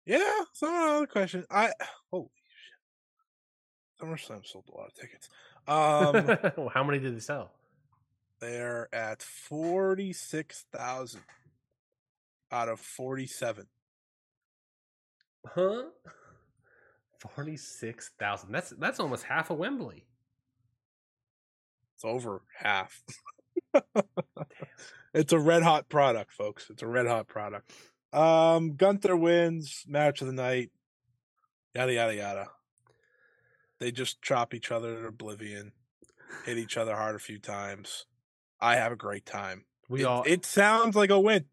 Yeah, 0.05 0.19
it's 0.51 0.61
not 0.61 0.73
out 0.73 0.95
of 0.95 1.01
the 1.01 1.07
question. 1.07 1.45
I 1.51 1.71
holy 2.11 2.29
shit. 3.99 4.07
SummerSlam 4.07 4.45
sold 4.45 4.65
a 4.73 4.77
lot 4.77 4.87
of 4.87 4.93
tickets. 4.93 5.29
Um, 5.67 6.69
How 6.73 6.83
many 6.83 6.99
did 6.99 7.15
they 7.15 7.19
sell? 7.19 7.51
they're 8.41 8.89
at 8.93 9.23
forty 9.23 10.11
six 10.13 10.65
thousand 10.71 11.21
out 12.51 12.69
of 12.69 12.79
forty 12.79 13.27
seven. 13.27 13.67
Huh? 15.45 15.83
Forty 17.19 17.57
six 17.57 18.11
thousand. 18.19 18.51
That's 18.51 18.71
that's 18.71 18.99
almost 18.99 19.23
half 19.23 19.49
of 19.49 19.57
Wembley. 19.57 20.05
It's 21.95 22.03
over 22.03 22.41
half. 22.57 23.03
it's 25.13 25.33
a 25.33 25.39
red 25.39 25.63
hot 25.63 25.87
product, 25.87 26.33
folks. 26.33 26.69
It's 26.69 26.83
a 26.83 26.87
red 26.87 27.07
hot 27.07 27.27
product. 27.27 27.71
Um, 28.11 28.75
Gunther 28.75 29.15
wins 29.15 29.83
match 29.87 30.21
of 30.21 30.27
the 30.27 30.33
night. 30.33 30.71
Yada 31.73 31.93
yada 31.93 32.15
yada. 32.15 32.47
They 33.79 33.91
just 33.91 34.21
chop 34.21 34.53
each 34.53 34.71
other 34.71 35.01
to 35.01 35.07
oblivion, 35.07 35.73
hit 36.45 36.57
each 36.57 36.77
other 36.77 36.95
hard 36.95 37.15
a 37.15 37.19
few 37.19 37.39
times. 37.39 38.05
I 38.59 38.75
have 38.75 38.91
a 38.91 38.97
great 38.97 39.25
time. 39.25 39.65
We 39.89 40.01
it, 40.01 40.05
all. 40.05 40.23
It 40.25 40.45
sounds 40.45 40.95
like 40.95 41.09
a 41.09 41.19
win. 41.19 41.45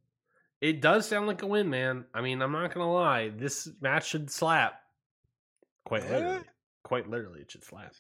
Does 0.80 1.08
sound 1.08 1.26
like 1.26 1.42
a 1.42 1.46
win, 1.46 1.68
man. 1.70 2.04
I 2.14 2.20
mean, 2.20 2.40
I'm 2.40 2.52
not 2.52 2.72
gonna 2.72 2.92
lie. 2.92 3.30
This 3.30 3.68
match 3.80 4.08
should 4.08 4.30
slap. 4.30 4.80
Quite 5.84 6.08
literally. 6.08 6.44
Quite 6.84 7.08
literally, 7.08 7.40
it 7.40 7.50
should 7.50 7.64
slap. 7.64 7.94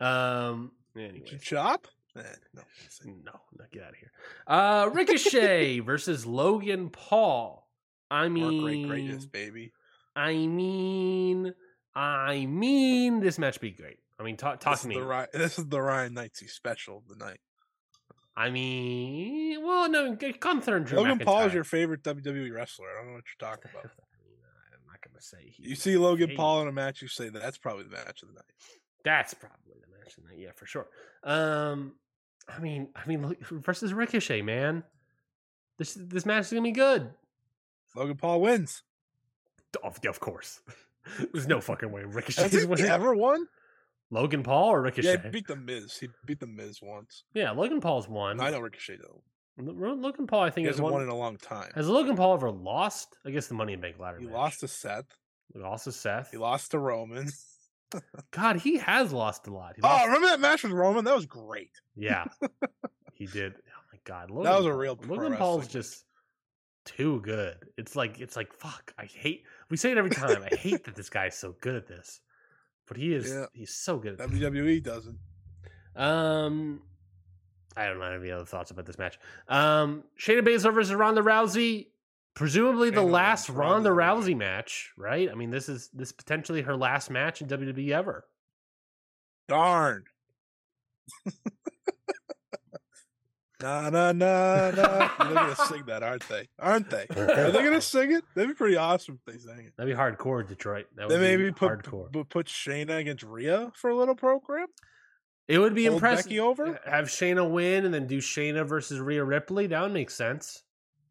Um. 0.00 0.72
Anyway. 0.96 1.38
Chop? 1.40 1.86
Eh, 2.16 2.22
no. 2.54 2.62
No, 3.04 3.32
no, 3.56 3.64
get 3.72 3.84
out 3.84 3.90
of 3.90 3.94
here. 3.94 4.10
Uh 4.46 4.90
Ricochet 4.92 5.78
versus 5.78 6.26
Logan 6.26 6.90
Paul. 6.90 7.68
I 8.10 8.28
mean, 8.28 8.64
rate 8.64 8.88
greatness, 8.88 9.26
baby. 9.26 9.72
I 10.16 10.34
mean, 10.34 11.54
I 11.94 12.46
mean, 12.46 13.20
this 13.20 13.38
match 13.38 13.60
be 13.60 13.70
great. 13.70 13.98
I 14.18 14.24
mean, 14.24 14.36
talk 14.36 14.58
talk 14.58 14.74
this 14.74 14.82
to 14.82 14.88
me. 14.88 14.96
The, 14.96 15.28
this 15.32 15.58
is 15.58 15.66
the 15.66 15.80
Ryan 15.80 16.14
Knightsey 16.14 16.50
special 16.50 16.98
of 16.98 17.06
the 17.08 17.24
night. 17.24 17.38
I 18.36 18.50
mean, 18.50 19.64
well, 19.64 19.88
no, 19.88 20.14
Gunther 20.14 20.76
and 20.76 20.86
Drew 20.86 20.98
Logan 20.98 21.18
Paul 21.18 21.42
is 21.42 21.54
your 21.54 21.64
favorite 21.64 22.02
WWE 22.02 22.54
wrestler. 22.54 22.86
I 22.90 22.98
don't 22.98 23.08
know 23.08 23.14
what 23.14 23.24
you're 23.26 23.48
talking 23.48 23.70
about. 23.70 23.84
I'm 24.72 24.86
not 24.86 25.00
gonna 25.02 25.20
say 25.20 25.38
he 25.50 25.68
You 25.70 25.74
see 25.74 25.96
Logan. 25.96 26.32
Paul 26.36 26.62
in 26.62 26.68
a 26.68 26.72
match, 26.72 27.02
you 27.02 27.08
say 27.08 27.28
that 27.28 27.42
that's 27.42 27.58
probably 27.58 27.84
the 27.84 27.90
match 27.90 28.22
of 28.22 28.28
the 28.28 28.34
night. 28.34 28.44
That's 29.04 29.34
probably 29.34 29.74
the 29.80 29.98
match 29.98 30.16
of 30.16 30.24
the 30.24 30.30
night. 30.30 30.38
Yeah, 30.38 30.52
for 30.54 30.66
sure. 30.66 30.86
Um, 31.24 31.94
I 32.48 32.60
mean, 32.60 32.88
I 32.94 33.06
mean, 33.06 33.36
versus 33.50 33.92
Ricochet, 33.92 34.42
man. 34.42 34.84
This 35.78 35.94
this 35.94 36.26
match 36.26 36.46
is 36.46 36.50
gonna 36.50 36.62
be 36.62 36.72
good. 36.72 37.10
Logan 37.94 38.16
Paul 38.16 38.40
wins. 38.40 38.82
Of, 39.82 39.98
of 40.04 40.20
course. 40.20 40.60
There's 41.32 41.48
no 41.48 41.60
fucking 41.60 41.90
way 41.90 42.02
Has 42.02 42.14
Ricochet's 42.14 42.80
he 42.80 42.86
ever 42.86 43.14
won? 43.14 43.46
Logan 44.10 44.42
Paul 44.42 44.68
or 44.70 44.82
Ricochet? 44.82 45.08
Yeah, 45.14 45.22
he 45.22 45.28
beat 45.30 45.46
the 45.46 45.56
Miz. 45.56 45.96
He 45.98 46.08
beat 46.26 46.40
the 46.40 46.46
Miz 46.46 46.80
once. 46.82 47.24
Yeah, 47.34 47.50
Logan 47.52 47.80
Paul's 47.80 48.08
won. 48.08 48.40
I 48.40 48.50
know 48.50 48.60
Ricochet 48.60 48.96
though. 49.02 49.22
Lo- 49.58 49.92
Logan 49.94 50.26
Paul, 50.26 50.40
I 50.42 50.50
think, 50.50 50.66
has 50.66 50.74
hasn't 50.76 50.84
won. 50.84 50.92
won 50.94 51.02
in 51.02 51.08
a 51.08 51.14
long 51.16 51.36
time. 51.36 51.70
Has 51.74 51.88
Logan 51.88 52.16
Paul 52.16 52.34
ever 52.34 52.50
lost? 52.50 53.16
I 53.26 53.30
guess 53.30 53.46
the 53.46 53.54
Money 53.54 53.74
in 53.74 53.80
Bank 53.80 53.98
ladder. 53.98 54.18
He 54.18 54.24
match. 54.26 54.34
lost 54.34 54.60
to 54.60 54.68
Seth. 54.68 55.16
He 55.52 55.58
lost 55.60 55.84
to 55.84 55.92
Seth. 55.92 56.30
He 56.30 56.38
lost 56.38 56.70
to 56.70 56.78
Roman. 56.78 57.28
God, 58.30 58.56
he 58.56 58.78
has 58.78 59.12
lost 59.12 59.46
a 59.48 59.52
lot. 59.52 59.72
He 59.76 59.82
Oh, 59.84 60.06
remember 60.06 60.28
that 60.28 60.40
match 60.40 60.62
with 60.62 60.72
Roman? 60.72 61.04
That 61.04 61.14
was 61.14 61.26
great. 61.26 61.72
yeah, 61.96 62.24
he 63.12 63.26
did. 63.26 63.52
Oh 63.54 63.82
my 63.92 63.98
God, 64.04 64.30
Logan 64.30 64.44
That 64.50 64.56
was 64.58 64.66
a 64.66 64.72
real 64.72 64.98
Logan 65.06 65.36
Paul's 65.36 65.68
just 65.68 66.04
too 66.84 67.20
good. 67.20 67.56
It's 67.76 67.94
like 67.96 68.20
it's 68.20 68.36
like 68.36 68.52
fuck. 68.54 68.92
I 68.98 69.04
hate. 69.04 69.42
We 69.70 69.76
say 69.76 69.90
it 69.92 69.98
every 69.98 70.10
time. 70.10 70.42
I 70.50 70.54
hate 70.54 70.84
that 70.84 70.94
this 70.94 71.10
guy's 71.10 71.36
so 71.36 71.54
good 71.60 71.74
at 71.74 71.86
this, 71.88 72.20
but 72.90 72.96
he 72.96 73.14
is. 73.14 73.30
Yeah. 73.30 73.46
He's 73.52 73.72
so 73.72 73.98
good. 73.98 74.18
WWE 74.18 74.82
doesn't. 74.82 75.16
Um, 75.94 76.82
I 77.76 77.86
don't 77.86 78.00
have 78.00 78.20
any 78.20 78.32
other 78.32 78.44
thoughts 78.44 78.72
about 78.72 78.84
this 78.84 78.98
match. 78.98 79.16
Um, 79.46 80.02
Shayna 80.18 80.40
Baszler 80.40 80.74
versus 80.74 80.92
Ronda 80.92 81.22
Rousey, 81.22 81.86
presumably 82.34 82.90
the 82.90 83.02
Shayna 83.02 83.12
last. 83.12 83.48
Ronda 83.48 83.92
Ronda 83.92 84.22
Rousey 84.22 84.36
match, 84.36 84.90
right? 84.98 85.30
I 85.30 85.36
mean, 85.36 85.50
this 85.50 85.68
is 85.68 85.88
this 85.92 86.10
potentially 86.10 86.62
her 86.62 86.76
last 86.76 87.10
match 87.10 87.40
in 87.40 87.46
WWE 87.46 87.92
ever. 87.92 88.26
Darn. 89.46 90.02
na 93.62 93.90
na 93.90 94.12
na 94.12 94.70
na. 94.70 95.10
They're 95.18 95.34
gonna 95.34 95.56
sing 95.56 95.82
that, 95.86 96.02
aren't 96.02 96.28
they? 96.28 96.48
Aren't 96.58 96.90
they? 96.90 97.06
Are 97.16 97.50
they 97.50 97.62
gonna 97.62 97.80
sing 97.80 98.12
it? 98.12 98.24
That'd 98.34 98.50
be 98.50 98.54
pretty 98.54 98.76
awesome 98.76 99.18
if 99.26 99.32
they 99.32 99.38
sang 99.38 99.66
it. 99.66 99.72
That'd 99.76 99.92
be 99.94 99.98
hardcore, 99.98 100.46
Detroit. 100.46 100.86
That 100.96 101.08
would 101.08 101.12
Then 101.14 101.20
maybe 101.20 101.44
be 101.44 101.52
put 101.52 101.70
hardcore. 101.82 102.12
put, 102.12 102.28
put 102.28 102.46
Shayna 102.46 102.98
against 102.98 103.22
Rhea 103.24 103.70
for 103.74 103.90
a 103.90 103.96
little 103.96 104.14
program. 104.14 104.66
It 105.48 105.58
would 105.58 105.74
be 105.74 105.84
hold 105.86 105.96
impressive. 105.96 106.26
Becky 106.26 106.40
over? 106.40 106.78
Have 106.86 107.06
Shayna 107.06 107.48
win 107.50 107.84
and 107.84 107.92
then 107.92 108.06
do 108.06 108.18
Shayna 108.18 108.66
versus 108.66 109.00
Rhea 109.00 109.24
Ripley. 109.24 109.66
That 109.66 109.82
would 109.82 109.92
make 109.92 110.10
sense. 110.10 110.62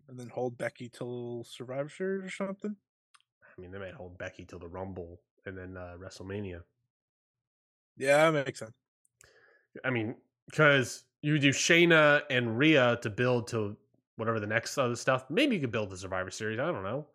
and 0.08 0.18
then 0.20 0.30
hold 0.30 0.58
Becky 0.58 0.90
till 0.90 1.44
Survivor 1.44 1.90
Series 1.90 2.26
or 2.26 2.30
something. 2.46 2.76
I 3.58 3.62
mean, 3.62 3.72
they 3.72 3.80
might 3.80 3.94
hold 3.94 4.18
Becky 4.18 4.46
till 4.46 4.60
the 4.60 4.68
Rumble 4.70 5.20
and 5.46 5.58
then 5.58 5.76
uh, 5.78 5.96
WrestleMania. 6.00 6.62
Yeah, 7.98 8.32
that 8.32 8.46
makes 8.46 8.60
sense. 8.60 8.72
I 9.84 9.90
mean, 9.90 10.16
because 10.50 11.04
you 11.22 11.38
do 11.40 11.50
Shayna 11.50 12.22
and 12.30 12.58
Rhea 12.58 12.98
to 13.02 13.10
build 13.10 13.48
to 13.50 13.76
whatever 14.16 14.40
the 14.40 14.48
next 14.48 14.78
other 14.78 14.96
stuff. 14.96 15.26
Maybe 15.30 15.56
you 15.56 15.62
could 15.62 15.72
build 15.72 15.90
the 15.90 15.98
Survivor 15.98 16.32
Series. 16.32 16.60
I 16.60 16.66
don't 16.66 16.84
know. 16.84 17.08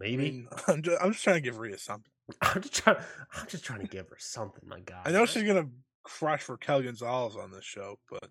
I 0.00 0.04
Maybe 0.04 0.16
mean, 0.16 0.48
I'm 0.68 0.82
just, 0.82 1.02
I'm 1.02 1.12
just 1.12 1.24
trying 1.24 1.36
to 1.36 1.40
give 1.40 1.58
Rhea 1.58 1.78
something. 1.78 2.10
I'm 2.42 2.62
just 2.62 2.74
trying. 2.74 2.96
I'm 3.34 3.46
just 3.46 3.64
trying 3.64 3.80
to 3.80 3.86
give 3.86 4.08
her 4.08 4.16
something. 4.18 4.62
My 4.66 4.80
God, 4.80 5.02
I 5.04 5.10
know 5.10 5.26
she's 5.26 5.42
gonna 5.42 5.68
crush 6.02 6.48
Raquel 6.48 6.82
Gonzalez 6.82 7.36
on 7.36 7.50
this 7.50 7.64
show, 7.64 7.98
but 8.10 8.28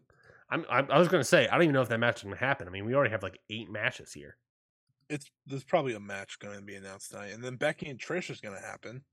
I'm, 0.50 0.66
I, 0.70 0.80
I 0.82 1.00
was 1.00 1.08
going 1.08 1.22
to 1.22 1.26
say 1.26 1.48
I 1.48 1.54
don't 1.54 1.64
even 1.64 1.74
know 1.74 1.82
if 1.82 1.90
that 1.90 2.00
match 2.00 2.18
is 2.18 2.24
going 2.24 2.36
to 2.36 2.40
happen. 2.40 2.68
I 2.68 2.72
mean, 2.72 2.86
we 2.86 2.94
already 2.94 3.12
have 3.12 3.24
like 3.24 3.40
eight 3.50 3.72
matches 3.72 4.14
here. 4.14 4.38
it's 5.10 5.30
there's 5.48 5.64
probably 5.64 5.96
a 5.96 6.00
match 6.00 6.38
going 6.40 6.60
to 6.60 6.66
be 6.66 6.76
announced 6.76 7.12
tonight, 7.12 7.34
and 7.34 7.44
then 7.44 7.56
Becky 7.56 7.90
and 7.90 8.00
Trish 8.00 8.30
is 8.30 8.40
going 8.40 8.56
to 8.56 8.62
happen. 8.62 9.04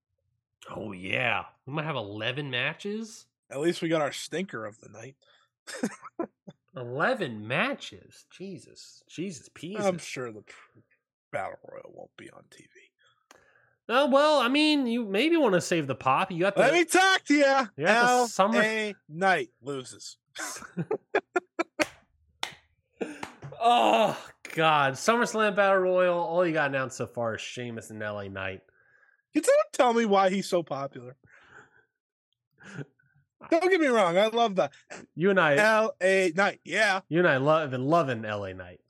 Oh 0.74 0.92
yeah, 0.92 1.44
we 1.66 1.72
might 1.72 1.86
have 1.86 1.96
eleven 1.96 2.50
matches. 2.50 3.26
At 3.50 3.60
least 3.60 3.82
we 3.82 3.88
got 3.88 4.00
our 4.02 4.12
stinker 4.12 4.64
of 4.64 4.78
the 4.80 4.88
night. 4.88 5.16
Eleven 6.76 7.46
matches. 7.48 8.26
Jesus, 8.30 9.02
Jesus, 9.08 9.48
peas. 9.52 9.84
I'm 9.84 9.98
sure 9.98 10.30
the 10.30 10.44
battle 11.32 11.58
royal 11.68 11.92
won't 11.92 12.16
be 12.16 12.30
on 12.30 12.42
TV. 12.50 12.68
Oh 13.88 14.08
well, 14.08 14.38
I 14.38 14.46
mean, 14.48 14.86
you 14.86 15.04
maybe 15.04 15.36
want 15.36 15.54
to 15.54 15.60
save 15.60 15.88
the 15.88 15.96
pop. 15.96 16.30
You 16.30 16.38
got 16.40 16.54
the 16.54 16.60
Let 16.62 16.72
me 16.74 16.84
talk 16.84 17.24
to 17.24 17.34
you. 17.34 17.40
Yeah, 17.76 18.08
L 18.08 18.28
summer- 18.28 18.62
A 18.62 18.94
Knight 19.08 19.50
loses. 19.62 20.16
oh 23.60 24.16
God, 24.54 24.94
SummerSlam 24.94 25.56
Battle 25.56 25.78
Royal. 25.78 26.18
All 26.20 26.46
you 26.46 26.52
got 26.52 26.70
announced 26.70 26.98
so 26.98 27.06
far 27.08 27.34
is 27.34 27.40
Sheamus 27.40 27.90
and 27.90 27.98
LA 28.00 28.28
Knight. 28.28 28.60
Can 29.32 29.42
someone 29.42 29.64
tell 29.72 29.92
me 29.92 30.04
why 30.06 30.30
he's 30.30 30.48
so 30.48 30.62
popular? 30.62 31.16
Don't 33.50 33.70
get 33.70 33.80
me 33.80 33.86
wrong. 33.86 34.18
I 34.18 34.26
love 34.26 34.54
the 34.56 34.70
You 35.14 35.30
and 35.30 35.40
I, 35.40 35.56
L 35.56 35.94
A 36.02 36.32
Knight. 36.34 36.60
Yeah. 36.64 37.00
you 37.08 37.18
and 37.20 37.28
I 37.28 37.38
love 37.38 37.70
been 37.70 37.84
loving 37.86 38.22
LA 38.22 38.52
Knight, 38.52 38.80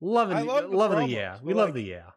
Loving, 0.00 0.36
I 0.36 0.42
love 0.42 0.70
the 0.70 0.76
loving 0.76 0.98
the 1.06 1.14
yeah. 1.14 1.38
We 1.42 1.54
love 1.54 1.68
like, 1.68 1.74
the 1.74 1.82
yeah. 1.82 2.10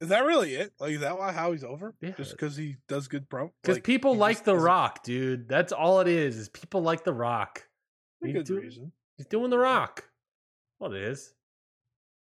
Is 0.00 0.08
that 0.08 0.24
really 0.26 0.54
it? 0.54 0.72
Like, 0.78 0.92
is 0.92 1.00
that 1.00 1.16
why 1.18 1.32
how 1.32 1.52
he's 1.52 1.64
over? 1.64 1.94
Yeah. 2.02 2.10
Just 2.16 2.32
because 2.32 2.56
he 2.56 2.76
does 2.88 3.08
good 3.08 3.28
pro? 3.30 3.52
Because 3.62 3.76
like, 3.76 3.84
people 3.84 4.16
like 4.16 4.44
The 4.44 4.52
doesn't- 4.52 4.66
Rock, 4.66 5.02
dude. 5.02 5.48
That's 5.48 5.72
all 5.72 6.00
it 6.00 6.08
is. 6.08 6.36
Is 6.36 6.48
people 6.50 6.82
like 6.82 7.04
The 7.04 7.14
Rock. 7.14 7.66
A 8.22 8.26
He's 8.26 8.34
good 8.34 8.46
do- 8.46 8.60
reason. 8.60 8.92
He's 9.16 9.26
doing 9.26 9.48
The 9.50 9.58
Rock. 9.58 10.04
What 10.78 10.92
it 10.92 11.02
is. 11.02 11.32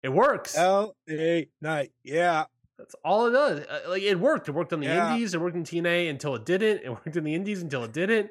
It 0.05 0.11
works. 0.11 0.57
L 0.57 0.95
A 1.11 1.49
Knight, 1.61 1.91
Yeah. 2.05 2.45
That's 2.79 2.95
all 3.05 3.27
it 3.27 3.33
does. 3.33 3.61
Uh, 3.61 3.81
Like 3.89 4.03
it 4.03 4.19
worked. 4.19 4.49
It 4.49 4.53
worked 4.53 4.73
on 4.73 4.81
the 4.81 4.87
Yeah. 4.87 5.13
Indies. 5.13 5.35
It 5.35 5.41
worked 5.41 5.57
in 5.57 5.65
TNA 5.65 6.09
until 6.11 6.35
it 6.37 6.45
didn't. 6.45 6.83
It 6.85 6.89
worked 6.91 7.17
in 7.17 7.25
the 7.25 7.35
Indies 7.35 7.63
until 7.63 7.83
it 7.85 7.93
didn't. 7.93 8.31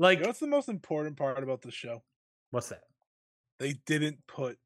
Like 0.00 0.18
You 0.18 0.22
know 0.24 0.28
what's 0.30 0.40
the 0.40 0.46
most 0.46 0.68
important 0.68 1.16
part 1.16 1.42
about 1.42 1.62
the 1.62 1.70
show? 1.70 2.02
what's 2.50 2.70
that? 2.70 2.82
They 3.60 3.74
didn't 3.86 4.26
put 4.26 4.58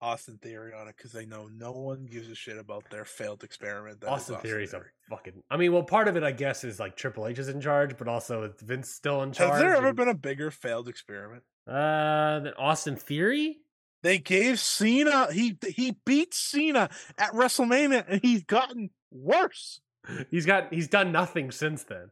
Austin 0.00 0.38
Theory 0.38 0.72
on 0.72 0.88
it 0.88 0.96
because 0.96 1.12
they 1.12 1.26
know 1.26 1.48
no 1.54 1.72
one 1.72 2.06
gives 2.06 2.28
a 2.30 2.34
shit 2.34 2.56
about 2.56 2.88
their 2.90 3.04
failed 3.04 3.44
experiment. 3.44 4.00
that 4.00 4.06
is 4.06 4.12
Austin 4.12 4.36
Theory's 4.36 4.72
a 4.72 4.82
fucking. 5.10 5.42
I 5.50 5.56
mean, 5.58 5.72
well, 5.72 5.82
part 5.82 6.08
of 6.08 6.16
it, 6.16 6.22
I 6.22 6.32
guess, 6.32 6.64
is 6.64 6.80
like 6.80 6.96
Triple 6.96 7.26
H 7.26 7.38
is 7.38 7.48
in 7.48 7.60
charge, 7.60 7.96
but 7.98 8.08
also 8.08 8.50
Vince 8.60 8.90
still 8.90 9.22
in 9.22 9.32
charge. 9.32 9.50
Has 9.52 9.60
there 9.60 9.74
ever 9.76 9.88
and- 9.88 9.96
been 9.96 10.08
a 10.08 10.14
bigger 10.14 10.50
failed 10.50 10.88
experiment? 10.88 11.42
uh 11.66 12.40
than 12.40 12.54
Austin 12.54 12.96
Theory? 12.96 13.58
They 14.02 14.16
gave 14.18 14.58
Cena 14.58 15.30
he 15.32 15.58
he 15.66 15.98
beat 16.06 16.32
Cena 16.32 16.88
at 17.18 17.32
WrestleMania 17.32 18.04
and 18.08 18.22
he's 18.22 18.44
gotten 18.44 18.88
worse. 19.10 19.80
He's 20.30 20.46
got 20.46 20.72
he's 20.72 20.88
done 20.88 21.12
nothing 21.12 21.50
since 21.50 21.82
then. 21.84 22.10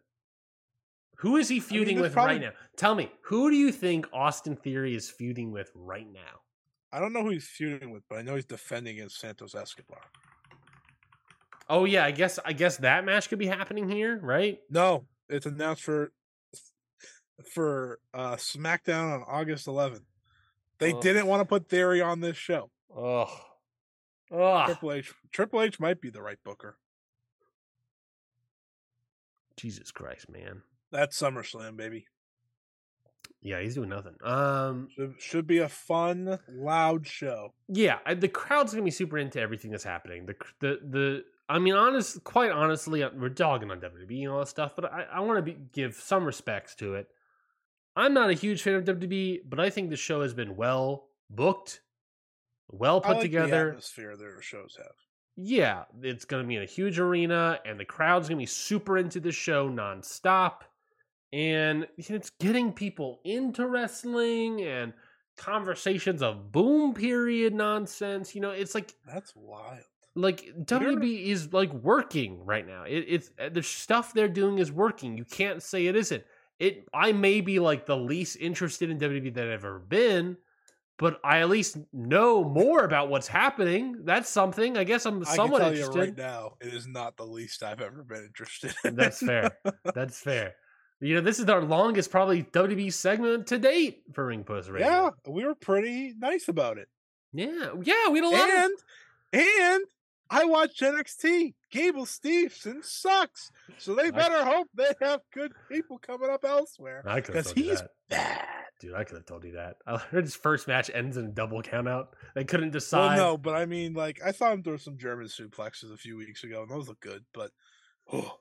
Who 1.16 1.36
is 1.36 1.48
he 1.48 1.60
feuding 1.60 1.97
there's 1.97 2.10
with 2.10 2.16
right 2.16 2.40
now? 2.40 2.51
Tell 2.76 2.94
me, 2.94 3.10
who 3.22 3.51
do 3.51 3.56
you 3.56 3.72
think 3.72 4.06
Austin 4.12 4.56
Theory 4.56 4.94
is 4.94 5.09
feuding 5.09 5.51
with 5.51 5.70
right 5.74 6.06
now? 6.12 6.40
I 6.93 7.01
don't 7.01 7.12
know 7.12 7.22
who 7.22 7.30
he's 7.30 7.47
feuding 7.47 7.90
with, 7.90 8.02
but 8.09 8.18
I 8.18 8.22
know 8.22 8.34
he's 8.34 8.44
defending 8.44 8.97
against 8.97 9.18
Santos 9.20 9.55
Escobar. 9.55 10.01
Oh 11.68 11.84
yeah, 11.84 12.05
I 12.05 12.10
guess 12.10 12.38
I 12.44 12.52
guess 12.52 12.76
that 12.78 13.05
match 13.05 13.28
could 13.28 13.38
be 13.38 13.47
happening 13.47 13.88
here, 13.88 14.18
right? 14.22 14.59
No, 14.70 15.05
it's 15.28 15.47
announced 15.47 15.82
for 15.82 16.12
for 17.52 17.98
uh 18.14 18.36
SmackDown 18.36 19.14
on 19.14 19.24
August 19.26 19.66
11th. 19.66 20.05
They 20.78 20.93
Ugh. 20.93 21.02
didn't 21.02 21.26
want 21.26 21.40
to 21.40 21.44
put 21.44 21.68
Theory 21.68 22.01
on 22.01 22.20
this 22.20 22.36
show. 22.36 22.70
Ugh. 22.97 23.28
Ugh. 24.32 24.66
Triple 24.66 24.93
H 24.93 25.12
Triple 25.32 25.62
H 25.62 25.80
might 25.80 26.01
be 26.01 26.10
the 26.10 26.22
right 26.22 26.38
booker. 26.44 26.76
Jesus 29.56 29.90
Christ, 29.90 30.28
man. 30.30 30.62
That's 30.92 31.20
SummerSlam, 31.20 31.76
baby. 31.76 32.06
Yeah, 33.42 33.60
he's 33.60 33.74
doing 33.74 33.90
nothing. 33.90 34.14
Um, 34.24 34.88
Should, 34.96 35.14
should 35.20 35.46
be 35.46 35.58
a 35.58 35.68
fun, 35.68 36.38
loud 36.50 37.06
show. 37.06 37.54
yeah, 37.68 37.98
I, 38.04 38.14
the 38.14 38.28
crowd's 38.28 38.72
gonna 38.72 38.84
be 38.84 38.90
super 38.90 39.18
into 39.18 39.40
everything 39.40 39.70
that's 39.70 39.84
happening. 39.84 40.26
The 40.26 40.34
the 40.60 40.78
the. 40.90 41.24
I 41.48 41.60
mean, 41.60 41.74
honest, 41.74 42.24
quite 42.24 42.50
honestly, 42.50 43.04
uh, 43.04 43.10
we're 43.16 43.28
dogging 43.28 43.70
on 43.70 43.78
WWE 43.80 44.22
and 44.22 44.32
all 44.32 44.40
that 44.40 44.48
stuff, 44.48 44.72
but 44.74 44.92
I, 44.92 45.02
I 45.12 45.20
want 45.20 45.46
to 45.46 45.52
give 45.72 45.94
some 45.94 46.24
respects 46.24 46.74
to 46.76 46.94
it. 46.94 47.06
I'm 47.94 48.12
not 48.14 48.30
a 48.30 48.34
huge 48.34 48.62
fan 48.62 48.74
of 48.74 48.84
WWE, 48.84 49.42
but 49.48 49.60
I 49.60 49.70
think 49.70 49.90
the 49.90 49.96
show 49.96 50.22
has 50.22 50.34
been 50.34 50.56
well 50.56 51.06
booked, 51.30 51.82
well 52.68 53.00
put 53.00 53.12
like 53.12 53.16
The 53.18 53.28
together. 53.28 53.68
atmosphere 53.68 54.16
their 54.16 54.42
shows 54.42 54.74
have. 54.76 54.90
yeah, 55.36 55.84
it's 56.02 56.24
going 56.24 56.42
to 56.42 56.48
be 56.48 56.56
in 56.56 56.62
a 56.62 56.66
huge 56.66 56.98
arena, 56.98 57.60
and 57.64 57.78
the 57.78 57.84
crowd's 57.84 58.28
going 58.28 58.38
to 58.38 58.42
be 58.42 58.46
super 58.46 58.98
into 58.98 59.20
the 59.20 59.30
show 59.30 59.68
nonstop. 59.70 60.62
And 61.32 61.86
it's 61.96 62.30
getting 62.40 62.72
people 62.72 63.20
into 63.24 63.66
wrestling 63.66 64.62
and 64.62 64.92
conversations 65.36 66.22
of 66.22 66.52
boom 66.52 66.94
period 66.94 67.54
nonsense. 67.54 68.34
You 68.34 68.40
know, 68.40 68.50
it's 68.50 68.74
like 68.74 68.94
That's 69.06 69.34
wild. 69.34 69.80
like 70.14 70.52
WB 70.64 71.26
is 71.26 71.52
like 71.52 71.72
working 71.72 72.44
right 72.44 72.66
now. 72.66 72.84
It, 72.84 73.04
it's 73.08 73.30
uh, 73.38 73.48
the 73.50 73.62
stuff 73.62 74.14
they're 74.14 74.28
doing 74.28 74.58
is 74.58 74.72
working. 74.72 75.16
You 75.16 75.24
can't 75.24 75.62
say 75.62 75.86
it 75.86 75.96
isn't. 75.96 76.24
It 76.58 76.88
I 76.94 77.12
may 77.12 77.40
be 77.40 77.58
like 77.58 77.86
the 77.86 77.96
least 77.96 78.38
interested 78.40 78.90
in 78.90 78.98
WWE 78.98 79.34
that 79.34 79.44
I've 79.44 79.64
ever 79.64 79.78
been, 79.78 80.38
but 80.98 81.20
I 81.22 81.40
at 81.40 81.50
least 81.50 81.76
know 81.92 82.42
more 82.42 82.84
about 82.84 83.10
what's 83.10 83.28
happening. 83.28 84.04
That's 84.04 84.30
something. 84.30 84.78
I 84.78 84.84
guess 84.84 85.04
I'm 85.04 85.20
I 85.22 85.24
can 85.26 85.34
somewhat 85.34 85.62
interested. 85.62 85.98
right 85.98 86.16
now, 86.16 86.52
it 86.62 86.72
is 86.72 86.86
not 86.86 87.18
the 87.18 87.26
least 87.26 87.62
I've 87.62 87.82
ever 87.82 88.02
been 88.02 88.24
interested 88.24 88.74
in. 88.84 88.96
That's 88.96 89.18
fair. 89.18 89.58
That's 89.94 90.18
fair. 90.18 90.54
You 91.01 91.16
know, 91.16 91.20
this 91.20 91.39
is 91.39 91.47
our 91.48 91.62
longest 91.62 92.10
probably 92.10 92.43
WWE 92.44 92.93
segment 92.93 93.47
to 93.48 93.59
date 93.59 94.02
for 94.14 94.27
Ring 94.27 94.44
Post 94.44 94.70
Radio. 94.70 94.86
yeah, 94.89 95.10
we 95.28 95.44
were 95.44 95.55
pretty 95.55 96.14
nice 96.18 96.48
about 96.48 96.78
it. 96.78 96.89
yeah, 97.32 97.70
yeah. 97.82 98.09
We 98.09 98.20
had 98.20 98.24
a 98.24 98.28
lot 98.31 98.48
of 98.48 98.55
And 98.55 98.73
and 99.35 99.85
I 100.31 100.44
watched 100.47 100.81
NXT. 100.81 101.55
Gable 101.70 102.06
Steveson 102.06 102.82
sucks. 102.85 103.51
So 103.78 103.94
they 103.94 104.05
I- 104.06 104.10
better 104.10 104.43
hope 104.44 104.68
they 104.74 104.93
have 105.02 105.20
good 105.35 105.52
people 105.70 105.98
coming 105.98 106.31
up 106.31 106.44
elsewhere. 106.44 107.02
I 107.06 107.20
could 107.20 107.35
have 107.35 107.44
Because 107.44 107.52
told 107.52 107.59
you 107.59 107.70
he's 107.70 107.81
that. 107.81 107.90
bad. 108.09 108.44
Dude, 108.81 108.94
I 108.94 109.05
could 109.05 109.16
have 109.16 109.27
told 109.27 109.44
you 109.44 109.52
that. 109.52 109.77
I 109.86 109.98
heard 109.98 110.24
his 110.24 110.35
first 110.36 110.66
match 110.66 110.90
ends 110.93 111.16
in 111.16 111.27
a 111.27 111.31
double 111.31 111.62
count 111.62 111.89
out. 111.89 112.14
They 112.35 112.44
couldn't 112.44 112.68
Well, 112.68 112.73
decide. 112.73 113.16
no, 113.16 113.36
but 113.36 113.55
I 113.55 113.66
mean, 113.66 113.93
like, 113.94 114.20
I 114.24 114.32
saw 114.32 114.51
him 114.52 114.62
throw 114.62 114.77
some 114.78 114.97
German 114.98 115.27
suplexes 115.27 115.93
a 115.93 115.97
few 115.97 116.16
weeks 116.16 116.43
ago, 116.44 116.62
and 116.62 116.70
those 116.70 116.89
look 116.89 117.01
good. 117.01 117.24
But 117.35 117.51
oh, 118.12 118.39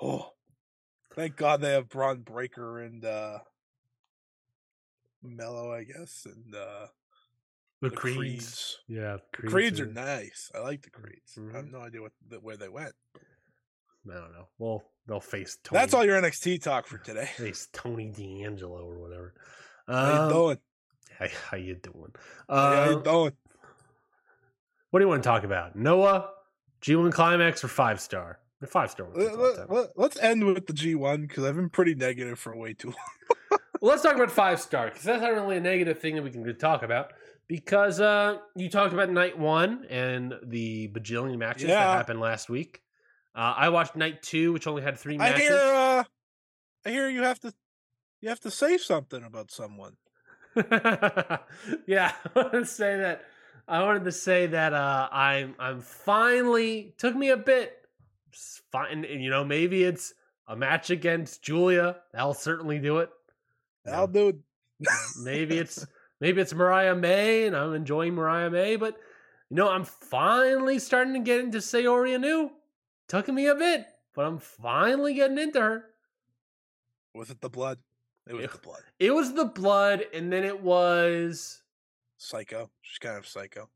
oh, 0.00 0.30
thank 1.16 1.36
God 1.36 1.60
they 1.60 1.72
have 1.72 1.88
Bron 1.88 2.20
Breakker 2.20 2.80
and 2.80 3.04
uh 3.04 3.38
Mello, 5.22 5.72
I 5.72 5.84
guess, 5.84 6.26
and 6.26 6.54
uh 6.54 6.86
the, 7.82 7.90
the 7.90 7.96
creeds. 7.96 8.16
Creeds. 8.16 8.78
Yeah, 8.88 9.16
The 9.38 9.48
Creeds 9.48 9.80
are 9.80 9.86
nice. 9.86 10.50
I 10.54 10.60
like 10.60 10.82
the 10.82 10.90
Creeds. 10.90 11.36
I 11.38 11.56
have 11.56 11.66
Mhm. 11.66 11.72
no 11.72 11.80
idea 11.80 12.00
what 12.00 12.12
the, 12.26 12.36
where 12.40 12.56
they 12.56 12.68
went. 12.68 12.94
I 14.08 14.14
don't 14.14 14.32
know. 14.32 14.48
Well, 14.58 14.82
they'll 15.06 15.20
face 15.20 15.58
Tony. 15.62 15.80
That's 15.80 15.92
all 15.92 16.04
your 16.04 16.16
NXT 16.20 16.62
talk 16.62 16.86
for 16.86 16.96
today. 17.04 17.26
Face 17.36 17.68
Tony 17.72 18.08
D'Angelo 18.08 18.86
or 18.88 18.98
whatever. 18.98 19.34
How 19.88 20.08
you 20.08 20.18
Um, 20.20 20.28
doing? 20.28 20.58
Hey, 21.18 21.32
how 21.50 21.56
you 21.56 21.74
doing? 21.74 22.14
How 22.48 22.84
you 22.84 22.96
Uh, 22.98 23.02
doing? 23.02 23.32
what 24.90 25.00
do 25.00 25.04
you 25.04 25.08
want 25.08 25.22
to 25.22 25.28
talk 25.28 25.44
about? 25.44 25.76
Noah, 25.76 26.30
G1 26.80 27.12
Climax, 27.12 27.62
or 27.64 27.68
five 27.68 28.00
star? 28.00 28.38
The 28.60 28.66
five 28.66 28.90
star. 28.90 29.06
one's 29.06 29.68
Let, 29.68 29.98
us 29.98 30.18
end 30.18 30.44
with 30.44 30.66
the 30.66 30.72
G1 30.72 31.28
because 31.28 31.44
I've 31.44 31.56
been 31.56 31.68
pretty 31.68 31.94
negative 31.94 32.38
for 32.38 32.56
way 32.56 32.72
too 32.72 32.88
long. 33.50 33.60
Well, 33.80 33.90
let's 33.90 34.02
talk 34.02 34.14
about 34.14 34.30
five 34.30 34.60
star 34.60 34.86
because 34.86 35.02
that's 35.02 35.20
not 35.20 35.32
really 35.32 35.58
a 35.58 35.60
negative 35.60 35.98
thing 35.98 36.14
that 36.16 36.22
we 36.22 36.30
can 36.30 36.56
talk 36.56 36.82
about. 36.82 37.12
Because 37.48 38.00
uh, 38.00 38.38
you 38.56 38.68
talked 38.68 38.92
about 38.92 39.10
night 39.10 39.38
one 39.38 39.84
and 39.88 40.34
the 40.42 40.88
bajillion 40.88 41.38
matches 41.38 41.68
that 41.68 41.96
happened 41.96 42.20
last 42.20 42.48
week. 42.48 42.82
Uh, 43.36 43.54
I 43.56 43.68
watched 43.68 43.94
night 43.94 44.22
two, 44.22 44.52
which 44.52 44.66
only 44.66 44.82
had 44.82 44.98
three 44.98 45.16
I 45.16 45.18
matches. 45.18 45.48
hear, 45.48 45.56
uh, 45.56 46.04
I 46.86 46.90
hear 46.90 47.08
you 47.10 47.22
have 47.22 47.38
to, 47.40 47.52
you 48.22 48.30
have 48.30 48.40
to 48.40 48.50
say 48.50 48.78
something 48.78 49.22
about 49.22 49.50
someone. 49.50 49.96
yeah, 51.86 52.12
I 52.34 52.34
wanted 52.34 52.60
to 52.60 52.64
say 52.64 52.96
that. 52.96 53.24
I 53.68 53.82
wanted 53.82 54.04
to 54.04 54.12
say 54.12 54.46
that 54.46 54.72
uh, 54.72 55.08
I'm 55.12 55.54
I'm 55.58 55.80
finally 55.80 56.94
took 56.98 57.14
me 57.14 57.28
a 57.30 57.36
bit 57.36 57.75
And, 58.74 59.04
you 59.04 59.30
know, 59.30 59.44
maybe 59.44 59.84
it's 59.84 60.12
a 60.48 60.56
match 60.56 60.90
against 60.90 61.42
Julia. 61.42 61.96
That'll 62.12 62.34
certainly 62.34 62.78
do 62.78 62.98
it. 62.98 63.10
I'll 63.90 64.06
know, 64.06 64.12
do 64.12 64.28
it. 64.28 64.88
maybe 65.22 65.58
it's 65.58 65.86
maybe 66.20 66.40
it's 66.40 66.52
Mariah 66.52 66.94
May, 66.94 67.46
and 67.46 67.56
I'm 67.56 67.72
enjoying 67.74 68.14
Mariah 68.14 68.50
May, 68.50 68.76
but 68.76 68.96
you 69.48 69.56
know, 69.56 69.68
I'm 69.70 69.84
finally 69.84 70.78
starting 70.78 71.14
to 71.14 71.20
get 71.20 71.40
into 71.40 71.58
Saori 71.58 72.10
Anou. 72.18 72.50
Took 73.08 73.28
me 73.28 73.46
a 73.46 73.54
bit, 73.54 73.86
but 74.14 74.26
I'm 74.26 74.38
finally 74.38 75.14
getting 75.14 75.38
into 75.38 75.60
her. 75.60 75.84
Was 77.14 77.30
it 77.30 77.40
the 77.40 77.48
blood? 77.48 77.78
It 78.28 78.34
was 78.34 78.44
It- 78.44 78.52
the 78.52 78.58
blood. 78.58 78.82
It 78.98 79.10
was 79.12 79.32
the 79.34 79.44
blood, 79.44 80.04
and 80.12 80.32
then 80.32 80.44
it 80.44 80.60
was 80.60 81.62
Psycho. 82.18 82.70
She's 82.82 82.98
kind 82.98 83.16
of 83.16 83.26
psycho. 83.26 83.68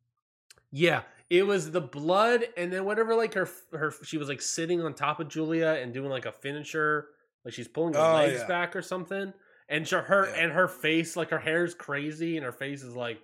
yeah, 0.73 1.03
it 1.31 1.45
was 1.47 1.71
the 1.71 1.81
blood, 1.81 2.45
and 2.57 2.73
then 2.73 2.85
whatever. 2.85 3.15
Like 3.15 3.33
her, 3.35 3.49
her, 3.73 3.95
she 4.03 4.19
was 4.19 4.29
like 4.29 4.43
sitting 4.43 4.83
on 4.83 4.93
top 4.95 5.21
of 5.21 5.29
Julia 5.29 5.79
and 5.81 5.95
doing 5.95 6.11
like 6.11 6.27
a 6.27 6.33
finisher, 6.33 7.09
like 7.45 7.55
she's 7.55 7.69
pulling 7.69 7.95
her 7.95 8.01
Oh, 8.01 8.15
legs 8.15 8.41
yeah. 8.41 8.47
back 8.49 8.75
or 8.77 8.83
something. 8.83 9.33
And 9.69 9.87
she, 9.87 9.95
her 9.95 10.29
Yeah. 10.29 10.43
and 10.43 10.53
her 10.53 10.67
face, 10.69 11.17
like 11.17 11.31
her 11.31 11.39
hair's 11.39 11.75
crazy, 11.75 12.37
and 12.37 12.45
her 12.45 12.53
face 12.53 12.83
is 12.83 12.95
like, 12.97 13.21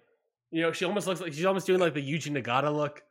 you 0.52 0.62
know, 0.62 0.70
she 0.72 0.84
almost 0.84 1.06
looks 1.08 1.20
like 1.20 1.32
she's 1.32 1.44
almost 1.44 1.66
doing 1.66 1.80
like 1.80 1.92
the 1.94 2.00
Yuji 2.00 2.30
Nagata 2.40 2.72
look, 2.74 3.02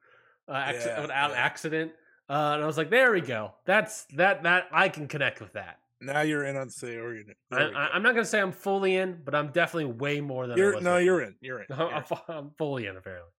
uh, 0.47 0.71
without 1.01 1.31
accident. 1.33 1.91
Uh, 2.29 2.53
and 2.55 2.63
I 2.63 2.65
was 2.65 2.77
like, 2.77 2.89
there 2.89 3.11
we 3.11 3.21
go. 3.21 3.53
That's 3.65 4.05
that 4.15 4.43
that 4.43 4.67
I 4.71 4.87
can 4.89 5.07
connect 5.07 5.41
with 5.41 5.53
that. 5.53 5.79
Now 6.01 6.21
you're 6.21 6.43
in 6.45 6.55
on 6.57 6.69
Saori. 6.69 7.21
I, 7.51 7.57
There 7.57 7.69
we 7.69 7.75
I, 7.75 7.87
go. 7.87 7.93
I'm 7.93 8.01
not 8.03 8.13
gonna 8.15 8.25
say 8.25 8.39
I'm 8.39 8.51
fully 8.53 8.95
in, 8.95 9.21
but 9.25 9.35
I'm 9.35 9.47
definitely 9.51 9.91
way 9.93 10.21
more 10.21 10.47
than 10.47 10.57
You're 10.57 10.75
was 10.75 10.83
no, 10.83 10.91
before. 10.97 11.01
you're 11.01 11.21
in. 11.21 11.35
You're 11.41 11.59
in. 11.61 11.65
I'm, 11.71 11.79
You're. 11.79 11.93
I'm 11.93 12.03
I'm 12.29 12.51
fully 12.57 12.87
in 12.87 12.95
apparently. 12.97 13.31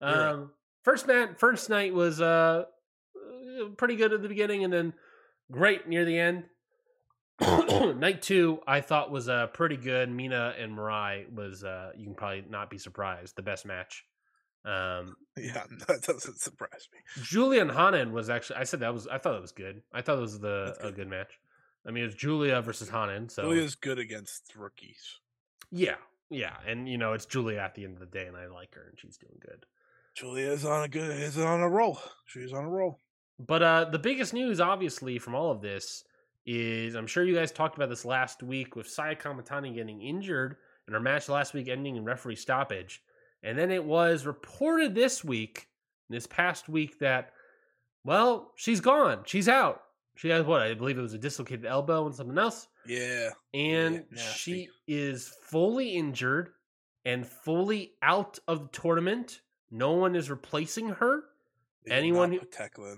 You're 0.00 0.10
in. 0.10 0.16
Um, 0.16 0.50
first 0.84 1.06
man, 1.06 1.34
first 1.36 1.68
night 1.68 1.92
was 1.92 2.20
uh 2.20 2.64
uh, 3.16 3.68
pretty 3.76 3.96
good 3.96 4.12
at 4.12 4.22
the 4.22 4.28
beginning, 4.28 4.64
and 4.64 4.72
then 4.72 4.92
great 5.50 5.88
near 5.88 6.04
the 6.04 6.18
end. 6.18 6.44
night 7.98 8.22
two, 8.22 8.60
I 8.66 8.80
thought 8.80 9.10
was 9.10 9.28
uh 9.28 9.48
pretty 9.48 9.76
good. 9.76 10.08
Mina 10.10 10.54
and 10.58 10.76
Mirai 10.76 11.32
was 11.32 11.64
uh 11.64 11.90
you 11.96 12.04
can 12.04 12.14
probably 12.14 12.44
not 12.48 12.70
be 12.70 12.78
surprised 12.78 13.36
the 13.36 13.42
best 13.42 13.66
match. 13.66 14.04
Um, 14.64 15.16
Yeah, 15.36 15.64
that 15.88 16.02
doesn't 16.02 16.40
surprise 16.40 16.88
me. 16.92 16.98
Julia 17.22 17.60
and 17.60 17.70
Hanan 17.72 18.12
was 18.12 18.30
actually 18.30 18.56
I 18.56 18.64
said 18.64 18.80
that 18.80 18.94
was 18.94 19.06
I 19.08 19.18
thought 19.18 19.34
it 19.36 19.42
was 19.42 19.52
good. 19.52 19.82
I 19.92 20.00
thought 20.00 20.18
it 20.18 20.22
was 20.22 20.38
the 20.38 20.66
That's 20.66 20.78
a 20.78 20.82
good. 20.84 20.96
good 20.96 21.08
match. 21.08 21.38
I 21.86 21.90
mean, 21.90 22.04
it's 22.04 22.14
Julia 22.14 22.62
versus 22.62 22.88
Hanan, 22.88 23.28
so 23.28 23.42
Julia's 23.42 23.74
good 23.74 23.98
against 23.98 24.54
rookies. 24.56 25.18
yeah, 25.70 25.96
yeah, 26.30 26.56
and 26.66 26.88
you 26.88 26.96
know 26.96 27.12
it's 27.12 27.26
Julia 27.26 27.58
at 27.58 27.74
the 27.74 27.84
end 27.84 27.92
of 27.94 28.00
the 28.00 28.06
day, 28.06 28.26
and 28.26 28.36
I 28.36 28.46
like 28.46 28.74
her, 28.74 28.86
and 28.88 28.98
she's 28.98 29.18
doing 29.18 29.36
good. 29.38 29.66
Julia 30.14 30.50
is 30.50 30.64
on 30.64 30.84
a 30.84 30.88
good 30.88 31.10
is 31.10 31.38
on 31.38 31.60
a 31.60 31.68
roll. 31.68 31.98
She's 32.26 32.52
on 32.52 32.64
a 32.64 32.68
roll. 32.68 32.98
But 33.38 33.62
uh, 33.62 33.84
the 33.86 33.98
biggest 33.98 34.32
news, 34.32 34.60
obviously, 34.60 35.18
from 35.18 35.34
all 35.34 35.50
of 35.50 35.60
this 35.60 36.04
is 36.46 36.94
I'm 36.94 37.06
sure 37.06 37.24
you 37.24 37.34
guys 37.34 37.50
talked 37.50 37.76
about 37.76 37.88
this 37.88 38.04
last 38.04 38.42
week 38.42 38.76
with 38.76 38.88
Saya 38.88 39.16
Kamitani 39.16 39.74
getting 39.74 40.00
injured 40.02 40.56
and 40.86 40.94
her 40.94 41.00
match 41.00 41.28
last 41.28 41.54
week 41.54 41.68
ending 41.68 41.96
in 41.96 42.04
referee 42.04 42.36
stoppage. 42.36 43.02
And 43.42 43.58
then 43.58 43.70
it 43.70 43.84
was 43.84 44.26
reported 44.26 44.94
this 44.94 45.24
week, 45.24 45.68
this 46.08 46.26
past 46.26 46.68
week, 46.68 46.98
that, 47.00 47.32
well, 48.04 48.52
she's 48.56 48.80
gone. 48.80 49.22
She's 49.26 49.48
out. 49.48 49.82
She 50.16 50.28
has 50.28 50.44
what? 50.44 50.62
I 50.62 50.74
believe 50.74 50.98
it 50.98 51.02
was 51.02 51.14
a 51.14 51.18
dislocated 51.18 51.66
elbow 51.66 52.06
and 52.06 52.14
something 52.14 52.38
else. 52.38 52.68
Yeah. 52.86 53.30
And 53.52 54.04
Yeah, 54.14 54.22
she 54.22 54.68
is 54.86 55.34
fully 55.42 55.90
injured 55.90 56.50
and 57.04 57.26
fully 57.26 57.94
out 58.02 58.38
of 58.46 58.60
the 58.60 58.68
tournament. 58.68 59.40
No 59.74 59.92
one 59.92 60.14
is 60.14 60.30
replacing 60.30 60.88
her. 60.90 61.24
They 61.84 61.92
Anyone 61.92 62.32
who- 62.32 62.38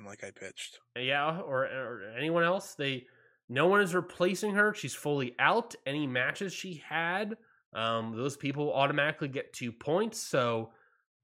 like 0.07 0.23
I 0.23 0.31
pitched. 0.31 0.79
yeah, 0.97 1.41
or, 1.41 1.65
or 1.65 2.15
anyone 2.17 2.45
else. 2.45 2.75
They 2.75 3.07
no 3.49 3.67
one 3.69 3.81
is 3.81 3.95
replacing 3.95 4.55
her. 4.55 4.75
She's 4.75 4.95
fully 4.95 5.35
out. 5.39 5.75
Any 5.87 6.07
matches 6.07 6.53
she 6.53 6.83
had, 6.89 7.37
um, 7.75 8.17
those 8.17 8.37
people 8.37 8.73
automatically 8.73 9.29
get 9.29 9.53
two 9.53 9.73
points. 9.73 10.21
So 10.21 10.71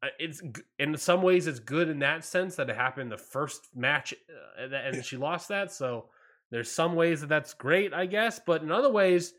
uh, 0.03 0.09
it's 0.19 0.41
in 0.79 0.97
some 0.97 1.21
ways 1.23 1.47
it's 1.47 1.61
good 1.61 1.89
in 1.89 1.99
that 2.01 2.25
sense 2.25 2.57
that 2.57 2.71
it 2.71 2.77
happened 2.77 3.13
the 3.13 3.19
first 3.19 3.69
match 3.75 4.15
uh, 4.31 4.63
and 4.65 4.73
and 4.75 4.97
Yeah. 4.97 5.03
she 5.03 5.17
lost 5.17 5.49
that. 5.49 5.71
So 5.73 6.07
there's 6.51 6.71
some 6.71 6.95
ways 6.95 7.21
that 7.21 7.29
that's 7.29 7.55
great, 7.55 7.93
I 7.93 8.07
guess. 8.07 8.41
But 8.45 8.63
in 8.63 8.73
other 8.73 8.91
ways, 8.91 9.35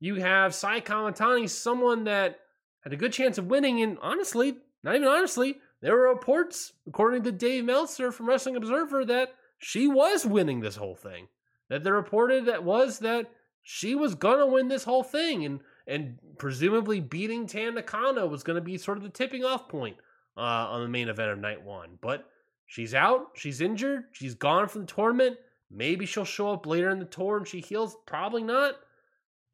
you 0.00 0.14
have 0.16 0.54
Sai 0.54 0.80
Kamitani, 0.80 1.48
someone 1.50 2.04
that 2.04 2.38
had 2.82 2.92
a 2.92 2.96
good 2.96 3.12
chance 3.12 3.36
of 3.38 3.46
winning. 3.46 3.82
And 3.82 3.98
honestly, 4.00 4.58
not 4.86 4.94
even 4.94 5.08
honestly, 5.08 5.58
there 5.80 5.96
were 5.96 6.08
reports, 6.08 6.72
according 6.86 7.24
to 7.24 7.32
Dave 7.32 7.64
Meltzer 7.64 8.12
from 8.12 8.28
Wrestling 8.28 8.54
Observer, 8.54 9.04
that 9.06 9.34
she 9.58 9.88
was 9.88 10.24
winning 10.24 10.60
this 10.60 10.76
whole 10.76 10.94
thing. 10.94 11.26
That 11.68 11.82
the 11.82 11.92
reported 11.92 12.46
that 12.46 12.62
was 12.62 13.00
that 13.00 13.28
she 13.64 13.96
was 13.96 14.14
gonna 14.14 14.46
win 14.46 14.68
this 14.68 14.84
whole 14.84 15.02
thing, 15.02 15.44
and 15.44 15.58
and 15.88 16.18
presumably 16.38 17.00
beating 17.00 17.48
Tam 17.48 17.74
Nakano 17.74 18.28
was 18.28 18.44
gonna 18.44 18.60
be 18.60 18.78
sort 18.78 18.96
of 18.96 19.02
the 19.02 19.10
tipping 19.10 19.44
off 19.44 19.68
point 19.68 19.96
uh, 20.36 20.40
on 20.40 20.82
the 20.82 20.88
main 20.88 21.08
event 21.08 21.32
of 21.32 21.38
night 21.40 21.64
one. 21.64 21.98
But 22.00 22.30
she's 22.66 22.94
out, 22.94 23.30
she's 23.34 23.60
injured, 23.60 24.04
she's 24.12 24.34
gone 24.34 24.68
from 24.68 24.82
the 24.82 24.92
tournament. 24.92 25.36
Maybe 25.68 26.06
she'll 26.06 26.24
show 26.24 26.52
up 26.52 26.64
later 26.64 26.90
in 26.90 27.00
the 27.00 27.06
tour 27.06 27.38
and 27.38 27.48
she 27.48 27.58
heals. 27.58 27.96
Probably 28.06 28.44
not. 28.44 28.76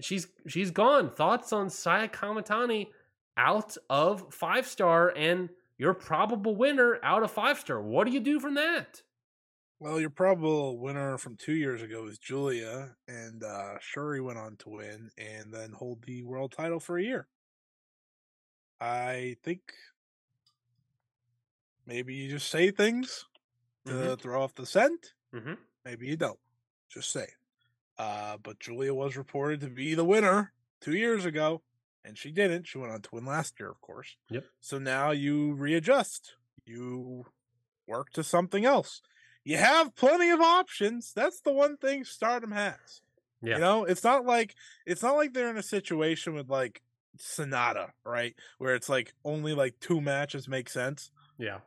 She's 0.03 0.29
she's 0.47 0.71
gone. 0.71 1.09
Thoughts 1.09 1.55
on 1.55 1.71
Saya 1.71 2.09
Kamitani 2.09 2.89
out 3.37 3.77
of 3.91 4.33
five 4.35 4.67
star 4.67 5.13
and 5.17 5.51
your 5.79 5.95
probable 5.95 6.55
winner 6.57 6.99
out 7.03 7.23
of 7.23 7.31
five 7.31 7.59
star. 7.59 7.81
What 7.83 8.07
do 8.07 8.13
you 8.13 8.21
do 8.21 8.39
from 8.41 8.55
that? 8.55 9.03
Well, 9.81 9.99
your 10.01 10.11
probable 10.11 10.79
winner 10.79 11.19
from 11.19 11.37
two 11.37 11.55
years 11.55 11.83
ago 11.83 12.07
is 12.07 12.17
Julia, 12.19 12.95
and 13.09 13.43
uh, 13.43 13.79
Shuri 13.81 14.21
went 14.21 14.39
on 14.39 14.57
to 14.59 14.69
win 14.69 15.11
and 15.19 15.53
then 15.53 15.73
hold 15.73 16.05
the 16.05 16.23
world 16.23 16.53
title 16.53 16.79
for 16.79 16.99
a 16.99 17.03
year. 17.03 17.27
I 18.81 19.37
think 19.43 19.61
maybe 21.87 22.15
you 22.15 22.31
just 22.31 22.49
say 22.49 22.71
things 22.71 23.27
to 23.87 23.93
Mhm. 23.93 24.21
throw 24.21 24.43
off 24.43 24.55
the 24.55 24.67
scent. 24.67 25.15
Mm-hmm. 25.35 25.55
Maybe 25.85 26.07
you 26.07 26.17
don't. 26.17 26.39
Just 26.89 27.11
say. 27.11 27.27
Uh, 27.99 28.37
but 28.39 28.61
Julia 28.61 28.95
was 28.95 29.17
reported 29.17 29.61
to 29.61 29.69
be 29.69 29.95
the 29.95 30.05
winner 30.05 30.53
two 30.81 30.95
years 30.95 31.25
ago, 31.25 31.63
and 32.05 32.19
she 32.19 32.31
didn't. 32.31 32.67
She 32.67 32.79
went 32.79 32.93
on 32.93 33.03
to 33.03 33.09
win 33.13 33.25
last 33.25 33.59
year, 33.59 33.71
of 33.71 33.81
course. 33.81 34.17
Yep. 34.31 34.45
So 34.61 34.79
now 34.79 35.11
you 35.11 35.55
readjust. 35.55 36.35
You 36.65 37.27
work 37.87 38.11
to 38.13 38.23
something 38.23 38.65
else. 38.65 39.03
You 39.45 39.57
have 39.57 39.97
plenty 39.97 40.31
of 40.31 40.41
options. 40.41 41.13
That's 41.15 41.41
the 41.41 41.53
one 41.53 41.77
thing 41.77 42.05
Stardom 42.05 42.53
has. 42.53 43.03
Yeah. 43.43 43.57
You 43.57 43.61
know, 43.61 43.85
it's 43.85 44.05
not 44.05 44.25
like 44.25 44.55
it's 44.87 45.03
not 45.03 45.17
like 45.17 45.33
they're 45.33 45.51
in 45.51 45.59
a 45.59 45.63
situation 45.63 46.35
with 46.35 46.49
like 46.49 46.81
Sonata, 47.19 47.93
right? 48.05 48.35
Where 48.59 48.75
it's 48.75 48.89
like 48.89 49.15
only 49.25 49.55
like 49.55 49.75
two 49.81 50.01
matches 50.01 50.49
make 50.49 50.69
sense. 50.69 51.11
Yeah. 51.39 51.59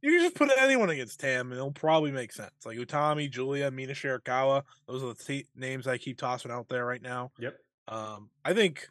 You 0.00 0.12
can 0.12 0.20
just 0.20 0.36
put 0.36 0.50
anyone 0.56 0.90
against 0.90 1.18
Tam, 1.18 1.50
and 1.50 1.54
it'll 1.54 1.72
probably 1.72 2.12
make 2.12 2.32
sense. 2.32 2.52
Like 2.64 2.78
Utami, 2.78 3.28
Julia, 3.28 3.70
Mina 3.70 3.94
Shirakawa. 3.94 4.62
Those 4.86 5.02
are 5.02 5.08
the 5.08 5.14
t- 5.14 5.48
names 5.56 5.88
I 5.88 5.98
keep 5.98 6.18
tossing 6.18 6.52
out 6.52 6.68
there 6.68 6.86
right 6.86 7.02
now. 7.02 7.32
Yep. 7.38 7.56
Um, 7.88 8.30
I 8.44 8.52
think, 8.54 8.88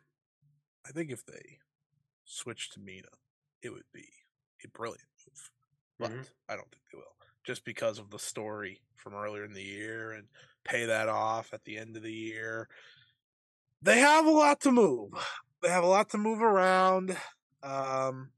I 0.87 0.91
think 0.91 1.11
if 1.11 1.25
they 1.25 1.59
switch 2.23 2.69
to 2.71 2.79
Mina, 2.79 3.09
it 3.61 3.69
would 3.71 3.91
be 3.93 4.07
a 4.63 4.67
brilliant 4.69 5.07
move. 5.27 5.51
But 5.99 6.11
Mhm. 6.11 6.29
I 6.47 6.55
don't 6.55 6.69
think 6.71 6.83
they 6.91 6.97
will, 6.97 7.15
just 7.43 7.63
because 7.63 7.99
of 7.99 8.09
the 8.09 8.19
story 8.19 8.81
from 8.95 9.13
earlier 9.15 9.43
in 9.43 9.53
the 9.53 9.63
year 9.63 10.11
and 10.11 10.29
pay 10.63 10.85
that 10.85 11.09
off 11.09 11.53
at 11.53 11.63
the 11.63 11.77
end 11.77 11.97
of 11.97 12.03
the 12.03 12.13
year. 12.13 12.69
They 13.81 13.99
have 13.99 14.25
a 14.25 14.31
lot 14.31 14.61
to 14.61 14.71
move. 14.71 15.11
They 15.61 15.69
have 15.69 15.83
a 15.83 15.87
lot 15.87 16.09
to 16.11 16.17
move 16.17 16.41
around. 16.41 17.17
Um, 17.63 18.31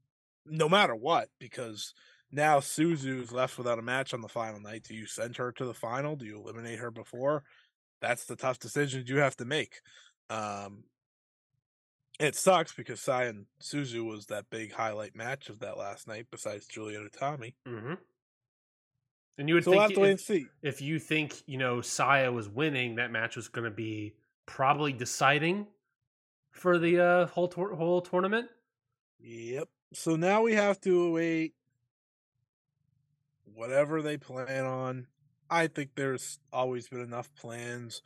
no 0.44 0.68
matter 0.68 0.94
what, 0.94 1.30
because 1.38 1.94
now 2.30 2.60
Suzu's 2.60 3.32
left 3.32 3.58
without 3.58 3.78
a 3.78 3.82
match 3.82 4.14
on 4.14 4.20
the 4.20 4.28
final 4.28 4.60
night. 4.60 4.84
Do 4.84 4.94
you 4.94 5.06
send 5.06 5.36
her 5.36 5.52
to 5.52 5.64
the 5.64 5.74
final? 5.74 6.16
Do 6.16 6.24
you 6.24 6.36
eliminate 6.38 6.78
her 6.78 6.90
before? 6.90 7.44
That's 8.00 8.24
the 8.24 8.36
tough 8.36 8.58
decision 8.58 9.04
you 9.06 9.18
have 9.18 9.36
to 9.36 9.44
make. 9.44 9.80
Um, 10.30 10.84
it 12.20 12.36
sucks 12.36 12.72
because 12.72 13.00
Sai 13.00 13.24
and 13.24 13.46
Suzu 13.62 14.04
was 14.04 14.26
that 14.26 14.50
big 14.50 14.72
highlight 14.72 15.16
match 15.16 15.48
of 15.48 15.60
that 15.60 15.78
last 15.78 16.06
night, 16.06 16.26
besides 16.30 16.66
Julia 16.66 17.00
and 17.00 17.12
Tommy. 17.12 17.54
Mm-hmm. 17.66 17.94
And 19.38 19.48
you 19.48 19.54
would 19.54 19.64
So 19.64 19.70
we'll 19.70 19.80
have 19.80 19.88
think 19.88 19.96
to 19.96 20.02
wait 20.02 20.10
and 20.10 20.18
if, 20.18 20.24
see. 20.24 20.46
if 20.62 20.82
you 20.82 20.98
think 20.98 21.34
you 21.46 21.56
know 21.56 21.80
Saya 21.80 22.30
was 22.30 22.48
winning, 22.48 22.96
that 22.96 23.10
match 23.10 23.36
was 23.36 23.48
going 23.48 23.64
to 23.64 23.70
be 23.70 24.14
probably 24.44 24.92
deciding 24.92 25.66
for 26.50 26.78
the 26.78 27.00
uh, 27.00 27.26
whole 27.26 27.48
tour- 27.48 27.74
whole 27.74 28.02
tournament. 28.02 28.48
Yep. 29.20 29.68
So 29.94 30.16
now 30.16 30.42
we 30.42 30.54
have 30.54 30.80
to 30.82 31.12
wait 31.12 31.54
whatever 33.54 34.02
they 34.02 34.16
plan 34.16 34.64
on. 34.66 35.06
I 35.48 35.66
think 35.66 35.90
there's 35.96 36.38
always 36.52 36.88
been 36.88 37.00
enough 37.00 37.34
plans. 37.34 38.02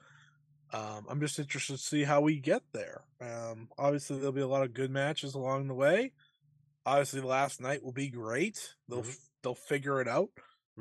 Um, 0.74 1.06
I'm 1.08 1.20
just 1.20 1.38
interested 1.38 1.74
to 1.74 1.78
see 1.82 2.04
how 2.04 2.20
we 2.20 2.40
get 2.40 2.62
there. 2.72 3.04
Um, 3.20 3.70
obviously, 3.78 4.16
there'll 4.18 4.32
be 4.32 4.40
a 4.40 4.48
lot 4.48 4.64
of 4.64 4.74
good 4.74 4.90
matches 4.90 5.34
along 5.34 5.68
the 5.68 5.74
way. 5.74 6.14
Obviously, 6.86 7.20
last 7.22 7.60
night 7.60 7.82
will 7.82 7.92
be 7.92 8.10
great. 8.10 8.74
They'll 8.88 9.04
Mhm. 9.04 9.14
they'll 9.42 9.54
figure 9.54 10.00
it 10.00 10.08
out. 10.08 10.30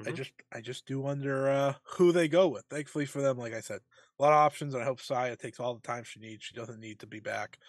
I 0.06 0.12
Mhm. 0.12 0.14
just 0.14 0.34
I 0.52 0.62
just 0.62 0.86
do 0.88 1.02
wonder 1.02 1.50
uh, 1.50 1.76
who 1.98 2.12
they 2.12 2.28
go 2.28 2.50
with. 2.50 2.66
Thankfully 2.70 3.06
for 3.06 3.22
them, 3.22 3.38
like 3.38 3.54
I 3.54 3.62
said, 3.62 3.82
a 4.20 4.24
lot 4.24 4.34
of 4.34 4.38
options. 4.40 4.74
And 4.74 4.84
I 4.84 4.86
hope 4.88 5.02
Saya 5.02 5.38
takes 5.38 5.60
all 5.60 5.76
the 5.76 5.82
time 5.82 6.04
she 6.06 6.20
needs. 6.20 6.44
She 6.46 6.56
doesn't 6.56 6.80
need 6.80 7.00
to 7.02 7.08
be 7.08 7.20
back 7.22 7.60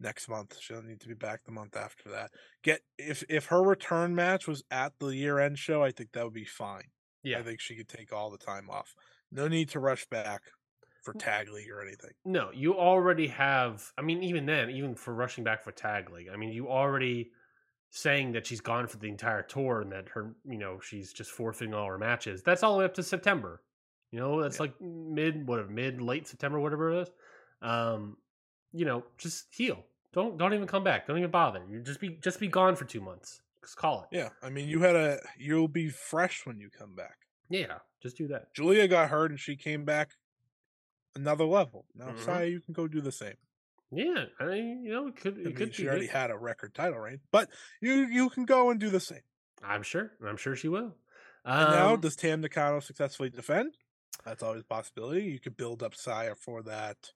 next 0.00 0.28
month. 0.28 0.58
She 0.58 0.72
doesn't 0.74 0.88
need 0.88 1.00
to 1.00 1.08
be 1.08 1.14
back 1.14 1.44
the 1.44 1.52
month 1.52 1.76
after 1.76 2.10
that. 2.10 2.32
Get 2.62 2.82
if 2.98 3.24
if 3.28 3.46
her 3.46 3.62
return 3.62 4.14
match 4.14 4.46
was 4.46 4.62
at 4.70 4.98
the 4.98 5.08
year 5.08 5.38
end 5.38 5.58
show, 5.58 5.82
I 5.82 5.92
think 5.92 6.12
that 6.12 6.24
would 6.24 6.34
be 6.34 6.44
fine. 6.44 6.90
yeah. 7.22 7.38
I 7.38 7.42
think 7.42 7.60
she 7.60 7.76
could 7.76 7.88
take 7.88 8.12
all 8.12 8.30
the 8.30 8.38
time 8.38 8.70
off. 8.70 8.94
No 9.30 9.48
need 9.48 9.68
to 9.70 9.80
rush 9.80 10.06
back 10.06 10.44
for 11.02 11.14
tag 11.14 11.48
league 11.50 11.70
or 11.70 11.80
anything. 11.82 12.10
No, 12.24 12.50
you 12.52 12.76
already 12.76 13.26
have. 13.28 13.92
I 13.96 14.02
mean, 14.02 14.22
even 14.22 14.46
then, 14.46 14.70
even 14.70 14.94
for 14.94 15.14
rushing 15.14 15.44
back 15.44 15.62
for 15.62 15.72
tag 15.72 16.10
league, 16.10 16.28
I 16.32 16.36
mean, 16.36 16.50
you 16.50 16.68
already 16.68 17.30
saying 17.90 18.32
that 18.32 18.46
she's 18.46 18.60
gone 18.60 18.86
for 18.86 18.98
the 18.98 19.08
entire 19.08 19.42
tour 19.42 19.80
and 19.80 19.90
that 19.92 20.08
her, 20.10 20.34
you 20.44 20.58
know, 20.58 20.78
she's 20.80 21.12
just 21.12 21.30
forfeiting 21.30 21.72
all 21.72 21.86
her 21.86 21.98
matches. 21.98 22.42
That's 22.42 22.62
all 22.62 22.74
the 22.74 22.80
way 22.80 22.84
up 22.84 22.94
to 22.94 23.02
September. 23.02 23.62
You 24.10 24.18
know, 24.20 24.42
that's 24.42 24.56
Yeah. 24.56 24.62
like 24.62 24.80
mid, 24.80 25.46
whatever, 25.48 25.68
mid, 25.70 26.00
late 26.02 26.26
September, 26.28 26.60
whatever 26.60 26.92
it 26.92 27.02
is. 27.02 27.10
Um, 27.62 28.16
you 28.72 28.84
know, 28.84 29.04
just 29.16 29.46
heal. 29.54 29.84
Don't 30.12 30.36
don't 30.38 30.54
even 30.54 30.66
come 30.66 30.84
back. 30.84 31.06
Don't 31.06 31.18
even 31.18 31.30
bother. 31.30 31.62
You 31.68 31.80
just 31.80 32.00
be 32.00 32.18
just 32.22 32.40
be 32.40 32.48
gone 32.48 32.76
for 32.76 32.84
two 32.84 33.00
months. 33.00 33.40
Just 33.62 33.76
call 33.76 34.02
it. 34.10 34.16
Yeah, 34.16 34.30
I 34.42 34.48
mean, 34.50 34.68
you 34.68 34.80
had 34.80 34.96
a 34.96 35.20
you'll 35.38 35.68
be 35.68 35.88
fresh 35.90 36.46
when 36.46 36.58
you 36.58 36.70
come 36.70 36.94
back. 36.94 37.26
Yeah, 37.50 37.78
just 38.02 38.16
do 38.16 38.26
that. 38.28 38.54
Julia 38.54 38.88
got 38.88 39.10
hurt 39.10 39.30
and 39.30 39.40
she 39.40 39.56
came 39.56 39.84
back 39.84 40.12
another 41.18 41.44
level. 41.44 41.86
Now, 41.94 42.12
Mhm. 42.12 42.18
Saya, 42.24 42.46
you 42.46 42.60
can 42.60 42.74
go 42.74 42.88
do 42.88 43.00
the 43.00 43.12
same. 43.12 43.36
Yeah, 43.90 44.26
I 44.38 44.44
mean, 44.46 44.82
you 44.84 44.92
know, 44.92 45.06
it 45.08 45.16
could 45.16 45.34
I 45.38 45.42
mean, 45.44 45.54
could 45.54 45.74
she 45.74 45.86
already 45.88 46.06
good. 46.06 46.12
had 46.12 46.30
a 46.30 46.36
record 46.36 46.74
title 46.74 46.98
reign, 46.98 47.20
but 47.30 47.50
you 47.80 47.94
you 48.06 48.30
can 48.30 48.44
go 48.44 48.70
and 48.70 48.78
do 48.78 48.90
the 48.90 49.00
same. 49.00 49.22
I'm 49.62 49.82
sure. 49.82 50.12
I'm 50.22 50.36
sure 50.36 50.54
she 50.56 50.68
will. 50.68 50.96
And 51.44 51.70
now, 51.70 51.94
Um, 51.94 52.00
does 52.00 52.16
Tam 52.16 52.40
Nakano 52.42 52.80
successfully 52.80 53.30
defend? 53.30 53.76
That's 54.24 54.42
always 54.42 54.62
a 54.62 54.66
possibility. 54.66 55.24
You 55.24 55.40
could 55.40 55.56
build 55.56 55.82
up 55.82 55.94
Saya 55.94 56.34
for 56.34 56.62
that, 56.64 57.12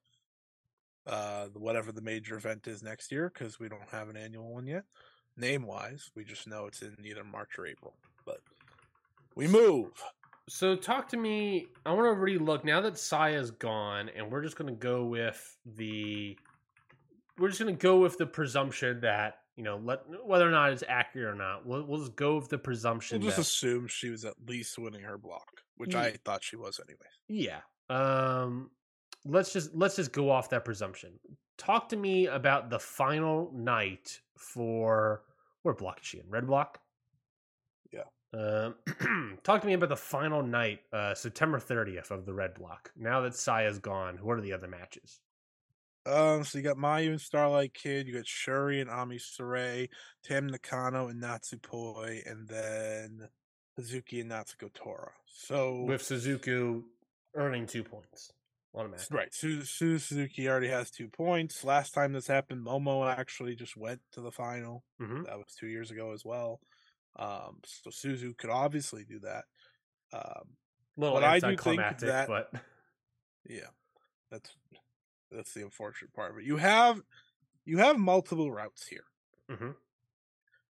uh, 1.07 1.49
whatever 1.49 1.93
the 1.93 2.01
major 2.01 2.37
event 2.37 2.67
is 2.67 2.83
next 2.83 3.11
year, 3.13 3.29
because 3.29 3.59
we 3.59 3.69
don't 3.69 3.89
have 3.91 4.09
an 4.09 4.17
annual 4.17 4.53
one 4.53 4.67
yet. 4.67 4.85
Name 5.37 5.65
wise, 5.65 6.11
we 6.15 6.25
just 6.25 6.47
know 6.47 6.67
it's 6.67 6.83
in 6.83 7.05
either 7.05 7.25
March 7.25 7.59
or 7.59 7.67
April. 7.67 7.97
But 8.25 8.41
we 9.35 9.49
move. 9.49 10.03
So 10.55 10.77
talk 10.77 11.09
to 11.09 11.17
me. 11.17 11.69
I 11.87 11.95
want 11.95 12.15
to 12.15 12.23
relook 12.23 12.63
now 12.63 12.83
that 12.83 12.99
Saya's 12.99 13.51
gone, 13.51 14.11
and 14.15 14.31
we're 14.31 14.43
just 14.43 14.55
going 14.55 14.69
to 14.69 14.79
go 14.79 15.07
with 15.07 15.57
the. 15.65 16.37
We're 17.39 17.49
just 17.49 17.59
going 17.59 17.75
to 17.75 17.81
go 17.81 18.01
with 18.01 18.19
the 18.19 18.27
presumption 18.27 19.01
that 19.01 19.37
you 19.57 19.65
know, 19.65 19.81
let 19.83 20.01
whether 20.27 20.47
or 20.47 20.51
not 20.51 20.71
it's 20.73 20.85
accurate 20.87 21.33
or 21.33 21.35
not. 21.35 21.65
We'll, 21.65 21.85
we'll 21.85 22.01
just 22.01 22.17
go 22.17 22.37
with 22.37 22.51
the 22.51 22.59
presumption. 22.59 23.21
We'll 23.21 23.29
just 23.29 23.37
that, 23.37 23.43
assume 23.43 23.89
she 23.89 24.11
was 24.11 24.27
at 24.27 24.35
least 24.47 24.79
winning 24.79 25.01
her 25.01 25.17
block, 25.17 25.63
which 25.79 25.95
Ye- 25.95 26.01
I 26.01 26.19
thought 26.23 26.45
she 26.45 26.57
was 26.57 26.79
anyway. 26.79 27.09
yeah. 27.29 27.61
Um. 27.89 28.71
Let's 29.25 29.55
just 29.55 29.75
let's 29.75 29.97
just 29.97 30.13
go 30.13 30.31
off 30.31 30.51
that 30.51 30.67
presumption. 30.67 31.13
Talk 31.57 31.89
to 31.89 31.97
me 31.97 32.27
about 32.27 32.69
the 32.69 32.79
final 32.79 33.51
night 33.55 34.21
for 34.37 35.23
where 35.63 35.75
block 35.75 36.01
is 36.03 36.07
she 36.07 36.19
in? 36.19 36.25
Red 36.29 36.47
block. 36.47 36.79
Um, 38.35 39.39
talk 39.43 39.61
to 39.61 39.67
me 39.67 39.75
about 39.75 39.91
the 39.91 39.97
final 39.97 40.43
night, 40.43 40.81
uh, 40.93 41.15
September 41.15 41.59
30th 41.59 42.11
of 42.11 42.25
the 42.25 42.33
red 42.33 42.55
block. 42.55 42.91
Now 42.97 43.21
that 43.23 43.35
Saya's 43.35 43.79
gone, 43.79 44.19
what 44.23 44.39
are 44.39 44.41
the 44.41 44.53
other 44.53 44.69
matches? 44.69 45.21
Um, 46.05 46.43
so 46.43 46.59
you 46.59 46.65
got 46.65 46.79
Mayu 46.79 47.11
and 47.11 47.21
Starlight 47.21 47.75
Kid, 47.75 48.07
you 48.09 48.15
got 48.15 48.27
Shuri 48.27 48.81
and 48.81 48.91
Ami 48.91 49.19
Sourei, 49.19 49.89
Tam 50.25 50.49
Nakano 50.49 51.09
and 51.09 51.23
Natsupoi, 51.23 52.29
and 52.29 52.49
then 52.49 53.29
Hazuki 53.79 54.21
and 54.21 54.31
Natsuko 54.31 54.73
Tora. 54.75 55.13
So 55.27 55.85
With 55.85 56.03
Suzuki 56.03 56.81
earning 57.37 57.67
two 57.67 57.85
points. 57.85 58.33
Automatic. 58.75 59.07
right, 59.11 59.35
Su, 59.35 59.63
Su 59.65 59.99
Suzuki 59.99 60.49
already 60.49 60.69
has 60.69 60.91
two 60.91 61.07
points. 61.07 61.63
Last 61.63 61.93
time 61.93 62.15
this 62.15 62.27
happened, 62.27 62.65
Momo 62.67 63.07
actually 63.07 63.55
just 63.55 63.77
went 63.77 64.01
to 64.13 64.23
the 64.23 64.33
final. 64.33 64.83
hmm 64.99 65.25
That 65.25 65.37
was 65.37 65.55
two 65.61 65.67
years 65.67 65.91
ago 65.91 66.13
as 66.13 66.25
well. 66.25 66.59
Um, 67.17 67.61
so 67.65 67.91
Suzu 67.91 68.37
could 68.37 68.51
obviously 68.51 69.05
do 69.05 69.21
that. 69.21 69.45
Um, 70.13 70.57
little 70.97 71.17
But 71.17 71.25
I 71.25 71.39
do 71.41 71.57
think 71.57 71.81
that- 72.01 72.29
but 72.29 72.53
yeah, 73.49 73.69
that's 74.31 74.55
that's 75.31 75.55
the 75.55 75.63
unfortunate 75.63 76.13
part. 76.13 76.35
But 76.35 76.45
you 76.45 76.57
have 76.59 77.01
you 77.65 77.79
have 77.79 77.99
multiple 77.99 78.51
routes 78.53 78.87
here. 78.87 79.05
Mhm. 79.49 79.77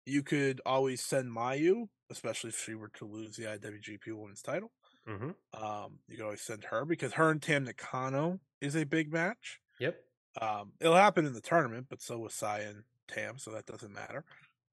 You 0.06 0.23
could 0.23 0.61
always 0.66 1.02
send 1.02 1.31
Mayu, 1.31 1.89
especially 2.11 2.51
if 2.51 2.59
she 2.59 2.74
were 2.74 2.90
to 2.90 3.06
lose 3.06 3.36
the 3.36 3.44
IWGP 3.47 4.12
Women's 4.12 4.43
Title. 4.43 4.73
hmm 5.06 5.31
Um, 5.52 5.98
you 6.09 6.16
could 6.16 6.24
always 6.24 6.43
send 6.43 6.65
her 6.65 6.85
because 6.85 7.15
her 7.15 7.31
and 7.31 7.43
Tam 7.43 7.65
Nakano 7.65 8.40
is 8.61 8.74
a 8.77 8.85
big 8.85 9.12
match. 9.12 9.61
yep. 9.78 10.01
Um, 10.40 10.73
it'll 10.81 10.97
happen 10.97 11.27
in 11.27 11.32
the 11.32 11.40
tournament, 11.40 11.86
but 11.89 12.01
so 12.02 12.19
was 12.19 12.35
Sai 12.35 12.61
and 12.61 12.85
Tam, 13.06 13.39
so 13.39 13.51
that 13.52 13.66
doesn't 13.66 13.93
matter. 13.93 14.24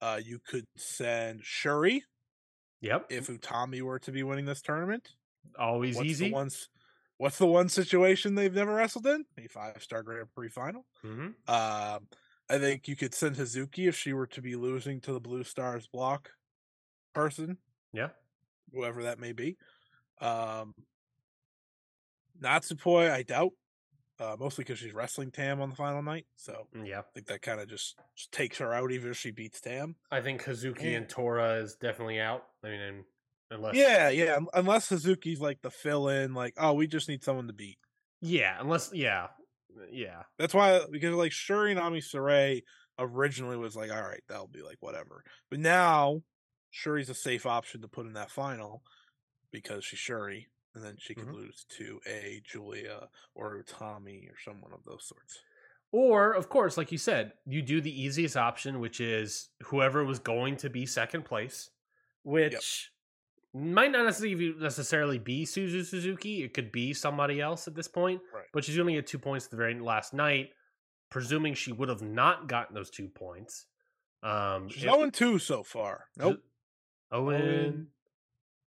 Uh, 0.02 0.20
you 0.24 0.40
could 0.40 0.66
send 0.78 1.44
Shuri 1.44 2.04
Yep. 2.82 3.12
if 3.12 3.28
Utami 3.28 3.82
were 3.82 4.00
to 4.00 4.12
be 4.12 4.24
winning 4.24 4.46
this 4.46 4.62
tournament. 4.62 5.12
Always 5.58 5.96
What's 5.98 6.10
easy. 6.10 6.30
the 6.30 6.34
ones? 6.34 6.70
What's 7.18 7.38
the 7.38 7.46
one 7.46 7.70
situation 7.70 8.34
they've 8.36 8.54
never 8.54 8.74
wrestled 8.74 9.06
in? 9.06 9.26
A 9.38 9.48
five 9.48 9.84
star 9.84 10.02
Grand 10.02 10.34
Prix 10.34 10.50
final. 10.50 10.88
hmm 11.04 11.28
Um, 11.48 12.08
I 12.50 12.58
think 12.58 12.88
you 12.88 12.96
could 12.96 13.14
send 13.14 13.36
Hazuki 13.36 13.88
if 13.88 13.96
she 13.96 14.14
were 14.14 14.28
to 14.28 14.42
be 14.42 14.56
losing 14.56 15.00
to 15.02 15.14
the 15.14 15.20
Blue 15.22 15.44
Stars 15.44 15.88
block 15.88 16.32
person, 17.14 17.60
Yeah. 17.94 18.10
whoever 18.74 19.04
that 19.04 19.20
may 19.20 19.34
be. 19.34 19.58
Um, 20.20 20.74
Natsupoi, 22.40 23.12
I 23.12 23.24
doubt, 23.24 23.54
uh, 24.22 24.36
mostly 24.40 24.64
because 24.64 24.78
she's 24.80 24.94
wrestling 24.94 25.32
Tam 25.32 25.60
on 25.62 25.70
the 25.72 25.76
final 25.76 26.02
night. 26.04 26.26
So 26.36 26.68
Yeah. 26.84 27.00
I 27.00 27.04
think 27.14 27.26
that 27.28 27.42
kind 27.42 27.60
of 27.60 27.68
just, 27.68 27.98
just 28.16 28.32
takes 28.32 28.60
her 28.60 28.74
out, 28.74 28.92
even 28.92 29.12
if 29.12 29.18
she 29.18 29.32
beats 29.32 29.60
Tam. 29.60 29.96
I 30.12 30.22
think 30.22 30.44
Hazuki 30.44 30.84
Yeah. 30.92 30.98
and 30.98 31.10
Tora 31.10 31.56
is 31.56 31.76
definitely 31.76 32.20
out. 32.20 32.46
I 32.64 32.68
mean, 32.70 33.04
unless 33.50 33.76
Yeah, 33.76 34.10
yeah. 34.10 34.40
Unless 34.54 34.90
Hazuki's 34.90 35.42
like 35.42 35.62
the 35.62 35.72
fill 35.72 36.08
in, 36.10 36.34
like, 36.34 36.54
oh, 36.58 36.74
we 36.74 36.88
just 36.88 37.10
need 37.10 37.24
someone 37.24 37.48
to 37.48 37.54
beat. 37.54 37.80
yeah, 38.22 38.58
unless 38.60 38.92
yeah, 38.94 39.28
yeah, 39.90 40.24
That's 40.38 40.54
why 40.54 40.82
because 40.92 41.16
like 41.16 41.32
Shuri 41.32 41.72
and 41.72 41.80
Ami 41.80 42.02
Sourei 42.02 42.62
originally 43.00 43.58
was 43.58 43.76
like, 43.76 43.92
all 43.92 44.02
right, 44.04 44.22
that'll 44.30 44.48
be 44.48 44.62
like 44.62 44.78
whatever. 44.82 45.24
But 45.50 45.60
now 45.60 46.22
Shuri's 46.70 47.10
a 47.10 47.16
safe 47.16 47.46
option 47.48 47.82
to 47.82 47.88
put 47.88 48.06
in 48.06 48.14
that 48.14 48.30
final 48.30 48.84
because 49.52 49.84
she's 49.84 49.98
Shuri, 50.00 50.50
and 50.74 50.84
then 50.84 50.96
she 50.98 51.14
could 51.16 51.28
Mhm. 51.28 51.34
lose 51.34 51.64
to 51.78 52.00
a 52.06 52.42
Julia 52.46 53.10
or 53.36 53.64
Tommy 53.64 54.28
or 54.30 54.38
someone 54.40 54.74
of 54.74 54.84
those 54.86 55.06
sorts. 55.08 55.40
Or, 55.92 56.32
of 56.32 56.48
course, 56.48 56.78
like 56.78 56.92
you 56.92 56.98
said, 56.98 57.34
you 57.46 57.62
do 57.62 57.82
the 57.82 58.02
easiest 58.02 58.38
option, 58.38 58.80
which 58.80 59.02
is 59.02 59.50
whoever 59.64 60.06
was 60.06 60.20
going 60.20 60.56
to 60.58 60.70
be 60.70 60.86
second 60.86 61.24
place, 61.24 61.70
which 62.24 62.92
might 63.54 63.92
not 63.92 64.06
necessarily 64.06 64.54
necessarily 64.54 65.20
be 65.20 65.44
Suzu 65.44 65.84
Suzuki. 65.84 66.44
It 66.44 66.54
could 66.54 66.72
be 66.72 66.94
somebody 66.94 67.42
else 67.42 67.68
at 67.68 67.76
this 67.76 67.90
point, 67.90 68.22
Right. 68.34 68.48
but 68.54 68.64
she's 68.64 68.80
only 68.80 68.94
get 68.94 69.08
two 69.08 69.20
points 69.20 69.46
at 69.46 69.52
the 69.52 69.58
very 69.58 69.78
last 69.78 70.14
night. 70.14 70.54
Presuming 71.10 71.54
she 71.56 71.74
would 71.74 71.90
have 71.90 72.02
not 72.02 72.48
gotten 72.48 72.74
those 72.74 72.90
two 72.90 73.10
points. 73.10 73.66
Um, 74.24 74.70
She's 74.70 74.86
if- 74.86 74.90
0 74.94 75.10
2 75.10 75.40
so 75.40 75.62
far. 75.64 76.10
Nope. 76.16 76.42
Owen, 77.12 77.92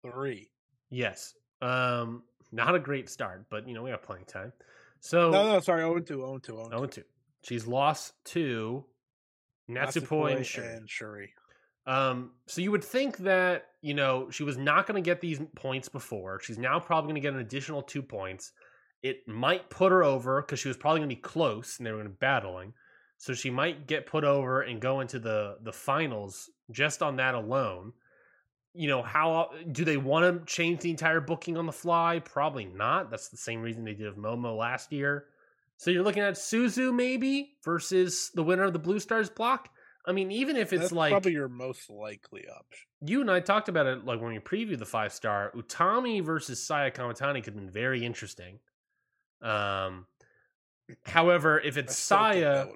Three. 0.02 0.52
yes. 0.90 1.36
Um, 1.64 2.24
not 2.52 2.76
a 2.76 2.80
great 2.80 3.10
start, 3.10 3.46
but 3.50 3.68
you 3.68 3.74
know 3.74 3.84
we 3.84 3.90
have 3.90 4.04
plenty 4.04 4.22
of 4.24 4.28
time. 4.28 4.54
So 5.00 5.32
No, 5.32 5.54
no, 5.54 5.60
sorry, 5.60 5.82
0 5.82 6.00
2, 6.00 6.06
0 6.06 6.38
2, 6.40 6.54
0 6.56 6.70
0 6.70 6.86
2. 6.86 7.04
She's 7.44 7.68
lost 7.68 8.14
to 8.26 8.86
Natsupoi 9.70 10.36
and 10.38 10.46
Shuri. 10.46 10.68
and 10.68 10.90
Shuri. 10.90 11.34
Um, 11.86 12.32
so 12.48 12.62
you 12.62 12.72
would 12.72 12.84
think 12.84 13.18
that 13.18 13.66
you 13.82 13.94
know 13.94 14.30
she 14.30 14.44
was 14.44 14.58
not 14.58 14.88
going 14.88 15.02
to 15.02 15.06
get 15.06 15.20
these 15.22 15.42
points 15.56 15.90
before. 15.90 16.40
She's 16.42 16.58
now 16.58 16.80
probably 16.80 17.10
going 17.10 17.22
to 17.22 17.22
get 17.22 17.34
an 17.34 17.40
additional 17.40 17.82
two 17.82 18.02
points. 18.02 18.52
It 19.02 19.28
might 19.28 19.70
put 19.70 19.92
her 19.92 20.04
over 20.04 20.42
because 20.42 20.60
she 20.60 20.70
was 20.70 20.78
probably 20.78 21.00
going 21.02 21.10
to 21.10 21.16
be 21.16 21.22
close 21.22 21.78
and 21.78 21.86
they 21.86 21.92
were 21.92 21.98
going 21.98 22.08
to 22.08 22.14
be 22.14 22.18
battling. 22.22 22.74
So 23.18 23.34
she 23.34 23.50
might 23.50 23.88
get 23.88 24.06
put 24.06 24.24
over 24.24 24.62
and 24.62 24.80
go 24.80 25.02
into 25.02 25.20
the 25.20 25.58
the 25.62 25.74
finals 25.74 26.50
just 26.72 27.02
on 27.02 27.18
that 27.18 27.36
alone. 27.36 27.94
You 28.74 28.88
know 28.88 29.04
how 29.04 29.52
do 29.72 29.86
they 29.86 29.98
want 29.98 30.48
to 30.48 30.54
change 30.54 30.82
the 30.82 30.90
entire 30.90 31.22
booking 31.22 31.58
on 31.58 31.66
the 31.66 31.72
fly? 31.72 32.22
Probably 32.24 32.66
not. 32.66 33.12
That's 33.12 33.30
the 33.30 33.38
same 33.38 33.62
reason 33.62 33.84
they 33.84 33.94
did 33.94 34.08
of 34.08 34.16
Momo 34.16 34.58
last 34.58 34.92
year. 34.92 35.26
So 35.78 35.92
you're 35.92 36.04
looking 36.04 36.24
at 36.24 36.36
Suzu 36.36 36.94
maybe 36.94 37.56
versus 37.64 38.32
the 38.34 38.44
winner 38.44 38.64
of 38.64 38.74
the 38.74 38.80
Blue 38.80 39.00
Stars 39.00 39.30
block. 39.30 39.70
I 40.06 40.12
mean, 40.12 40.32
even 40.32 40.58
if 40.58 40.74
it's 40.74 40.82
That's 40.84 40.92
like 40.92 41.12
probably 41.12 41.32
your 41.34 41.48
most 41.48 41.90
likely 41.90 42.46
option. 42.48 42.88
you 43.02 43.22
and 43.22 43.32
I 43.32 43.40
talked 43.40 43.70
about 43.70 43.86
it, 43.86 44.06
like 44.06 44.22
when 44.22 44.34
we 44.34 44.40
previewed 44.40 44.80
the 44.80 44.86
five 44.86 45.14
star, 45.14 45.52
Utami 45.56 46.24
versus 46.24 46.66
Saya 46.66 46.92
Kamitani 46.92 47.36
could 47.44 47.54
have 47.54 47.56
been 47.56 47.70
very 47.70 48.06
interesting. 48.06 48.60
Um, 49.42 50.08
however, 51.06 51.60
if 51.60 51.78
it's 51.78 51.96
Saya, 51.98 52.66
that 52.66 52.68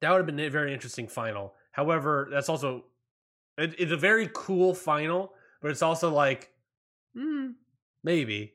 been 0.00 0.10
would 0.10 0.16
have 0.16 0.26
been 0.26 0.40
a 0.40 0.48
very 0.48 0.72
interesting 0.72 1.08
final. 1.08 1.54
However, 1.72 2.28
that's 2.30 2.48
also 2.48 2.84
it, 3.58 3.74
it's 3.78 3.92
a 3.92 3.96
very 3.96 4.30
cool 4.32 4.74
final, 4.74 5.32
but 5.60 5.70
it's 5.70 5.82
also 5.82 6.10
like, 6.10 6.50
hmm, 7.14 7.50
maybe. 8.02 8.54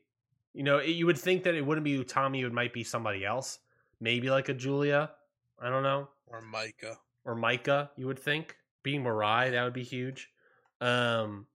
You 0.52 0.64
know, 0.64 0.78
it, 0.78 0.90
you 0.90 1.06
would 1.06 1.18
think 1.18 1.44
that 1.44 1.54
it 1.54 1.64
wouldn't 1.64 1.84
be 1.84 2.02
Utami, 2.02 2.44
it 2.44 2.52
might 2.52 2.72
be 2.72 2.84
somebody 2.84 3.24
else. 3.24 3.58
Maybe 4.00 4.30
like 4.30 4.48
a 4.48 4.54
Julia. 4.54 5.10
I 5.60 5.68
don't 5.68 5.82
know. 5.82 6.08
Or 6.26 6.40
Micah. 6.40 6.98
Or 7.24 7.34
Micah, 7.34 7.90
you 7.96 8.06
would 8.06 8.18
think. 8.18 8.56
Being 8.82 9.04
Mirai, 9.04 9.50
that 9.50 9.62
would 9.62 9.74
be 9.74 9.84
huge. 9.84 10.30
Um 10.80 11.46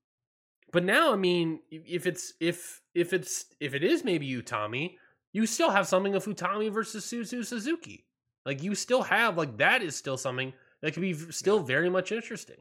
but 0.71 0.83
now, 0.83 1.13
I 1.13 1.15
mean, 1.15 1.61
if 1.71 2.05
it's 2.05 2.33
if 2.41 2.81
if 2.93 3.13
it's 3.13 3.45
if 3.61 3.73
it 3.73 3.81
is 3.81 4.03
maybe 4.03 4.29
Utami, 4.29 4.97
you 5.31 5.45
still 5.45 5.69
have 5.69 5.87
something 5.87 6.15
of 6.15 6.25
Utami 6.25 6.69
versus 6.69 7.05
Suzu 7.05 7.45
Suzuki. 7.45 8.05
Like 8.45 8.61
you 8.61 8.75
still 8.75 9.03
have 9.03 9.37
like 9.37 9.57
that 9.57 9.81
is 9.81 9.95
still 9.95 10.17
something 10.17 10.51
that 10.81 10.93
could 10.93 11.01
be 11.01 11.13
still 11.31 11.59
very 11.59 11.89
much 11.89 12.11
interesting. 12.11 12.57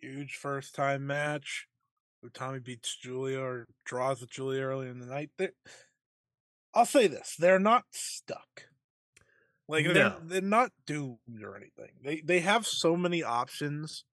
Huge 0.00 0.36
first 0.36 0.74
time 0.74 1.06
match. 1.06 1.66
Tommy 2.34 2.58
beats 2.58 2.96
Julia 2.96 3.38
or 3.40 3.66
draws 3.84 4.20
with 4.20 4.30
Julia 4.30 4.62
early 4.62 4.88
in 4.88 4.98
the 4.98 5.06
night. 5.06 5.30
They're, 5.38 5.52
I'll 6.74 6.86
say 6.86 7.06
this: 7.06 7.36
they're 7.38 7.58
not 7.60 7.84
stuck. 7.92 8.64
Like 9.68 9.84
No. 9.86 9.92
they're, 9.92 10.16
they're 10.24 10.40
not 10.40 10.72
doomed 10.86 11.42
or 11.42 11.56
anything. 11.56 11.90
They 12.02 12.20
they 12.20 12.40
have 12.40 12.66
so 12.66 12.96
many 12.96 13.22
options 13.22 14.04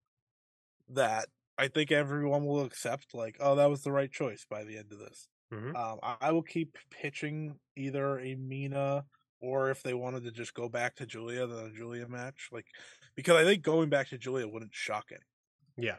that 0.90 1.28
I 1.58 1.68
think 1.68 1.92
everyone 1.92 2.46
will 2.46 2.64
accept. 2.64 3.14
Like, 3.14 3.38
oh, 3.40 3.56
that 3.56 3.70
was 3.70 3.82
the 3.82 3.92
right 3.92 4.12
choice 4.12 4.46
by 4.50 4.64
the 4.64 4.78
end 4.78 4.92
of 4.92 5.00
this. 5.00 5.28
Mhm. 5.54 5.76
Um, 5.76 6.00
I, 6.04 6.18
I 6.22 6.32
will 6.32 6.44
keep 6.44 6.78
pitching 6.92 7.60
either 7.76 8.20
a 8.20 8.36
Mina 8.36 9.06
or 9.40 9.70
if 9.70 9.82
they 9.84 9.94
wanted 9.94 10.24
to 10.24 10.32
just 10.32 10.54
go 10.54 10.68
back 10.70 10.96
to 10.96 11.06
Julia, 11.06 11.46
the 11.48 11.72
Julia 11.76 12.08
match. 12.08 12.50
Like, 12.52 12.66
because 13.16 13.36
I 13.36 13.44
think 13.44 13.64
going 13.64 13.90
back 13.90 14.10
to 14.10 14.18
Julia 14.18 14.48
wouldn't 14.48 14.74
shock 14.74 15.06
any. 15.12 15.22
Yeah. 15.78 15.96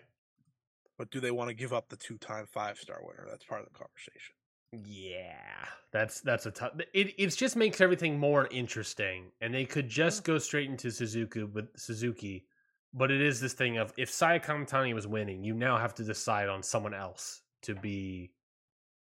But 0.98 1.10
do 1.10 1.20
they 1.20 1.30
want 1.30 1.48
to 1.48 1.54
give 1.54 1.72
up 1.72 1.88
the 1.88 1.96
two-time 1.96 2.46
five-star 2.46 3.00
winner? 3.02 3.26
That's 3.28 3.44
part 3.44 3.60
of 3.60 3.66
the 3.66 3.78
conversation. 3.78 4.34
Yeah, 4.72 5.64
that's 5.92 6.20
that's 6.20 6.46
a 6.46 6.50
tough. 6.50 6.72
It 6.92 7.14
it 7.16 7.28
just 7.36 7.56
makes 7.56 7.80
everything 7.80 8.18
more 8.18 8.48
interesting, 8.50 9.30
and 9.40 9.54
they 9.54 9.64
could 9.64 9.88
just 9.88 10.22
mm. 10.22 10.26
go 10.26 10.38
straight 10.38 10.68
into 10.68 10.90
Suzuki 10.90 11.44
with 11.44 11.68
Suzuki, 11.76 12.46
but 12.92 13.10
it 13.10 13.20
is 13.20 13.40
this 13.40 13.52
thing 13.52 13.78
of 13.78 13.92
if 13.96 14.10
Saya 14.10 14.40
Kamitani 14.40 14.92
was 14.92 15.06
winning, 15.06 15.44
you 15.44 15.54
now 15.54 15.78
have 15.78 15.94
to 15.94 16.04
decide 16.04 16.48
on 16.48 16.62
someone 16.62 16.94
else 16.94 17.42
to 17.62 17.74
be 17.74 18.32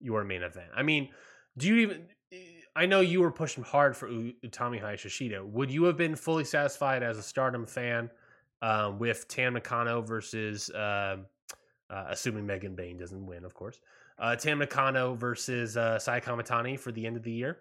your 0.01 0.25
main 0.25 0.43
event. 0.43 0.71
I 0.75 0.83
mean, 0.83 1.11
do 1.57 1.69
you 1.69 1.77
even? 1.77 2.09
Eh, 2.33 2.37
I 2.75 2.87
know 2.87 3.01
you 3.01 3.21
were 3.21 3.33
pushing 3.33 3.63
hard 3.63 3.97
for 3.97 4.09
Utami 4.09 4.83
Hayashishita. 4.83 5.45
Would 5.45 5.71
you 5.71 5.85
have 5.85 5.97
been 5.97 6.17
fully 6.17 6.45
satisfied 6.45 7.03
as 7.03 7.19
a 7.19 7.23
Stardom 7.23 7.67
fan 7.67 8.11
um, 8.63 8.99
with 8.99 9.29
Tam 9.29 9.53
Nakano 9.55 10.01
versus, 10.01 10.71
um 10.75 11.27
uh, 11.93 12.07
assuming 12.09 12.47
Megan 12.47 12.75
Bayne 12.75 12.97
doesn't 12.97 13.27
win, 13.27 13.45
of 13.45 13.53
course, 13.53 13.79
uh, 14.19 14.35
Tam 14.35 14.59
Nakano 14.59 15.15
versus 15.15 15.77
uh, 15.77 15.99
Sai 15.99 16.21
Kamitani 16.21 16.79
for 16.79 16.91
the 16.91 17.07
end 17.07 17.17
of 17.17 17.23
the 17.23 17.33
year? 17.33 17.59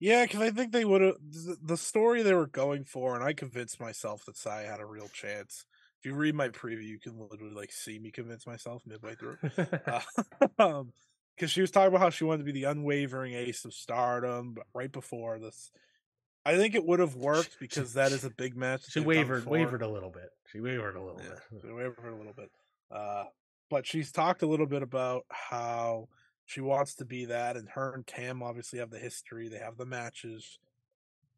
Yeah, 0.00 0.24
because 0.24 0.40
I 0.40 0.50
think 0.50 0.72
they 0.72 0.84
would 0.84 1.00
have 1.00 1.16
the 1.62 1.76
story 1.76 2.22
they 2.22 2.34
were 2.34 2.46
going 2.46 2.84
for, 2.84 3.14
and 3.14 3.24
I 3.24 3.32
convinced 3.32 3.80
myself 3.80 4.24
that 4.26 4.36
Sai 4.36 4.62
had 4.62 4.80
a 4.80 4.86
real 4.86 5.08
chance. 5.08 5.64
If 6.00 6.06
you 6.06 6.14
read 6.14 6.34
my 6.34 6.48
preview, 6.48 6.84
you 6.84 7.00
can 7.00 7.18
literally 7.18 7.54
like 7.54 7.72
see 7.72 7.98
me 7.98 8.10
convince 8.10 8.46
myself 8.46 8.82
midway 8.86 9.14
through. 9.14 9.38
Uh, 9.86 10.00
um, 10.58 10.92
because 11.34 11.52
she 11.52 11.60
was 11.60 11.70
talking 11.70 11.88
about 11.88 12.00
how 12.00 12.10
she 12.10 12.24
wanted 12.24 12.38
to 12.38 12.52
be 12.52 12.60
the 12.60 12.64
unwavering 12.64 13.32
ace 13.32 13.64
of 13.64 13.72
Stardom, 13.72 14.54
but 14.54 14.66
right 14.74 14.90
before 14.90 15.38
this, 15.38 15.70
I 16.48 16.56
think 16.56 16.74
it 16.74 16.84
would 16.86 16.98
have 17.00 17.14
worked 17.14 17.58
because 17.60 17.92
that 17.92 18.10
is 18.12 18.24
a 18.24 18.30
big 18.30 18.56
match. 18.56 18.90
she 18.90 19.00
wavered, 19.00 19.44
wavered 19.44 19.82
a 19.82 19.88
little 19.88 20.10
bit. 20.10 20.30
She 20.50 20.60
wavered 20.60 20.96
a 20.96 21.02
little 21.02 21.20
Yeah, 21.22 21.34
bit. 21.50 21.64
have 21.84 21.96
her 21.96 22.08
a 22.10 22.16
little 22.16 22.32
bit. 22.32 22.50
Uh, 22.90 23.24
but 23.68 23.86
she's 23.86 24.10
talked 24.10 24.42
a 24.42 24.46
little 24.46 24.66
bit 24.66 24.82
about 24.82 25.26
how 25.28 26.08
she 26.46 26.62
wants 26.62 26.94
to 26.94 27.04
be 27.04 27.26
that, 27.26 27.56
and 27.58 27.68
her 27.70 27.92
and 27.92 28.06
Tam 28.06 28.42
obviously 28.42 28.78
have 28.78 28.88
the 28.90 28.98
history. 28.98 29.48
They 29.48 29.58
have 29.58 29.76
the 29.76 29.84
matches. 29.84 30.58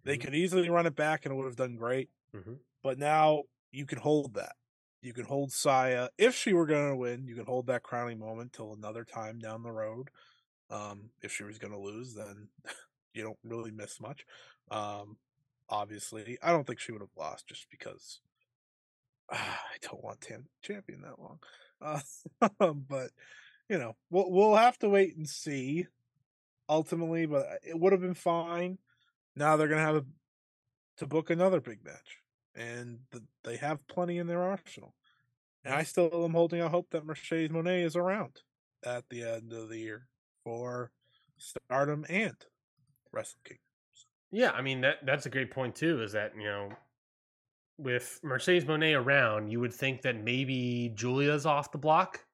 They 0.05 0.17
Mhm. 0.17 0.21
could 0.21 0.35
easily 0.37 0.71
run 0.71 0.87
it 0.87 0.95
back, 0.95 1.25
and 1.27 1.33
it 1.33 1.37
would 1.37 1.47
have 1.47 1.57
done 1.57 1.75
great. 1.75 2.09
Mhm. 2.33 2.61
But 2.83 2.97
now 2.99 3.45
you 3.73 3.85
can 3.87 3.99
hold 3.99 4.35
that. 4.35 4.55
You 5.03 5.13
can 5.13 5.25
hold 5.25 5.51
Saya 5.53 6.11
if 6.19 6.37
she 6.37 6.53
were 6.53 6.67
going 6.67 6.91
to 6.91 6.97
win. 6.97 7.27
You 7.27 7.35
can 7.35 7.47
hold 7.47 7.67
that 7.67 7.83
crowning 7.83 8.21
moment 8.21 8.53
till 8.53 8.73
another 8.73 9.05
time 9.05 9.41
down 9.41 9.63
the 9.65 9.73
road. 9.73 10.11
Um, 10.69 11.11
if 11.21 11.33
she 11.33 11.43
was 11.43 11.59
going 11.59 11.73
to 11.73 11.79
lose, 11.79 12.15
then 12.15 12.49
you 13.13 13.25
don't 13.25 13.39
really 13.43 13.73
miss 13.73 14.01
much. 14.01 14.25
Um, 14.71 15.17
obviously, 15.69 16.39
I 16.43 16.51
don't 16.53 16.67
think 16.67 16.81
she 16.81 16.93
would 16.93 17.01
have 17.01 17.11
lost 17.17 17.49
just 17.49 17.69
because 17.71 18.21
I 19.31 19.47
don't 19.83 20.03
want 20.03 20.21
Tam 20.21 20.47
champion 20.63 21.03
that 21.03 21.19
long. 21.19 21.39
Uh, 21.81 22.01
but 22.89 23.11
you 23.69 23.79
know, 23.79 23.97
we'll 24.11 24.31
we'll 24.31 24.57
have 24.57 24.79
to 24.79 24.89
wait 24.89 25.17
and 25.17 25.29
see. 25.29 25.87
Ultimately, 26.69 27.27
but 27.27 27.47
it 27.67 27.79
would 27.79 27.93
have 27.93 28.01
been 28.01 28.15
fine. 28.15 28.79
Now 29.35 29.57
they're 29.57 29.67
gonna 29.69 29.81
have 29.81 29.97
a, 29.97 30.05
to 30.99 31.07
book 31.07 31.31
another 31.31 31.61
big 31.61 31.85
match, 31.85 32.19
and 32.55 33.01
the, 33.11 33.25
they 33.43 33.57
have 33.57 33.87
plenty 33.89 34.19
in 34.19 34.29
their 34.29 34.43
arsenal. 34.43 34.95
And 35.65 35.75
I 35.75 35.83
still 35.83 36.25
am 36.25 36.33
holding 36.33 36.61
out 36.61 36.71
hope 36.71 36.91
that 36.91 37.05
Mercedes 37.05 37.51
Moné 37.51 37.85
is 37.85 37.97
around 37.97 38.41
at 38.85 39.09
the 39.11 39.25
end 39.25 39.53
of 39.53 39.69
the 39.69 39.79
year 39.79 40.07
for 40.45 40.91
Stardom 41.39 42.07
and 42.09 42.37
Wrestle 43.13 43.41
King. 43.45 43.59
Yeah, 44.33 44.51
I 44.53 44.63
mean 44.63 44.83
that 44.83 45.05
that's 45.05 45.27
a 45.27 45.31
great 45.31 45.51
point 45.51 45.75
too. 45.75 46.03
Is 46.03 46.13
that 46.13 46.33
you 46.37 46.45
know, 46.45 46.71
with 47.79 48.21
Mercedes 48.23 48.65
Moné 48.65 48.97
around, 48.97 49.49
you 49.49 49.61
would 49.61 49.75
think 49.75 50.03
that 50.03 50.17
maybe 50.17 50.93
Julia's 50.95 51.47
off 51.47 51.73
the 51.73 51.79
block. 51.79 52.25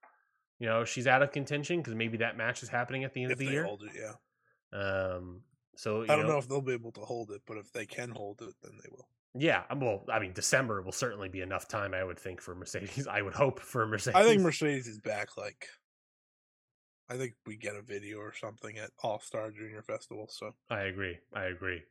You 0.59 0.67
know, 0.67 0.85
she's 0.85 1.07
out 1.07 1.23
of 1.23 1.33
contention 1.33 1.79
because 1.81 1.95
maybe 1.95 2.19
that 2.19 2.37
match 2.37 2.63
is 2.63 2.69
happening 2.69 3.05
at 3.05 3.13
the 3.13 3.23
end 3.23 3.33
If 3.33 3.37
of 3.37 3.47
the 3.47 3.53
year. 3.53 3.65
hold 3.65 3.83
it, 3.83 3.93
yeah. 3.95 4.79
Um, 4.79 5.43
so 5.77 6.03
you 6.03 6.09
I 6.11 6.17
don't 6.17 6.27
know 6.27 6.39
if 6.39 6.49
they'll 6.49 6.63
be 6.63 6.73
able 6.73 6.93
to 6.93 7.03
hold 7.03 7.31
it, 7.31 7.43
but 7.47 7.59
if 7.59 7.73
they 7.73 7.87
can 7.87 8.11
hold 8.11 8.41
it, 8.43 8.55
then 8.63 8.73
they 8.83 8.89
will. 8.91 9.09
Yeah, 9.39 9.65
um, 9.69 9.81
well, 9.81 10.05
I 10.11 10.19
mean, 10.19 10.33
December 10.33 10.81
will 10.81 10.93
certainly 10.93 11.29
be 11.29 11.43
enough 11.43 11.69
time. 11.69 11.93
I 11.93 12.03
would 12.03 12.19
think 12.19 12.41
for 12.41 12.55
Mercedes. 12.55 13.07
I 13.11 13.21
would 13.21 13.35
hope 13.35 13.61
for 13.61 13.87
Mercedes. 13.87 14.17
I 14.17 14.25
think 14.25 14.41
Mercedes 14.41 14.87
is 14.87 14.99
back. 14.99 15.37
Like, 15.37 15.69
I 17.09 17.17
think 17.17 17.35
we 17.47 17.57
get 17.57 17.77
a 17.77 17.83
video 17.83 18.19
or 18.19 18.33
something 18.35 18.79
at 18.79 18.91
All 19.03 19.21
Star 19.21 19.51
Junior 19.51 19.83
Festival. 19.83 20.27
So 20.31 20.55
I 20.71 20.83
agree. 20.83 21.19
I 21.35 21.45
agree. 21.45 21.83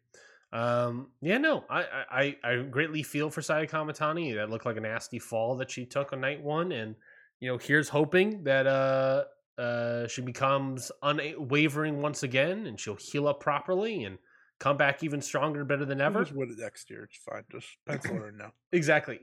Um, 0.51 1.07
yeah, 1.21 1.37
no, 1.37 1.65
I, 1.69 1.85
I, 2.09 2.37
I 2.43 2.55
greatly 2.63 3.03
feel 3.03 3.29
for 3.29 3.41
Saya 3.41 3.67
Kamitani. 3.67 4.35
That 4.35 4.49
looked 4.49 4.65
like 4.65 4.77
a 4.77 4.81
nasty 4.81 5.19
fall 5.19 5.57
that 5.57 5.71
she 5.71 5.85
took 5.85 6.13
on 6.13 6.21
night 6.21 6.41
one, 6.41 6.71
and 6.71 6.95
you 7.39 7.51
know, 7.51 7.57
here's 7.57 7.89
hoping 7.89 8.43
that 8.43 8.67
uh, 8.67 9.25
uh, 9.59 10.07
she 10.07 10.21
becomes 10.21 10.91
unwavering 11.01 12.01
once 12.01 12.23
again, 12.23 12.67
and 12.67 12.79
she'll 12.79 12.95
heal 12.95 13.27
up 13.27 13.39
properly 13.41 14.03
and 14.03 14.17
come 14.59 14.77
back 14.77 15.03
even 15.03 15.21
stronger, 15.21 15.65
better 15.65 15.85
than 15.85 15.99
ever. 15.99 16.23
just 16.23 16.35
win 16.35 16.49
it 16.49 16.61
next 16.61 16.89
year. 16.89 17.03
It's 17.03 17.17
fine. 17.17 17.43
Just 17.51 17.67
pencil 17.85 18.15
her 18.15 18.31
now. 18.31 18.51
Exactly. 18.71 19.19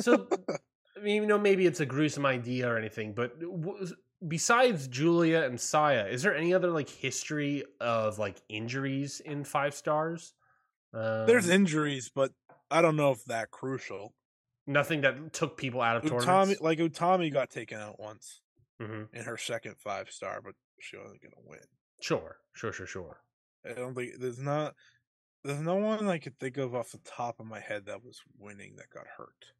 So, 0.00 0.28
I 0.96 1.00
mean, 1.02 1.22
you 1.22 1.28
know, 1.28 1.38
maybe 1.38 1.66
it's 1.66 1.80
a 1.80 1.86
gruesome 1.86 2.26
idea 2.26 2.68
or 2.68 2.76
anything, 2.76 3.14
but 3.14 3.32
besides 4.26 4.88
Julia 4.88 5.42
and 5.42 5.60
Saya, 5.60 6.06
is 6.06 6.22
there 6.22 6.34
any 6.34 6.54
other 6.54 6.70
like 6.70 6.88
history 6.88 7.64
of 7.80 8.18
like 8.18 8.40
injuries 8.48 9.20
in 9.20 9.44
five 9.44 9.74
stars? 9.74 10.34
Um, 10.94 11.26
There's 11.26 11.48
injuries, 11.48 12.10
but 12.14 12.32
I 12.70 12.82
don't 12.82 12.96
know 12.96 13.12
if 13.12 13.24
that 13.26 13.50
crucial. 13.50 14.14
nothing 14.66 15.00
that 15.02 15.32
took 15.32 15.56
people 15.56 15.80
out 15.80 15.96
of 15.96 16.04
Utami, 16.04 16.24
tournaments. 16.24 16.60
like 16.60 16.78
Utami, 16.78 17.32
got 17.32 17.50
taken 17.50 17.78
out 17.78 17.98
once 17.98 18.40
hmm 18.80 19.04
in 19.12 19.24
her 19.24 19.36
second 19.36 19.76
five 19.78 20.10
star, 20.10 20.40
but 20.42 20.54
she 20.80 20.96
wasn't 20.96 21.22
gonna 21.22 21.34
win. 21.44 21.60
Sure, 22.00 22.38
sure, 22.54 22.72
sure, 22.72 22.86
sure. 22.86 23.22
I 23.64 23.72
don't 23.74 23.94
think 23.94 24.18
there's 24.18 24.38
not. 24.38 24.74
There's 25.44 25.60
no 25.60 25.76
one 25.76 26.08
I 26.08 26.18
could 26.18 26.38
think 26.38 26.56
of 26.56 26.74
off 26.74 26.90
the 26.92 26.98
top 26.98 27.40
of 27.40 27.46
my 27.46 27.60
head 27.60 27.86
that 27.86 28.04
was 28.04 28.20
winning 28.38 28.76
that 28.76 28.90
got 28.90 29.06
hurt. 29.16 29.52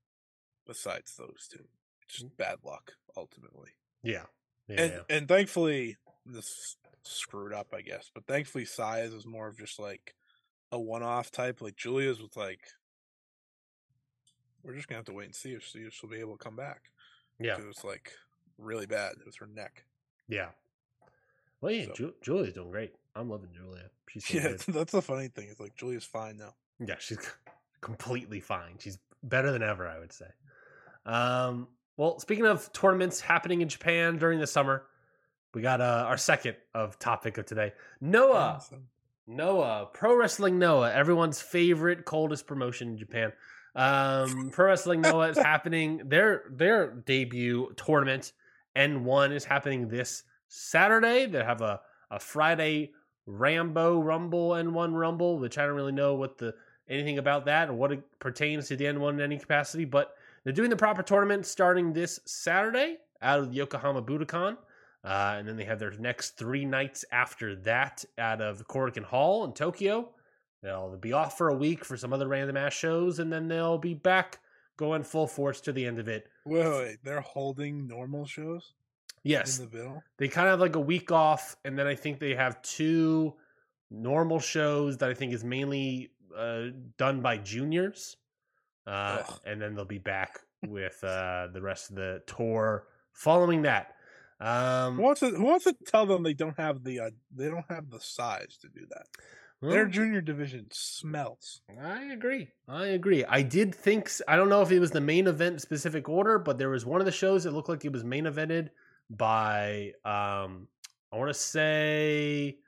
Besides 0.66 1.14
those 1.16 1.48
two, 1.50 1.68
just 2.08 2.36
bad 2.36 2.58
luck 2.64 2.92
ultimately. 3.16 3.70
Yeah, 4.02 4.24
yeah, 4.68 4.80
and 4.80 5.00
and 5.08 5.28
thankfully 5.28 5.96
this 6.24 6.76
screwed 7.02 7.52
up, 7.52 7.68
I 7.74 7.82
guess. 7.82 8.10
But 8.14 8.26
thankfully, 8.26 8.64
Saya's 8.64 9.12
is 9.14 9.26
more 9.26 9.48
of 9.48 9.58
just 9.58 9.78
like 9.78 10.14
a 10.72 10.78
one-off 10.80 11.30
type. 11.30 11.60
Like 11.60 11.76
Julia's 11.76 12.20
was 12.20 12.36
like, 12.36 12.60
we're 14.62 14.74
just 14.74 14.88
gonna 14.88 14.98
have 14.98 15.04
to 15.06 15.12
wait 15.12 15.26
and 15.26 15.34
see 15.34 15.52
if 15.52 15.64
she, 15.64 15.80
if 15.80 15.94
she'll 15.94 16.10
be 16.10 16.18
able 16.20 16.36
to 16.36 16.42
come 16.44 16.56
back. 16.56 16.82
yeah, 17.38 17.56
it 17.58 17.66
was 17.66 17.84
like 17.84 18.12
really 18.58 18.86
bad. 18.86 19.12
It 19.20 19.26
was 19.26 19.36
her 19.36 19.46
neck. 19.46 19.84
yeah. 20.28 20.48
Well, 21.62 21.72
yeah, 21.72 21.86
So- 21.86 21.94
Ju- 21.94 22.14
Julia's 22.22 22.52
doing 22.54 22.70
great. 22.70 22.92
I'm 23.14 23.30
loving 23.30 23.48
Julia. 23.54 23.84
She's 24.10 24.32
Yeah, 24.34 24.42
good. 24.48 24.60
that's 24.68 24.92
the 24.92 25.00
funny 25.00 25.28
thing. 25.28 25.48
It's 25.50 25.58
like 25.58 25.74
Julia's 25.74 26.04
fine 26.04 26.36
now. 26.36 26.54
Yeah, 26.84 26.96
she's 26.98 27.18
completely 27.80 28.40
fine. 28.40 28.74
She's 28.78 28.98
better 29.22 29.50
than 29.52 29.62
ever, 29.62 29.86
I 29.88 29.98
would 29.98 30.12
say. 30.12 30.26
Um, 31.06 31.68
well, 31.96 32.18
speaking 32.18 32.46
of 32.46 32.72
tournaments 32.72 33.20
happening 33.20 33.60
in 33.60 33.68
Japan 33.68 34.18
during 34.18 34.38
the 34.40 34.46
summer, 34.46 34.84
we 35.54 35.62
got 35.62 35.80
uh, 35.80 36.04
our 36.06 36.16
second 36.16 36.56
of 36.74 36.98
topic 36.98 37.38
of 37.38 37.46
today. 37.46 37.72
Noah, 38.00 38.60
So- 38.68 38.78
Noah, 39.26 39.88
Pro 39.92 40.14
Wrestling 40.16 40.58
Noah, 40.58 40.92
everyone's 40.92 41.40
favorite 41.40 42.04
coldest 42.04 42.46
promotion 42.46 42.88
in 42.90 42.98
Japan. 42.98 43.32
Um, 43.74 44.50
Pro 44.52 44.66
Wrestling 44.66 45.00
Noah 45.00 45.28
is 45.30 45.38
happening 45.52 46.02
their 46.04 46.44
their 46.50 46.92
debut 46.92 47.72
tournament 47.76 48.32
N-1 48.74 49.32
is 49.32 49.44
happening 49.44 49.88
this 49.88 50.22
Saturday. 50.48 51.26
They 51.26 51.42
have 51.42 51.62
a, 51.62 51.80
a 52.10 52.20
Friday 52.20 52.92
Rambo 53.26 54.00
Rumble 54.00 54.54
N-1 54.54 54.92
Rumble, 54.94 55.38
which 55.38 55.58
I 55.58 55.66
don't 55.66 55.74
really 55.74 55.92
know 55.92 56.14
what 56.14 56.38
the 56.38 56.54
anything 56.88 57.18
about 57.18 57.46
that 57.46 57.68
or 57.68 57.72
what 57.72 57.92
it 57.92 58.02
pertains 58.20 58.68
to 58.68 58.76
the 58.76 58.86
N-1 58.86 59.14
in 59.14 59.20
any 59.20 59.38
capacity, 59.38 59.84
but 59.84 60.14
they're 60.46 60.52
doing 60.52 60.70
the 60.70 60.76
proper 60.76 61.02
tournament 61.02 61.44
starting 61.44 61.92
this 61.92 62.20
Saturday 62.24 62.98
out 63.20 63.40
of 63.40 63.50
the 63.50 63.56
Yokohama 63.56 64.00
Budokan. 64.00 64.56
Uh, 65.04 65.34
and 65.38 65.48
then 65.48 65.56
they 65.56 65.64
have 65.64 65.80
their 65.80 65.90
next 65.98 66.38
three 66.38 66.64
nights 66.64 67.04
after 67.10 67.56
that 67.56 68.04
out 68.16 68.40
of 68.40 68.64
Korakuen 68.68 69.02
Hall 69.02 69.44
in 69.44 69.52
Tokyo. 69.54 70.10
They'll 70.62 70.96
be 70.96 71.12
off 71.12 71.36
for 71.36 71.48
a 71.48 71.54
week 71.56 71.84
for 71.84 71.96
some 71.96 72.12
other 72.12 72.28
random 72.28 72.56
ass 72.56 72.74
shows, 72.74 73.18
and 73.18 73.32
then 73.32 73.48
they'll 73.48 73.76
be 73.76 73.94
back 73.94 74.38
going 74.76 75.02
full 75.02 75.26
force 75.26 75.60
to 75.62 75.72
the 75.72 75.84
end 75.84 75.98
of 75.98 76.06
it. 76.06 76.28
Wait, 76.44 76.64
wait, 76.64 76.96
they're 77.02 77.20
holding 77.22 77.88
normal 77.88 78.24
shows 78.24 78.74
Yes, 79.24 79.58
in 79.58 79.64
the 79.64 79.70
bill. 79.70 80.02
they 80.18 80.28
kind 80.28 80.46
of 80.46 80.52
have 80.52 80.60
like 80.60 80.76
a 80.76 80.80
week 80.80 81.10
off, 81.10 81.56
and 81.64 81.76
then 81.76 81.88
I 81.88 81.96
think 81.96 82.20
they 82.20 82.36
have 82.36 82.62
two 82.62 83.34
normal 83.90 84.38
shows 84.38 84.96
that 84.98 85.10
I 85.10 85.14
think 85.14 85.32
is 85.32 85.42
mainly 85.42 86.10
uh, 86.36 86.66
done 86.98 87.20
by 87.22 87.38
juniors, 87.38 88.16
uh, 88.86 89.22
and 89.44 89.60
then 89.60 89.74
they'll 89.74 89.84
be 89.84 89.98
back 89.98 90.40
with 90.66 91.02
uh, 91.04 91.48
the 91.52 91.60
rest 91.60 91.90
of 91.90 91.96
the 91.96 92.22
tour 92.26 92.84
following 93.12 93.62
that. 93.62 93.94
Um, 94.40 94.96
Who 94.96 95.02
wants 95.02 95.20
to? 95.20 95.30
Who 95.30 95.44
wants 95.44 95.64
to 95.64 95.74
tell 95.86 96.06
them 96.06 96.22
they 96.22 96.34
don't 96.34 96.58
have 96.58 96.84
the? 96.84 97.00
Uh, 97.00 97.10
they 97.34 97.48
don't 97.48 97.64
have 97.68 97.90
the 97.90 98.00
size 98.00 98.58
to 98.60 98.68
do 98.68 98.86
that. 98.90 99.06
Their 99.62 99.86
junior 99.86 100.20
division 100.20 100.66
smells. 100.70 101.62
I 101.82 102.12
agree. 102.12 102.48
I 102.68 102.88
agree. 102.88 103.24
I 103.24 103.42
did 103.42 103.74
think 103.74 104.10
I 104.28 104.36
don't 104.36 104.50
know 104.50 104.60
if 104.60 104.70
it 104.70 104.80
was 104.80 104.90
the 104.90 105.00
main 105.00 105.26
event 105.26 105.62
specific 105.62 106.08
order, 106.08 106.38
but 106.38 106.58
there 106.58 106.68
was 106.68 106.84
one 106.84 107.00
of 107.00 107.06
the 107.06 107.12
shows 107.12 107.44
that 107.44 107.52
looked 107.52 107.68
like 107.68 107.84
it 107.84 107.92
was 107.92 108.04
main 108.04 108.24
evented 108.24 108.68
by 109.08 109.92
um 110.04 110.68
I 111.12 111.16
want 111.16 111.30
to 111.30 111.34
say 111.34 112.58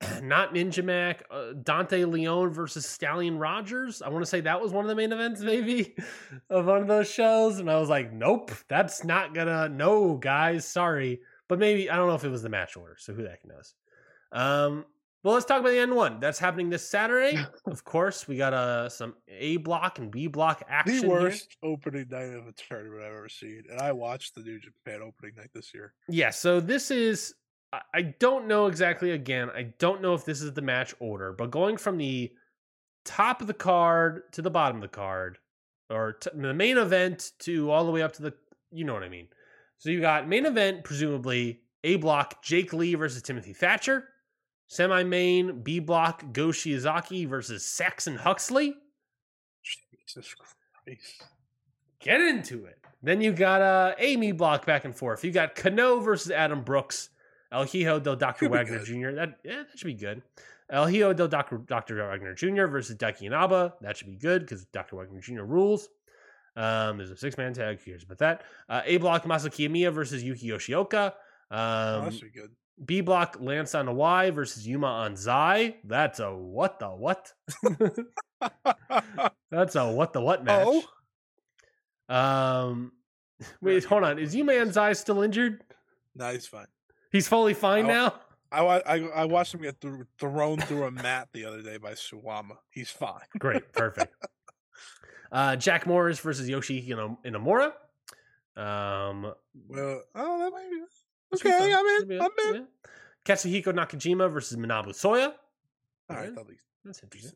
not 0.22 0.54
Ninja 0.54 0.84
Mac, 0.84 1.24
uh, 1.30 1.52
Dante 1.62 2.04
Leone 2.04 2.50
versus 2.50 2.86
Stallion 2.86 3.38
Rogers. 3.38 4.02
I 4.02 4.08
want 4.08 4.22
to 4.22 4.26
say 4.30 4.40
that 4.40 4.60
was 4.60 4.72
one 4.72 4.84
of 4.84 4.88
the 4.88 4.94
main 4.94 5.12
events 5.12 5.40
maybe 5.42 5.94
of 6.48 6.66
one 6.66 6.82
of 6.82 6.88
those 6.88 7.10
shows 7.10 7.58
and 7.58 7.70
I 7.70 7.78
was 7.78 7.88
like, 7.88 8.12
"Nope, 8.12 8.50
that's 8.68 9.04
not 9.04 9.34
gonna 9.34 9.68
no, 9.68 10.16
guys, 10.16 10.66
sorry." 10.66 11.20
But 11.48 11.58
maybe 11.58 11.90
I 11.90 11.96
don't 11.96 12.08
know 12.08 12.14
if 12.14 12.24
it 12.24 12.30
was 12.30 12.42
the 12.42 12.48
match 12.48 12.76
order, 12.76 12.96
so 12.98 13.12
who 13.12 13.22
the 13.22 13.30
heck 13.30 13.44
knows. 13.44 13.74
Um 14.32 14.84
well, 15.22 15.34
let's 15.34 15.44
talk 15.44 15.60
about 15.60 15.70
the 15.72 15.78
N-1. 15.78 16.18
That's 16.18 16.38
happening 16.38 16.70
this 16.70 16.88
Saturday. 16.88 17.38
of 17.66 17.84
course, 17.84 18.26
we 18.26 18.38
got 18.38 18.54
uh, 18.54 18.88
some 18.88 19.14
A 19.28 19.58
block 19.58 19.98
and 19.98 20.10
B 20.10 20.28
block 20.28 20.62
action. 20.66 20.96
The 20.96 21.06
here. 21.08 21.10
worst 21.10 21.56
opening 21.62 22.06
night 22.10 22.32
of 22.32 22.46
a 22.46 22.52
tournament 22.52 23.02
I've 23.02 23.12
ever 23.12 23.28
seen, 23.28 23.64
and 23.70 23.78
I 23.80 23.92
watched 23.92 24.34
the 24.34 24.40
New 24.40 24.58
Japan 24.58 25.02
opening 25.02 25.34
night 25.36 25.50
this 25.54 25.74
year. 25.74 25.92
Yeah, 26.08 26.30
so 26.30 26.58
this 26.58 26.90
is 26.90 27.34
I- 27.72 28.02
don't 28.02 28.46
know 28.46 28.66
exactly 28.66 29.12
again. 29.12 29.50
I 29.50 29.62
don't 29.78 30.02
know 30.02 30.14
if 30.14 30.24
this 30.24 30.42
is 30.42 30.52
the 30.52 30.62
match 30.62 30.94
order, 30.98 31.32
but 31.32 31.50
going 31.50 31.76
from 31.76 31.98
the 31.98 32.32
top 33.04 33.40
of 33.40 33.46
the 33.46 33.54
card 33.54 34.32
to 34.32 34.42
the 34.42 34.50
bottom 34.50 34.76
of 34.76 34.82
the 34.82 34.88
card 34.88 35.38
or 35.88 36.18
the 36.34 36.54
main 36.54 36.78
event 36.78 37.32
to 37.40 37.70
all 37.70 37.84
the 37.84 37.90
way 37.90 38.02
up 38.02 38.12
to 38.14 38.22
the 38.22 38.34
you 38.72 38.84
know 38.84 38.94
what 38.94 39.02
I 39.02 39.08
mean. 39.08 39.28
So 39.78 39.90
you 39.90 40.00
got 40.00 40.28
main 40.28 40.46
event 40.46 40.84
presumably 40.84 41.60
A 41.84 41.96
block 41.96 42.42
Jake 42.42 42.72
Lee 42.72 42.94
versus 42.94 43.22
Timothy 43.22 43.52
Thatcher. 43.52 44.04
Semi 44.66 45.02
main 45.02 45.62
B 45.62 45.80
block 45.80 46.32
Go 46.32 46.48
Shiozaki 46.48 47.26
versus 47.28 47.64
Saxon 47.64 48.16
Huxley. 48.16 48.74
Jesus 49.62 50.34
Christ! 50.34 51.24
Get 52.00 52.20
into 52.20 52.66
it. 52.66 52.78
Then 53.02 53.20
you 53.20 53.32
got 53.32 53.62
uh 53.62 53.94
Amy 53.98 54.32
block 54.32 54.66
back 54.66 54.84
and 54.84 54.94
forth. 54.94 55.24
You 55.24 55.32
got 55.32 55.54
Kano 55.54 56.00
versus 56.00 56.30
Adam 56.30 56.62
Brooks. 56.62 57.10
El 57.52 57.64
Hijo 57.64 57.98
del 58.02 58.16
Dr. 58.16 58.48
Wagner. 58.48 58.78
Jr. 58.84 59.10
That 59.16 59.38
yeah, 59.44 59.62
that 59.68 59.76
should 59.78 59.86
be 59.86 59.94
good. 59.94 60.22
El 60.70 60.86
Hijo 60.86 61.12
del 61.12 61.28
Dr. 61.28 61.58
Dr. 61.58 61.96
Wagner 61.96 62.34
Jr. 62.34 62.66
versus 62.66 62.96
Daiki 62.96 63.22
Inaba. 63.22 63.74
That 63.80 63.96
should 63.96 64.06
be 64.08 64.16
good 64.16 64.42
because 64.42 64.64
Dr. 64.66 64.96
Wagner 64.96 65.20
Jr. 65.20 65.42
rules. 65.42 65.88
Um, 66.56 66.98
there's 66.98 67.10
a 67.10 67.16
six 67.16 67.36
man 67.36 67.52
tag. 67.54 67.78
Who 67.80 67.90
cares 67.92 68.04
about 68.04 68.18
that? 68.18 68.42
Uh, 68.68 68.82
a 68.84 68.96
block 68.98 69.24
Masa 69.24 69.46
Kitamiya 69.50 69.92
versus 69.92 70.22
Yuki 70.22 70.48
Yoshioka. 70.48 71.12
Oh, 71.50 71.56
Um, 71.56 72.04
that 72.04 72.14
should 72.14 72.32
be 72.32 72.40
good. 72.40 72.50
B 72.84 73.00
block 73.02 73.36
Lance 73.40 73.72
Anoa'i 73.72 74.32
versus 74.32 74.66
Yuma 74.66 74.86
Anzai. 75.08 75.74
That's 75.84 76.18
a 76.20 76.34
what 76.34 76.78
the 76.78 76.88
what? 76.88 77.32
That's 79.50 79.74
a 79.76 79.90
what 79.90 80.12
the 80.12 80.20
what 80.20 80.44
match. 80.44 80.66
Oh? 80.68 80.82
Um, 82.08 82.92
wait, 83.60 83.84
hold 83.84 84.04
on. 84.04 84.18
Is 84.18 84.34
Yuma 84.34 84.52
Anzai 84.52 84.96
still 84.96 85.22
injured? 85.22 85.62
no, 86.14 86.32
he's 86.32 86.46
fine. 86.46 86.66
He's 87.10 87.28
fully 87.28 87.54
fine 87.54 87.86
Oh. 87.86 87.88
now. 87.88 88.14
I, 88.52 88.62
I 88.80 88.96
I 88.98 89.24
watched 89.26 89.54
him 89.54 89.62
get 89.62 89.80
thro- 89.80 90.02
thrown 90.18 90.58
through 90.58 90.84
a 90.84 90.90
mat 90.90 91.28
the 91.32 91.44
other 91.44 91.62
day 91.62 91.76
by 91.76 91.92
Suwama. 91.92 92.56
He's 92.70 92.90
fine. 92.90 93.20
Great, 93.38 93.72
perfect. 93.72 94.12
uh, 95.30 95.54
Jack 95.56 95.86
Morris 95.86 96.18
versus 96.18 96.48
Yoshiki 96.48 96.88
Ino- 96.88 97.18
Inamura. 97.24 97.72
Um, 98.56 99.32
Well, 99.68 100.02
oh, 100.16 100.38
that 100.40 100.50
might 100.52 100.68
be 100.68 100.82
okay. 101.48 101.72
I'm 101.72 102.10
in. 102.10 102.20
I'm 102.20 102.30
in. 102.48 102.54
yeah. 102.54 102.60
Katsuhiko 103.24 103.66
Nakajima 103.72 104.30
versus 104.32 104.56
Manabu 104.58 104.88
Soya. 104.88 105.32
All 106.08 106.16
right, 106.16 106.30
Yeah. 106.36 106.42
That's 106.84 107.02
interesting. 107.04 107.32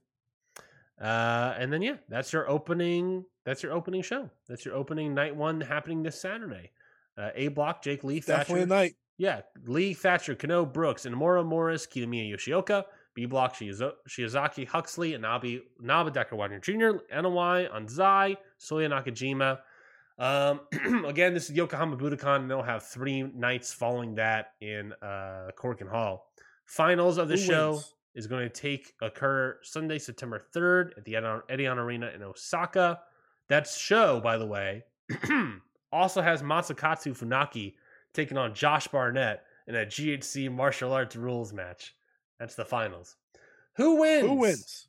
Uh, 1.00 1.54
and 1.58 1.72
then 1.72 1.82
yeah, 1.82 1.96
that's 2.08 2.32
your 2.32 2.48
opening. 2.48 3.24
That's 3.44 3.62
your 3.62 3.72
opening 3.72 4.02
show. 4.02 4.30
That's 4.48 4.64
your 4.64 4.74
opening 4.74 5.14
night 5.14 5.36
one 5.36 5.60
happening 5.60 6.02
this 6.02 6.20
Saturday. 6.20 6.72
Uh, 7.16 7.30
A 7.36 7.48
block, 7.48 7.82
Jake 7.84 8.02
Lee, 8.02 8.18
definitely 8.20 8.62
a 8.62 8.66
night. 8.66 8.94
Yeah, 9.16 9.42
Lee, 9.66 9.94
Thatcher, 9.94 10.34
Kano, 10.34 10.66
Brooks, 10.66 11.06
Inamura, 11.06 11.44
Morris, 11.44 11.86
Kitamiya, 11.86 12.32
Yoshioka. 12.32 12.84
B 13.14 13.26
block, 13.26 13.54
Shiozaki, 13.54 14.66
Huxley, 14.66 15.12
Anabi, 15.12 15.60
Naba, 15.80 16.10
Dr. 16.10 16.34
Wagner 16.36 16.58
Jr., 16.58 16.98
Anoa'i, 17.14 17.70
Anzai, 17.70 18.36
Soya 18.60 18.90
Nakajima. 18.90 19.58
Um, 20.18 21.04
again, 21.06 21.32
this 21.32 21.48
is 21.48 21.56
Yokohama 21.56 21.96
Budokan, 21.96 22.40
and 22.40 22.50
they'll 22.50 22.62
have 22.62 22.82
three 22.82 23.22
nights 23.22 23.72
following 23.72 24.16
that 24.16 24.52
in 24.60 24.92
uh, 25.00 25.50
Korakuen 25.56 25.88
Hall. 25.88 26.26
Finals 26.66 27.18
of 27.18 27.28
the 27.28 27.36
Who 27.36 27.40
show 27.40 27.70
wins? 27.72 27.94
is 28.14 28.26
going 28.26 28.48
to 28.48 28.48
take 28.48 28.94
occur 29.00 29.58
Sunday, 29.62 29.98
September 29.98 30.42
3rd 30.54 30.98
at 30.98 31.04
the 31.04 31.12
Edion 31.14 31.42
Edion 31.50 31.76
Arena 31.76 32.10
in 32.14 32.22
Osaka. 32.22 33.00
That 33.48 33.68
show, 33.68 34.20
by 34.20 34.38
the 34.38 34.46
way, 34.46 34.84
also 35.92 36.22
has 36.22 36.42
Masakatsu 36.42 37.16
Funaki 37.16 37.74
taking 38.14 38.38
on 38.38 38.54
Josh 38.54 38.88
Barnett 38.88 39.42
in 39.66 39.74
a 39.74 39.84
GHC 39.84 40.50
martial 40.50 40.92
arts 40.92 41.16
rules 41.16 41.52
match. 41.52 41.94
That's 42.38 42.54
the 42.54 42.64
finals. 42.64 43.16
Who 43.76 44.00
wins? 44.00 44.26
Who 44.26 44.34
wins? 44.34 44.86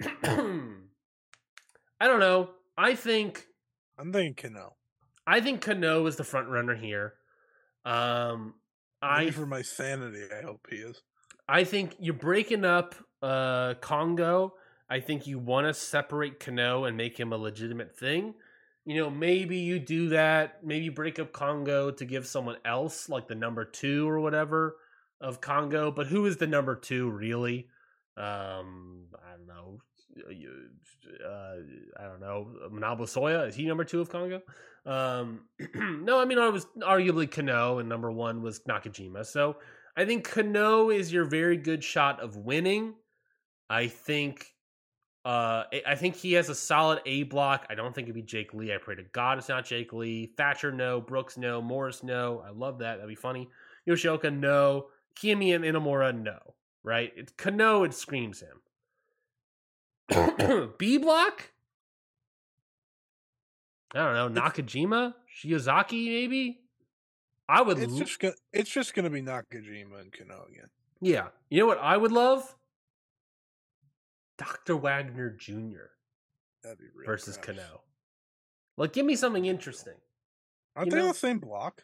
I 2.00 2.06
don't 2.06 2.20
know. 2.20 2.50
I 2.76 2.94
think 2.94 3.46
I'm 3.98 4.12
thinking 4.12 4.52
Kano. 4.52 4.74
I 5.26 5.40
think 5.40 5.62
Kano 5.62 6.04
is 6.06 6.16
the 6.16 6.24
front 6.24 6.48
runner 6.48 6.74
here. 6.74 7.14
Um 7.84 8.54
Maybe 9.02 9.28
I 9.28 9.30
for 9.30 9.46
my 9.46 9.62
sanity, 9.62 10.24
I 10.36 10.42
hope 10.42 10.66
he 10.68 10.76
is. 10.76 11.02
I 11.48 11.64
think 11.64 11.96
you're 11.98 12.14
breaking 12.14 12.64
up 12.64 12.94
uh 13.22 13.74
Kongo. 13.80 14.54
I 14.90 15.00
think 15.00 15.26
you 15.26 15.38
want 15.38 15.66
to 15.66 15.74
separate 15.74 16.40
Kano 16.40 16.84
and 16.84 16.96
make 16.96 17.18
him 17.18 17.32
a 17.32 17.36
legitimate 17.36 17.96
thing. 17.96 18.34
You 18.86 19.00
know, 19.00 19.10
maybe 19.10 19.58
you 19.58 19.78
do 19.78 20.10
that. 20.10 20.64
Maybe 20.64 20.88
break 20.90 21.18
up 21.18 21.32
Kongo 21.32 21.90
to 21.90 22.04
give 22.04 22.26
someone 22.26 22.56
else, 22.64 23.08
like 23.08 23.28
the 23.28 23.34
number 23.34 23.64
two 23.64 24.08
or 24.08 24.20
whatever 24.20 24.76
of 25.20 25.40
Kongo. 25.40 25.90
But 25.90 26.06
who 26.06 26.26
is 26.26 26.36
the 26.36 26.46
number 26.46 26.76
two 26.76 27.10
really? 27.10 27.68
Um, 28.16 29.06
I 29.14 29.36
don't 29.36 29.46
know. 29.46 29.78
Uh, 31.26 31.56
I 31.98 32.04
don't 32.04 32.20
know. 32.20 32.48
Manabu 32.70 33.02
Soya 33.02 33.48
is 33.48 33.54
he 33.54 33.66
number 33.66 33.84
two 33.84 34.00
of 34.00 34.10
Kongo? 34.10 34.42
Um, 34.86 35.46
no, 35.74 36.20
I 36.20 36.24
mean 36.26 36.38
I 36.38 36.50
was 36.50 36.66
arguably 36.78 37.30
Kano, 37.30 37.78
and 37.78 37.88
number 37.88 38.12
one 38.12 38.42
was 38.42 38.60
Nakajima. 38.68 39.24
So 39.24 39.56
I 39.96 40.04
think 40.04 40.28
Kano 40.28 40.90
is 40.90 41.12
your 41.12 41.24
very 41.24 41.56
good 41.56 41.82
shot 41.82 42.20
of 42.20 42.36
winning. 42.36 42.94
I 43.70 43.88
think 43.88 44.53
uh 45.24 45.64
I- 45.86 45.94
think 45.96 46.16
he 46.16 46.34
has 46.34 46.48
a 46.50 46.54
solid 46.54 47.00
A 47.06 47.22
block. 47.24 47.66
I 47.70 47.74
don't 47.74 47.94
think 47.94 48.06
it'd 48.06 48.14
be 48.14 48.22
Jake 48.22 48.52
Lee. 48.54 48.74
I 48.74 48.78
pray 48.78 48.94
to 48.96 49.02
God 49.04 49.38
it's 49.38 49.48
not 49.48 49.64
Jake 49.64 49.92
Lee. 49.92 50.32
Thatcher, 50.36 50.70
no. 50.72 51.00
Brooks, 51.00 51.36
no. 51.38 51.62
Morris, 51.62 52.02
no. 52.02 52.42
I 52.46 52.50
love 52.50 52.78
that. 52.80 52.96
That'd 52.96 53.08
be 53.08 53.14
funny. 53.14 53.48
Yoshioka, 53.88 54.32
no. 54.36 54.86
Kiyomi 55.16 55.54
and 55.54 55.64
Inamura, 55.64 56.14
no. 56.14 56.38
Right? 56.82 57.12
It's 57.16 57.32
Kano, 57.36 57.84
it 57.84 57.94
screams 57.94 58.42
him. 58.42 58.60
B 60.78 60.98
block? 60.98 61.50
I 63.94 63.98
don't 63.98 64.14
know. 64.14 64.26
It's- 64.42 64.56
Nakajima? 64.58 65.14
Shiozaki, 65.42 66.06
maybe? 66.08 66.60
I 67.48 67.62
would 67.62 67.78
It's 67.78 67.92
l- 67.92 67.98
just 67.98 68.18
gonna 68.20 68.34
it's 68.52 68.70
just 68.70 68.94
gonna 68.94 69.10
be 69.10 69.20
Nakajima 69.22 70.00
and 70.00 70.12
Kano 70.12 70.46
again. 70.50 70.68
Yeah. 71.00 71.28
You 71.50 71.60
know 71.60 71.66
what 71.66 71.78
I 71.78 71.96
would 71.96 72.10
love? 72.12 72.54
Dr. 74.38 74.76
Wagner 74.76 75.30
Jr. 75.30 75.90
That'd 76.62 76.78
be 76.78 76.84
real 76.94 77.06
versus 77.06 77.36
gross. 77.36 77.56
Kano. 77.58 77.80
Like, 78.76 78.92
give 78.92 79.06
me 79.06 79.16
something 79.16 79.44
interesting. 79.44 79.94
Aren't 80.76 80.86
You 80.86 80.90
they 80.92 80.96
know- 80.98 81.02
on 81.04 81.08
the 81.12 81.14
same 81.18 81.38
block? 81.38 81.82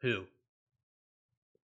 Who? 0.00 0.24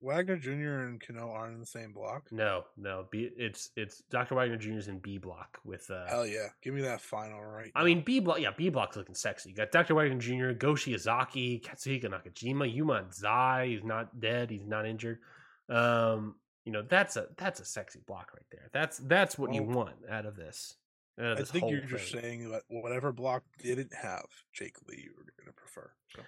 Wagner 0.00 0.36
Jr. 0.36 0.80
and 0.88 1.00
Kano 1.00 1.30
aren't 1.30 1.54
in 1.54 1.60
the 1.60 1.66
same 1.66 1.92
block. 1.92 2.26
No, 2.32 2.64
no. 2.76 3.06
B 3.12 3.30
it's 3.36 3.70
it's 3.76 4.02
Dr. 4.10 4.34
Wagner 4.34 4.56
Jr.'s 4.56 4.88
in 4.88 4.98
B 4.98 5.16
block 5.16 5.60
with 5.64 5.88
uh 5.92 6.06
Hell 6.08 6.26
yeah, 6.26 6.48
give 6.60 6.74
me 6.74 6.82
that 6.82 7.00
final 7.00 7.40
right. 7.40 7.70
I 7.76 7.80
now. 7.80 7.84
mean 7.86 8.02
B 8.02 8.18
block 8.18 8.40
yeah, 8.40 8.50
B 8.56 8.68
block's 8.68 8.96
looking 8.96 9.14
sexy. 9.14 9.50
You 9.50 9.54
got 9.56 9.70
Dr. 9.70 9.94
Wagner 9.94 10.18
Jr., 10.18 10.54
Go 10.58 10.72
Shiozaki, 10.72 11.62
Katsuhiko 11.62 12.06
Nakajima, 12.06 12.72
Yuma 12.74 13.04
Zai, 13.12 13.68
he's 13.68 13.84
not 13.84 14.18
dead, 14.18 14.50
he's 14.50 14.66
not 14.66 14.86
injured. 14.86 15.20
Um, 15.68 16.34
you 16.64 16.72
know, 16.72 16.82
that's 16.82 17.16
a 17.16 17.26
that's 17.36 17.60
a 17.60 17.64
sexy 17.64 18.00
block 18.06 18.32
right 18.34 18.46
there. 18.50 18.68
That's 18.72 18.98
that's 18.98 19.38
what 19.38 19.52
you 19.52 19.62
want 19.62 19.96
out 20.10 20.26
of 20.26 20.36
this. 20.36 20.76
out 21.18 21.32
of 21.32 21.38
I 21.38 21.40
this 21.40 21.50
think 21.50 21.70
you're 21.70 21.80
just 21.80 22.12
saying 22.12 22.50
that 22.50 22.62
whatever 22.68 23.12
block 23.12 23.42
didn't 23.58 23.92
have 23.94 24.26
Jake 24.52 24.76
Lee, 24.88 25.02
you 25.04 25.12
were 25.16 25.24
going 25.38 25.46
to 25.46 25.52
prefer. 25.52 25.90
So. 26.14 26.22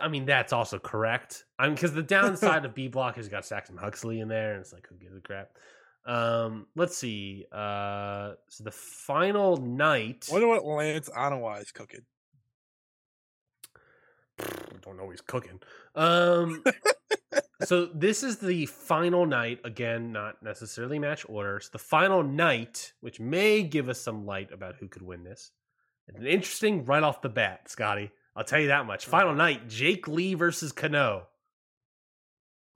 I 0.00 0.08
mean, 0.08 0.24
that's 0.24 0.52
also 0.52 0.78
correct. 0.78 1.44
I 1.58 1.66
mean, 1.66 1.74
because 1.74 1.92
the 1.92 2.02
downside 2.02 2.64
of 2.64 2.74
B 2.74 2.88
block 2.88 3.18
is 3.18 3.26
you 3.26 3.30
got 3.30 3.44
Saxon 3.44 3.76
Huxley 3.76 4.20
in 4.20 4.28
there, 4.28 4.52
and 4.52 4.60
it's 4.60 4.72
like, 4.72 4.86
who 4.88 4.96
gives 4.96 5.16
a 5.16 5.20
crap? 5.20 5.50
Um, 6.06 6.66
let's 6.76 6.96
see. 6.96 7.46
Uh, 7.50 8.32
so 8.48 8.64
the 8.64 8.70
final 8.70 9.56
night. 9.56 10.28
Wonder 10.30 10.46
what 10.46 10.64
Lance 10.64 11.10
Anoa'i 11.10 11.62
is 11.62 11.72
cooking. 11.72 12.02
I 14.38 14.44
don't 14.82 14.96
know 14.96 15.04
what 15.04 15.12
he's 15.12 15.20
cooking. 15.22 15.60
Um, 15.94 16.62
so 17.64 17.86
this 17.86 18.22
is 18.22 18.38
the 18.38 18.66
final 18.66 19.24
night. 19.26 19.60
Again, 19.64 20.12
not 20.12 20.42
necessarily 20.42 20.98
match 20.98 21.24
orders. 21.28 21.70
The 21.70 21.78
final 21.78 22.22
night, 22.22 22.92
which 23.00 23.20
may 23.20 23.62
give 23.62 23.88
us 23.88 24.00
some 24.00 24.26
light 24.26 24.52
about 24.52 24.76
who 24.76 24.88
could 24.88 25.02
win 25.02 25.24
this. 25.24 25.52
And 26.08 26.26
interesting 26.26 26.84
right 26.84 27.02
off 27.02 27.22
the 27.22 27.28
bat, 27.28 27.68
Scotty. 27.68 28.10
I'll 28.34 28.44
tell 28.44 28.60
you 28.60 28.68
that 28.68 28.86
much. 28.86 29.06
Final 29.06 29.34
night: 29.34 29.68
Jake 29.68 30.06
Lee 30.06 30.34
versus 30.34 30.72
Kano. 30.72 31.28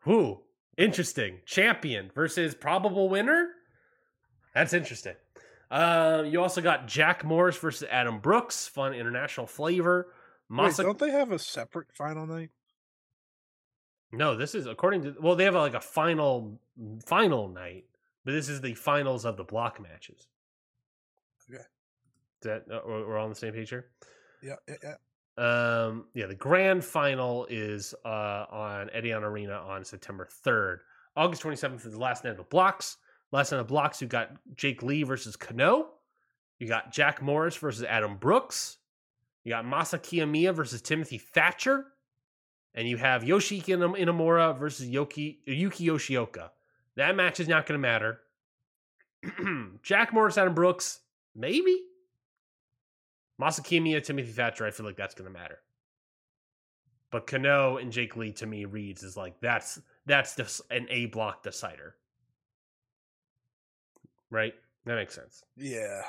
Who? 0.01 0.41
Interesting. 0.79 1.41
Champion 1.45 2.11
versus 2.15 2.55
probable 2.55 3.09
winner. 3.11 3.49
That's 4.55 4.73
interesting. 4.73 5.15
Uh, 5.71 6.25
you 6.27 6.41
also 6.41 6.61
got 6.61 6.89
Jack 6.89 7.23
Morris 7.23 7.57
versus 7.57 7.87
Adam 7.91 8.19
Brooks. 8.19 8.67
Fun 8.67 8.95
international 8.95 9.47
flavor. 9.47 10.13
Wait, 10.49 10.77
don't 10.77 10.99
they 10.99 11.11
have 11.11 11.31
a 11.31 11.39
separate 11.39 11.93
final 11.93 12.27
night? 12.27 12.51
No, 14.13 14.37
this 14.37 14.55
is 14.55 14.67
according 14.67 15.03
to 15.03 15.15
well, 15.21 15.37
they 15.37 15.45
have 15.45 15.55
like 15.55 15.75
a 15.75 15.81
final 15.81 16.59
final 17.07 17.49
night, 17.49 17.85
but 18.25 18.33
this 18.33 18.49
is 18.49 18.61
the 18.61 18.75
finals 18.75 19.25
of 19.25 19.37
the 19.37 19.45
block 19.45 19.81
matches. 19.81 20.27
Okay. 21.49 21.63
Is 21.63 21.65
that 22.43 22.65
uh, 22.73 22.81
we're 22.87 23.17
all 23.17 23.25
on 23.25 23.31
the 23.31 23.37
same 23.37 23.53
page 23.53 23.71
here. 23.71 23.87
Yeah, 24.43 24.57
yeah, 24.69 24.75
yeah. 24.83 24.95
Um, 25.39 26.07
yeah, 26.15 26.27
the 26.27 26.35
grand 26.35 26.85
final 26.85 27.47
is 27.49 27.95
uh 28.05 28.47
on 28.51 28.89
Edion 28.89 29.23
Arena 29.23 29.55
on 29.55 29.85
September 29.85 30.27
third. 30.31 30.81
August 31.17 31.43
twenty 31.43 31.57
seventh 31.57 31.87
is 31.87 31.93
the 31.93 31.99
last 31.99 32.25
night 32.25 32.31
of 32.31 32.37
the 32.37 32.43
blocks. 32.45 32.97
Last 33.33 33.53
night 33.53 33.61
of 33.61 33.69
blocks, 33.69 34.03
you 34.03 34.09
got 34.09 34.31
Jake 34.57 34.83
Lee 34.83 35.05
versus 35.05 35.37
Kano. 35.37 35.91
You 36.59 36.67
got 36.67 36.93
Jack 36.93 37.23
Morris 37.23 37.57
versus 37.57 37.85
Adam 37.85 38.17
Brooks. 38.17 38.79
You 39.45 39.51
got 39.51 39.65
Masa 39.65 39.99
Kitamiya 39.99 40.55
versus 40.55 40.83
Timothy 40.83 41.19
Thatcher. 41.19 41.87
And 42.75 42.89
you 42.89 42.97
have 42.97 43.23
Yoshiki 43.23 43.67
Inam- 43.67 43.99
Inamura 43.99 44.57
versus 44.59 44.89
Yoki, 44.89 45.39
Yuki 45.45 45.87
Yoshioka. 45.87 46.51
That 46.97 47.17
match 47.17 47.41
is 47.41 47.49
not 47.49 47.67
going 47.67 47.79
to 47.79 47.83
matter. 47.83 48.21
Jack 49.83 50.13
Morris, 50.13 50.39
Adam 50.39 50.55
Brooks, 50.55 51.01
maybe. 51.35 51.83
Masa 53.41 53.61
Kitamiya, 53.61 54.03
Timothy 54.03 54.33
Thatcher, 54.33 54.67
I 54.67 54.71
feel 54.71 54.87
like 54.87 54.97
that's 54.97 55.15
going 55.15 55.33
to 55.33 55.39
matter. 55.39 55.61
But 57.11 57.27
Kano 57.27 57.79
and 57.79 57.91
Jake 57.91 58.17
Lee 58.17 58.33
to 58.33 58.47
me 58.47 58.67
reads 58.67 59.03
is 59.03 59.17
like 59.17 59.41
that's 59.41 59.81
that's 60.07 60.37
just 60.37 60.61
an 60.71 60.87
A 60.91 61.07
block 61.07 61.43
decider. 61.43 61.97
Right? 64.31 64.55
That 64.85 64.95
makes 64.95 65.15
sense. 65.15 65.43
Yeah, 65.57 66.03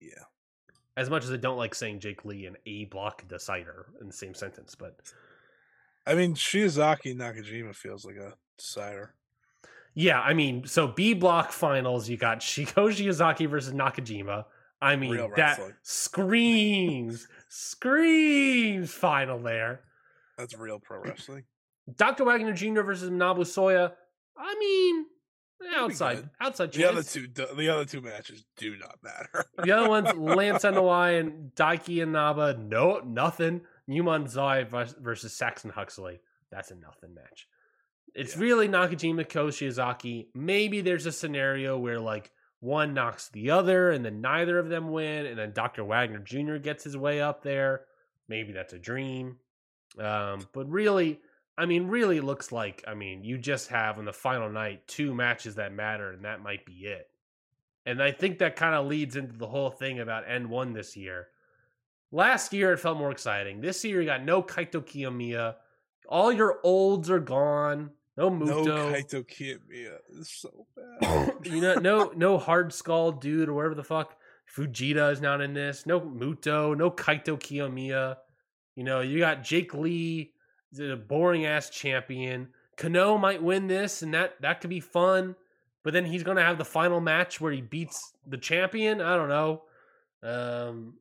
yeah. 0.00 0.24
As 0.96 1.10
much 1.10 1.24
as 1.24 1.30
I 1.30 1.36
don't 1.36 1.58
like 1.58 1.76
saying 1.76 2.00
Jake 2.00 2.24
Lee 2.24 2.46
and 2.46 2.56
A 2.66 2.86
block 2.86 3.26
decider 3.28 3.86
in 4.00 4.08
the 4.08 4.12
same 4.12 4.34
sentence, 4.34 4.74
but 4.74 4.96
I 6.08 6.14
mean, 6.14 6.34
Shiozaki 6.34 7.14
Nakajima 7.14 7.74
feels 7.74 8.06
like 8.06 8.16
a 8.16 8.32
decider. 8.56 9.14
yeah, 9.94 10.20
I 10.20 10.32
mean, 10.32 10.66
so 10.66 10.88
B 10.88 11.12
block 11.12 11.52
finals, 11.52 12.08
you 12.08 12.16
got 12.16 12.40
Shiko 12.40 12.88
Shiozaki 12.90 13.48
versus 13.48 13.74
Nakajima. 13.74 14.46
I 14.80 14.96
mean, 14.96 15.16
that 15.36 15.60
screams, 15.82 17.28
screams 17.48 18.90
final 18.92 19.38
there. 19.38 19.80
That's 20.38 20.56
real 20.56 20.78
pro 20.78 21.00
wrestling. 21.02 21.44
Dr. 21.96 22.24
Wagner 22.24 22.52
Jr. 22.52 22.82
versus 22.82 23.10
Manabu 23.10 23.40
Soya. 23.40 23.92
I 24.36 24.54
mean, 24.58 25.06
outside, 25.76 26.30
outside 26.40 26.72
The 26.72 26.84
other 26.84 27.02
two, 27.02 27.26
the 27.26 27.68
other 27.68 27.84
two 27.84 28.00
matches 28.00 28.44
do 28.56 28.76
not 28.76 28.98
matter. 29.02 29.46
The 29.62 29.72
other 29.72 29.88
ones, 29.88 30.14
Lance 30.16 30.62
Anoa'i 30.62 31.20
and 31.20 31.50
Daiki 31.54 32.02
Inaba, 32.02 32.56
no, 32.56 33.00
nothing. 33.04 33.62
Newman 33.88 34.28
Zai 34.28 34.62
vers- 34.64 34.94
versus 35.00 35.36
Saxon 35.36 35.70
Huxley. 35.70 36.20
That's 36.52 36.70
a 36.70 36.76
nothing 36.76 37.14
match. 37.14 37.48
It's 38.14 38.36
Yeah. 38.36 38.42
really 38.42 38.68
Nakajima 38.68 39.32
Go 39.32 39.46
Shiozaki. 39.46 40.28
Maybe 40.34 40.80
there's 40.80 41.06
a 41.06 41.12
scenario 41.12 41.76
where 41.78 41.98
like 41.98 42.30
one 42.60 42.94
knocks 42.94 43.28
the 43.30 43.50
other 43.50 43.90
and 43.90 44.04
then 44.04 44.20
neither 44.20 44.58
of 44.58 44.68
them 44.68 44.90
win, 44.90 45.26
and 45.26 45.38
then 45.38 45.52
Dr. 45.52 45.84
Wagner 45.84 46.18
Jr. 46.20 46.56
gets 46.56 46.84
his 46.84 46.96
way 46.96 47.20
up 47.20 47.42
there. 47.42 47.84
Maybe 48.28 48.52
that's 48.52 48.72
a 48.72 48.78
dream. 48.78 49.38
Um, 49.98 50.46
but 50.52 50.68
really, 50.68 51.20
I 51.56 51.66
mean, 51.66 51.86
really 51.88 52.20
looks 52.20 52.52
like, 52.52 52.84
I 52.86 52.94
mean, 52.94 53.24
you 53.24 53.38
just 53.38 53.68
have 53.68 53.98
on 53.98 54.04
the 54.04 54.12
final 54.12 54.50
night 54.50 54.86
two 54.86 55.14
matches 55.14 55.54
that 55.56 55.72
matter, 55.72 56.10
and 56.10 56.24
that 56.24 56.40
might 56.42 56.64
be 56.64 56.84
it. 56.86 57.08
And 57.86 58.02
I 58.02 58.10
think 58.12 58.38
that 58.38 58.56
kind 58.56 58.74
of 58.74 58.86
leads 58.86 59.16
into 59.16 59.36
the 59.36 59.46
whole 59.46 59.70
thing 59.70 59.98
about 59.98 60.24
N-1 60.28 60.74
this 60.74 60.96
year. 60.96 61.28
Last 62.10 62.52
year 62.52 62.72
it 62.72 62.78
felt 62.78 62.98
more 62.98 63.10
exciting. 63.10 63.60
This 63.60 63.84
year 63.84 64.00
you 64.00 64.06
got 64.06 64.24
no 64.24 64.42
Kaito 64.42 64.84
Kiyomiya. 64.84 65.56
All 66.08 66.32
your 66.32 66.58
olds 66.64 67.10
are 67.10 67.20
gone. 67.20 67.90
No 68.16 68.30
Muto. 68.30 68.64
no 68.64 68.92
Kaito 68.92 69.24
Kiyomiya. 69.26 69.98
It's 70.18 70.40
so 70.42 70.66
bad. 70.74 71.34
you 71.44 71.60
know, 71.60 71.74
no 71.74 72.12
no 72.16 72.38
hard 72.38 72.72
skull 72.72 73.12
dude 73.12 73.48
or 73.48 73.54
whatever 73.54 73.74
the 73.74 73.84
fuck. 73.84 74.16
Fujita 74.56 75.12
is 75.12 75.20
not 75.20 75.40
in 75.40 75.52
this. 75.52 75.84
No 75.86 76.00
Muto. 76.00 76.76
No 76.76 76.90
Kaito 76.90 77.38
Kiyomiya. 77.38 78.16
You 78.74 78.84
know, 78.84 79.00
you 79.00 79.18
got 79.18 79.42
Jake 79.42 79.74
Lee, 79.74 80.32
the 80.72 80.96
boring 80.96 81.46
ass 81.46 81.68
champion. 81.68 82.48
Kano 82.76 83.18
might 83.18 83.42
win 83.42 83.66
this, 83.66 84.02
and 84.02 84.14
that 84.14 84.40
that 84.40 84.60
could 84.60 84.70
be 84.70 84.80
fun. 84.80 85.34
But 85.82 85.92
then 85.92 86.04
he's 86.04 86.22
gonna 86.22 86.42
have 86.42 86.58
the 86.58 86.64
final 86.64 87.00
match 87.00 87.40
where 87.40 87.52
he 87.52 87.60
beats 87.60 88.12
the 88.26 88.38
champion. 88.38 89.00
I 89.00 89.16
don't 89.16 89.28
know. 89.28 89.62
Um, 90.22 90.94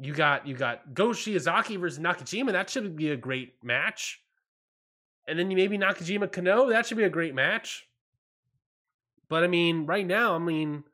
you 0.00 0.14
got 0.14 0.46
you 0.46 0.54
got 0.54 0.94
Go 0.94 1.08
Shiozaki 1.08 1.78
versus 1.78 1.98
Nakajima. 1.98 2.52
That 2.52 2.70
should 2.70 2.96
be 2.96 3.10
a 3.10 3.16
great 3.16 3.54
match. 3.62 4.20
And 5.26 5.38
then 5.38 5.50
you 5.50 5.56
maybe 5.56 5.76
Nakajima 5.76 6.30
Kano. 6.30 6.70
That 6.70 6.86
should 6.86 6.96
be 6.96 7.04
a 7.04 7.10
great 7.10 7.34
match. 7.34 7.86
But 9.28 9.44
I 9.44 9.46
mean, 9.46 9.86
right 9.86 10.06
now, 10.06 10.34
I 10.34 10.38
mean, 10.38 10.84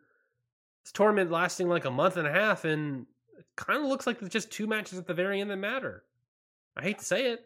this 0.84 0.92
tournament 0.92 1.30
lasting 1.30 1.68
like 1.68 1.84
a 1.84 1.90
month 1.90 2.16
and 2.16 2.26
a 2.26 2.32
half, 2.32 2.64
and 2.64 3.06
it 3.38 3.46
kind 3.56 3.80
of 3.80 3.86
looks 3.86 4.06
like 4.06 4.18
there's 4.18 4.32
just 4.32 4.50
two 4.50 4.66
matches 4.66 4.98
at 4.98 5.06
the 5.06 5.14
very 5.14 5.40
end 5.40 5.50
that 5.50 5.56
matter. 5.56 6.02
I 6.76 6.82
hate 6.82 6.98
to 6.98 7.04
say 7.04 7.30
it. 7.30 7.44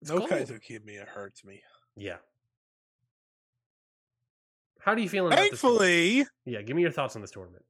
It's 0.00 0.10
no 0.10 0.18
cold. 0.18 0.30
Kaito 0.30 0.60
Kiyomiya 0.62 1.08
hurts 1.08 1.44
me. 1.44 1.62
Yeah. 1.96 2.16
How 4.78 4.94
do 4.94 5.02
you 5.02 5.08
feel 5.08 5.26
about 5.26 5.38
this? 5.38 5.60
tournament? 5.60 5.80
Thankfully, 5.80 6.26
Yeah, 6.44 6.62
give 6.62 6.76
me 6.76 6.82
your 6.82 6.92
thoughts 6.92 7.16
on 7.16 7.22
this 7.22 7.30
tournament. 7.30 7.64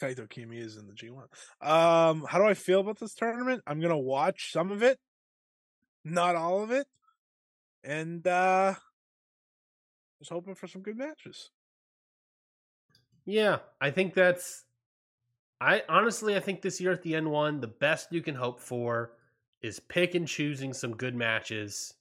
Kaito 0.00 0.28
Kiyomiya 0.28 0.64
is 0.64 0.76
in 0.76 0.86
the 0.86 0.92
G1. 0.92 1.24
Um, 1.60 2.24
how 2.28 2.38
do 2.38 2.44
I 2.44 2.54
feel 2.54 2.80
about 2.80 2.98
this 2.98 3.14
tournament? 3.14 3.62
I'm 3.66 3.80
gonna 3.80 3.98
watch 3.98 4.52
some 4.52 4.70
of 4.70 4.82
it, 4.82 4.98
not 6.04 6.36
all 6.36 6.62
of 6.62 6.70
it, 6.70 6.86
and 7.84 8.26
uh 8.26 8.74
just 10.18 10.30
hoping 10.30 10.54
for 10.54 10.66
some 10.66 10.82
good 10.82 10.96
matches. 10.96 11.50
Yeah, 13.24 13.58
I 13.80 13.90
think 13.90 14.14
that's. 14.14 14.64
I 15.60 15.82
honestly, 15.88 16.36
I 16.36 16.40
think 16.40 16.62
this 16.62 16.80
year 16.80 16.92
at 16.92 17.02
the 17.02 17.14
N 17.14 17.30
one, 17.30 17.60
the 17.60 17.68
best 17.68 18.12
you 18.12 18.22
can 18.22 18.34
hope 18.34 18.60
for 18.60 19.12
is 19.62 19.78
pick 19.78 20.14
and 20.14 20.26
choosing 20.26 20.72
some 20.72 20.96
good 20.96 21.14
matches. 21.14 21.94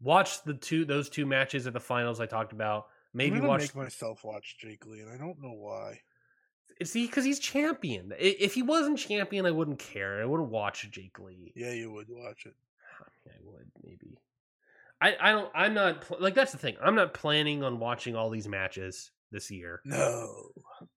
Watch 0.00 0.42
the 0.42 0.54
two 0.54 0.84
those 0.84 1.08
two 1.08 1.26
matches 1.26 1.66
at 1.66 1.72
the 1.72 1.80
finals 1.80 2.20
I 2.20 2.26
talked 2.26 2.52
about. 2.52 2.86
Maybe 3.12 3.40
watch. 3.40 3.60
make 3.60 3.76
myself 3.76 4.24
watch 4.24 4.56
Jake 4.58 4.86
Lee, 4.86 5.00
and 5.00 5.10
I 5.10 5.16
don't 5.16 5.40
know 5.40 5.52
why. 5.52 6.00
See, 6.82 7.06
because 7.06 7.24
he's 7.24 7.38
champion. 7.38 8.12
If 8.18 8.54
he 8.54 8.62
wasn't 8.62 8.98
champion, 8.98 9.46
I 9.46 9.50
wouldn't 9.50 9.78
care. 9.78 10.20
I 10.20 10.24
wouldn't 10.24 10.50
watch 10.50 10.88
Jake 10.90 11.18
Lee. 11.18 11.52
Yeah, 11.54 11.72
you 11.72 11.92
would 11.92 12.08
watch 12.08 12.46
it. 12.46 12.54
I 13.00 13.04
mean, 13.28 13.34
I 13.36 13.50
would 13.50 13.70
maybe. 13.82 14.18
I 15.00 15.14
I 15.20 15.32
don't. 15.32 15.50
I'm 15.54 15.74
not 15.74 16.02
pl- 16.02 16.18
like 16.20 16.34
that's 16.34 16.52
the 16.52 16.58
thing. 16.58 16.76
I'm 16.82 16.94
not 16.94 17.14
planning 17.14 17.62
on 17.62 17.78
watching 17.78 18.16
all 18.16 18.30
these 18.30 18.48
matches 18.48 19.10
this 19.30 19.50
year. 19.50 19.80
No, 19.84 20.50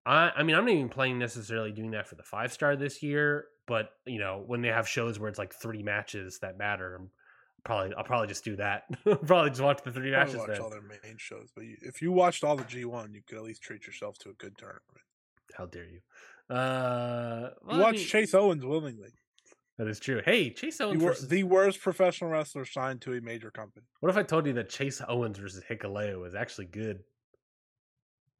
I 0.05 0.31
I 0.35 0.43
mean, 0.43 0.55
I'm 0.55 0.65
not 0.65 0.73
even 0.73 0.89
planning 0.89 1.19
necessarily 1.19 1.71
doing 1.71 1.91
that 1.91 2.07
for 2.07 2.15
the 2.15 2.23
five 2.23 2.51
star 2.51 2.75
this 2.75 3.03
year. 3.03 3.45
But 3.67 3.89
you 4.05 4.19
know, 4.19 4.43
when 4.47 4.61
they 4.61 4.69
have 4.69 4.87
shows 4.87 5.19
where 5.19 5.29
it's 5.29 5.39
like 5.39 5.53
three 5.53 5.83
matches 5.83 6.39
that 6.39 6.57
matter, 6.57 6.95
I'm 6.95 7.09
Probably, 7.63 7.93
I'll 7.97 8.03
probably 8.05 8.27
just 8.27 8.45
do 8.45 8.55
that. 8.55 8.83
probably 9.25 9.49
just 9.49 9.61
watch 9.61 9.81
the 9.83 9.91
three 9.91 10.11
matches. 10.11 10.37
watch 10.37 10.47
Then. 10.47 10.61
all 10.61 10.69
their 10.69 10.81
main 10.81 11.17
shows, 11.17 11.49
but 11.53 11.65
you, 11.65 11.75
if 11.81 12.01
you 12.01 12.13
watched 12.13 12.45
all 12.45 12.55
the 12.55 12.63
G1, 12.63 13.13
you 13.13 13.21
could 13.27 13.37
at 13.37 13.43
least 13.43 13.61
treat 13.61 13.85
yourself 13.85 14.17
to 14.19 14.29
a 14.29 14.33
good 14.33 14.57
tournament. 14.57 14.83
How 15.57 15.65
dare 15.65 15.85
you? 15.85 15.99
Uh, 16.55 17.49
well, 17.63 17.75
you 17.77 17.81
I 17.81 17.85
watch 17.85 17.95
mean, 17.95 18.05
Chase 18.05 18.33
Owens 18.33 18.63
willingly. 18.65 19.09
That 19.77 19.87
is 19.87 19.99
true. 19.99 20.21
Hey, 20.25 20.49
Chase 20.51 20.79
Owens. 20.81 21.01
were 21.03 21.09
versus, 21.09 21.27
the 21.27 21.43
worst 21.43 21.81
professional 21.81 22.29
wrestler 22.29 22.65
signed 22.65 23.01
to 23.01 23.13
a 23.13 23.21
major 23.21 23.51
company. 23.51 23.85
what 23.99 24.09
if 24.09 24.17
I 24.17 24.23
told 24.23 24.45
you 24.47 24.53
that 24.53 24.69
Chase 24.69 25.01
Owens 25.07 25.37
versus 25.37 25.63
Hikuleo 25.69 26.19
was 26.21 26.35
actually 26.35 26.65
good? 26.65 26.99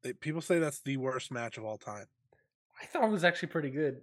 They, 0.02 0.12
people 0.12 0.40
say 0.40 0.58
that's 0.58 0.80
the 0.80 0.96
worst 0.96 1.30
match 1.32 1.58
of 1.58 1.64
all 1.64 1.76
time. 1.78 2.06
I 2.80 2.86
thought 2.86 3.04
it 3.04 3.10
was 3.10 3.24
actually 3.24 3.48
pretty 3.48 3.70
good. 3.70 4.00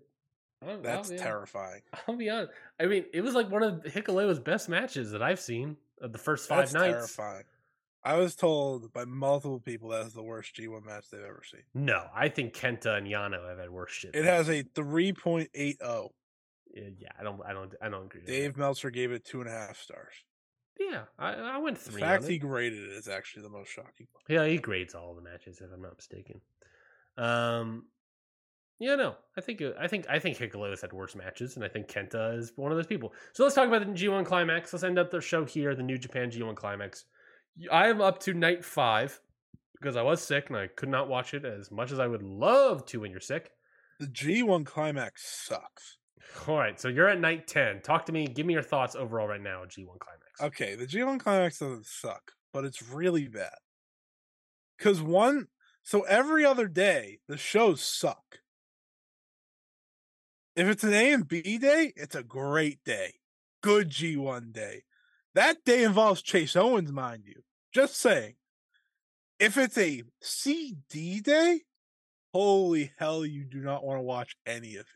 I'll- 0.65 0.79
That's 0.81 1.11
I'll 1.11 1.17
terrifying. 1.17 1.81
I'll 2.07 2.15
be 2.15 2.29
honest. 2.29 2.51
I 2.79 2.85
mean, 2.85 3.05
it 3.13 3.21
was 3.21 3.33
like 3.33 3.49
one 3.49 3.63
of 3.63 3.83
Hikuleo's 3.83 4.39
best 4.39 4.67
matches 4.69 5.11
that 5.11 5.21
I've 5.23 5.39
seen 5.39 5.77
of 6.01 6.11
the 6.11 6.17
first 6.19 6.47
five 6.49 6.59
That's 6.59 6.73
nights. 6.73 6.93
terrifying. 7.15 7.43
I 8.05 8.15
was 8.17 8.35
told 8.35 8.93
by 8.93 9.03
multiple 9.05 9.59
people 9.59 9.89
that 9.89 10.05
is 10.05 10.13
the 10.13 10.21
worst 10.23 10.55
G1 10.55 10.85
match 10.85 11.05
they've 11.11 11.21
ever 11.21 11.41
seen. 11.49 11.61
No, 11.73 12.05
I 12.15 12.29
think 12.29 12.53
Kenta 12.53 12.97
and 12.97 13.07
Yano 13.07 13.49
have 13.49 13.57
had 13.57 13.69
worse 13.71 13.91
shit. 13.91 14.13
It 14.13 14.25
has 14.25 14.47
a 14.47 14.63
3.80. 14.63 15.75
Uh, 15.81 16.03
Yeah, 16.75 17.09
I 17.19 17.23
don't, 17.23 17.41
I 17.43 17.51
don't, 17.53 17.73
I 17.81 17.89
don't 17.89 18.05
agree. 18.05 18.21
with. 18.21 18.27
Dave 18.29 18.57
Meltzer 18.57 18.91
gave 18.91 19.11
it 19.11 19.25
two 19.25 19.41
and 19.41 19.49
a 19.49 19.53
half 19.53 19.79
stars. 19.79 20.13
Yeah, 20.79 21.03
I, 21.17 21.33
I 21.33 21.57
went 21.57 21.77
The 21.79 21.91
three. 21.91 22.01
fact 22.01 22.25
on 22.25 22.29
he 22.29 22.37
graded 22.37 22.83
it 22.83 22.91
is 22.91 23.07
actually 23.07 23.43
the 23.43 23.49
most 23.49 23.69
shocking. 23.71 24.07
part. 24.13 24.23
Yeah, 24.29 24.45
he 24.45 24.57
grades 24.57 24.93
all 24.93 25.15
the 25.15 25.21
matches 25.21 25.59
if 25.61 25.71
I'm 25.73 25.81
not 25.81 25.95
mistaken. 25.95 26.41
Um, 27.17 27.85
yeah, 28.77 28.95
no, 28.95 29.15
I 29.37 29.41
think 29.41 29.61
uh, 29.61 29.69
I 29.79 29.87
think 29.87 30.05
I 30.09 30.19
think 30.19 30.37
Hikuleo's 30.37 30.81
had 30.81 30.91
worse 30.91 31.15
matches, 31.15 31.55
and 31.55 31.63
I 31.63 31.69
think 31.69 31.87
Kenta 31.87 32.37
is 32.37 32.51
one 32.57 32.73
of 32.73 32.77
those 32.77 32.87
people. 32.87 33.13
So 33.31 33.43
let's 33.43 33.55
talk 33.55 33.69
about 33.69 33.85
the 33.85 33.93
G1 33.93 34.25
Climax. 34.25 34.73
Let's 34.73 34.83
end 34.83 34.99
up 34.99 35.09
the 35.11 35.21
show 35.21 35.45
here, 35.45 35.75
the 35.75 35.81
New 35.83 35.97
Japan 35.97 36.29
G1 36.29 36.55
Climax. 36.57 37.05
I 37.71 37.87
am 37.87 38.01
up 38.01 38.19
to 38.21 38.33
night 38.33 38.65
five 38.65 39.21
because 39.79 39.95
I 39.95 40.01
was 40.01 40.21
sick 40.21 40.49
and 40.49 40.57
I 40.57 40.67
could 40.67 40.89
not 40.89 41.07
watch 41.07 41.33
it 41.33 41.45
as 41.45 41.71
much 41.71 41.91
as 41.91 41.99
I 41.99 42.07
would 42.07 42.23
love 42.23 42.85
to 42.87 43.01
when 43.01 43.11
you're 43.11 43.19
sick. 43.19 43.51
The 43.99 44.07
G1 44.07 44.65
climax 44.65 45.45
sucks. 45.47 45.97
All 46.47 46.57
right, 46.57 46.79
so 46.79 46.89
you're 46.89 47.07
at 47.07 47.19
night 47.19 47.47
ten. 47.47 47.81
Talk 47.81 48.05
to 48.07 48.11
me. 48.11 48.27
Give 48.27 48.45
me 48.45 48.53
your 48.53 48.63
thoughts 48.63 48.95
overall 48.95 49.27
right 49.27 49.41
now 49.41 49.63
G1 49.63 49.99
Climax. 49.99 50.41
Okay, 50.41 50.75
the 50.75 50.85
G1 50.85 51.19
climax 51.19 51.59
doesn't 51.59 51.85
suck, 51.85 52.33
but 52.53 52.65
it's 52.65 52.81
really 52.81 53.27
bad. 53.27 53.53
Cause 54.77 55.01
one, 55.01 55.47
so 55.83 56.01
every 56.01 56.43
other 56.43 56.67
day 56.67 57.19
the 57.27 57.37
shows 57.37 57.81
suck. 57.81 58.39
If 60.55 60.67
it's 60.67 60.83
an 60.83 60.93
A 60.93 61.13
and 61.13 61.27
B 61.27 61.57
day, 61.57 61.93
it's 61.95 62.15
a 62.15 62.23
great 62.23 62.83
day, 62.83 63.15
good 63.61 63.89
G1 63.89 64.51
day. 64.51 64.83
That 65.35 65.65
day 65.65 65.83
involves 65.83 66.21
Chase 66.21 66.55
Owens, 66.55 66.91
mind 66.91 67.23
you. 67.25 67.43
Just 67.73 67.97
saying. 67.97 68.35
If 69.37 69.57
it's 69.57 69.77
a 69.77 70.03
CD 70.21 71.19
day, 71.19 71.61
holy 72.33 72.93
hell, 72.97 73.25
you 73.25 73.43
do 73.43 73.59
not 73.59 73.83
want 73.83 73.97
to 73.97 74.01
watch 74.01 74.37
any 74.45 74.75
of 74.75 74.85
it. 74.85 74.87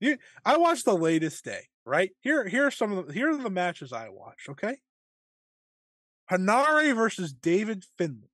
You, 0.00 0.18
I 0.44 0.56
watched 0.56 0.86
the 0.86 0.96
latest 0.96 1.44
day, 1.44 1.68
right? 1.84 2.10
Here, 2.20 2.48
here 2.48 2.66
are 2.66 2.70
some 2.70 2.96
of 2.96 3.06
the 3.06 3.12
here 3.12 3.30
are 3.30 3.36
the 3.36 3.50
matches 3.50 3.92
I 3.92 4.08
watched. 4.08 4.48
Okay, 4.48 4.78
Henare 6.30 6.94
versus 6.96 7.32
David 7.32 7.84
Finlay, 7.98 8.31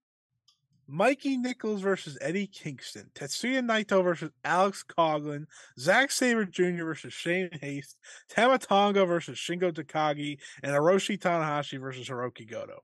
Mikey 0.88 1.36
Nichols 1.36 1.82
versus 1.82 2.16
Eddie 2.22 2.46
Kingston, 2.46 3.10
Tetsuya 3.14 3.60
Naito 3.62 4.02
versus 4.02 4.30
Alex 4.42 4.82
Coughlin, 4.88 5.44
Zack 5.78 6.10
Sabre 6.10 6.46
Jr. 6.46 6.84
versus 6.84 7.12
Shane 7.12 7.50
Haste, 7.60 7.96
Tamatonga 8.34 9.06
versus 9.06 9.38
Shingo 9.38 9.70
Takagi, 9.70 10.38
and 10.62 10.72
Hiroshi 10.72 11.18
Tanahashi 11.18 11.78
versus 11.78 12.08
Hiroki 12.08 12.48
Goto. 12.50 12.82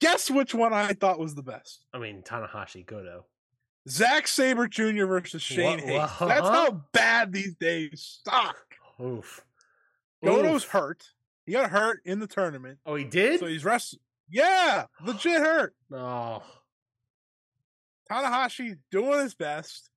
Guess 0.00 0.30
which 0.30 0.54
one 0.54 0.74
I 0.74 0.92
thought 0.92 1.18
was 1.18 1.34
the 1.34 1.42
best? 1.42 1.86
I 1.94 1.98
mean 1.98 2.22
Tanahashi 2.22 2.84
Goto. 2.84 3.24
Zack 3.88 4.28
Sabre 4.28 4.68
Jr. 4.68 5.06
versus 5.06 5.42
Shane 5.42 5.78
What- 5.78 5.80
Haste. 5.80 6.20
what- 6.20 6.28
That's 6.28 6.48
how 6.48 6.70
bad 6.92 7.32
these 7.32 7.54
days 7.56 8.20
suck. 8.24 8.56
Oof. 9.00 9.42
Goto's 10.22 10.64
Oof. 10.64 10.70
hurt. 10.70 11.04
He 11.46 11.52
got 11.52 11.70
hurt 11.70 12.00
in 12.04 12.20
the 12.20 12.26
tournament, 12.26 12.78
Oh, 12.86 12.94
he 12.96 13.04
did. 13.04 13.40
so 13.40 13.46
he's 13.46 13.64
rest. 13.64 13.98
Yeah, 14.30 14.86
legit 15.02 15.40
hurt. 15.40 15.74
oh, 15.92 16.42
Tanahashi 18.22 18.78
doing 18.90 19.20
his 19.20 19.34
best. 19.34 19.90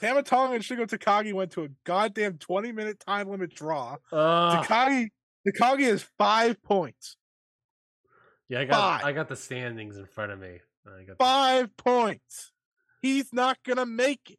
Tamatonga 0.00 0.54
and 0.54 0.64
Shingo 0.64 0.86
Takagi 0.86 1.32
went 1.32 1.52
to 1.52 1.64
a 1.64 1.68
goddamn 1.84 2.38
20 2.38 2.72
minute 2.72 3.00
time 3.00 3.28
limit 3.28 3.54
draw. 3.54 3.96
uh, 4.12 4.62
Takagi 4.62 5.08
Takagi 5.46 5.82
has 5.84 6.02
five 6.18 6.62
points. 6.62 7.16
yeah. 8.48 8.60
I 8.60 8.64
got 8.64 8.74
five. 9.00 9.04
I 9.04 9.12
got 9.12 9.28
the 9.28 9.36
standings 9.36 9.96
in 9.98 10.06
front 10.06 10.32
of 10.32 10.38
me. 10.40 10.58
I 10.86 11.02
got 11.04 11.18
the- 11.18 11.24
Five 11.24 11.76
points. 11.76 12.52
He's 13.02 13.32
not 13.32 13.58
gonna 13.62 13.86
make 13.86 14.30
it. 14.30 14.38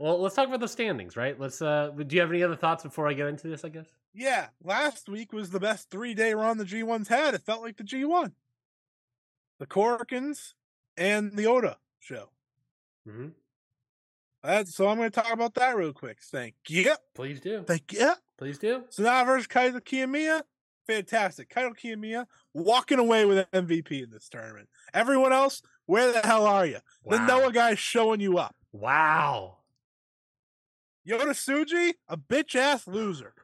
well, 0.00 0.20
let's 0.20 0.34
talk 0.34 0.48
about 0.48 0.60
the 0.60 0.68
standings, 0.68 1.16
right? 1.16 1.38
Let's. 1.38 1.62
uh 1.62 1.90
Do 1.90 2.14
you 2.14 2.20
have 2.20 2.30
any 2.30 2.42
other 2.42 2.56
thoughts 2.56 2.82
before 2.82 3.08
I 3.08 3.12
get 3.14 3.26
into 3.28 3.48
this? 3.48 3.64
I 3.64 3.68
guess. 3.68 3.86
Yeah, 4.12 4.48
last 4.62 5.08
week 5.08 5.32
was 5.32 5.50
the 5.50 5.58
best 5.60 5.90
three 5.90 6.14
day 6.14 6.34
run 6.34 6.58
the 6.58 6.64
G1's 6.64 7.08
had. 7.08 7.34
It 7.34 7.42
felt 7.42 7.62
like 7.62 7.76
the 7.76 7.84
G1. 7.84 8.32
The 9.60 9.66
Korakuens 9.66 10.52
and 10.96 11.32
the 11.32 11.46
Oda 11.46 11.78
show. 12.00 12.30
hmm 13.06 13.28
That's, 14.42 14.74
so 14.74 14.88
I'm 14.88 14.96
going 14.96 15.10
to 15.10 15.20
talk 15.20 15.32
about 15.32 15.54
that 15.54 15.76
real 15.76 15.92
quick. 15.92 16.18
Thank 16.22 16.54
you. 16.68 16.94
Please 17.14 17.40
do. 17.40 17.62
Thank 17.66 17.92
you. 17.92 18.12
Please 18.38 18.58
do. 18.58 18.84
So 18.90 19.02
Sanada 19.02 19.26
versus 19.26 19.46
Kaito 19.46 19.80
Kiyomiya, 19.80 20.42
fantastic. 20.86 21.52
Kaito 21.54 21.72
Kiyomiya 21.78 22.26
walking 22.52 22.98
away 22.98 23.24
with 23.24 23.50
MVP 23.52 24.02
in 24.04 24.10
this 24.10 24.28
tournament. 24.28 24.68
Everyone 24.92 25.32
else, 25.32 25.62
where 25.86 26.12
the 26.12 26.20
hell 26.20 26.46
are 26.46 26.66
you? 26.66 26.78
The 27.08 27.16
Wow. 27.18 27.26
Noah 27.26 27.52
guy's 27.52 27.78
showing 27.78 28.20
you 28.20 28.38
up. 28.38 28.54
Wow. 28.72 29.58
Yota 31.08 31.30
Tsuji, 31.30 31.92
a 32.08 32.16
bitch 32.16 32.56
ass 32.56 32.86
loser. 32.86 33.34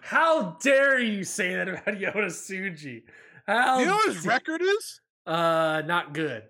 How 0.00 0.56
dare 0.62 0.98
you 1.00 1.22
say 1.24 1.54
that 1.54 1.68
about 1.68 1.84
Yota 1.86 2.26
Tsuji? 2.26 3.02
How 3.46 3.78
you 3.78 3.86
know 3.86 3.94
what 3.94 4.14
his 4.14 4.24
record 4.26 4.60
is? 4.62 5.00
Uh, 5.28 5.82
not 5.84 6.14
good. 6.14 6.44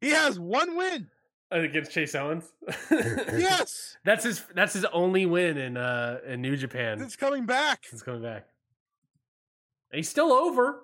He 0.00 0.10
has 0.10 0.38
one 0.38 0.76
win. 0.76 1.08
Against 1.50 1.90
Chase 1.90 2.14
Owens. 2.14 2.44
Yes, 2.90 3.96
that's 4.04 4.22
his. 4.24 4.44
That's 4.54 4.74
his 4.74 4.84
only 4.92 5.26
win 5.26 5.56
in 5.56 5.76
uh 5.76 6.18
in 6.26 6.40
New 6.42 6.56
Japan 6.56 7.00
it's 7.00 7.16
coming 7.16 7.46
back. 7.46 7.86
since 7.88 8.02
coming 8.02 8.22
back. 8.22 8.46
And 9.90 9.96
he's 9.98 10.08
still 10.08 10.30
over. 10.32 10.80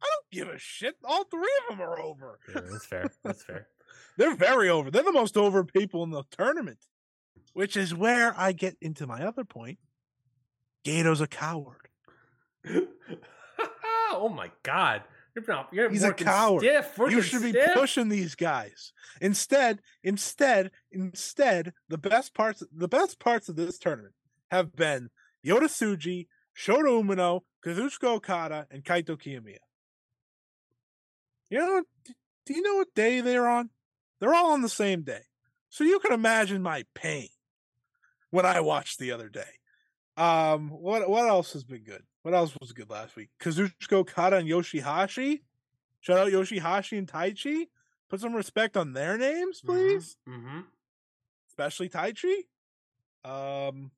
I 0.00 0.06
don't 0.06 0.30
give 0.30 0.48
a 0.54 0.58
shit. 0.58 0.96
All 1.04 1.24
three 1.24 1.50
of 1.62 1.76
them 1.76 1.86
are 1.86 2.00
over. 2.00 2.38
Yeah, 2.54 2.60
that's 2.70 2.86
fair. 2.86 3.10
That's 3.24 3.42
fair. 3.42 3.66
They're 4.16 4.34
very 4.36 4.68
over. 4.70 4.90
They're 4.90 5.02
the 5.02 5.12
most 5.12 5.36
over 5.36 5.64
people 5.64 6.02
in 6.04 6.10
the 6.10 6.22
tournament, 6.30 6.78
which 7.52 7.76
is 7.76 7.94
where 7.94 8.34
I 8.38 8.52
get 8.52 8.76
into 8.80 9.06
my 9.06 9.26
other 9.26 9.44
point. 9.44 9.78
Gedo's 10.84 11.20
a 11.20 11.26
coward. 11.26 11.88
oh 14.12 14.28
my 14.34 14.50
god. 14.62 15.02
You're 15.36 15.44
not. 15.46 15.68
You're 15.70 15.90
He's 15.90 16.02
a 16.02 16.14
coward. 16.14 16.62
Stiff. 16.62 16.98
you 17.10 17.20
should 17.20 17.42
be 17.42 17.50
stiff. 17.50 17.74
pushing 17.74 18.08
these 18.08 18.34
guys. 18.34 18.92
Instead, 19.20 19.80
instead, 20.02 20.70
instead, 20.90 21.74
the 21.88 21.98
best 21.98 22.32
parts 22.32 22.62
the 22.74 22.88
best 22.88 23.20
parts 23.20 23.50
of 23.50 23.56
this 23.56 23.78
tournament 23.78 24.14
have 24.50 24.74
been 24.74 25.10
Yota 25.46 25.64
Tsuji, 25.64 26.28
Shota 26.56 27.02
Umino, 27.02 27.40
Kazuchika 27.64 28.14
Okada, 28.14 28.66
and 28.70 28.82
Kaito 28.82 29.10
Kiyomiya. 29.10 29.58
You 31.50 31.58
know, 31.58 31.82
do 32.46 32.54
you 32.54 32.62
know 32.62 32.76
what 32.76 32.94
day 32.94 33.20
they're 33.20 33.46
on? 33.46 33.68
They're 34.18 34.34
all 34.34 34.52
on 34.52 34.62
the 34.62 34.68
same 34.70 35.02
day. 35.02 35.22
So 35.68 35.84
you 35.84 35.98
can 35.98 36.12
imagine 36.12 36.62
my 36.62 36.84
pain 36.94 37.28
when 38.30 38.46
I 38.46 38.60
watched 38.60 38.98
the 38.98 39.12
other 39.12 39.28
day. 39.28 39.42
Um, 40.16 40.70
what 40.70 41.08
what 41.10 41.28
else 41.28 41.52
has 41.52 41.62
been 41.62 41.84
good? 41.84 42.02
What 42.26 42.34
else 42.34 42.56
was 42.60 42.72
good 42.72 42.90
last 42.90 43.14
week? 43.14 43.28
Kazuchika 43.38 43.92
Okada 43.92 44.38
and 44.38 44.48
Yoshihashi. 44.48 45.42
Shout 46.00 46.18
out 46.18 46.32
Yoshihashi 46.32 46.98
and 46.98 47.06
Taichi. 47.06 47.68
Put 48.10 48.20
some 48.20 48.34
respect 48.34 48.76
on 48.76 48.94
their 48.94 49.16
names, 49.16 49.60
please. 49.64 50.16
Mm-hmm. 50.28 50.62
Especially 51.48 51.88
Taichi. 51.88 52.38
Um 53.24 53.92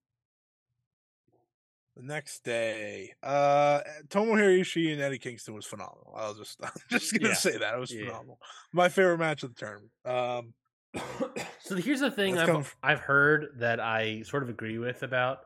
the 1.97 2.03
next 2.03 2.45
day, 2.45 3.15
uh 3.23 3.81
Tomohiro 4.09 4.61
Ishii 4.61 4.93
and 4.93 5.01
Eddie 5.01 5.17
Kingston 5.19 5.55
was 5.55 5.65
phenomenal. 5.65 6.15
I 6.15 6.29
was 6.29 6.37
just 6.37 6.59
I'm 6.63 6.71
just 6.91 7.15
gonna 7.15 7.29
Yeah. 7.29 7.35
say 7.35 7.57
that. 7.57 7.73
It 7.77 7.81
was 7.81 7.95
Yeah. 7.95 8.09
phenomenal. 8.09 8.41
My 8.75 8.91
favorite 8.91 9.17
match 9.21 9.43
of 9.43 9.55
the 9.55 9.59
tournament. 9.59 9.91
Um 10.05 10.53
so 11.61 11.77
here's 11.77 12.01
the 12.01 12.11
thing 12.11 12.37
I've 12.37 12.47
come 12.47 12.61
f- 12.61 12.77
I've 12.83 13.01
heard 13.01 13.53
that 13.57 13.81
I 13.81 14.21
sort 14.21 14.43
of 14.43 14.51
agree 14.51 14.77
with 14.77 15.03
about 15.03 15.39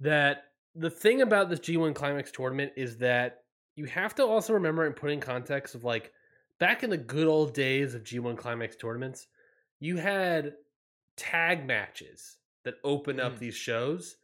that 0.00 0.44
the 0.76 0.90
thing 0.90 1.22
about 1.22 1.48
this 1.48 1.60
G1 1.60 1.94
Climax 1.94 2.30
tournament 2.30 2.72
is 2.76 2.98
that 2.98 3.42
you 3.76 3.86
have 3.86 4.14
to 4.16 4.24
also 4.24 4.52
remember 4.52 4.84
and 4.86 4.94
put 4.96 5.10
in 5.10 5.20
context 5.20 5.74
of 5.74 5.84
like 5.84 6.12
back 6.58 6.82
in 6.82 6.90
the 6.90 6.96
good 6.96 7.26
old 7.26 7.54
days 7.54 7.94
of 7.94 8.02
G1 8.04 8.36
Climax 8.36 8.76
tournaments, 8.76 9.26
you 9.80 9.96
had 9.96 10.54
tag 11.16 11.66
matches 11.66 12.38
that 12.64 12.74
open 12.84 13.20
up 13.20 13.34
Mm. 13.34 13.38
these 13.38 13.54
shows 13.54 14.16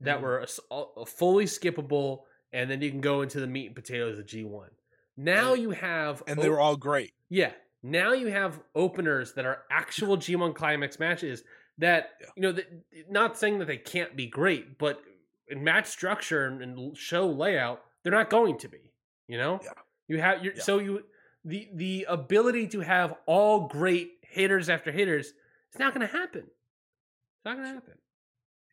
that 0.00 0.18
Mhm. 0.18 0.22
were 0.22 0.38
a 0.40 0.46
a- 0.74 1.06
fully 1.06 1.44
skippable, 1.46 2.24
and 2.52 2.70
then 2.70 2.80
you 2.82 2.90
can 2.90 3.00
go 3.00 3.22
into 3.22 3.40
the 3.40 3.46
meat 3.46 3.66
and 3.66 3.74
potatoes 3.74 4.18
of 4.18 4.26
G 4.26 4.44
one. 4.44 4.70
Now 5.16 5.52
And- 5.54 5.62
you 5.62 5.70
have 5.70 6.22
and 6.26 6.40
they 6.40 6.48
were 6.50 6.60
all 6.60 6.76
great. 6.76 7.14
yeah. 7.28 7.52
Now 7.82 8.12
you 8.12 8.26
have 8.28 8.62
openers 8.74 9.34
that 9.34 9.46
are 9.46 9.64
actual 9.70 10.16
G1 10.16 10.52
climax 10.54 10.98
matches 10.98 11.44
that 11.78 12.20
you 12.36 12.42
know 12.42 12.52
that 12.52 12.66
not 13.10 13.38
saying 13.38 13.58
that 13.60 13.66
they 13.66 13.76
can't 13.78 14.16
be 14.16 14.26
great, 14.26 14.76
but 14.78 15.02
in 15.48 15.62
match 15.64 15.86
structure 15.86 16.46
and, 16.46 16.62
and 16.62 16.96
show 16.96 17.26
layout, 17.26 17.82
they're 18.02 18.12
not 18.12 18.30
going 18.30 18.58
to 18.58 18.68
be. 18.68 18.92
You 19.28 19.38
know? 19.38 19.60
Yeah. 19.62 19.70
You 20.08 20.20
have 20.20 20.44
Yeah. 20.44 20.52
so 20.62 20.78
you 20.78 21.04
the 21.44 21.68
the 21.74 22.06
ability 22.08 22.68
to 22.68 22.80
have 22.80 23.14
all 23.26 23.66
great 23.68 24.12
hitters 24.22 24.68
after 24.68 24.90
hitters 24.92 25.32
it's 25.70 25.78
not 25.78 25.94
going 25.94 26.06
to 26.06 26.12
happen. 26.12 26.42
It's 26.46 27.44
not 27.44 27.56
going 27.56 27.68
to 27.68 27.74
happen. 27.74 27.94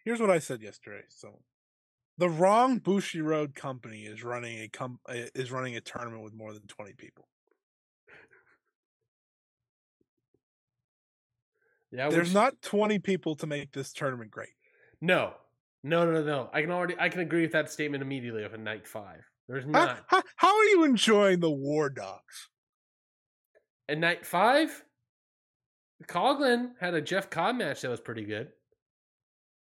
Here's 0.05 0.19
what 0.19 0.29
I 0.29 0.39
said 0.39 0.61
yesterday. 0.61 1.03
So, 1.09 1.39
the 2.17 2.29
wrong 2.29 2.79
Bushiroad 2.79 3.55
company 3.55 4.03
is 4.03 4.23
running 4.23 4.59
a 4.59 4.67
com- 4.67 4.99
is 5.09 5.51
running 5.51 5.75
a 5.75 5.81
tournament 5.81 6.23
with 6.23 6.33
more 6.33 6.53
than 6.53 6.67
twenty 6.67 6.93
people. 6.93 7.27
Yeah, 11.91 12.09
There's 12.09 12.29
which- 12.29 12.33
not 12.33 12.61
twenty 12.61 12.99
people 12.99 13.35
to 13.35 13.47
make 13.47 13.71
this 13.71 13.93
tournament 13.93 14.31
great. 14.31 14.53
no. 15.01 15.33
No, 15.83 16.09
no, 16.09 16.23
no. 16.23 16.49
I 16.53 16.61
can 16.61 16.71
already 16.71 16.95
I 16.99 17.09
can 17.09 17.21
agree 17.21 17.41
with 17.41 17.51
that 17.51 17.69
statement 17.69 18.01
immediately 18.01 18.43
of 18.43 18.53
a 18.53 18.57
night 18.57 18.87
5. 18.87 19.19
There's 19.49 19.65
How, 19.65 19.69
not. 19.71 20.05
how, 20.07 20.23
how 20.37 20.57
are 20.57 20.63
you 20.65 20.83
enjoying 20.85 21.41
the 21.41 21.51
War 21.51 21.89
Dogs? 21.89 22.49
At 23.89 23.97
night 23.97 24.25
five, 24.25 24.83
Coughlin 26.07 26.71
had 26.79 26.93
a 26.93 27.01
Jeff 27.01 27.29
Cobb 27.29 27.57
match 27.57 27.81
that 27.81 27.89
was 27.91 27.99
pretty 27.99 28.23
good. 28.23 28.47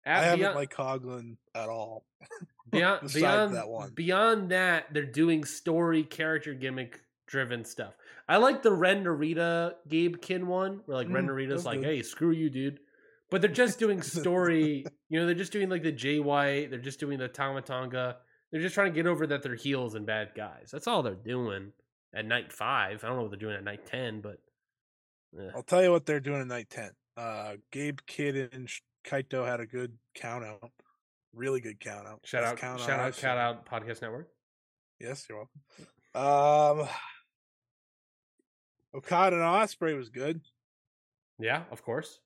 At 0.05 0.17
I 0.19 0.23
haven't 0.23 0.39
beyond, 0.39 0.55
liked 0.55 0.75
Coughlin 0.75 1.37
at 1.53 1.69
all. 1.69 2.05
beyond, 2.71 3.13
beyond 3.13 3.55
that 3.55 3.67
one. 3.69 3.91
Beyond 3.93 4.49
that, 4.49 4.85
they're 4.91 5.05
doing 5.05 5.43
story, 5.43 6.03
character 6.03 6.55
gimmick 6.55 6.99
driven 7.27 7.63
stuff. 7.63 7.93
I 8.27 8.37
like 8.37 8.63
the 8.63 8.71
Ren 8.71 9.03
Narita 9.03 9.73
Gabe 9.87 10.15
Kidd 10.21 10.43
one, 10.43 10.81
where 10.85 10.97
like 10.97 11.09
Ren 11.09 11.27
Mm, 11.27 11.29
Narita's 11.29 11.65
like, 11.65 11.81
good. 11.81 11.85
"Hey, 11.87 12.01
screw 12.01 12.31
you, 12.31 12.49
dude." 12.49 12.79
But 13.29 13.41
they're 13.41 13.49
just 13.49 13.79
doing 13.79 14.01
story. 14.03 14.85
you 15.09 15.19
know, 15.19 15.25
they're 15.25 15.35
just 15.35 15.51
doing 15.51 15.69
like 15.69 15.83
the 15.83 15.91
Jay 15.91 16.19
White. 16.19 16.69
They're 16.69 16.79
just 16.79 16.99
doing 16.99 17.19
the 17.19 17.29
Tamatonga. 17.29 18.15
They're 18.51 18.61
just 18.61 18.75
trying 18.75 18.93
to 18.93 18.95
get 18.95 19.07
over 19.07 19.27
that 19.27 19.43
they're 19.43 19.55
heels 19.55 19.95
and 19.95 20.05
bad 20.05 20.29
guys. 20.35 20.69
That's 20.71 20.87
all 20.87 21.03
they're 21.03 21.15
doing 21.15 21.73
at 22.13 22.25
night 22.25 22.53
five. 22.53 23.03
I 23.03 23.07
don't 23.07 23.17
know 23.17 23.23
what 23.23 23.31
they're 23.31 23.39
doing 23.39 23.55
at 23.55 23.63
night 23.63 23.85
ten, 23.85 24.21
but 24.21 24.37
eh. 25.37 25.51
I'll 25.55 25.63
tell 25.63 25.83
you 25.83 25.91
what 25.91 26.05
they're 26.05 26.21
doing 26.21 26.41
at 26.41 26.47
night 26.47 26.69
ten. 26.69 26.91
Uh, 27.17 27.53
Gabe 27.71 27.99
Kidd 28.07 28.53
and 28.53 28.69
Kaito 29.05 29.45
had 29.45 29.59
a 29.59 29.65
good 29.65 29.97
count 30.15 30.45
out, 30.45 30.71
really 31.33 31.59
good 31.59 31.79
count 31.79 32.07
out. 32.07 32.21
shout 32.23 32.43
Best 32.43 32.53
out, 32.53 32.57
count 32.59 32.79
shout 32.79 32.99
out, 32.99 33.05
I've 33.07 33.17
shout 33.17 33.37
out, 33.37 33.65
Podcast 33.65 34.01
Network. 34.01 34.29
Yes, 34.99 35.25
you're 35.29 35.45
welcome. 36.15 36.81
Um, 36.83 36.87
Okada 38.95 39.35
and 39.35 39.45
Ospreay 39.45 39.97
was 39.97 40.09
good. 40.09 40.41
Yeah, 41.39 41.63
of 41.71 41.83
course. 41.83 42.19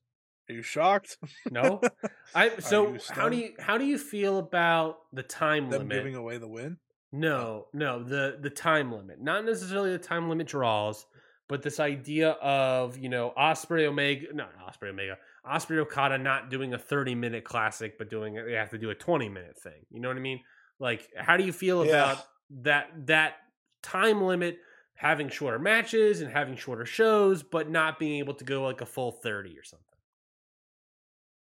Are 0.52 0.56
you 0.56 0.62
shocked? 0.62 1.18
No, 1.50 1.82
I. 2.36 2.60
So 2.60 2.98
how 3.10 3.30
do 3.30 3.38
you 3.38 3.54
how 3.60 3.78
do 3.78 3.86
you 3.86 3.98
feel 3.98 4.38
about 4.38 4.98
the 5.14 5.24
time 5.24 5.70
Them 5.70 5.80
limit? 5.84 5.98
giving 5.98 6.16
away 6.16 6.38
the 6.38 6.48
win. 6.48 6.78
No, 7.14 7.38
oh. 7.38 7.68
no, 7.74 8.04
the 8.04 8.38
the 8.40 8.50
time 8.50 8.92
limit. 8.92 9.22
Not 9.22 9.46
necessarily 9.46 9.92
the 9.92 9.98
time 9.98 10.30
limit 10.30 10.48
draws, 10.48 11.06
but 11.48 11.62
this 11.62 11.80
idea 11.80 12.32
of, 12.42 12.98
you 12.98 13.10
know, 13.10 13.34
Ospreay 13.38 13.86
Omega, 13.86 14.28
not 14.34 14.52
Ospreay 14.60 14.90
Omega, 14.90 15.18
Ospreay 15.46 15.80
Okada 15.80 16.18
not 16.18 16.50
doing 16.50 16.74
a 16.74 16.78
30 16.78 17.16
minute 17.16 17.44
classic, 17.44 17.98
but 17.98 18.10
doing 18.10 18.34
they 18.36 18.54
have 18.54 18.70
to 18.72 18.78
do 18.78 18.90
a 18.90 18.96
20 18.96 19.30
minute 19.30 19.58
thing. 19.58 19.86
You 19.90 20.00
know 20.02 20.08
what 20.10 20.18
I 20.18 20.22
mean? 20.22 20.42
Like, 20.80 21.08
how 21.18 21.38
do 21.38 21.44
you 21.44 21.54
feel 21.54 21.86
Yeah. 21.86 21.92
about 22.12 22.26
that 22.64 22.90
that 23.08 23.34
time 23.82 24.22
limit 24.22 24.60
having 24.96 25.30
shorter 25.30 25.60
matches 25.60 26.22
and 26.22 26.32
having 26.32 26.56
shorter 26.56 26.86
shows, 26.86 27.42
but 27.44 27.70
not 27.70 28.00
being 28.00 28.20
able 28.20 28.34
to 28.36 28.44
go 28.44 28.64
like 28.64 28.82
a 28.82 28.86
full 28.86 29.12
30 29.12 29.58
or 29.58 29.64
something? 29.64 29.86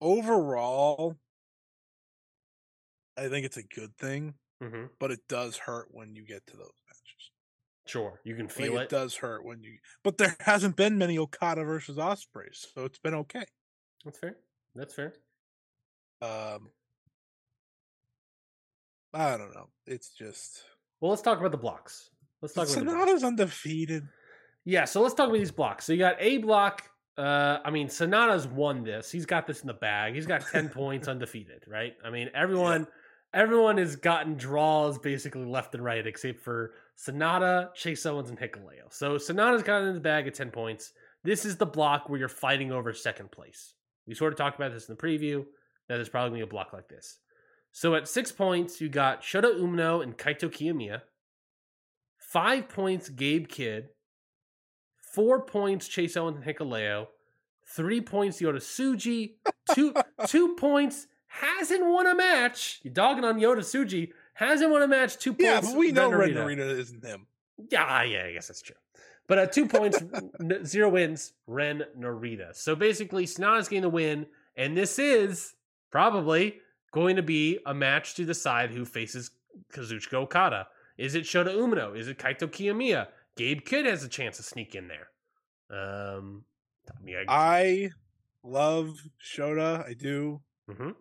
Overall, 0.00 1.16
I 3.16 3.28
think 3.28 3.44
it's 3.46 3.56
a 3.56 3.62
good 3.62 3.96
thing, 3.98 4.34
Mm-hmm. 4.62 4.84
but 4.98 5.10
it 5.10 5.20
does 5.28 5.56
hurt 5.56 5.88
when 5.90 6.14
you 6.14 6.24
get 6.24 6.46
to 6.48 6.56
those 6.56 6.66
matches. 6.86 7.30
Sure, 7.86 8.20
you 8.24 8.34
can 8.36 8.46
Like, 8.46 8.54
feel 8.54 8.76
it 8.78 8.82
it. 8.84 8.88
does 8.90 9.16
hurt 9.16 9.44
when 9.44 9.62
you. 9.62 9.78
But 10.04 10.18
there 10.18 10.36
hasn't 10.40 10.76
been 10.76 10.98
many 10.98 11.18
Okada 11.18 11.64
versus 11.64 11.96
Ospreays, 11.96 12.66
so 12.74 12.84
it's 12.84 12.98
been 12.98 13.14
okay. 13.14 13.44
That's 14.04 14.18
fair. 14.18 14.36
That's 14.74 14.94
fair. 14.94 15.14
Um, 16.22 16.68
I 19.14 19.36
don't 19.38 19.54
know. 19.54 19.68
It's 19.86 20.10
just 20.10 20.62
Well, 21.00 21.10
let's 21.10 21.22
talk 21.22 21.38
about 21.38 21.52
the 21.52 21.58
blocks. 21.58 22.10
Let's 22.42 22.54
talk 22.54 22.68
about 22.68 22.78
the 22.78 22.84
blocks. 22.84 23.10
Sanada's 23.10 23.24
undefeated. 23.24 24.06
Yeah, 24.66 24.84
so 24.84 25.00
let's 25.00 25.14
talk 25.14 25.28
about 25.28 25.38
these 25.38 25.50
blocks. 25.50 25.86
So 25.86 25.92
you 25.94 25.98
got 25.98 26.16
A 26.20 26.36
block. 26.38 26.89
Uh, 27.18 27.58
I 27.64 27.70
mean, 27.70 27.88
Sanada's 27.88 28.46
won 28.46 28.82
this. 28.82 29.10
He's 29.10 29.26
got 29.26 29.46
this 29.46 29.60
in 29.60 29.66
the 29.66 29.74
bag. 29.74 30.14
He's 30.14 30.26
got 30.26 30.42
ten 30.46 30.68
points 30.70 31.08
undefeated, 31.08 31.64
right? 31.66 31.94
I 32.04 32.10
mean, 32.10 32.30
everyone, 32.34 32.86
everyone 33.34 33.78
has 33.78 33.96
gotten 33.96 34.36
draws 34.36 34.98
basically 34.98 35.44
left 35.44 35.74
and 35.74 35.84
right, 35.84 36.06
except 36.06 36.40
for 36.40 36.72
Sanada, 36.96 37.74
Chase 37.74 38.06
Owens, 38.06 38.30
and 38.30 38.38
Hikuleo. 38.38 38.90
So 38.90 39.16
Sanada's 39.16 39.62
got 39.62 39.82
it 39.82 39.86
in 39.86 39.94
the 39.94 40.00
bag 40.00 40.26
at 40.26 40.34
ten 40.34 40.50
points. 40.50 40.92
This 41.22 41.44
is 41.44 41.56
the 41.56 41.66
block 41.66 42.08
where 42.08 42.18
you're 42.18 42.28
fighting 42.28 42.72
over 42.72 42.92
second 42.94 43.30
place. 43.30 43.74
We 44.06 44.14
sort 44.14 44.32
of 44.32 44.38
talked 44.38 44.58
about 44.58 44.72
this 44.72 44.88
in 44.88 44.96
the 44.96 45.02
preview. 45.02 45.44
That 45.88 46.00
is 46.00 46.08
probably 46.08 46.30
gonna 46.30 46.46
be 46.46 46.48
a 46.48 46.50
block 46.50 46.72
like 46.72 46.88
this. 46.88 47.18
So 47.72 47.94
at 47.94 48.08
six 48.08 48.32
points, 48.32 48.80
you 48.80 48.88
got 48.88 49.22
Shota 49.22 49.58
Umino 49.58 50.02
and 50.02 50.16
Kaito 50.16 50.50
Kiyomiya. 50.50 51.02
Five 52.18 52.68
points, 52.68 53.08
Gabe 53.08 53.48
Kidd. 53.48 53.88
Four 55.12 55.42
points, 55.42 55.88
Chase 55.88 56.16
Owens 56.16 56.36
and 56.36 56.44
Hikuleo. 56.44 57.08
Three 57.66 58.00
points, 58.00 58.40
Yota 58.40 58.56
Tsuji. 58.56 59.34
Two 59.74 59.94
two 60.26 60.54
points, 60.56 61.06
hasn't 61.28 61.84
won 61.86 62.06
a 62.06 62.14
match. 62.14 62.80
You're 62.82 62.92
dogging 62.92 63.24
on 63.24 63.38
Yota 63.38 63.58
Tsuji. 63.58 64.10
Hasn't 64.34 64.70
won 64.70 64.82
a 64.82 64.88
match. 64.88 65.16
Two 65.18 65.32
points. 65.32 65.44
Yeah, 65.44 65.60
but 65.60 65.76
we 65.76 65.92
know 65.92 66.10
Ren 66.10 66.30
Narita. 66.30 66.36
Narita 66.58 66.78
isn't 66.78 67.04
him. 67.04 67.26
Yeah, 67.70 68.02
yeah, 68.02 68.24
I 68.24 68.32
guess 68.32 68.48
that's 68.48 68.62
true. 68.62 68.76
But 69.26 69.38
uh, 69.38 69.46
two 69.46 69.66
points, 69.66 70.02
n- 70.40 70.64
zero 70.64 70.88
wins, 70.88 71.32
Ren 71.46 71.84
Narita. 71.98 72.54
So 72.56 72.74
basically, 72.74 73.26
Sanada's 73.26 73.68
getting 73.68 73.82
the 73.82 73.88
win, 73.88 74.26
and 74.56 74.76
this 74.76 74.98
is 74.98 75.54
probably 75.90 76.56
going 76.92 77.16
to 77.16 77.22
be 77.22 77.58
a 77.66 77.74
match 77.74 78.14
to 78.14 78.24
decide 78.24 78.70
who 78.70 78.84
faces 78.84 79.30
Kazuchika 79.72 80.14
Okada. 80.14 80.66
Is 80.98 81.14
it 81.14 81.24
Shota 81.24 81.54
Umino? 81.54 81.96
Is 81.96 82.08
it 82.08 82.18
Kaito 82.18 82.48
Kiyomiya? 82.48 83.06
Gabe 83.40 83.64
Kidd 83.64 83.86
has 83.86 84.04
a 84.04 84.08
chance 84.08 84.36
to 84.36 84.42
sneak 84.42 84.74
in 84.74 84.86
there. 84.88 85.08
Um, 85.70 86.44
I 86.86 87.02
mean, 87.02 87.16
I, 87.16 87.24
I 87.28 87.90
love 88.44 88.98
Shota. 89.18 89.82
I 89.88 89.94
do. 89.94 90.42
mhm. 90.70 90.94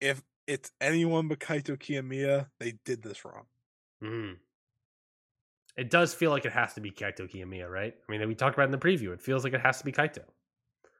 If 0.00 0.22
it's 0.48 0.72
anyone 0.80 1.28
but 1.28 1.38
Kaito 1.38 1.78
Kiyomiya, 1.78 2.48
they 2.58 2.72
did 2.84 3.00
this 3.00 3.24
wrong. 3.24 3.44
Mhm. 4.02 4.38
It 5.76 5.88
does 5.88 6.12
feel 6.14 6.32
like 6.32 6.44
it 6.46 6.52
has 6.52 6.74
to 6.74 6.80
be 6.80 6.90
Kaito 6.90 7.30
Kiyomiya, 7.32 7.70
right? 7.70 7.94
I 8.08 8.10
mean, 8.12 8.26
we 8.26 8.34
talked 8.34 8.56
about 8.56 8.64
it 8.64 8.72
in 8.74 8.78
the 8.78 8.78
preview. 8.78 9.12
It 9.12 9.22
feels 9.22 9.44
like 9.44 9.52
it 9.52 9.60
has 9.60 9.78
to 9.78 9.84
be 9.84 9.92
Kaito. 9.92 10.24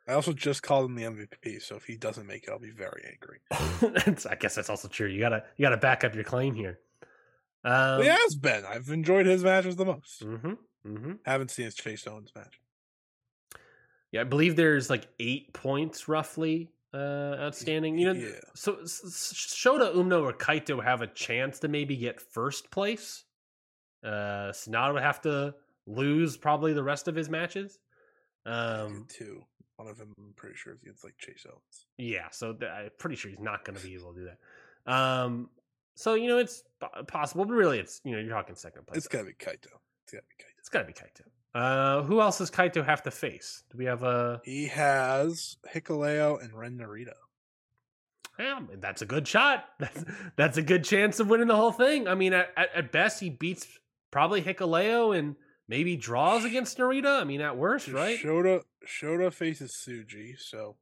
I 0.06 0.12
also 0.12 0.32
just 0.32 0.62
called 0.62 0.88
him 0.88 0.94
the 0.94 1.02
MVP, 1.02 1.60
so 1.60 1.74
if 1.74 1.86
he 1.86 1.96
doesn't 1.96 2.28
make 2.28 2.44
it, 2.44 2.50
I'll 2.50 2.60
be 2.60 2.70
very 2.70 3.02
angry. 3.10 3.40
I 4.30 4.36
guess 4.36 4.54
that's 4.54 4.70
also 4.70 4.86
true. 4.86 5.08
You 5.08 5.18
gotta 5.18 5.42
you 5.56 5.64
gotta 5.66 5.76
back 5.76 6.04
up 6.04 6.14
your 6.14 6.22
claim 6.24 6.54
here. 6.54 6.78
Um, 7.64 8.02
he 8.02 8.08
has 8.08 8.34
been. 8.34 8.64
I've 8.64 8.88
enjoyed 8.88 9.26
his 9.26 9.44
matches 9.44 9.76
the 9.76 9.84
most. 9.84 10.24
Mm-hmm, 10.24 10.52
mm-hmm. 10.86 11.12
Haven't 11.24 11.50
seen 11.50 11.66
his 11.66 11.74
Chase 11.74 12.06
Owens 12.06 12.32
match. 12.34 12.60
Yeah, 14.10 14.22
I 14.22 14.24
believe 14.24 14.56
there's 14.56 14.90
like 14.90 15.08
eight 15.20 15.52
points 15.52 16.08
roughly 16.08 16.70
uh, 16.92 17.36
outstanding. 17.38 17.98
You 17.98 18.12
know, 18.12 18.20
yeah. 18.20 18.28
so 18.54 18.74
Shota 18.84 19.94
Umino 19.94 20.22
or 20.22 20.32
Kaito 20.32 20.82
have 20.82 21.02
a 21.02 21.06
chance 21.06 21.58
to 21.60 21.68
maybe 21.68 21.96
get 21.96 22.20
first 22.20 22.70
place. 22.70 23.24
Uh, 24.04 24.50
Sanada 24.52 24.94
would 24.94 25.02
have 25.02 25.20
to 25.22 25.54
lose 25.86 26.36
probably 26.36 26.72
the 26.72 26.82
rest 26.82 27.08
of 27.08 27.14
his 27.14 27.28
matches. 27.28 27.78
Um, 28.44 29.06
two. 29.08 29.42
One 29.76 29.88
of 29.88 29.96
them, 29.96 30.12
I'm 30.18 30.34
pretty 30.36 30.56
sure, 30.56 30.74
is 30.74 30.82
against 30.82 31.04
like 31.04 31.16
Chase 31.18 31.46
Owens. 31.48 31.86
Yeah, 31.96 32.26
so 32.30 32.52
th- 32.52 32.70
I'm 32.70 32.90
pretty 32.98 33.16
sure 33.16 33.30
he's 33.30 33.40
not 33.40 33.64
going 33.64 33.78
to 33.78 33.84
be 33.84 33.94
able 33.94 34.12
to 34.12 34.20
do 34.20 34.26
that. 34.26 34.92
Um, 34.92 35.48
so 35.94 36.14
you 36.14 36.28
know 36.28 36.38
it's 36.38 36.62
possible, 37.06 37.44
but 37.44 37.54
really, 37.54 37.78
it's 37.78 38.00
you 38.04 38.12
know 38.12 38.18
you're 38.18 38.30
talking 38.30 38.54
second 38.54 38.86
place. 38.86 38.98
It's 38.98 39.08
gotta 39.08 39.24
be 39.24 39.32
Kaito. 39.32 39.68
It's 40.04 40.12
gotta 40.12 40.24
be 40.28 40.44
Kaito. 40.44 40.58
it's 40.58 40.68
got 40.68 40.80
to 40.80 40.84
be 40.86 40.92
Kaito. 40.92 41.22
Uh, 41.54 42.02
who 42.02 42.20
else 42.20 42.38
does 42.38 42.50
Kaito 42.50 42.84
have 42.84 43.02
to 43.02 43.10
face? 43.10 43.62
Do 43.70 43.78
we 43.78 43.84
have 43.84 44.02
a? 44.02 44.40
He 44.44 44.68
has 44.68 45.56
Hikuleo 45.72 46.42
and 46.42 46.52
Ren 46.54 46.78
Narita. 46.78 47.14
Yeah, 48.38 48.60
that's 48.80 49.02
a 49.02 49.06
good 49.06 49.28
shot. 49.28 49.66
That's 49.78 50.04
that's 50.36 50.56
a 50.56 50.62
good 50.62 50.84
chance 50.84 51.20
of 51.20 51.28
winning 51.28 51.48
the 51.48 51.56
whole 51.56 51.70
thing. 51.70 52.08
I 52.08 52.14
mean, 52.14 52.32
at, 52.32 52.48
at, 52.56 52.74
at 52.74 52.92
best, 52.92 53.20
he 53.20 53.28
beats 53.28 53.66
probably 54.10 54.40
Hikuleo 54.42 55.16
and 55.16 55.36
maybe 55.68 55.96
draws 55.96 56.44
against 56.44 56.78
Narita. 56.78 57.20
I 57.20 57.24
mean, 57.24 57.42
at 57.42 57.58
worst, 57.58 57.88
right? 57.88 58.18
Shota 58.18 58.62
Shota 58.86 59.32
faces 59.32 59.76
Tsuji, 59.86 60.38
so 60.38 60.76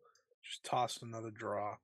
just 0.45 0.63
toss 0.65 1.01
another 1.03 1.31
draw. 1.31 1.75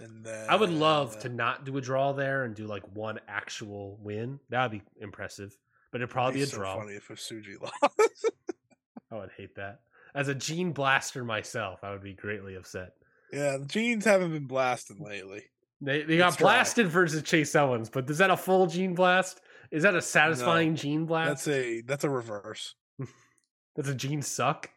And 0.00 0.24
then 0.24 0.46
I 0.48 0.56
would 0.56 0.70
love 0.70 1.18
to 1.20 1.28
not 1.28 1.64
do 1.64 1.76
a 1.76 1.80
draw 1.80 2.12
there 2.12 2.44
and 2.44 2.54
do 2.54 2.66
like 2.66 2.82
one 2.94 3.20
actual 3.28 3.98
win. 4.02 4.40
That 4.50 4.62
would 4.70 4.80
be 4.80 4.82
impressive. 5.00 5.56
But 5.92 6.00
it'd 6.00 6.10
probably 6.10 6.40
be 6.40 6.42
a 6.42 6.46
so 6.46 6.56
draw. 6.56 6.78
Funny 6.78 6.94
if 6.94 7.08
Tsuji 7.08 7.60
lost. 7.62 8.30
I 9.12 9.16
would 9.16 9.30
hate 9.36 9.54
that. 9.56 9.80
As 10.14 10.28
a 10.28 10.34
gene 10.34 10.72
blaster 10.72 11.24
myself, 11.24 11.80
I 11.84 11.90
would 11.92 12.02
be 12.02 12.14
greatly 12.14 12.56
upset. 12.56 12.90
yeah, 13.32 13.56
the 13.58 13.66
jeans 13.66 14.04
haven't 14.04 14.32
been 14.32 14.46
blasting 14.46 14.98
lately. 14.98 15.42
They 15.80 16.02
they 16.02 16.16
got 16.16 16.26
Let's 16.26 16.36
try. 16.36 16.44
blasted 16.44 16.88
versus 16.88 17.22
Chase 17.22 17.54
Owens, 17.54 17.90
but 17.90 18.08
is 18.08 18.18
that 18.18 18.30
a 18.30 18.36
full 18.36 18.66
gene 18.66 18.94
blast? 18.94 19.40
Is 19.70 19.82
that 19.82 19.94
a 19.94 20.02
satisfying 20.02 20.76
gene 20.76 21.04
blast? 21.04 21.44
That's 21.44 21.48
a 21.48 21.80
that's 21.82 22.04
a 22.04 22.10
reverse. 22.10 22.74
That's 23.76 23.88
a 23.88 23.94
gene 23.94 24.22
suck. 24.22 24.70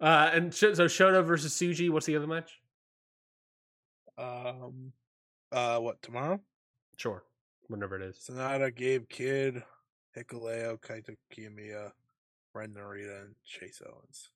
Uh, 0.00 0.30
and 0.32 0.54
so 0.54 0.70
Shota 0.72 1.24
versus 1.24 1.52
Tsuji. 1.54 1.90
What's 1.90 2.06
the 2.06 2.16
other 2.16 2.26
match? 2.26 2.58
Um, 4.16 4.92
uh, 5.52 5.78
what 5.78 6.00
tomorrow? 6.02 6.40
Sure, 6.96 7.22
whenever 7.68 7.96
it 7.96 8.02
is. 8.02 8.16
Sanada, 8.28 8.74
Gabe 8.74 9.08
Kidd, 9.08 9.62
Hikuleo, 10.16 10.78
Kaito 10.80 11.16
Kiyomiya, 11.34 11.90
Ren 12.54 12.70
Narita, 12.74 13.22
and 13.22 13.34
Chase 13.44 13.82
Owens. 13.86 14.30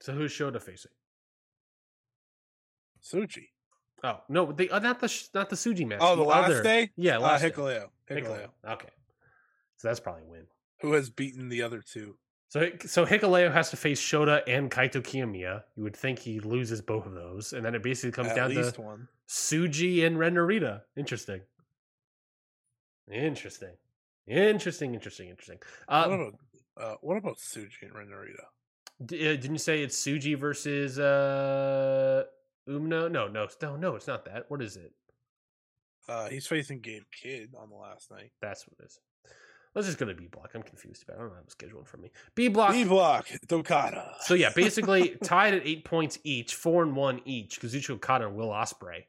So 0.00 0.12
who's 0.12 0.32
Shota 0.32 0.60
facing? 0.62 0.92
Tsuji. 3.02 3.48
Oh 4.04 4.20
no, 4.28 4.52
the 4.52 4.70
uh, 4.70 4.78
not 4.78 5.00
the 5.00 5.08
sh- 5.08 5.28
not 5.34 5.48
the 5.48 5.56
Tsuji 5.56 5.86
match. 5.86 5.98
Oh, 6.02 6.16
the 6.16 6.22
last 6.22 6.46
other- 6.50 6.62
day? 6.62 6.90
Yeah, 6.96 7.16
Uh, 7.16 7.20
last 7.20 7.40
day. 7.42 7.50
Hikuleo. 7.50 7.86
Hikuleo. 8.10 8.24
Hikuleo. 8.24 8.72
Okay, 8.72 8.88
so 9.78 9.88
that's 9.88 10.00
probably 10.00 10.22
a 10.22 10.26
win. 10.26 10.46
Who 10.82 10.92
has 10.92 11.08
beaten 11.08 11.48
the 11.48 11.62
other 11.62 11.80
two? 11.80 12.16
So 12.48 12.70
so 12.80 13.04
Hikuleo 13.04 13.52
has 13.52 13.70
to 13.70 13.76
face 13.76 14.00
Shota 14.00 14.42
and 14.46 14.70
Kaito 14.70 15.02
Kiyomiya. 15.02 15.64
You 15.74 15.82
would 15.82 15.96
think 15.96 16.18
he 16.18 16.38
loses 16.40 16.80
both 16.80 17.04
of 17.06 17.12
those, 17.14 17.52
and 17.52 17.64
then 17.64 17.74
it 17.74 17.82
basically 17.82 18.12
comes 18.12 18.28
At 18.30 18.36
down 18.36 18.50
to 18.50 18.72
one. 18.80 19.08
Tsuji 19.28 20.06
and 20.06 20.18
Ren 20.18 20.34
Narita. 20.34 20.82
Interesting. 20.96 21.40
Interesting. 23.10 23.72
Interesting. 24.26 24.94
Interesting. 24.94 25.28
Interesting. 25.28 25.58
what 25.86 25.96
Uh, 25.96 26.10
about 26.14 26.34
uh, 26.76 26.94
what 27.00 27.16
about 27.16 27.36
Tsuji 27.38 27.82
and 27.82 27.94
Ren 27.94 28.06
Narita? 28.08 28.44
d- 29.04 29.28
uh, 29.28 29.32
didn't 29.36 29.52
you 29.54 29.58
say 29.58 29.82
it's 29.82 30.00
Tsuji 30.00 30.38
versus 30.38 30.98
uh 30.98 32.24
Umino? 32.68 33.10
No, 33.10 33.28
no, 33.28 33.48
no, 33.62 33.76
no. 33.76 33.94
It's 33.96 34.06
not 34.06 34.24
that. 34.26 34.44
What 34.48 34.62
is 34.62 34.76
it? 34.76 34.92
Uh, 36.08 36.28
he's 36.28 36.46
facing 36.46 36.80
Gabe 36.80 37.02
Kidd 37.10 37.54
on 37.58 37.68
the 37.70 37.74
last 37.76 38.10
night. 38.12 38.30
That's 38.40 38.64
what 38.68 38.78
it 38.78 38.86
is. 38.86 39.00
Let's 39.76 39.86
just 39.88 39.98
go 39.98 40.06
to 40.06 40.14
B 40.14 40.26
block. 40.26 40.52
I'm 40.54 40.62
confused 40.62 41.02
about. 41.02 41.16
It. 41.16 41.18
I 41.18 41.22
don't 41.24 41.36
have 41.36 41.46
a 41.46 41.50
schedule 41.50 41.80
in 41.80 41.84
front 41.84 42.06
of 42.06 42.10
me. 42.10 42.18
B 42.34 42.48
block. 42.48 42.72
B 42.72 42.84
block, 42.84 43.28
Dokada. 43.46 44.14
So 44.20 44.32
yeah, 44.32 44.50
basically 44.56 45.16
tied 45.22 45.52
at 45.52 45.66
eight 45.66 45.84
points 45.84 46.18
each, 46.24 46.54
four 46.54 46.82
and 46.82 46.96
one 46.96 47.20
each. 47.26 47.60
Kazuchi 47.60 47.90
Okada 47.90 48.26
and 48.26 48.36
Will 48.36 48.48
Ospreay 48.48 49.04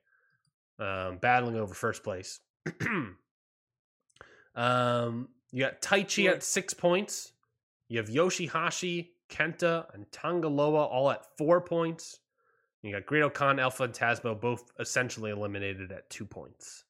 um, 0.77 1.19
battling 1.22 1.56
over 1.56 1.73
first 1.73 2.03
place. 2.03 2.41
um, 4.56 5.30
you 5.53 5.64
got 5.64 5.81
Taichi 5.81 6.30
at 6.30 6.44
six 6.44 6.73
points. 6.73 7.31
You 7.88 7.99
have 7.99 8.10
Yoshihashi, 8.10 9.11
Kenta, 9.30 9.85
and 9.94 10.06
Tangaloa 10.11 10.91
all 10.91 11.10
at 11.10 11.23
four 11.38 11.61
points. 11.61 12.19
You 12.81 12.91
got 12.91 13.06
Great 13.06 13.34
Khan, 13.34 13.57
Alpha, 13.57 13.84
and 13.84 13.94
Tasmo 13.94 14.39
both 14.39 14.69
essentially 14.81 15.31
eliminated 15.31 15.94
at 15.94 16.10
two 16.10 16.26
points. 16.26 16.84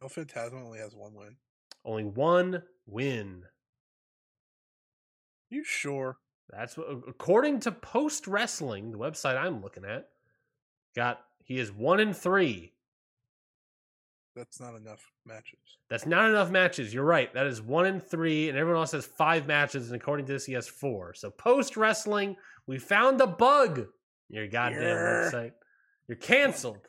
Oh, 0.00 0.06
Phantasmo 0.06 0.64
only 0.64 0.78
has 0.78 0.94
one 0.94 1.14
win. 1.14 1.36
Only 1.84 2.04
one 2.04 2.62
win. 2.86 3.42
You 5.50 5.64
sure? 5.64 6.18
That's 6.50 6.76
what, 6.76 6.86
according 7.08 7.60
to 7.60 7.72
Post 7.72 8.26
Wrestling, 8.26 8.90
the 8.90 8.98
website 8.98 9.36
I'm 9.36 9.62
looking 9.62 9.84
at. 9.84 10.08
Got 10.94 11.20
he 11.42 11.58
is 11.58 11.72
one 11.72 12.00
in 12.00 12.14
three. 12.14 12.72
That's 14.36 14.60
not 14.60 14.74
enough 14.74 15.12
matches. 15.24 15.60
That's 15.88 16.06
not 16.06 16.28
enough 16.28 16.50
matches. 16.50 16.92
You're 16.92 17.04
right. 17.04 17.32
That 17.34 17.46
is 17.46 17.62
one 17.62 17.86
in 17.86 18.00
three, 18.00 18.48
and 18.48 18.58
everyone 18.58 18.80
else 18.80 18.92
has 18.92 19.06
five 19.06 19.46
matches, 19.46 19.90
and 19.90 20.00
according 20.00 20.26
to 20.26 20.32
this, 20.32 20.44
he 20.44 20.54
has 20.54 20.66
four. 20.66 21.14
So 21.14 21.30
Post 21.30 21.76
Wrestling, 21.76 22.36
we 22.66 22.78
found 22.78 23.20
a 23.20 23.26
bug. 23.26 23.86
Your 24.28 24.48
goddamn 24.48 24.82
Yeah. 24.82 25.30
website. 25.30 25.52
You're 26.08 26.16
canceled. 26.16 26.88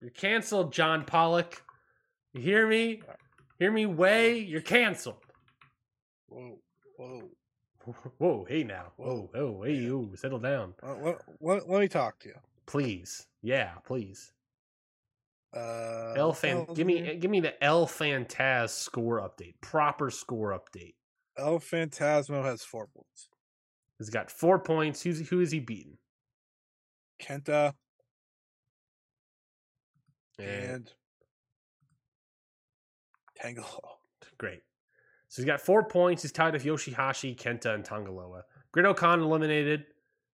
You're 0.00 0.10
canceled, 0.10 0.72
John 0.72 1.04
Pollock. 1.04 1.62
You 2.32 2.42
hear 2.42 2.66
me? 2.66 3.02
Hear 3.58 3.70
me? 3.70 3.86
Way. 3.86 4.38
You're 4.38 4.60
canceled. 4.60 5.16
Whoa, 6.28 6.58
whoa. 6.96 7.30
Whoa, 8.18 8.46
hey 8.48 8.64
now. 8.64 8.92
Whoa, 8.96 9.28
Whoa. 9.34 9.62
hey, 9.62 9.74
you. 9.74 10.12
Settle 10.16 10.38
down. 10.38 10.72
Uh, 10.82 10.94
let, 11.02 11.16
let, 11.40 11.68
let 11.68 11.80
me 11.80 11.88
talk 11.88 12.18
to 12.20 12.28
you. 12.28 12.34
Please. 12.66 13.26
Yeah, 13.42 13.72
please. 13.84 14.32
Uh, 15.54 16.14
the 16.14 16.32
Fan, 16.32 16.66
give 16.74 16.86
me 16.86 17.16
give 17.16 17.30
me 17.30 17.40
the 17.40 17.62
El 17.62 17.86
Fantaz 17.86 18.70
score 18.70 19.20
update, 19.20 19.54
proper 19.60 20.10
score 20.10 20.58
update. 20.58 20.94
El 21.36 21.60
Phantasmo 21.60 22.42
has 22.42 22.64
four 22.64 22.86
points. 22.86 23.28
He's 23.98 24.10
got 24.10 24.30
four 24.30 24.58
points. 24.58 25.02
Who's 25.02 25.28
who 25.28 25.40
is 25.40 25.52
he 25.52 25.60
beaten? 25.60 25.98
Kenta 27.22 27.74
And 30.38 30.48
and 30.48 30.92
Tangaloa. 33.44 33.96
great. 34.38 34.62
So 35.28 35.42
he's 35.42 35.46
got 35.46 35.60
four 35.60 35.84
points. 35.84 36.22
He's 36.22 36.32
tied 36.32 36.52
with 36.52 36.64
Yoshihashi, 36.64 37.36
Kenta, 37.36 37.74
and 37.74 37.84
Tangaloa. 37.84 38.42
Great 38.72 38.96
Khan 38.96 39.20
eliminated. 39.20 39.86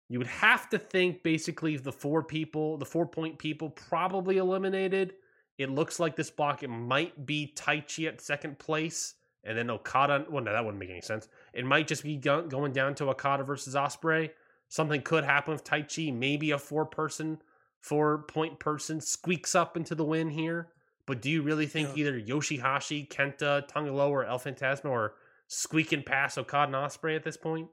You 0.08 0.18
would 0.18 0.28
have 0.28 0.68
to 0.70 0.78
think 0.78 1.22
basically 1.22 1.76
the 1.76 1.92
four 1.92 2.22
people, 2.22 2.76
the 2.78 2.84
four 2.84 3.06
point 3.06 3.38
people, 3.38 3.70
probably 3.70 4.38
eliminated. 4.38 5.14
It 5.58 5.70
looks 5.70 5.98
like 5.98 6.16
this 6.16 6.30
block 6.30 6.62
it 6.62 6.68
might 6.68 7.26
be 7.26 7.52
Taichi 7.56 8.06
at 8.06 8.20
second 8.20 8.58
place, 8.58 9.14
and 9.42 9.56
then 9.56 9.70
Okada. 9.70 10.26
Well, 10.30 10.44
no, 10.44 10.52
that 10.52 10.64
wouldn't 10.64 10.78
make 10.78 10.90
any 10.90 11.00
sense. 11.00 11.28
It 11.54 11.64
might 11.64 11.88
just 11.88 12.04
be 12.04 12.16
going 12.16 12.72
down 12.72 12.94
to 12.96 13.08
Okada 13.08 13.42
versus 13.42 13.74
Ospreay. 13.74 14.30
Something 14.68 15.02
could 15.02 15.24
happen 15.24 15.52
with 15.52 15.64
Taichi. 15.64 16.14
Maybe 16.14 16.50
a 16.50 16.58
four 16.58 16.86
person, 16.86 17.40
four 17.80 18.18
point 18.24 18.58
person 18.58 19.00
squeaks 19.00 19.54
up 19.54 19.76
into 19.76 19.94
the 19.94 20.04
win 20.04 20.28
here. 20.28 20.68
But 21.06 21.22
do 21.22 21.30
you 21.30 21.42
really 21.42 21.66
think 21.66 21.90
Yeah. 21.90 22.00
either 22.00 22.20
Yoshihashi, 22.20 23.08
Kenta, 23.08 23.68
Tangaloa, 23.68 24.10
or 24.10 24.24
El 24.24 24.38
Phantasmo 24.40 24.90
are 24.90 25.14
squeaking 25.46 26.02
past 26.02 26.36
Okada 26.36 26.66
and 26.66 26.74
Ospreay 26.74 27.14
at 27.16 27.22
this 27.22 27.36
point? 27.36 27.70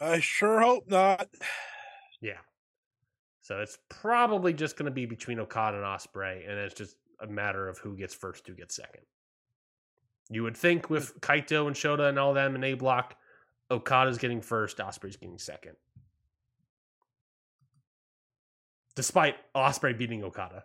I 0.00 0.20
sure 0.20 0.60
hope 0.60 0.88
not. 0.88 1.28
Yeah. 2.20 2.38
So 3.40 3.60
it's 3.60 3.78
probably 3.88 4.52
just 4.52 4.76
going 4.76 4.86
to 4.86 4.92
be 4.92 5.04
between 5.04 5.38
Okada 5.40 5.76
and 5.76 5.86
Ospreay, 5.86 6.48
and 6.48 6.58
it's 6.58 6.74
just 6.74 6.96
a 7.20 7.26
matter 7.26 7.68
of 7.68 7.78
who 7.78 7.96
gets 7.96 8.14
first, 8.14 8.46
who 8.46 8.54
gets 8.54 8.74
second. 8.76 9.02
You 10.30 10.44
would 10.44 10.56
think 10.56 10.88
with 10.88 11.20
Kaito 11.20 11.66
and 11.66 11.76
Shota 11.76 12.08
and 12.08 12.18
all 12.18 12.32
them 12.32 12.54
in 12.54 12.64
A 12.64 12.74
block, 12.74 13.16
Okada's 13.70 14.18
getting 14.18 14.40
first, 14.40 14.78
Ospreay's 14.78 15.16
getting 15.16 15.38
second. 15.38 15.76
Despite 18.94 19.36
Ospreay 19.54 19.96
beating 19.96 20.22
Okada. 20.24 20.64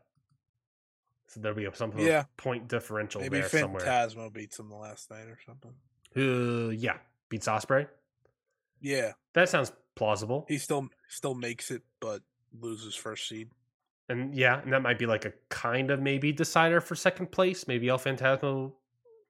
So 1.28 1.40
there'll 1.42 1.58
be 1.58 1.68
some 1.74 1.98
Yeah. 1.98 2.24
point 2.38 2.68
differential 2.68 3.22
Maybe 3.22 3.40
there 3.40 3.50
somewhere. 3.50 3.82
Phantasmo 3.86 4.32
beats 4.32 4.60
him 4.60 4.70
the 4.70 4.76
last 4.76 5.10
night 5.12 5.28
or 5.28 5.38
something. 5.46 5.74
Uh, 6.16 6.70
yeah, 6.72 6.98
beats 7.30 7.48
Ospreay. 7.48 7.88
Yeah, 8.80 9.14
That 9.34 9.50
sounds 9.50 9.72
plausible. 9.96 10.46
he 10.48 10.58
still 10.58 10.90
still 11.10 11.34
makes 11.36 11.72
it, 11.72 11.84
but 12.00 12.22
loses 12.60 12.96
first 12.96 13.28
seed. 13.28 13.50
And 14.10 14.34
yeah, 14.34 14.62
and 14.62 14.72
that 14.72 14.82
might 14.82 14.98
be 15.00 15.06
like 15.06 15.26
a 15.26 15.34
kind 15.50 15.92
of 15.92 16.00
maybe 16.00 16.32
decider 16.32 16.80
for 16.80 16.96
second 16.96 17.32
place. 17.32 17.68
Maybe 17.68 17.90
El 17.90 17.98
Phantasmo 18.00 18.74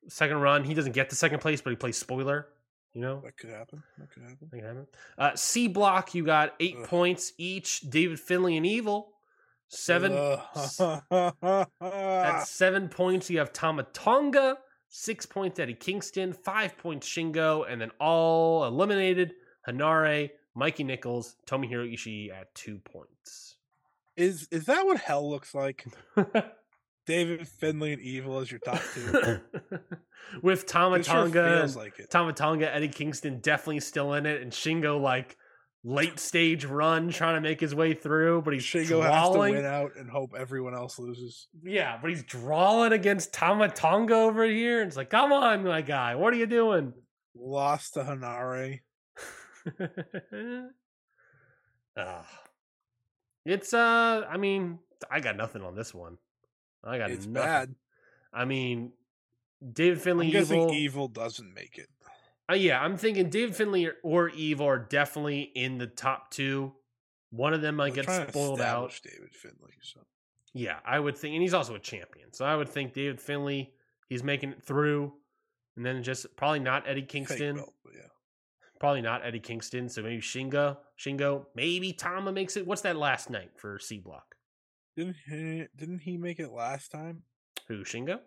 second 0.07 0.37
run. 0.37 0.63
He 0.63 0.73
doesn't 0.75 0.91
get 0.91 1.09
to 1.09 1.15
second 1.15 1.39
place, 1.39 1.61
but 1.61 1.71
he 1.71 1.75
plays 1.75 1.97
spoiler. 1.97 2.49
You 2.93 3.01
know, 3.01 3.21
That 3.21 3.37
could 3.37 3.49
happen. 3.49 3.83
That 3.97 4.09
could 4.11 4.23
happen. 4.23 4.37
that 4.51 4.55
can 4.57 4.65
happen. 4.65 4.87
Uh, 5.17 5.35
C 5.35 5.67
block, 5.67 6.13
you 6.15 6.23
got 6.25 6.55
eight 6.59 6.75
Ugh. 6.79 6.85
points 6.87 7.33
each. 7.37 7.81
David 7.81 8.19
Finlay 8.19 8.55
and 8.57 8.65
Evil. 8.65 9.13
Seven 9.69 10.11
at 11.11 12.43
seven 12.43 12.89
points, 12.89 13.29
you 13.29 13.39
have 13.39 13.53
Tamatonga. 13.53 14.55
Six 14.89 15.25
points, 15.25 15.59
Eddie 15.59 15.73
Kingston. 15.73 16.33
Five 16.33 16.77
points, 16.77 17.07
Shingo, 17.07 17.69
and 17.69 17.81
then 17.81 17.91
all 17.99 18.65
eliminated. 18.65 19.33
Henare, 19.67 20.29
Mikey 20.55 20.83
Nichols, 20.85 21.35
Tomohiro 21.45 21.91
Ishii 21.93 22.31
at 22.31 22.53
two 22.55 22.79
points. 22.79 23.57
is 24.15 24.47
is 24.51 24.65
that 24.65 24.85
what 24.85 24.99
hell 24.99 25.29
looks 25.29 25.53
like? 25.53 25.85
David 27.05 27.47
Finlay 27.47 27.93
and 27.93 28.01
Evil 28.01 28.39
as 28.39 28.51
your 28.51 28.59
top 28.59 28.81
two. 28.93 29.39
With 30.41 30.65
It 30.65 31.05
sure 31.05 31.81
like 31.81 31.99
it. 31.99 32.09
Tamatonga, 32.09 32.63
Eddie 32.73 32.89
Kingston 32.89 33.39
definitely 33.39 33.79
still 33.79 34.13
in 34.13 34.25
it, 34.25 34.41
and 34.41 34.51
Shingo 34.51 34.99
like 34.99 35.37
late 35.89 36.19
stage 36.19 36.65
run 36.65 37.09
trying 37.09 37.35
to 37.35 37.41
make 37.41 37.61
his 37.61 37.73
way 37.73 37.93
through, 37.93 38.41
but 38.41 38.53
he's 38.53 38.63
Shingo 38.63 39.01
has 39.01 39.31
to 39.31 39.39
win 39.39 39.65
out 39.65 39.91
and 39.97 40.09
hope 40.09 40.33
everyone 40.37 40.75
else 40.75 40.99
loses. 40.99 41.47
Yeah, 41.63 41.97
but 42.01 42.09
he's 42.09 42.23
drawing 42.23 42.91
against 42.91 43.31
Tamatonga 43.31 44.11
over 44.11 44.43
here. 44.43 44.81
And 44.81 44.89
It's 44.89 44.97
like, 44.97 45.09
come 45.09 45.31
on, 45.31 45.63
my 45.63 45.81
guy, 45.81 46.15
what 46.15 46.33
are 46.33 46.37
you 46.37 46.45
doing? 46.45 46.91
Lost 47.33 47.93
to 47.93 48.01
Henare. 48.03 48.81
Uh, 51.95 52.21
it's 53.45 53.73
uh, 53.73 54.25
I 54.29 54.35
mean, 54.37 54.79
I 55.09 55.19
got 55.21 55.37
nothing 55.37 55.61
on 55.61 55.73
this 55.75 55.93
one. 55.93 56.17
I 56.83 56.97
got 56.97 57.11
It's 57.11 57.25
nothing. 57.25 57.33
bad. 57.47 57.75
I 58.33 58.43
mean, 58.45 58.91
David 59.73 60.01
Finlay, 60.01 60.25
I'm 60.27 60.31
guessing 60.31 60.61
evil. 60.61 60.73
evil 60.73 61.07
doesn't 61.07 61.53
make 61.53 61.77
it. 61.77 61.87
Uh, 62.49 62.55
yeah, 62.55 62.81
I'm 62.81 62.97
thinking 62.97 63.29
David 63.29 63.55
Finlay 63.55 63.85
or, 63.85 63.95
or 64.03 64.29
Evil 64.29 64.67
are 64.67 64.79
definitely 64.79 65.41
in 65.41 65.77
the 65.77 65.87
top 65.87 66.31
two. 66.31 66.73
One 67.29 67.53
of 67.53 67.61
them 67.61 67.75
might 67.75 67.93
get 67.93 68.05
spoiled 68.29 68.61
out. 68.61 68.97
David 69.03 69.33
Finlay. 69.33 69.73
So 69.81 69.99
Yeah, 70.53 70.77
I 70.85 70.99
would 70.99 71.17
think, 71.17 71.33
and 71.33 71.41
he's 71.41 71.53
also 71.53 71.75
a 71.75 71.79
champion, 71.79 72.31
so 72.31 72.45
I 72.45 72.55
would 72.55 72.69
think 72.69 72.93
David 72.93 73.19
Finlay, 73.19 73.73
he's 74.07 74.23
making 74.23 74.51
it 74.51 74.63
through, 74.63 75.13
and 75.75 75.85
then 75.85 76.03
just 76.03 76.35
probably 76.37 76.59
not 76.59 76.87
Eddie 76.87 77.01
Kingston, 77.01 77.57
belt, 77.57 77.73
yeah. 77.93 78.07
probably 78.79 79.01
not 79.01 79.25
Eddie 79.25 79.41
Kingston, 79.41 79.89
so 79.89 80.01
maybe 80.01 80.21
Shingo, 80.21 80.77
Shingo, 80.97 81.47
maybe 81.53 81.91
Tama 81.91 82.31
makes 82.31 82.55
it. 82.55 82.65
What's 82.65 82.81
that 82.83 82.95
last 82.95 83.29
night 83.29 83.51
for 83.57 83.77
C 83.79 83.99
Block? 83.99 84.35
Didn't 84.95 85.17
he? 85.27 85.65
Didn't 85.75 85.99
he 85.99 86.17
make 86.17 86.39
it 86.39 86.51
last 86.51 86.91
time? 86.91 87.23
Who 87.67 87.83
Shingo? 87.83 88.19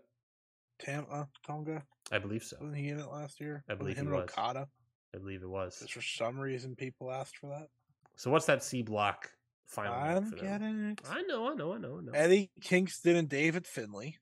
Tam 0.78 1.06
uh, 1.10 1.24
Tonga 1.46 1.84
I 2.10 2.18
believe 2.18 2.42
so. 2.42 2.56
wasn't 2.60 2.76
he 2.78 2.88
in 2.88 2.98
it 2.98 3.06
last 3.06 3.40
year? 3.40 3.62
I 3.68 3.72
Wasn't 3.72 3.78
believe 3.80 3.96
him 3.96 4.06
he 4.06 4.12
was. 4.12 4.28
Okada. 4.30 4.66
I 5.14 5.18
believe 5.18 5.42
it 5.42 5.48
was. 5.48 5.76
Because 5.78 5.90
for 5.92 6.02
some 6.02 6.38
reason 6.38 6.74
people 6.76 7.10
asked 7.10 7.36
for 7.38 7.48
that. 7.50 7.68
So 8.16 8.30
what's 8.30 8.46
that 8.46 8.62
C 8.64 8.82
Block 8.82 9.30
final? 9.66 9.92
I 9.94 10.08
night 10.08 10.14
don't 10.14 10.30
for 10.30 10.36
get 10.36 10.60
them? 10.60 10.90
it. 10.98 11.00
I 11.10 11.22
know, 11.22 11.50
I 11.50 11.54
know, 11.54 11.74
I 11.74 11.78
know, 11.78 11.98
I 11.98 12.02
know. 12.02 12.12
Eddie 12.14 12.50
Kingston 12.60 13.16
and 13.16 13.28
David 13.28 13.66
Finlay, 13.66 14.18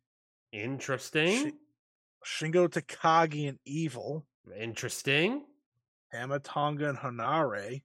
Interesting. 0.52 1.52
Shingo 2.26 2.68
Takagi 2.68 3.48
and 3.48 3.58
Evil, 3.64 4.26
Interesting. 4.58 5.44
Tamatonga 6.14 6.88
and 6.90 6.98
Henare, 6.98 7.82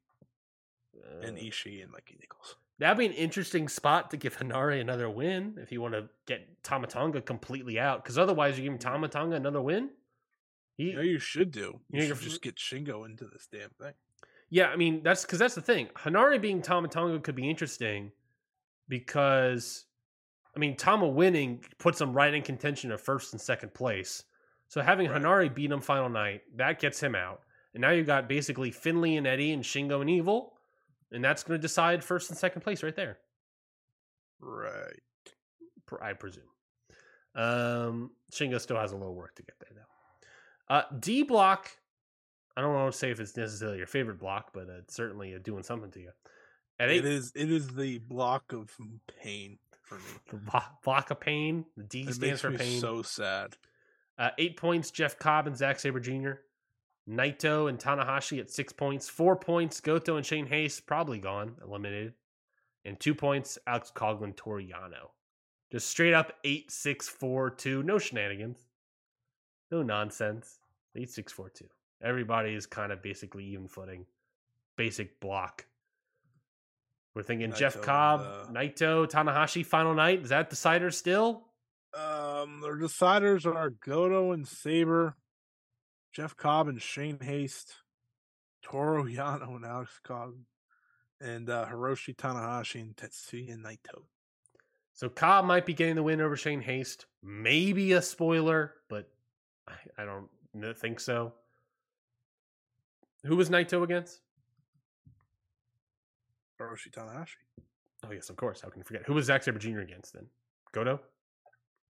and 1.22 1.38
Uh, 1.38 1.42
Ishii 1.42 1.82
and 1.84 1.92
Mikey 1.92 2.18
Nichols. 2.20 2.56
That'd 2.80 2.98
be 2.98 3.06
an 3.06 3.14
interesting 3.14 3.68
spot 3.70 4.12
to 4.12 4.18
give 4.18 4.38
Henare 4.40 4.80
another 4.82 5.10
win 5.10 5.56
if 5.62 5.72
you 5.72 5.82
want 5.82 5.94
to 5.94 6.10
get 6.26 6.64
Tamatonga 6.64 7.26
completely 7.26 7.80
out. 7.80 8.04
Because 8.04 8.18
otherwise, 8.18 8.58
you're 8.58 8.64
giving 8.64 8.80
mm-hmm. 8.80 9.04
Tamatonga 9.04 9.36
another 9.36 9.62
win. 9.62 9.90
He, 10.76 10.86
You 10.86 10.96
know, 10.96 11.02
you 11.02 11.20
should 11.20 11.52
do. 11.52 11.80
You 11.90 12.02
Yeah, 12.02 12.08
should 12.08 12.20
just 12.20 12.42
get 12.42 12.56
Shingo 12.56 13.06
into 13.06 13.26
this 13.26 13.48
damn 13.52 13.70
thing. 13.80 13.94
yeah, 14.50 14.68
I 14.70 14.76
mean 14.76 15.04
that's 15.04 15.24
because 15.24 15.40
that's 15.40 15.56
the 15.56 15.62
thing. 15.62 15.88
Henare 15.96 16.42
being 16.42 16.62
Tamatonga 16.62 17.22
could 17.24 17.36
be 17.36 17.50
interesting 17.50 18.12
because, 18.88 19.86
I 20.56 20.60
mean, 20.60 20.76
Tama 20.76 21.08
winning 21.08 21.64
puts 21.78 22.02
him 22.02 22.14
right 22.14 22.34
in 22.34 22.42
contention 22.42 22.92
of 22.92 23.02
first 23.02 23.34
and 23.34 23.42
second 23.42 23.74
place. 23.74 24.24
So 24.68 24.82
having 24.82 25.10
Right. 25.10 25.22
Henare 25.22 25.54
beat 25.54 25.72
him 25.72 25.82
final 25.82 26.10
night 26.10 26.42
that 26.56 26.80
gets 26.80 27.00
him 27.00 27.14
out, 27.14 27.42
and 27.74 27.82
now 27.82 27.92
you've 27.92 28.08
got 28.08 28.28
basically 28.28 28.72
Finlay 28.72 29.16
and 29.16 29.28
Eddie 29.28 29.52
and 29.52 29.64
Shingo 29.64 30.02
and 30.02 30.10
Evil, 30.10 30.53
and 31.14 31.24
that's 31.24 31.44
going 31.44 31.58
to 31.58 31.62
decide 31.62 32.04
first 32.04 32.30
and 32.30 32.38
second 32.38 32.62
place 32.62 32.84
right 32.84 32.96
there. 32.96 33.18
Right. 34.40 35.00
I 36.02 36.14
presume. 36.14 36.44
Um, 37.36 38.12
Shingo 38.32 38.60
still 38.60 38.78
has 38.78 38.92
a 38.92 38.98
little 38.98 39.16
work 39.16 39.36
to 39.36 39.44
get 39.44 39.56
there, 39.60 39.70
though. 39.76 40.76
Uh, 40.76 40.84
D 41.00 41.24
block. 41.24 41.70
I 42.56 42.62
don't 42.62 42.74
want 42.74 42.92
to 42.92 42.98
say 42.98 43.10
if 43.12 43.20
it's 43.20 43.36
necessarily 43.36 43.78
your 43.78 43.88
favorite 43.88 44.20
block, 44.20 44.52
but 44.54 44.68
it's 44.70 44.96
certainly 44.96 45.34
uh, 45.34 45.40
doing 45.44 45.64
something 45.64 45.92
to 45.92 46.00
you. 46.00 46.10
At 46.80 46.90
It 46.90 46.94
eight, 46.98 47.06
is. 47.06 47.32
It 47.36 47.52
is 47.52 47.68
the 47.70 48.00
block 48.00 48.54
of 48.54 48.76
pain 49.22 49.58
for 49.84 49.96
me. 49.96 50.02
the 50.30 50.38
blo- 50.38 50.62
block 50.84 51.12
of 51.12 51.20
pain. 51.20 51.66
The 51.78 51.84
D 51.84 52.02
It 52.08 52.14
stands 52.16 52.42
for 52.42 52.52
pain. 52.52 52.80
so 52.80 53.02
sad. 53.02 53.56
Uh, 54.18 54.30
eight 54.38 54.58
points, 54.58 54.92
Jeff 54.92 55.18
Cobb 55.18 55.48
and 55.48 55.58
Zack 55.58 55.80
Sabre 55.80 56.00
Jr. 56.00 56.34
Naito 57.10 57.70
and 57.70 57.78
Tanahashi 57.78 58.40
at 58.40 58.50
six 58.50 58.72
points. 58.72 59.10
Four 59.10 59.36
points, 59.36 59.82
Goto 59.82 60.16
and 60.16 60.26
Shane 60.26 60.48
Haste 60.48 60.86
probably 60.86 61.20
gone, 61.20 61.56
eliminated. 61.66 62.14
And 62.86 63.00
two 63.00 63.16
points, 63.16 63.58
Alex 63.68 63.92
Coughlin, 63.94 64.36
Toru 64.36 64.62
Yano. 64.62 65.10
Just 65.72 65.90
straight 65.90 66.14
up 66.14 66.34
eight, 66.44 66.70
six, 66.70 67.08
four, 67.08 67.50
two. 67.50 67.82
No 67.84 67.98
shenanigans. 67.98 68.60
No 69.72 69.82
nonsense. 69.82 70.60
Eight, 70.96 71.10
six, 71.10 71.32
four, 71.32 71.50
two. 71.50 71.68
Everybody 72.04 72.54
is 72.54 72.66
kind 72.66 72.92
of 72.92 73.02
basically 73.02 73.46
even 73.46 73.68
footing. 73.68 74.06
Basic 74.78 75.20
block. 75.20 75.66
We're 77.16 77.24
thinking 77.24 77.54
Jeff 77.54 77.74
Naito 77.74 77.78
and, 77.78 77.86
Cobb, 77.86 78.22
uh, 78.22 78.52
Naito, 78.52 79.10
Tanahashi, 79.10 79.66
final 79.66 79.94
night. 79.94 80.22
Is 80.24 80.30
that 80.30 80.50
the 80.50 80.56
decider 80.56 80.92
still? 80.92 81.44
Um, 81.94 82.62
the 82.62 82.70
deciders 82.70 83.46
are 83.46 83.70
Goto 83.70 84.32
and 84.32 84.48
Sabre, 84.48 85.16
Jeff 86.14 86.38
Cobb 86.38 86.68
and 86.68 86.82
Shane 86.82 87.20
Haste, 87.20 87.74
Toro 88.62 89.04
Yano 89.08 89.56
and 89.56 89.66
Alex 89.66 90.00
Cobb, 90.04 90.34
and 91.20 91.50
uh, 91.50 91.66
Hiroshi 91.66 92.16
Tanahashi 92.16 92.82
and 92.82 92.96
Tetsuya 92.96 93.58
Naito. 93.58 94.04
So 94.94 95.10
Cobb 95.10 95.46
might 95.46 95.66
be 95.66 95.74
getting 95.74 95.96
the 95.96 96.04
win 96.04 96.22
over 96.22 96.38
Shane 96.38 96.62
Haste. 96.62 97.08
Maybe 97.24 97.94
a 97.94 98.02
spoiler, 98.02 98.76
but 98.90 99.10
I, 99.68 99.74
I 99.98 100.06
don't 100.06 100.30
think 100.78 101.00
so. 101.00 101.34
Who 103.26 103.36
was 103.36 103.50
Naito 103.50 103.84
against? 103.84 104.22
Hiroshi 106.62 106.92
Tanahashi, 106.92 107.38
Oh 108.06 108.12
yes, 108.12 108.30
of 108.30 108.36
course. 108.36 108.62
How 108.62 108.70
can 108.70 108.80
you 108.80 108.84
forget? 108.84 109.04
Who 109.08 109.14
was 109.14 109.26
Zack 109.26 109.44
Sabre 109.44 109.60
Jr. 109.60 109.80
against 109.80 110.14
then? 110.14 110.28
Goto. 110.74 111.00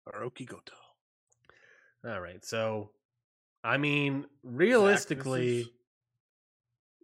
Hiroki 0.07 0.47
Goto. 0.47 0.75
All 2.05 2.21
right. 2.21 2.45
So, 2.45 2.91
I 3.63 3.77
mean, 3.77 4.27
realistically, 4.43 5.59
this 5.59 5.67
is- 5.67 5.73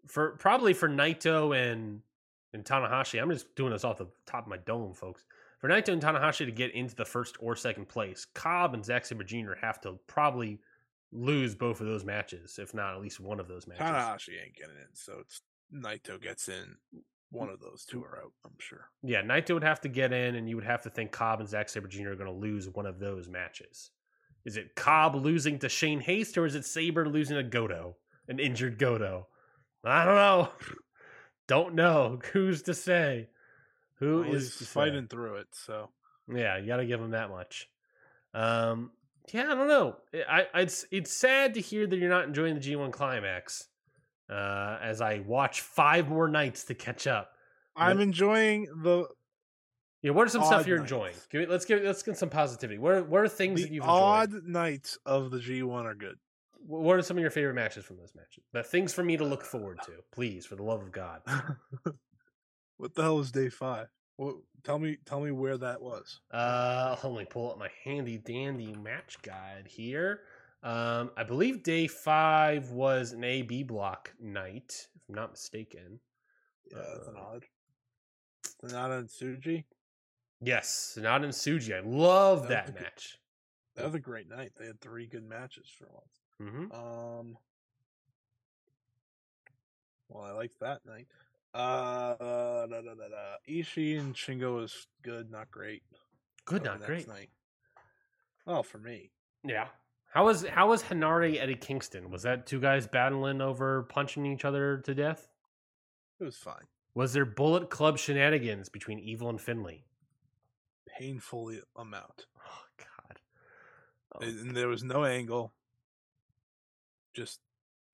for 0.09 0.31
probably 0.37 0.73
for 0.73 0.89
Naito 0.89 1.57
and 1.57 2.03
and 2.53 2.65
Tanahashi, 2.65 3.21
I'm 3.21 3.31
just 3.31 3.55
doing 3.55 3.73
this 3.73 3.85
off 3.85 3.99
the 3.99 4.07
top 4.25 4.45
of 4.45 4.49
my 4.49 4.57
dome, 4.57 4.95
folks. 4.95 5.25
For 5.59 5.69
Naito 5.69 5.89
and 5.89 6.01
Tanahashi 6.01 6.47
to 6.47 6.53
get 6.53 6.73
into 6.73 6.95
the 6.95 7.05
first 7.05 7.37
or 7.41 7.55
second 7.57 7.89
place, 7.89 8.25
Cobb 8.25 8.73
and 8.73 8.85
Zack 8.85 9.05
Sabre 9.05 9.25
Jr. 9.25 9.55
have 9.61 9.81
to 9.83 9.95
probably 10.07 10.61
lose 11.13 11.55
both 11.55 11.81
of 11.81 11.87
those 11.87 12.05
matches, 12.05 12.59
if 12.59 12.73
not 12.73 12.95
at 12.95 13.01
least 13.01 13.21
one 13.21 13.41
of 13.41 13.49
those 13.49 13.67
matches. 13.67 13.83
Tanahashi 13.85 14.43
ain't 14.43 14.55
getting 14.55 14.77
in, 14.77 14.95
so 14.95 15.19
it's 15.21 15.43
Naito 15.75 16.21
gets 16.21 16.49
in. 16.49 16.77
One 17.31 17.49
of 17.51 17.61
those 17.61 17.85
two 17.85 18.03
are 18.05 18.19
out, 18.23 18.33
I'm 18.45 18.55
sure. 18.59 18.89
Yeah, 19.03 19.21
Naito 19.23 19.55
would 19.55 19.65
have 19.65 19.81
to 19.83 19.89
get 19.89 20.13
in, 20.13 20.37
and 20.37 20.49
you 20.49 20.55
would 20.57 20.65
have 20.65 20.83
to 20.83 20.91
think 20.91 21.11
Cobb 21.11 21.41
and 21.41 21.49
Zack 21.49 21.69
Sabre 21.69 21.89
Jr. 21.89 22.11
are 22.13 22.17
going 22.17 22.31
to 22.33 22.37
lose 22.39 22.69
one 22.69 22.87
of 22.87 22.99
those 23.01 23.29
matches. 23.29 23.91
Is 24.47 24.57
it 24.57 24.75
Cobb 24.77 25.15
losing 25.17 25.59
to 25.59 25.69
Shane 25.69 26.01
Haste, 26.01 26.39
or 26.39 26.47
is 26.47 26.55
it 26.55 26.65
Sabre 26.65 27.07
losing 27.09 27.37
to 27.37 27.43
Goto, 27.43 27.97
an 28.29 28.39
injured 28.39 28.79
Goto? 28.79 29.27
I 29.85 30.05
don't 30.05 30.15
know. 30.15 30.49
Don't 31.49 31.75
know. 31.77 32.19
Who's 32.33 32.63
to 32.63 32.75
say? 32.75 33.29
Who 34.01 34.23
Well, 34.23 34.35
is 34.35 34.53
say? 34.55 34.65
fighting 34.65 35.07
through 35.07 35.37
it, 35.37 35.47
so 35.53 35.91
Yeah, 36.33 36.57
you 36.59 36.67
got 36.67 36.79
to 36.79 36.87
give 36.87 37.01
him 37.01 37.11
that 37.13 37.31
much. 37.31 37.69
Um, 38.35 38.91
yeah, 39.33 39.53
I 39.53 39.55
don't 39.55 39.69
know. 39.69 39.97
I, 40.29 40.47
I 40.53 40.61
it's 40.63 40.87
it's 40.91 41.13
sad 41.13 41.55
to 41.55 41.61
hear 41.61 41.87
that 41.87 41.97
you're 41.97 42.11
not 42.11 42.25
enjoying 42.25 42.55
the 42.55 42.61
G1 42.61 42.93
climax. 42.93 43.69
Uh, 44.29 44.79
as 44.83 45.01
I 45.01 45.21
watch 45.21 45.61
five 45.61 46.09
more 46.09 46.27
nights 46.29 46.65
to 46.65 46.75
catch 46.75 47.07
up. 47.07 47.31
I'm 47.77 47.99
What- 47.99 48.03
enjoying 48.03 48.65
the 48.83 49.07
Yeah, 50.03 50.11
what 50.13 50.27
are 50.27 50.31
some 50.31 50.45
stuff 50.45 50.67
you're 50.67 50.79
nights. 50.79 50.93
enjoying? 50.93 51.15
Give 51.31 51.41
me, 51.41 51.47
let's 51.47 51.65
give 51.65 51.83
let's 51.83 52.03
get 52.03 52.17
some 52.17 52.31
positivity. 52.31 52.79
What 52.79 52.93
are, 52.95 53.03
what 53.03 53.21
are 53.23 53.29
things 53.29 53.63
that 53.63 53.73
you've 53.73 53.85
odd 53.85 54.29
enjoyed? 54.33 54.45
nights 54.47 54.99
of 55.07 55.31
the 55.31 55.39
G1 55.39 55.85
are 55.85 55.95
good. 55.95 56.17
What 56.67 56.97
are 56.99 57.03
some 57.03 57.17
of 57.17 57.21
your 57.21 57.31
favorite 57.31 57.55
matches 57.55 57.85
from 57.85 57.97
those 57.97 58.13
matches? 58.15 58.45
The 58.53 58.63
things 58.63 58.93
for 58.93 59.03
me 59.05 59.17
to 59.17 59.25
look 59.25 59.45
forward 59.45 59.79
to, 59.87 59.93
please, 60.13 60.45
for 60.47 60.57
the 60.57 60.63
love 60.65 60.83
of 60.83 60.93
God. 60.93 61.21
what 62.77 62.95
the 62.95 63.03
hell 63.03 63.17
was 63.17 63.31
day 63.33 63.49
five? 63.49 63.87
Tell 64.65 64.79
me, 64.79 64.97
tell 65.07 65.21
me 65.21 65.31
where 65.31 65.59
that 65.59 65.81
was. 65.81 66.21
Uh, 66.33 66.97
let 67.05 67.13
me 67.13 67.25
pull 67.29 67.51
up 67.53 67.59
my 67.59 67.69
handy 67.85 68.19
dandy 68.19 68.75
match 68.83 69.17
guide 69.23 69.67
here. 69.69 70.21
Um, 70.63 71.11
I 71.17 71.23
believe 71.23 71.63
day 71.63 71.87
five 71.87 72.71
was 72.71 73.13
an 73.13 73.23
A 73.23 73.43
B 73.43 73.63
block 73.63 74.13
night, 74.21 74.89
if 74.97 75.03
I'm 75.09 75.15
not 75.15 75.31
mistaken. 75.33 76.01
Yeah, 76.73 76.79
that's 76.95 77.07
an 77.09 77.15
Uh, 77.17 77.21
odd. 77.21 77.45
Not 78.73 78.91
on 78.91 79.05
Suji. 79.07 79.65
Yes, 80.41 80.99
not 81.01 81.25
in 81.25 81.31
Suji. 81.31 81.75
I 81.77 81.81
love 81.81 82.43
That 82.43 82.49
that 82.49 82.69
a 82.69 82.73
good- 82.73 82.83
match. 82.83 83.19
That 83.75 83.85
was 83.87 83.95
a 83.95 84.01
great 84.01 84.29
night. 84.29 84.53
They 84.59 84.67
had 84.67 84.81
three 84.81 85.07
good 85.07 85.25
matches 85.25 85.69
for 85.69 85.87
once. 85.93 86.23
hmm 86.39 86.73
Um, 86.73 87.39
well, 90.09 90.25
I 90.25 90.31
liked 90.33 90.59
that 90.61 90.85
night. 90.87 91.09
Uh, 91.55 92.15
da, 92.19 92.67
da, 92.67 92.81
da, 92.83 93.09
da. 93.09 93.37
Ishii 93.49 93.99
and 93.99 94.15
Shingo 94.15 94.57
was 94.57 94.87
good, 95.03 95.31
not 95.31 95.51
great. 95.51 95.83
Good, 96.45 96.63
not 96.65 96.81
great. 96.83 97.09
Night. 97.09 97.31
Well, 98.45 98.63
for 98.63 98.79
me, 98.79 99.11
Yeah. 99.43 99.69
How 100.13 100.25
was 100.27 100.47
how 100.47 100.69
was 100.69 100.83
Henare 100.83 101.37
Eddie 101.39 101.57
Kingston? 101.57 102.11
Was 102.11 102.23
that 102.23 102.47
two 102.47 102.61
guys 102.61 102.87
battling 102.87 103.41
over 103.43 103.83
punching 103.85 104.25
each 104.25 104.45
other 104.45 104.79
to 104.79 104.95
death? 104.95 105.29
it 106.21 106.25
was 106.25 106.37
fine. 106.39 106.67
Was 106.95 107.13
there 107.13 107.27
Bullet 107.27 107.69
Club 107.69 107.99
shenanigans 107.99 108.71
between 108.71 108.99
Evil 108.99 109.29
and 109.29 109.39
Finlay? 109.41 109.85
Painfully 110.99 111.61
amount, 111.77 112.27
Oh 112.39 112.63
God. 112.79 113.21
Oh, 114.15 114.19
and 114.21 114.41
and 114.41 114.57
there 114.57 114.69
was 114.69 114.83
no 114.83 115.05
angle. 115.05 115.53
Just, 117.15 117.41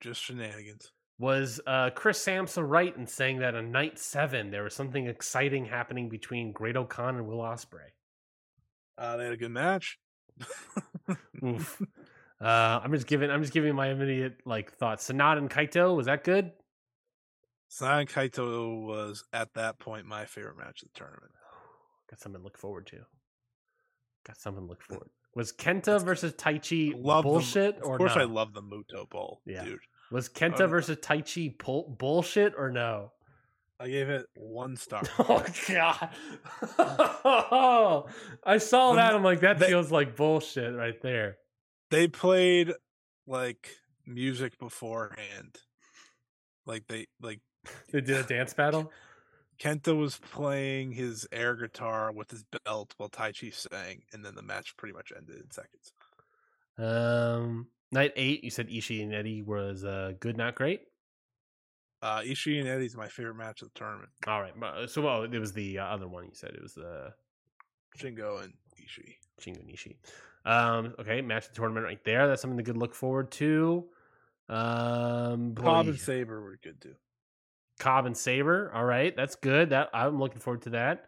just 0.01 0.21
shenanigans. 0.21 0.91
Was 1.19 1.61
uh, 1.65 1.91
Chris 1.91 2.23
Samsa 2.23 2.67
right 2.67 2.95
in 2.95 3.07
saying 3.07 3.39
that 3.39 3.55
on 3.55 3.71
night 3.71 3.97
seven 3.99 4.51
there 4.51 4.63
was 4.63 4.73
something 4.73 5.07
exciting 5.07 5.65
happening 5.65 6.09
between 6.09 6.51
Great-O-Khan 6.51 7.15
and 7.15 7.27
Will 7.27 7.37
Ospreay? 7.37 7.91
Uh, 8.97 9.17
they 9.17 9.23
had 9.25 9.33
a 9.33 9.37
good 9.37 9.51
match. 9.51 9.99
Oof. 11.43 11.81
Uh, 12.41 12.81
I'm 12.83 12.91
just 12.91 13.07
giving. 13.07 13.31
I'm 13.31 13.41
just 13.41 13.53
giving 13.53 13.73
my 13.73 13.87
immediate 13.87 14.41
like 14.43 14.73
thoughts. 14.73 15.09
Sanada 15.09 15.37
and 15.37 15.49
Kaito 15.49 15.95
was 15.95 16.07
that 16.07 16.25
good? 16.25 16.51
Sanada 17.71 18.01
and 18.01 18.09
Kaito 18.09 18.85
was 18.85 19.23
at 19.31 19.53
that 19.53 19.79
point 19.79 20.07
my 20.07 20.25
favorite 20.25 20.57
match 20.57 20.83
of 20.83 20.89
the 20.91 20.99
tournament. 20.99 21.31
Got 22.13 22.19
something 22.19 22.39
to 22.41 22.43
look 22.43 22.57
forward 22.59 22.85
to. 22.87 22.99
Got 24.27 24.37
something 24.37 24.63
to 24.63 24.69
look 24.69 24.83
forward. 24.83 25.09
Was 25.35 25.51
Kenta 25.51 25.99
versus 26.03 26.33
Taichi 26.33 26.93
Love 26.95 27.23
the- 27.23 27.29
bullshit 27.29 27.75
Of 27.77 27.83
course, 27.97 28.15
no? 28.15 28.21
I 28.21 28.25
love 28.25 28.53
the 28.53 28.61
Muto 28.61 29.09
Bowl, 29.09 29.41
Yeah. 29.47 29.63
dude. 29.65 29.79
Was 30.11 30.29
Kenta 30.29 30.61
Oh, 30.61 30.67
versus 30.67 30.97
Taichi 30.97 31.57
bull- 31.57 31.95
bullshit 31.97 32.53
or 32.55 32.69
no? 32.69 33.11
I 33.79 33.87
gave 33.87 34.09
it 34.09 34.27
one 34.35 34.75
star. 34.77 35.01
Oh 35.19 35.43
god! 35.67 36.09
I 38.45 38.57
saw 38.59 38.91
The- 38.91 38.97
that. 38.97 39.15
I'm 39.15 39.23
like, 39.23 39.39
that 39.41 39.57
they- 39.59 39.67
feels 39.67 39.91
like 39.91 40.15
bullshit 40.15 40.73
right 40.75 41.01
there. 41.01 41.37
they 41.89 42.07
played 42.07 42.71
like 43.27 43.69
music 44.05 44.57
beforehand. 44.59 45.57
Like 46.65 46.85
they 46.87 47.07
like 47.21 47.39
They 47.91 48.01
did 48.01 48.17
a 48.17 48.23
dance 48.23 48.53
battle. 48.53 48.91
Kenta 49.59 49.97
was 49.97 50.17
playing 50.17 50.91
his 50.91 51.27
air 51.31 51.55
guitar 51.55 52.11
with 52.11 52.31
his 52.31 52.43
belt 52.65 52.93
while 52.97 53.09
Taichi 53.09 53.53
sang, 53.53 54.01
and 54.11 54.23
then 54.23 54.35
the 54.35 54.41
match 54.41 54.75
pretty 54.77 54.93
much 54.93 55.11
ended 55.15 55.37
in 55.37 55.51
seconds. 55.51 55.93
Um, 56.77 57.67
night 57.91 58.13
eight. 58.15 58.43
You 58.43 58.49
said 58.49 58.69
Ishii 58.69 59.03
and 59.03 59.13
Eddie 59.13 59.41
was 59.41 59.83
uh, 59.83 60.13
good, 60.19 60.37
not 60.37 60.55
great. 60.55 60.81
Uh, 62.01 62.19
Ishii 62.19 62.59
and 62.59 62.67
Eddie's 62.67 62.97
my 62.97 63.07
favorite 63.07 63.35
match 63.35 63.61
of 63.61 63.69
the 63.73 63.79
tournament. 63.79 64.09
All 64.27 64.41
right. 64.41 64.53
So, 64.89 65.01
well, 65.01 65.23
it 65.23 65.39
was 65.39 65.53
the 65.53 65.79
uh, 65.79 65.85
other 65.85 66.07
one 66.07 66.25
you 66.25 66.31
said. 66.33 66.51
It 66.51 66.61
was 66.61 66.73
the 66.73 67.13
Shingo 67.97 68.43
and 68.43 68.53
Ishii. 68.75 69.15
Shingo 69.39 69.59
and 69.61 69.69
Ishii. 69.69 69.95
Um, 70.45 70.93
okay, 70.99 71.21
match 71.21 71.45
of 71.45 71.51
the 71.51 71.55
tournament 71.55 71.85
right 71.85 72.03
there. 72.03 72.27
That's 72.27 72.41
something 72.41 72.57
to 72.57 72.63
good 72.63 72.75
look 72.75 72.93
forward 72.93 73.31
to. 73.31 73.85
Um, 74.49 75.55
Cobb 75.55 75.87
and 75.87 75.99
Sabre 75.99 76.41
were 76.41 76.59
good 76.61 76.81
too. 76.81 76.95
Cobb 77.83 78.05
and 78.05 78.15
Sabre. 78.15 78.71
All 78.73 78.85
right, 78.85 79.13
that's 79.15 79.35
good. 79.35 79.71
That 79.71 79.89
I'm 79.93 80.17
looking 80.19 80.39
forward 80.39 80.61
to 80.63 80.69
that. 80.71 81.05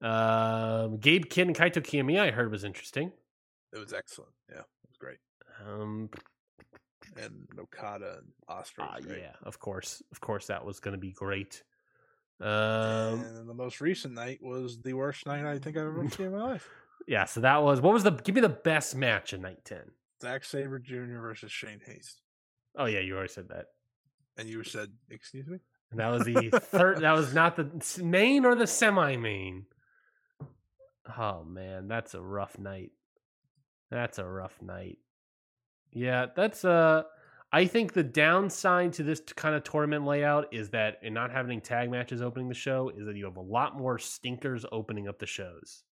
Um, 0.00 0.98
Gabe 0.98 1.24
Kidd 1.28 1.48
and 1.48 1.56
Kaito 1.56 1.82
Kiyomiya, 1.82 2.20
I 2.20 2.30
heard 2.30 2.50
was 2.52 2.62
interesting. 2.62 3.10
It 3.72 3.78
was 3.78 3.92
excellent. 3.92 4.30
Yeah, 4.48 4.58
it 4.60 4.88
was 4.88 4.96
great. 4.98 5.18
Um, 5.66 6.08
And 7.16 7.46
Okada 7.58 8.18
and 8.18 8.28
Ospreay. 8.48 8.86
ah, 8.88 8.96
was 8.96 9.06
yeah, 9.06 9.32
of 9.42 9.58
course, 9.58 10.02
of 10.12 10.20
course, 10.20 10.46
that 10.46 10.64
was 10.64 10.78
going 10.78 10.92
to 10.92 11.00
be 11.00 11.10
great. 11.12 11.62
Um, 12.40 12.48
and 13.24 13.48
the 13.48 13.54
most 13.54 13.80
recent 13.80 14.14
night 14.14 14.40
was 14.42 14.80
the 14.82 14.92
worst 14.92 15.26
night 15.26 15.44
I 15.46 15.58
think 15.58 15.76
I've 15.76 15.86
ever 15.86 16.08
seen 16.10 16.26
in 16.26 16.32
my 16.32 16.42
life. 16.42 16.68
yeah. 17.08 17.24
So 17.24 17.40
that 17.40 17.62
was 17.62 17.80
what 17.80 17.92
was 17.92 18.02
the 18.04 18.10
give 18.10 18.34
me 18.34 18.40
the 18.40 18.48
best 18.48 18.94
match 18.96 19.32
in 19.32 19.40
night 19.42 19.64
ten. 19.64 19.82
Zack 20.22 20.44
Sabre 20.44 20.78
Jr. 20.78 21.18
versus 21.20 21.50
Shane 21.52 21.80
Haste. 21.84 22.20
Oh 22.76 22.86
yeah, 22.86 23.00
you 23.00 23.14
already 23.16 23.32
said 23.32 23.48
that. 23.50 23.66
And 24.36 24.48
you 24.48 24.64
said, 24.64 24.90
excuse 25.10 25.46
me? 25.46 25.58
And 25.94 26.00
that 26.00 26.08
was 26.08 26.24
the 26.24 26.50
third. 26.60 27.02
That 27.02 27.12
was 27.12 27.32
not 27.32 27.54
the 27.54 28.02
main 28.02 28.44
or 28.44 28.56
the 28.56 28.66
semi-main. 28.66 29.66
Oh 31.16 31.44
man, 31.44 31.86
that's 31.86 32.14
a 32.14 32.20
rough 32.20 32.58
night. 32.58 32.90
That's 33.92 34.18
a 34.18 34.24
rough 34.24 34.60
night. 34.60 34.98
Yeah, 35.92 36.26
that's 36.34 36.64
uh 36.64 37.04
I 37.52 37.66
think 37.66 37.92
the 37.92 38.02
downside 38.02 38.94
to 38.94 39.04
this 39.04 39.20
kind 39.36 39.54
of 39.54 39.62
tournament 39.62 40.04
layout 40.04 40.52
is 40.52 40.70
that 40.70 40.98
in 41.00 41.14
not 41.14 41.30
having 41.30 41.60
tag 41.60 41.92
matches 41.92 42.20
opening 42.20 42.48
the 42.48 42.54
show 42.54 42.88
is 42.88 43.06
that 43.06 43.14
you 43.14 43.26
have 43.26 43.36
a 43.36 43.40
lot 43.40 43.78
more 43.78 43.96
stinkers 43.96 44.66
opening 44.72 45.06
up 45.06 45.20
the 45.20 45.26
shows. 45.26 45.84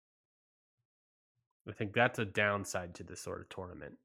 I 1.68 1.72
think 1.72 1.92
that's 1.92 2.18
a 2.18 2.24
downside 2.24 2.94
to 2.94 3.02
this 3.02 3.20
sort 3.20 3.42
of 3.42 3.50
tournament. 3.50 3.98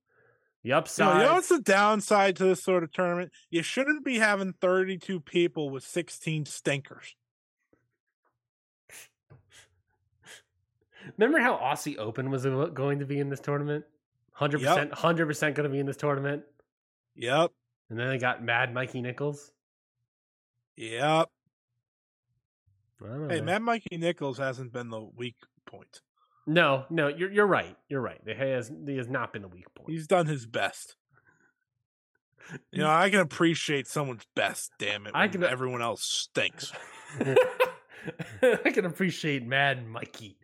The 0.66 0.74
upside, 0.74 1.22
you 1.22 1.28
know 1.28 1.34
what's 1.36 1.50
the 1.50 1.60
downside 1.60 2.38
to 2.38 2.44
this 2.46 2.64
sort 2.64 2.84
of 2.84 2.92
tournament? 2.92 3.32
You 3.52 3.62
shouldn't 3.62 4.04
be 4.04 4.18
having 4.18 4.54
32 4.60 5.20
people 5.20 5.70
with 5.70 5.84
16 5.84 6.48
stinkers. 6.48 7.16
Remember 11.20 11.38
how 11.40 11.56
Aussie 11.56 12.00
Open 12.00 12.32
was 12.32 12.48
going 12.74 12.98
to 12.98 13.06
be 13.06 13.20
in 13.20 13.30
this 13.30 13.40
tournament? 13.42 13.86
Hundred 14.32 14.62
percent, 14.62 14.92
hundred 14.92 15.28
percent 15.28 15.54
going 15.54 15.70
to 15.70 15.72
be 15.72 15.78
in 15.78 15.86
this 15.86 15.98
tournament. 15.98 16.42
Yep. 17.16 17.52
And 17.92 18.00
then 18.00 18.10
they 18.10 18.18
got 18.18 18.44
Mad 18.44 18.74
Mikey 18.74 19.02
Nichols. 19.02 19.52
Yep. 20.78 21.30
Hey, 23.00 23.08
know. 23.08 23.44
Mad 23.44 23.62
Mikey 23.62 23.98
Nichols 23.98 24.40
hasn't 24.40 24.74
been 24.74 24.90
the 24.90 25.02
weak 25.16 25.36
point. 25.68 26.02
No, 26.48 26.86
no, 26.90 27.08
you're 27.08 27.32
you're 27.32 27.48
right. 27.48 27.76
You're 27.90 28.02
right. 28.02 28.22
He 28.26 28.32
has 28.34 28.72
he 28.86 28.98
has 28.98 29.08
not 29.10 29.34
been 29.34 29.44
a 29.44 29.48
weak 29.48 29.66
point. 29.74 29.90
He's 29.90 30.08
done 30.08 30.28
his 30.28 30.46
best. 30.46 30.96
You 32.72 32.84
know, 32.84 32.92
I 32.92 33.10
can 33.10 33.22
appreciate 33.22 33.88
someone's 33.88 34.26
best, 34.36 34.72
damn 34.78 35.08
it. 35.08 35.14
I 35.16 35.28
can- 35.28 35.44
everyone 35.44 35.82
else 35.82 36.04
stinks. 36.04 36.72
I 37.20 38.70
can 38.72 38.86
appreciate 38.86 39.46
Mad 39.46 39.88
Mikey. 39.88 40.38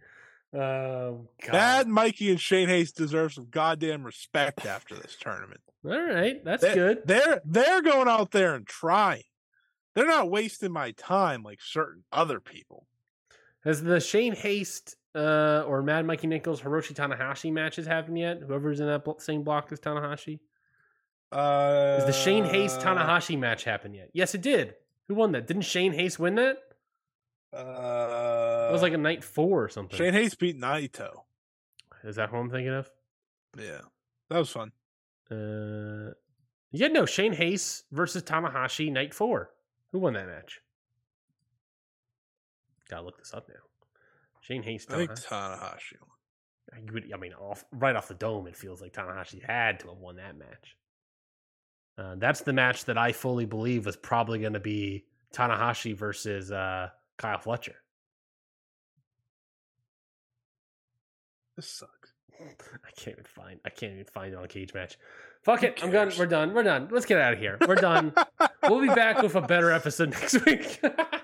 Um, 0.54 1.28
God. 1.42 1.52
Bad 1.52 1.88
Mikey 1.88 2.32
and 2.32 2.40
Shane 2.42 2.68
Haste 2.68 2.98
deserve 2.98 3.34
some 3.34 3.48
goddamn 3.52 4.04
respect 4.04 4.66
after 4.66 4.96
this 4.96 5.16
tournament. 5.20 5.62
All 5.86 5.92
right, 6.02 6.44
that's 6.44 6.64
They- 6.64 6.74
good. 6.74 7.02
They're 7.06 7.42
they're 7.46 7.82
going 7.84 8.08
out 8.08 8.32
there 8.32 8.56
and 8.56 8.66
trying. 8.66 9.24
They're 9.94 10.08
not 10.08 10.32
wasting 10.32 10.72
my 10.72 10.92
time 10.92 11.44
like 11.44 11.60
certain 11.62 12.04
other 12.12 12.40
people. 12.40 12.88
Has 13.64 13.84
the 13.84 14.00
Shane 14.00 14.34
Haste 14.36 14.96
uh, 15.16 15.64
or 15.68 15.82
Mad 15.84 16.06
Mikey 16.06 16.28
Nichols 16.28 16.62
Hiroshi 16.62 16.94
Tanahashi 16.94 17.52
matches 17.52 17.86
happened 17.86 18.18
yet? 18.20 18.40
Whoever's 18.46 18.80
in 18.80 18.88
that 18.88 19.04
same 19.22 19.44
block 19.44 19.72
as 19.72 19.80
Tanahashi. 19.80 20.40
Uh, 21.32 21.98
Is 22.00 22.06
the 22.06 22.12
Shane 22.14 22.44
Haste 22.46 22.80
Tanahashi 22.82 23.40
match 23.40 23.64
happened 23.64 23.96
yet? 23.96 24.10
Yes, 24.14 24.36
it 24.36 24.42
did. 24.42 24.76
Who 25.08 25.16
won 25.16 25.32
that? 25.32 25.48
Didn't 25.48 25.64
Shane 25.64 25.94
Haste 25.94 26.20
win 26.20 26.36
that? 26.36 26.58
Uh, 27.54 28.68
It 28.70 28.74
was 28.74 28.82
like 28.82 28.94
a 28.94 28.98
night 28.98 29.24
four 29.24 29.64
or 29.64 29.70
something. 29.70 29.98
Shane 29.98 30.14
Haste 30.14 30.40
beat 30.40 30.60
Naito. 30.60 31.22
Is 32.04 32.16
that 32.18 32.30
who 32.30 32.38
I'm 32.38 32.50
thinking 32.50 32.74
of? 32.74 32.90
Yeah, 33.58 33.82
that 34.30 34.40
was 34.40 34.50
fun. 34.50 34.72
Uh, 35.30 36.14
yeah, 36.72 36.88
no, 36.88 37.06
Shane 37.06 37.34
Haste 37.34 37.86
versus 37.92 38.24
Tanahashi, 38.24 38.92
night 38.92 39.14
four. 39.14 39.52
Who 39.92 40.00
won 40.00 40.14
that 40.14 40.28
match? 40.28 40.62
Gotta 42.90 43.04
look 43.06 43.18
this 43.20 43.34
up 43.34 43.48
now. 43.48 43.56
Shane 44.52 44.64
Haste, 44.64 44.92
I 44.92 44.98
think 44.98 45.12
Tanahashi. 45.12 45.28
Tanahashi. 45.28 46.00
won. 46.02 46.10
I 46.74 46.92
would- 46.92 47.14
I 47.14 47.18
mean, 47.18 47.34
off 47.34 47.64
right 47.72 47.96
off 47.96 48.08
the 48.08 48.14
dome, 48.14 48.48
it 48.48 48.56
feels 48.56 48.82
like 48.82 48.94
Tanahashi 48.94 49.42
had 49.44 49.80
to 49.82 49.88
have 49.90 49.98
won 49.98 50.18
that 50.18 50.38
match. 50.38 50.78
Uh, 51.98 52.16
that's 52.18 52.42
the 52.42 52.54
match 52.54 52.86
that 52.86 52.98
I 52.98 53.12
fully 53.12 53.46
believe 53.46 53.86
was 53.86 53.96
probably 53.96 54.40
going 54.40 54.54
to 54.54 54.60
be 54.60 55.06
Tanahashi 55.34 55.96
versus 55.96 56.52
uh, 56.52 56.90
Kyle 57.18 57.40
Fletcher. 57.40 57.76
This 61.56 61.68
sucks. 61.68 62.14
I 62.40 62.92
can't 62.98 63.16
even 63.18 63.26
find. 63.26 63.60
I 63.66 63.70
can't 63.70 63.94
even 63.94 64.06
find 64.06 64.34
it 64.34 64.38
on 64.38 64.48
Cage 64.48 64.74
Match. 64.74 64.98
Fuck 65.44 65.64
it. 65.64 65.80
I'm 65.84 65.92
done. 65.92 66.12
We're 66.18 66.26
done. 66.26 66.54
We're 66.54 66.64
done. 66.64 66.88
Let's 66.92 67.06
get 67.06 67.20
out 67.20 67.34
of 67.34 67.40
here. 67.40 67.58
We're 67.68 67.76
done. 67.76 68.14
we'll 68.64 68.82
be 68.82 68.88
back 68.88 69.22
with 69.22 69.36
a 69.36 69.42
better 69.42 69.72
episode 69.72 70.12
next 70.12 70.46
week. 70.46 70.80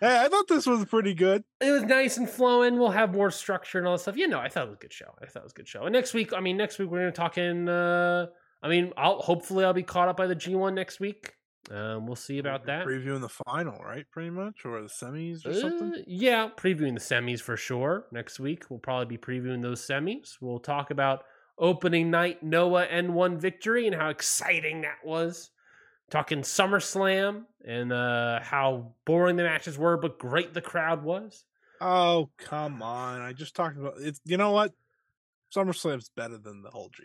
Hey, 0.00 0.20
I 0.24 0.28
thought 0.28 0.46
this 0.48 0.66
was 0.66 0.84
pretty 0.84 1.14
good. 1.14 1.42
it 1.60 1.70
was 1.70 1.82
nice 1.84 2.16
and 2.18 2.28
flowing. 2.28 2.78
We'll 2.78 2.90
have 2.90 3.14
more 3.14 3.30
structure 3.30 3.78
and 3.78 3.86
all 3.86 3.94
that 3.94 4.00
stuff. 4.00 4.16
You 4.16 4.28
know, 4.28 4.38
I 4.38 4.48
thought 4.48 4.64
it 4.64 4.70
was 4.70 4.76
a 4.76 4.80
good 4.80 4.92
show. 4.92 5.14
I 5.22 5.26
thought 5.26 5.40
it 5.40 5.44
was 5.44 5.52
a 5.52 5.56
good 5.56 5.68
show. 5.68 5.84
And 5.84 5.92
next 5.92 6.12
week, 6.12 6.32
I 6.34 6.40
mean, 6.40 6.56
next 6.56 6.78
week 6.78 6.90
we're 6.90 6.98
gonna 7.00 7.12
talk 7.12 7.38
in. 7.38 7.68
Uh, 7.68 8.26
I 8.62 8.68
mean, 8.68 8.92
I'll 8.96 9.20
hopefully 9.20 9.64
I'll 9.64 9.72
be 9.72 9.82
caught 9.82 10.08
up 10.08 10.16
by 10.16 10.26
the 10.26 10.36
G1 10.36 10.74
next 10.74 11.00
week. 11.00 11.32
Um, 11.70 12.06
we'll 12.06 12.14
see 12.14 12.38
about 12.38 12.66
that. 12.66 12.86
Previewing 12.86 13.20
the 13.22 13.28
final, 13.28 13.76
right? 13.82 14.04
Pretty 14.12 14.30
much, 14.30 14.64
or 14.64 14.80
the 14.82 14.88
semis 14.88 15.44
or 15.44 15.50
Uh, 15.50 15.54
something. 15.54 16.04
yeah, 16.06 16.48
previewing 16.56 16.94
the 16.94 17.00
semis 17.00 17.40
for 17.40 17.56
sure. 17.56 18.06
Next 18.12 18.38
week 18.38 18.64
we'll 18.70 18.78
probably 18.78 19.16
be 19.16 19.18
previewing 19.18 19.62
those 19.62 19.84
semis. 19.84 20.36
We'll 20.40 20.60
talk 20.60 20.90
about 20.90 21.24
opening 21.58 22.10
night 22.10 22.42
Noah 22.42 22.84
N-1 22.84 23.38
victory 23.38 23.86
and 23.86 23.96
how 23.96 24.10
exciting 24.10 24.82
that 24.82 24.98
was. 25.04 25.50
Talking 26.10 26.42
SummerSlam 26.42 27.44
and 27.66 27.92
uh, 27.92 28.40
how 28.40 28.92
boring 29.04 29.36
the 29.36 29.42
matches 29.42 29.76
were, 29.76 29.96
but 29.96 30.18
great 30.18 30.54
the 30.54 30.60
crowd 30.60 31.02
was. 31.02 31.44
Oh 31.80 32.30
come 32.38 32.80
on! 32.82 33.20
I 33.20 33.32
just 33.32 33.54
talked 33.56 33.76
about 33.76 33.94
it. 34.00 34.18
You 34.24 34.36
know 34.36 34.52
what? 34.52 34.72
SummerSlam's 35.54 36.08
better 36.16 36.38
than 36.38 36.62
the 36.62 36.70
whole 36.70 36.90
G. 36.94 37.04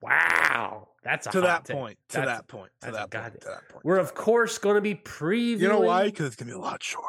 Wow, 0.00 0.88
that's 1.02 1.26
To 1.28 1.40
that 1.42 1.64
take. 1.64 1.76
point. 1.76 1.98
To 2.10 2.18
That's- 2.18 2.36
that 2.38 2.48
point. 2.48 2.70
To 2.82 2.90
that 2.92 3.10
point. 3.10 3.40
To 3.40 3.48
that 3.48 3.68
point. 3.68 3.84
We're 3.84 3.98
of 3.98 4.14
course 4.14 4.58
going 4.58 4.76
to 4.76 4.80
be 4.80 4.94
previewing. 4.94 5.60
You 5.60 5.68
know 5.68 5.80
why? 5.80 6.04
Because 6.04 6.26
it's 6.26 6.36
gonna 6.36 6.50
be 6.52 6.56
a 6.56 6.60
lot 6.60 6.82
shorter. 6.82 7.08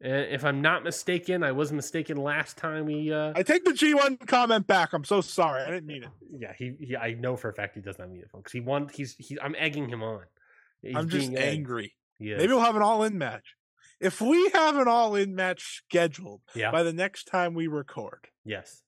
And 0.00 0.26
if 0.30 0.44
I'm 0.44 0.60
not 0.60 0.84
mistaken, 0.84 1.42
I 1.42 1.52
was 1.52 1.72
mistaken 1.72 2.18
last 2.18 2.58
time 2.58 2.84
we. 2.84 3.12
Uh, 3.12 3.32
I 3.34 3.42
take 3.42 3.64
the 3.64 3.70
G1 3.70 4.26
comment 4.26 4.66
back. 4.66 4.92
I'm 4.92 5.04
so 5.04 5.22
sorry. 5.22 5.62
I 5.62 5.70
didn't 5.70 5.86
mean 5.86 6.02
it. 6.02 6.10
yeah, 6.38 6.52
he, 6.56 6.72
he. 6.78 6.96
I 6.96 7.14
know 7.14 7.36
for 7.36 7.48
a 7.48 7.54
fact 7.54 7.74
he 7.74 7.80
does 7.80 7.98
not 7.98 8.10
mean 8.10 8.20
it, 8.20 8.30
folks. 8.30 8.52
He 8.52 8.60
won. 8.60 8.88
He's. 8.92 9.16
He, 9.18 9.38
I'm 9.40 9.54
egging 9.58 9.88
him 9.88 10.02
on. 10.02 10.20
He's 10.82 10.94
I'm 10.94 11.08
just 11.08 11.30
being 11.30 11.38
angry. 11.38 11.94
Yeah. 12.18 12.36
Maybe 12.36 12.52
we'll 12.52 12.60
have 12.60 12.76
an 12.76 12.82
all-in 12.82 13.16
match. 13.16 13.54
If 14.00 14.20
we 14.20 14.50
have 14.50 14.76
an 14.76 14.88
all-in 14.88 15.34
match 15.34 15.82
scheduled 15.86 16.42
yeah. 16.54 16.70
by 16.70 16.82
the 16.82 16.92
next 16.92 17.24
time 17.24 17.54
we 17.54 17.66
record, 17.66 18.28
yes. 18.44 18.82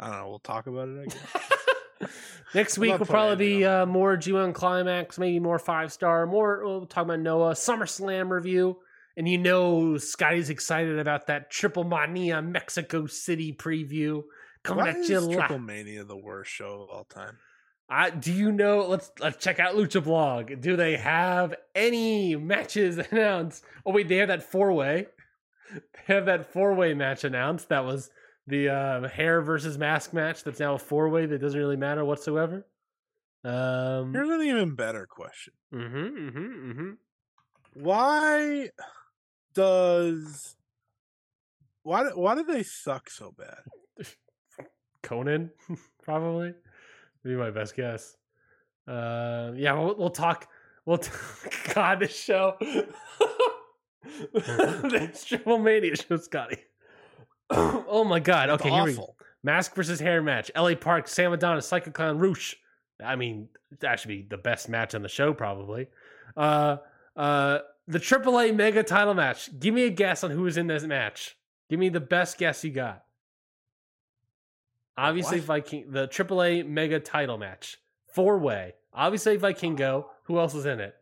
I 0.00 0.08
don't 0.08 0.16
know. 0.18 0.28
We'll 0.28 0.38
talk 0.40 0.66
about 0.66 0.88
it. 0.88 1.00
I 1.00 1.04
guess. 1.06 2.10
Next 2.54 2.78
week 2.78 2.98
will 2.98 3.06
probably 3.06 3.36
be 3.36 3.64
uh, 3.64 3.84
more 3.84 4.16
G1 4.16 4.54
Climax, 4.54 5.18
maybe 5.18 5.38
more 5.40 5.58
five 5.58 5.92
star, 5.92 6.26
more. 6.26 6.62
We'll 6.64 6.86
talk 6.86 7.04
about 7.04 7.20
Noah 7.20 7.52
SummerSlam 7.52 8.30
review, 8.30 8.78
and 9.18 9.28
you 9.28 9.36
know 9.36 9.98
Scotty's 9.98 10.48
excited 10.48 10.98
about 10.98 11.26
that 11.26 11.50
Triple 11.50 11.82
Mania 11.82 12.40
Mexico 12.40 13.06
City 13.06 13.52
preview 13.52 14.22
coming 14.62 14.84
Why 14.84 14.90
at 14.92 14.96
is 14.98 15.10
you. 15.10 15.32
Triple 15.32 15.58
Mania 15.58 16.04
the 16.04 16.16
worst 16.16 16.52
show 16.52 16.82
of 16.82 16.88
all 16.88 17.04
time? 17.04 17.36
I, 17.90 18.10
do 18.10 18.32
you 18.32 18.52
know? 18.52 18.86
Let's 18.86 19.10
let's 19.18 19.42
check 19.42 19.58
out 19.58 19.74
Lucha 19.74 20.04
Blog. 20.04 20.60
Do 20.60 20.76
they 20.76 20.96
have 20.96 21.54
any 21.74 22.36
matches 22.36 22.98
announced? 23.10 23.64
Oh 23.84 23.92
wait, 23.92 24.08
they 24.08 24.18
have 24.18 24.28
that 24.28 24.44
four 24.44 24.72
way. 24.72 25.08
They 25.72 26.14
have 26.14 26.26
that 26.26 26.52
four 26.52 26.74
way 26.74 26.94
match 26.94 27.24
announced. 27.24 27.70
That 27.70 27.84
was 27.84 28.10
the 28.46 28.68
uh, 28.68 29.08
hair 29.08 29.42
versus 29.42 29.76
mask 29.76 30.12
match. 30.12 30.44
That's 30.44 30.60
now 30.60 30.74
a 30.74 30.78
four 30.78 31.08
way. 31.08 31.26
That 31.26 31.40
doesn't 31.40 31.58
really 31.58 31.76
matter 31.76 32.04
whatsoever. 32.04 32.66
Um. 33.44 34.12
Here's 34.12 34.28
an 34.28 34.42
even 34.42 34.76
better 34.76 35.06
question. 35.10 35.54
Mm-hmm, 35.74 35.96
mm-hmm, 35.96 36.70
mm-hmm. 36.70 36.90
Why 37.74 38.70
does 39.54 40.56
why 41.82 42.02
do- 42.02 42.18
why 42.18 42.34
do 42.34 42.44
they 42.44 42.62
suck 42.62 43.08
so 43.08 43.32
bad? 43.36 43.62
Konnan, 45.02 45.50
probably. 46.02 46.52
Be 47.24 47.34
my 47.34 47.50
best 47.50 47.74
guess. 47.76 48.16
Uh, 48.86 49.52
yeah, 49.56 49.72
we'll, 49.72 49.96
we'll 49.96 50.10
talk. 50.10 50.48
We'll 50.84 50.98
t- 50.98 51.10
God, 51.74 52.00
this 52.00 52.14
show, 52.16 52.56
this 54.32 55.24
Triple 55.24 55.58
Mania 55.58 55.96
show, 55.96 56.16
Scotty. 56.16 56.58
oh 57.50 58.04
my 58.04 58.20
God. 58.20 58.50
Okay, 58.50 58.70
here 58.70 58.84
we 58.84 58.94
go. 58.94 59.14
Mask 59.42 59.74
versus 59.74 60.00
hair 60.00 60.22
match. 60.22 60.50
L.A. 60.54 60.74
Park, 60.74 61.08
Sam 61.08 61.32
Adonis, 61.32 61.66
Psycho 61.66 61.90
Clown, 61.90 62.18
Rush. 62.18 62.56
I 63.02 63.16
mean, 63.16 63.48
that 63.80 64.00
should 64.00 64.08
be 64.08 64.26
the 64.28 64.36
best 64.36 64.68
match 64.68 64.94
on 64.94 65.02
the 65.02 65.08
show, 65.08 65.32
probably. 65.32 65.88
Uh, 66.36 66.78
uh, 67.16 67.60
the 67.88 67.98
AAA 67.98 68.54
Mega 68.54 68.82
Title 68.84 69.14
match. 69.14 69.58
Give 69.58 69.74
me 69.74 69.84
a 69.84 69.90
guess 69.90 70.22
on 70.22 70.30
who 70.30 70.46
is 70.46 70.56
in 70.56 70.66
this 70.68 70.84
match. 70.84 71.36
Give 71.68 71.80
me 71.80 71.88
the 71.88 72.00
best 72.00 72.38
guess 72.38 72.62
you 72.62 72.70
got. 72.70 73.02
Obviously, 74.96 75.38
What? 75.38 75.46
Viking. 75.46 75.90
The 75.90 76.06
AAA 76.06 76.66
Mega 76.68 77.00
Title 77.00 77.38
match, 77.38 77.78
four 78.12 78.38
way. 78.38 78.74
Obviously, 78.92 79.38
Vikingo. 79.38 80.06
Who 80.24 80.38
else 80.38 80.54
is 80.54 80.66
in 80.66 80.80
it? 80.80 80.94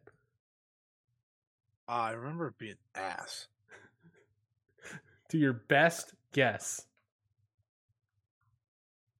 Ah, 1.88 2.06
I 2.06 2.10
remember 2.12 2.48
it 2.48 2.58
being 2.58 2.76
ass. 2.94 3.46
To 5.30 5.38
your 5.38 5.54
best 5.54 6.14
guess. 6.32 6.86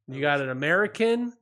You 0.06 0.20
got 0.20 0.40
an 0.40 0.50
American, 0.50 1.32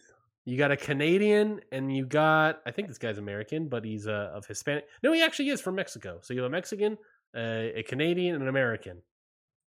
you 0.45 0.57
got 0.59 0.71
a 0.71 0.77
Canadian, 0.77 1.61
and 1.73 1.95
you 1.95 2.07
got 2.07 2.61
I 2.67 2.71
think 2.71 2.89
this 2.89 2.99
guy's 2.99 3.19
American, 3.19 3.69
but 3.69 3.85
he's 3.85 4.07
uh, 4.07 4.31
of 4.35 4.47
Hispanic. 4.47 4.85
No, 5.03 5.13
he 5.13 5.23
actually 5.23 5.49
is 5.49 5.61
from 5.61 5.75
Mexico. 5.77 6.19
So 6.23 6.35
you 6.35 6.43
have 6.43 6.51
a 6.51 6.53
Mexican, 6.53 6.99
uh, 7.37 7.41
a 7.77 7.83
Canadian, 7.87 8.35
and 8.35 8.43
an 8.43 8.49
American. 8.49 9.03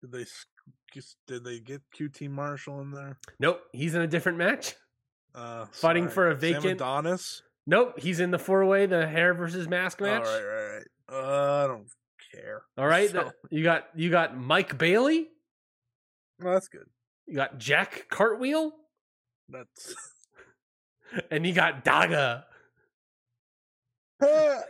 Did 0.01 0.13
they 0.13 0.25
did 1.27 1.45
they 1.45 1.61
get 1.61 1.81
QT 1.99 2.29
Marshall 2.29 2.81
in 2.81 2.91
there? 2.91 3.19
Nope, 3.39 3.61
he's 3.73 3.95
in 3.95 4.03
a 4.03 4.07
different 4.07 4.39
match. 4.39 4.75
Uh, 5.35 5.67
Fighting 5.73 6.05
sorry. 6.05 6.15
for 6.15 6.29
a 6.31 6.33
Sam 6.33 6.41
vacant- 6.55 6.81
Adonis. 6.81 7.43
Nope, 7.67 7.99
he's 7.99 8.19
in 8.21 8.31
the 8.33 8.39
four 8.39 8.67
way, 8.67 8.87
the 8.87 9.07
hair 9.07 9.33
versus 9.35 9.69
mask 9.69 10.01
match. 10.01 10.25
All 10.27 10.33
right, 10.33 10.45
right, 10.45 10.75
right. 10.75 10.85
Uh, 11.25 11.65
I 11.65 11.67
don't 11.69 11.87
care. 12.35 12.63
All 12.77 12.87
right, 12.87 13.09
So- 13.13 13.31
you 13.51 13.63
got 13.63 13.87
you 13.95 14.11
got 14.11 14.37
Mike 14.37 14.77
Bailey, 14.79 15.29
Well, 16.41 16.55
that's 16.55 16.69
good. 16.69 16.87
you 17.27 17.35
got 17.37 17.59
Jack 17.59 18.07
Cartwheel, 18.11 18.73
That's 19.49 19.95
and 21.31 21.47
you 21.47 21.53
got 21.53 21.85
Daga. 21.85 22.45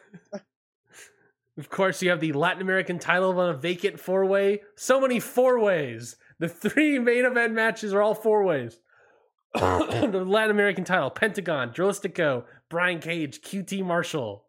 Of 1.59 1.69
course, 1.69 2.01
you 2.03 2.09
have 2.11 2.21
the 2.21 2.33
Latin 2.33 2.63
American 2.63 2.99
title 2.99 3.39
on 3.39 3.51
a 3.51 3.57
vacant 3.57 4.01
four 4.01 4.25
way. 4.25 4.63
So 4.75 5.01
many 5.01 5.21
four 5.21 5.61
ways. 5.61 6.17
The 6.39 6.49
three 6.49 6.99
main 6.99 7.25
event 7.25 7.53
matches 7.53 7.93
are 7.93 8.01
all 8.01 8.15
four 8.15 8.43
ways. 8.43 8.79
the 9.55 10.25
Latin 10.27 10.51
American 10.51 10.85
title 10.85 11.11
Pentagon, 11.11 11.71
Dralistico, 11.71 12.45
Brian 12.71 13.01
Cage, 13.01 13.43
QT 13.43 13.85
Marshall. 13.85 14.47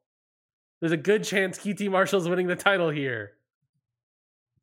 There's 0.79 0.93
a 0.93 0.97
good 0.97 1.23
chance 1.23 1.59
QT 1.59 1.91
Marshall's 1.91 2.29
winning 2.29 2.47
the 2.47 2.55
title 2.55 2.89
here. 2.89 3.31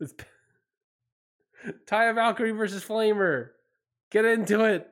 It's 0.01 0.15
Taya 1.86 2.15
Valkyrie 2.15 2.52
versus 2.52 2.82
Flammer. 2.82 3.51
Get 4.11 4.24
into 4.24 4.65
it. 4.65 4.90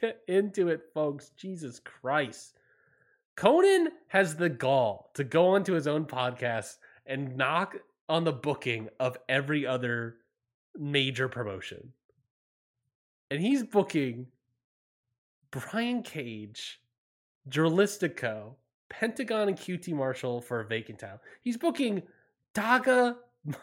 Get 0.00 0.20
into 0.26 0.68
it, 0.68 0.82
folks. 0.94 1.30
Jesus 1.36 1.78
Christ. 1.78 2.58
Konnan 3.36 3.86
has 4.08 4.36
the 4.36 4.48
gall 4.48 5.10
to 5.14 5.24
go 5.24 5.48
onto 5.48 5.72
his 5.72 5.86
own 5.86 6.04
podcast 6.04 6.76
and 7.06 7.36
knock 7.36 7.76
on 8.08 8.24
the 8.24 8.32
booking 8.32 8.88
of 9.00 9.16
every 9.28 9.66
other 9.66 10.16
major 10.78 11.28
promotion. 11.28 11.92
And 13.30 13.40
he's 13.40 13.62
booking 13.62 14.26
Brian 15.50 16.02
Cage, 16.02 16.80
Dralistico, 17.48 18.54
Pentagon, 18.90 19.48
and 19.48 19.56
QT 19.56 19.94
Marshall 19.94 20.40
for 20.42 20.60
a 20.60 20.66
vacant 20.66 20.98
title. 20.98 21.20
He's 21.40 21.56
booking 21.56 22.02
Daga, 22.54 23.16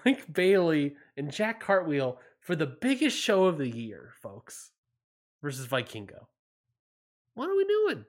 Mike 0.06 0.32
Bailey, 0.34 0.96
and 1.18 1.32
Jack 1.32 1.62
Cartwheel 1.62 2.18
for 2.42 2.56
the 2.56 2.66
biggest 2.66 3.18
show 3.18 3.46
of 3.46 3.58
the 3.58 3.70
year, 3.70 4.14
folks, 4.22 4.72
versus 5.42 5.68
Vikingo. 5.68 6.26
What 7.36 7.50
are 7.50 7.56
we 7.56 7.66
doing? 7.66 8.06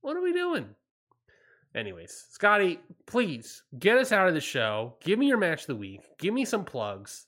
What 0.00 0.16
are 0.16 0.22
we 0.22 0.32
doing? 0.32 0.66
Anyways, 1.74 2.26
Scotty, 2.30 2.78
please 3.06 3.64
get 3.78 3.98
us 3.98 4.12
out 4.12 4.28
of 4.28 4.34
the 4.34 4.40
show. 4.40 4.94
Give 5.00 5.18
me 5.18 5.26
your 5.26 5.38
match 5.38 5.62
of 5.62 5.66
the 5.68 5.76
week. 5.76 6.02
Give 6.18 6.32
me 6.32 6.44
some 6.44 6.64
plugs. 6.64 7.26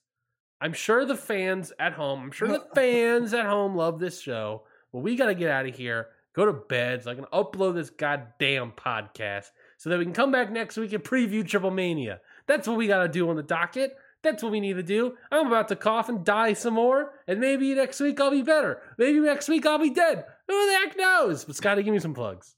I'm 0.60 0.72
sure 0.72 1.04
the 1.04 1.16
fans 1.16 1.72
at 1.78 1.94
home, 1.94 2.22
I'm 2.22 2.30
sure 2.30 2.48
the 2.48 2.64
fans 2.74 3.34
at 3.34 3.46
home 3.46 3.74
love 3.74 3.98
this 3.98 4.20
show. 4.20 4.62
But 4.92 5.00
we 5.00 5.16
got 5.16 5.26
to 5.26 5.34
get 5.34 5.50
out 5.50 5.66
of 5.66 5.74
here, 5.74 6.08
go 6.32 6.46
to 6.46 6.52
bed 6.52 7.02
so 7.02 7.10
I 7.10 7.14
can 7.16 7.24
upload 7.26 7.74
this 7.74 7.90
goddamn 7.90 8.72
podcast 8.72 9.50
so 9.78 9.90
that 9.90 9.98
we 9.98 10.04
can 10.04 10.14
come 10.14 10.30
back 10.30 10.50
next 10.50 10.76
week 10.76 10.92
and 10.92 11.02
preview 11.02 11.46
Triple 11.46 11.72
Mania. 11.72 12.20
That's 12.46 12.68
what 12.68 12.76
we 12.76 12.86
got 12.86 13.02
to 13.02 13.08
do 13.08 13.28
on 13.28 13.36
the 13.36 13.42
docket. 13.42 13.96
That's 14.26 14.42
what 14.42 14.50
we 14.52 14.60
need 14.60 14.74
to 14.74 14.82
do. 14.82 15.16
I'm 15.30 15.46
about 15.46 15.68
to 15.68 15.76
cough 15.76 16.08
and 16.08 16.24
die 16.24 16.52
some 16.54 16.74
more, 16.74 17.12
and 17.28 17.40
maybe 17.40 17.72
next 17.74 18.00
week 18.00 18.20
I'll 18.20 18.30
be 18.30 18.42
better. 18.42 18.82
Maybe 18.98 19.20
next 19.20 19.48
week 19.48 19.64
I'll 19.64 19.78
be 19.78 19.90
dead. 19.90 20.24
Who 20.48 20.66
the 20.66 20.72
heck 20.72 20.96
knows? 20.98 21.44
But 21.44 21.56
Scotty, 21.56 21.82
give 21.84 21.94
me 21.94 22.00
some 22.00 22.14
plugs. 22.14 22.54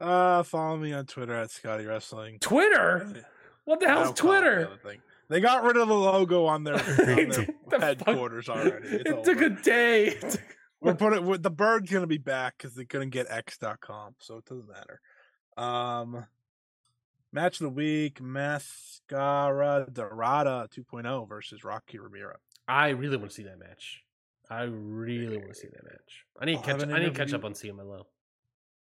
uh, 0.00 0.42
follow 0.42 0.76
me 0.76 0.92
on 0.92 1.06
Twitter 1.06 1.34
at 1.34 1.50
Scotty 1.50 1.86
Wrestling. 1.86 2.38
Twitter? 2.40 3.24
What 3.64 3.80
the 3.80 3.88
hell's 3.88 4.08
don't 4.12 4.18
call 4.18 4.32
it 4.32 4.40
the 4.40 4.76
Twitter? 4.76 5.00
They 5.30 5.40
got 5.40 5.64
rid 5.64 5.76
of 5.76 5.88
the 5.88 5.94
logo 5.94 6.44
on 6.46 6.64
their, 6.64 6.74
on 6.76 6.96
their 6.96 7.26
The 7.26 7.54
fuck- 7.70 7.80
headquarters 7.80 8.48
already. 8.48 8.88
It's 8.88 9.10
It 9.10 9.24
took 9.24 9.40
a 9.40 9.50
day. 9.50 10.18
We're 10.80 10.94
putting 10.94 11.24
the 11.40 11.50
bird's 11.50 11.90
gonna 11.90 12.06
be 12.06 12.18
back 12.18 12.56
because 12.58 12.74
they 12.74 12.84
couldn't 12.84 13.10
get 13.10 13.26
X.com, 13.30 14.16
so 14.18 14.36
it 14.36 14.44
doesn't 14.44 14.68
matter. 14.68 15.00
Um, 15.56 16.26
match 17.34 17.60
of 17.60 17.64
the 17.64 17.70
week: 17.70 18.20
Mascara 18.20 19.86
Dorada 19.92 20.68
2.0 20.74 21.28
versus 21.28 21.64
Rocky 21.64 21.98
Romero. 21.98 22.36
I 22.66 22.90
really 22.90 23.16
want 23.16 23.30
to 23.30 23.34
see 23.34 23.42
that 23.42 23.58
match. 23.58 24.02
I 24.48 24.62
really 24.62 25.36
want 25.36 25.48
to 25.50 25.54
see 25.54 25.68
that 25.68 25.84
match. 25.84 26.24
I 26.40 26.44
need 26.46 26.56
I'll 26.56 26.62
catch. 26.62 26.82
I 26.82 26.98
need 27.00 27.06
to 27.06 27.10
catch 27.10 27.34
up 27.34 27.44
on 27.44 27.52
CMLL. 27.52 28.04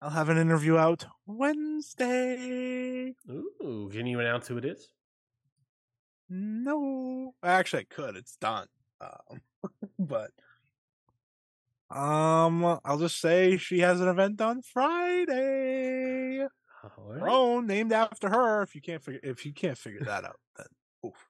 I'll 0.02 0.10
have 0.12 0.30
an 0.30 0.38
interview 0.38 0.78
out 0.78 1.06
Wednesday. 1.26 3.16
Ooh, 3.30 3.90
can 3.92 4.06
you 4.06 4.20
announce 4.20 4.48
who 4.48 4.58
it 4.58 4.66
is? 4.66 4.90
No, 6.30 7.34
actually, 7.44 7.82
I 7.82 7.94
could. 7.94 8.16
It's 8.16 8.36
done. 8.36 8.68
Um, 9.02 9.42
but 10.00 10.32
um, 11.90 12.80
I'll 12.84 13.00
just 13.00 13.20
say 13.20 13.58
she 13.58 13.80
has 13.80 14.02
an 14.02 14.08
event 14.08 14.42
on 14.42 14.62
Friday. 14.62 16.46
All 16.98 17.14
Her 17.14 17.30
own, 17.30 17.68
named 17.68 17.92
after 17.92 18.30
her. 18.30 18.62
If 18.62 18.76
you 18.76 18.82
can't 18.82 19.04
figure, 19.04 19.20
if 19.24 19.46
you 19.46 19.54
can't 19.54 19.78
figure 19.78 20.04
that 20.06 20.26
out, 20.26 20.40
then 20.58 20.68
oof. 21.06 21.30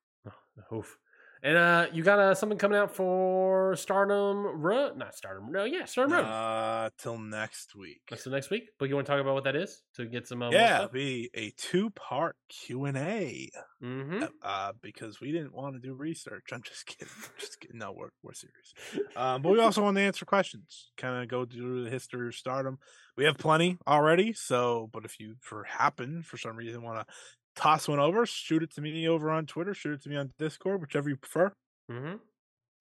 Oh, 0.71 0.77
oof. 0.77 0.97
And 1.43 1.57
uh, 1.57 1.87
you 1.93 2.03
got 2.03 2.19
uh, 2.19 2.33
something 2.33 2.57
coming 2.57 2.77
out 2.77 2.95
for 2.95 3.75
Stardom 3.75 4.61
Road? 4.61 4.97
Not 4.97 5.15
Stardom. 5.15 5.51
No, 5.51 5.63
yeah, 5.63 5.85
Stardom 5.85 6.13
Road. 6.13 6.25
Uh, 6.25 6.89
till 6.97 7.17
next 7.17 7.75
week. 7.75 8.01
The 8.09 8.29
next 8.29 8.49
week. 8.49 8.69
But 8.79 8.89
you 8.89 8.95
want 8.95 9.05
to 9.05 9.13
talk 9.13 9.21
about 9.21 9.35
what 9.35 9.43
that 9.43 9.55
is 9.55 9.83
to 9.95 10.05
get 10.05 10.27
some? 10.27 10.41
Uh, 10.41 10.49
yeah, 10.49 10.77
it'll 10.77 10.89
be 10.89 11.29
a 11.35 11.51
two-part 11.51 12.35
Q 12.49 12.85
and 12.85 12.97
A. 12.97 13.49
Mm-hmm. 13.83 14.23
Uh, 14.41 14.71
because 14.81 15.21
we 15.21 15.31
didn't 15.31 15.53
want 15.53 15.75
to 15.75 15.79
do 15.79 15.93
research. 15.93 16.45
I'm 16.51 16.63
just 16.63 16.85
kidding. 16.87 17.13
just 17.37 17.59
kidding. 17.59 17.77
No, 17.77 17.91
we're 17.91 18.09
we're 18.23 18.33
serious. 18.33 18.73
Um, 19.15 19.41
but 19.41 19.51
we 19.51 19.59
also 19.59 19.83
want 19.83 19.97
to 19.97 20.01
answer 20.01 20.25
questions. 20.25 20.91
Kind 20.97 21.21
of 21.21 21.29
go 21.29 21.45
through 21.45 21.83
the 21.83 21.89
history 21.89 22.27
of 22.27 22.35
Stardom. 22.35 22.79
We 23.17 23.25
have 23.25 23.37
plenty 23.37 23.77
already. 23.87 24.33
So, 24.33 24.89
but 24.91 25.05
if 25.05 25.19
you 25.19 25.35
for 25.41 25.63
happen 25.63 26.23
for 26.23 26.37
some 26.37 26.55
reason 26.55 26.81
want 26.81 26.99
to 26.99 27.13
toss 27.55 27.87
one 27.87 27.99
over, 27.99 28.25
shoot 28.25 28.63
it 28.63 28.73
to 28.75 28.81
me 28.81 29.07
over 29.07 29.29
on 29.31 29.45
Twitter, 29.45 29.73
shoot 29.73 29.93
it 29.93 30.01
to 30.03 30.09
me 30.09 30.15
on 30.17 30.31
Discord, 30.37 30.81
whichever 30.81 31.09
you 31.09 31.15
prefer, 31.17 31.51
Mm-hmm. 31.91 32.15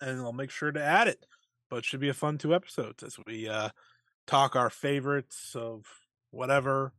and 0.01 0.21
I'll 0.21 0.33
make 0.33 0.51
sure 0.51 0.73
to 0.73 0.83
add 0.83 1.09
it. 1.09 1.25
But 1.71 1.77
it 1.79 1.85
should 1.85 2.01
be 2.01 2.09
a 2.09 2.15
fun 2.15 2.39
two 2.39 2.55
episodes 2.55 3.03
as 3.03 3.17
we 3.27 3.49
uh 3.49 3.71
talk 4.27 4.57
our 4.57 4.71
favorites 4.71 5.55
of 5.55 5.85
whatever 6.31 6.93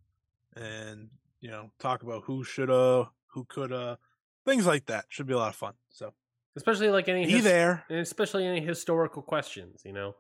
and 0.56 1.10
you 1.42 1.50
know, 1.52 1.70
talk 1.80 2.02
about 2.04 2.24
who 2.26 2.44
shoulda, 2.44 3.10
who 3.28 3.46
coulda, 3.46 3.98
things 4.46 4.66
like 4.66 4.86
that. 4.88 5.06
Should 5.10 5.28
be 5.28 5.34
a 5.34 5.38
lot 5.38 5.50
of 5.50 5.56
fun. 5.56 5.74
So 5.90 6.14
Especially 6.56 6.90
like 6.90 7.08
any 7.10 7.26
be 7.26 7.34
his- 7.34 7.44
there. 7.44 7.84
and 7.90 8.00
especially 8.00 8.46
any 8.46 8.62
historical 8.62 9.22
questions, 9.22 9.82
you 9.86 9.92
know, 9.94 10.16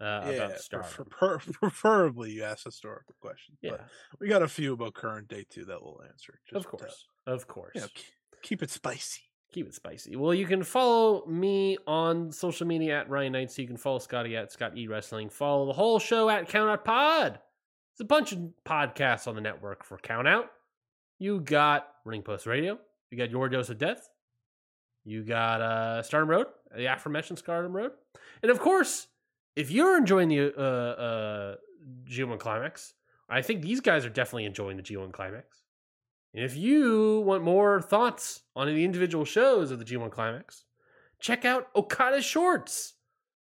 uh, 0.00 0.22
Yeah, 0.26 0.30
about 0.30 0.58
Stardom. 0.60 0.90
prefer- 1.10 1.38
preferably 1.52 2.30
you 2.32 2.42
ask 2.44 2.64
historical 2.64 3.14
questions. 3.20 3.58
yeah, 3.62 3.72
But 3.72 4.20
we 4.20 4.28
got 4.28 4.42
a 4.42 4.48
few 4.48 4.72
about 4.74 4.94
current 4.94 5.28
day 5.28 5.44
too 5.48 5.64
that 5.66 5.82
we'll 5.82 6.00
answer. 6.10 6.38
of 6.52 6.62
just 6.62 6.70
to, 6.70 6.76
course, 6.76 7.06
of 7.26 7.46
course. 7.46 7.72
you 7.74 7.80
know, 7.82 7.86
keep 8.42 8.62
it 8.62 8.70
spicy. 8.70 9.20
Keep 9.52 9.66
it 9.66 9.74
spicy. 9.74 10.14
Well, 10.16 10.32
you 10.32 10.46
can 10.46 10.62
follow 10.62 11.26
me 11.26 11.76
on 11.86 12.30
social 12.30 12.66
media 12.68 13.00
at 13.00 13.10
Ryan 13.10 13.32
Knight. 13.32 13.50
So 13.50 13.62
You 13.62 13.68
can 13.68 13.76
follow 13.76 13.98
Scotty 13.98 14.36
at 14.36 14.52
Scott 14.52 14.76
E 14.78 14.86
Wrestling. 14.86 15.28
Follow 15.28 15.66
the 15.66 15.72
whole 15.72 15.98
show 15.98 16.30
at 16.30 16.48
Count 16.48 16.70
Out 16.70 16.84
Pod. 16.84 17.32
There's 17.32 18.00
a 18.00 18.04
bunch 18.04 18.30
of 18.32 18.38
podcasts 18.64 19.26
on 19.26 19.34
the 19.34 19.40
network 19.40 19.84
for 19.84 19.98
Count 19.98 20.28
Out. 20.28 20.46
You 21.18 21.40
got 21.40 21.88
Ring 22.04 22.22
Post 22.22 22.46
Radio. 22.46 22.78
You 23.10 23.18
got 23.18 23.30
Your 23.30 23.48
Dose 23.48 23.70
of 23.70 23.78
Death. 23.78 24.08
You 25.04 25.24
got 25.24 25.60
uh, 25.60 26.02
Stardom 26.02 26.30
Road, 26.30 26.46
the 26.76 26.86
aforementioned 26.86 27.38
Stardom 27.40 27.72
Road, 27.74 27.90
and 28.42 28.50
of 28.52 28.60
course, 28.60 29.08
if 29.56 29.70
you're 29.70 29.96
enjoying 29.96 30.28
the 30.28 30.54
uh, 30.56 30.60
uh, 30.60 31.54
G1 32.08 32.38
Climax, 32.38 32.94
I 33.28 33.42
think 33.42 33.62
these 33.62 33.80
guys 33.80 34.04
are 34.04 34.10
definitely 34.10 34.44
enjoying 34.44 34.76
the 34.76 34.82
G1 34.82 35.12
Climax. 35.12 35.64
And 36.34 36.44
if 36.44 36.56
you 36.56 37.20
want 37.20 37.42
more 37.42 37.80
thoughts 37.80 38.42
on 38.54 38.68
the 38.68 38.84
individual 38.84 39.24
shows 39.24 39.70
of 39.70 39.78
the 39.78 39.84
G1 39.84 40.10
Climax, 40.10 40.64
check 41.18 41.44
out 41.44 41.68
Okada 41.74 42.22
Shorts. 42.22 42.94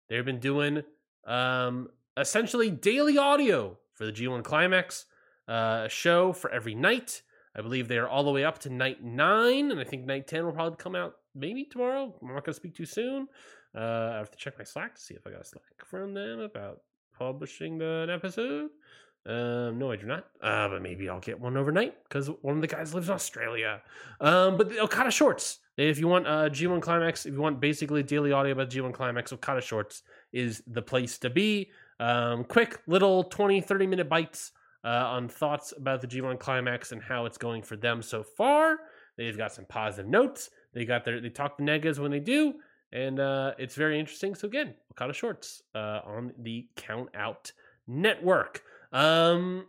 They've 0.09 0.25
been 0.25 0.41
doing 0.41 0.83
um, 1.27 1.89
essentially 2.17 2.71
daily 2.71 3.19
audio 3.19 3.79
for 3.93 4.07
the 4.07 4.13
G1 4.13 4.43
Climax, 4.43 5.05
uh, 5.47 5.89
show 5.89 6.33
for 6.33 6.51
every 6.51 6.75
night. 6.75 7.23
I 7.55 7.61
believe 7.61 7.89
they 7.89 7.99
are 7.99 8.09
all 8.09 8.25
the 8.25 8.31
way 8.31 8.45
up 8.45 8.59
to 8.61 8.71
night 8.71 9.03
nine, 9.03 9.71
and 9.71 9.81
I 9.81 9.85
think 9.85 10.05
night 10.07 10.27
10 10.27 10.45
will 10.45 10.53
probably 10.53 10.77
come 10.77 10.95
out 10.95 11.17
maybe 11.35 11.65
tomorrow. 11.65 12.15
I'm 12.23 12.29
not 12.29 12.45
going 12.45 12.45
to 12.45 12.55
speak 12.55 12.75
too 12.75 12.87
soon. 12.87 13.29
Uh, 13.79 14.11
I 14.15 14.19
have 14.19 14.31
to 14.33 14.39
check 14.39 14.59
my 14.59 14.65
Slack 14.65 14.97
to 14.97 15.01
see 15.01 15.15
if 15.15 15.27
I 15.27 15.31
got 15.31 15.43
a 15.43 15.45
Slack 15.45 15.87
from 15.87 16.15
them 16.15 16.41
about 16.41 16.81
publishing 17.17 17.79
the, 17.79 18.03
an 18.03 18.11
episode. 18.11 18.71
Um, 19.25 19.79
no, 19.79 19.93
I 19.93 19.97
do 19.97 20.07
not. 20.07 20.27
Uh, 20.43 20.69
but 20.69 20.83
maybe 20.83 21.09
I'll 21.09 21.21
get 21.21 21.39
one 21.39 21.57
overnight 21.57 21.95
because 22.05 22.29
one 22.43 22.57
of 22.57 22.61
the 22.61 22.67
guys 22.67 22.95
lives 22.95 23.09
in 23.09 23.15
Australia. 23.15 23.83
Um, 24.21 24.57
but 24.57 24.71
the 24.71 24.81
Okada 24.81 25.11
Shorts. 25.11 25.59
If 25.77 26.01
you 26.01 26.09
want 26.09 26.27
uh, 26.27 26.49
G1 26.49 26.83
Climax, 26.83 27.25
if 27.25 27.35
you 27.35 27.41
want 27.41 27.61
basically 27.61 28.03
daily 28.03 28.33
audio 28.33 28.53
about 28.53 28.71
G1 28.71 28.93
Climax, 28.93 29.33
Okada 29.33 29.61
Shorts 29.61 30.03
is 30.33 30.63
the 30.67 30.83
place 30.83 31.19
to 31.19 31.31
be. 31.31 31.71
Um, 32.01 32.43
quick 32.45 32.81
little 32.89 33.23
20, 33.25 33.61
30 33.61 33.87
minute 33.87 34.09
bites 34.09 34.53
uh, 34.85 34.89
on 34.89 35.29
thoughts 35.29 35.73
about 35.77 36.01
the 36.01 36.09
G1 36.09 36.41
Climax 36.41 36.91
and 36.91 37.01
how 37.01 37.27
it's 37.27 37.39
going 37.39 37.63
for 37.63 37.77
them 37.77 38.03
so 38.03 38.25
far. 38.25 38.79
They've 39.17 39.37
got 39.37 39.53
some 39.53 39.67
positive 39.67 40.11
notes. 40.11 40.51
They 40.73 40.85
got 40.85 41.05
their 41.05 41.21
they 41.21 41.29
talk 41.29 41.59
the 41.59 41.65
negas 41.65 41.99
when 41.99 42.11
they 42.11 42.21
do, 42.21 42.55
and 42.93 43.21
uh, 43.21 43.53
it's 43.59 43.75
very 43.75 43.99
interesting. 43.99 44.35
So 44.35 44.49
again, 44.49 44.75
Okada 44.93 45.13
Shorts 45.13 45.63
uh, 45.75 46.01
on 46.05 46.33
the 46.39 46.67
Count 46.77 47.11
Out 47.15 47.53
Network. 47.87 48.63
Um, 48.93 49.67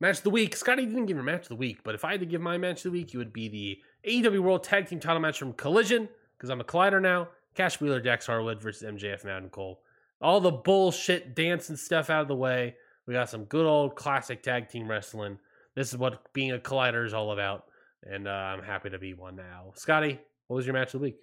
match 0.00 0.18
of 0.18 0.24
the 0.24 0.30
week. 0.30 0.56
Scotty 0.56 0.84
didn't 0.84 1.06
give 1.06 1.16
your 1.16 1.24
match 1.24 1.42
of 1.42 1.48
the 1.48 1.56
week, 1.56 1.82
but 1.84 1.94
if 1.94 2.04
I 2.04 2.12
had 2.12 2.20
to 2.20 2.26
give 2.26 2.40
my 2.40 2.58
match 2.58 2.78
of 2.78 2.92
the 2.92 2.98
week, 2.98 3.14
it 3.14 3.18
would 3.18 3.32
be 3.32 3.48
the 3.48 3.78
AEW 4.08 4.40
World 4.40 4.64
Tag 4.64 4.88
Team 4.88 5.00
Title 5.00 5.20
match 5.20 5.38
from 5.38 5.52
Collision 5.52 6.08
because 6.36 6.50
I'm 6.50 6.60
a 6.60 6.64
Collider 6.64 7.00
now. 7.00 7.28
Cash 7.54 7.80
Wheeler, 7.80 8.00
Dax 8.00 8.26
Harwood 8.26 8.60
versus 8.60 8.88
MJF, 8.88 9.24
Adam 9.26 9.50
Cole. 9.50 9.80
All 10.20 10.40
the 10.40 10.50
bullshit 10.50 11.34
dance 11.34 11.68
and 11.68 11.78
stuff 11.78 12.10
out 12.10 12.22
of 12.22 12.28
the 12.28 12.34
way. 12.34 12.76
We 13.06 13.14
got 13.14 13.28
some 13.28 13.44
good 13.44 13.66
old 13.66 13.94
classic 13.94 14.42
tag 14.42 14.68
team 14.68 14.88
wrestling. 14.88 15.38
This 15.74 15.88
is 15.88 15.98
what 15.98 16.32
being 16.32 16.52
a 16.52 16.58
Collider 16.58 17.04
is 17.04 17.14
all 17.14 17.32
about, 17.32 17.64
and 18.02 18.28
uh, 18.28 18.30
I'm 18.30 18.62
happy 18.62 18.90
to 18.90 18.98
be 18.98 19.14
one 19.14 19.36
now. 19.36 19.72
Scotty, 19.74 20.18
what 20.46 20.56
was 20.56 20.66
your 20.66 20.74
match 20.74 20.94
of 20.94 21.00
the 21.00 21.06
week? 21.06 21.20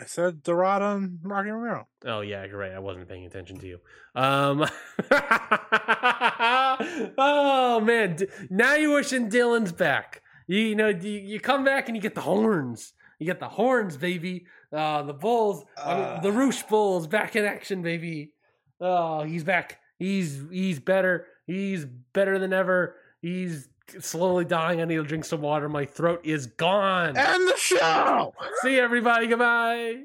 I 0.00 0.06
said 0.06 0.42
Dorada 0.42 0.96
and 0.96 1.18
Rocky 1.22 1.50
Romero. 1.50 1.86
Oh 2.04 2.20
yeah, 2.20 2.44
you're 2.44 2.58
right. 2.58 2.72
I 2.72 2.80
wasn't 2.80 3.08
paying 3.08 3.26
attention 3.26 3.58
to 3.58 3.66
you. 3.66 3.78
Um, 4.14 4.66
oh 7.16 7.80
man, 7.80 8.16
D- 8.16 8.26
now 8.50 8.74
you're 8.74 8.94
wishing 8.94 9.30
Dylan's 9.30 9.72
back. 9.72 10.22
You, 10.46 10.58
you 10.58 10.74
know, 10.74 10.88
you, 10.88 11.10
you 11.10 11.40
come 11.40 11.64
back 11.64 11.88
and 11.88 11.96
you 11.96 12.02
get 12.02 12.14
the 12.14 12.22
horns. 12.22 12.92
You 13.18 13.26
get 13.26 13.38
the 13.38 13.48
horns, 13.48 13.96
baby. 13.96 14.46
Uh, 14.72 15.04
the 15.04 15.14
bulls, 15.14 15.64
I 15.82 15.94
mean, 15.94 16.22
the. 16.22 16.32
Rush 16.32 16.64
Bulls 16.64 17.06
back 17.06 17.36
in 17.36 17.44
action, 17.44 17.80
baby. 17.80 18.32
Oh, 18.80 19.22
he's 19.22 19.44
back. 19.44 19.78
He's 19.98 20.42
he's 20.50 20.80
better. 20.80 21.26
He's 21.46 21.86
better 22.12 22.40
than 22.40 22.52
ever. 22.52 22.96
He's 23.22 23.68
slowly 24.00 24.44
dying. 24.44 24.80
I 24.80 24.84
need 24.84 24.96
to 24.96 25.04
drink 25.04 25.24
some 25.24 25.40
water. 25.40 25.68
My 25.68 25.84
throat 25.84 26.20
is 26.24 26.46
gone. 26.46 27.16
And 27.16 27.48
the 27.48 27.56
show. 27.56 28.34
See 28.62 28.78
everybody. 28.78 29.26
Goodbye. 29.26 30.04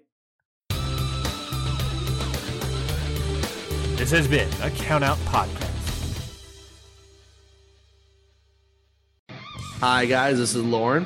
This 3.95 4.11
has 4.11 4.27
been 4.27 4.49
a 4.61 4.69
Count 4.71 5.03
Out 5.03 5.17
Podcast. 5.19 5.65
Hi, 9.81 10.05
guys, 10.05 10.37
this 10.37 10.55
is 10.55 10.63
Lauren, 10.63 11.05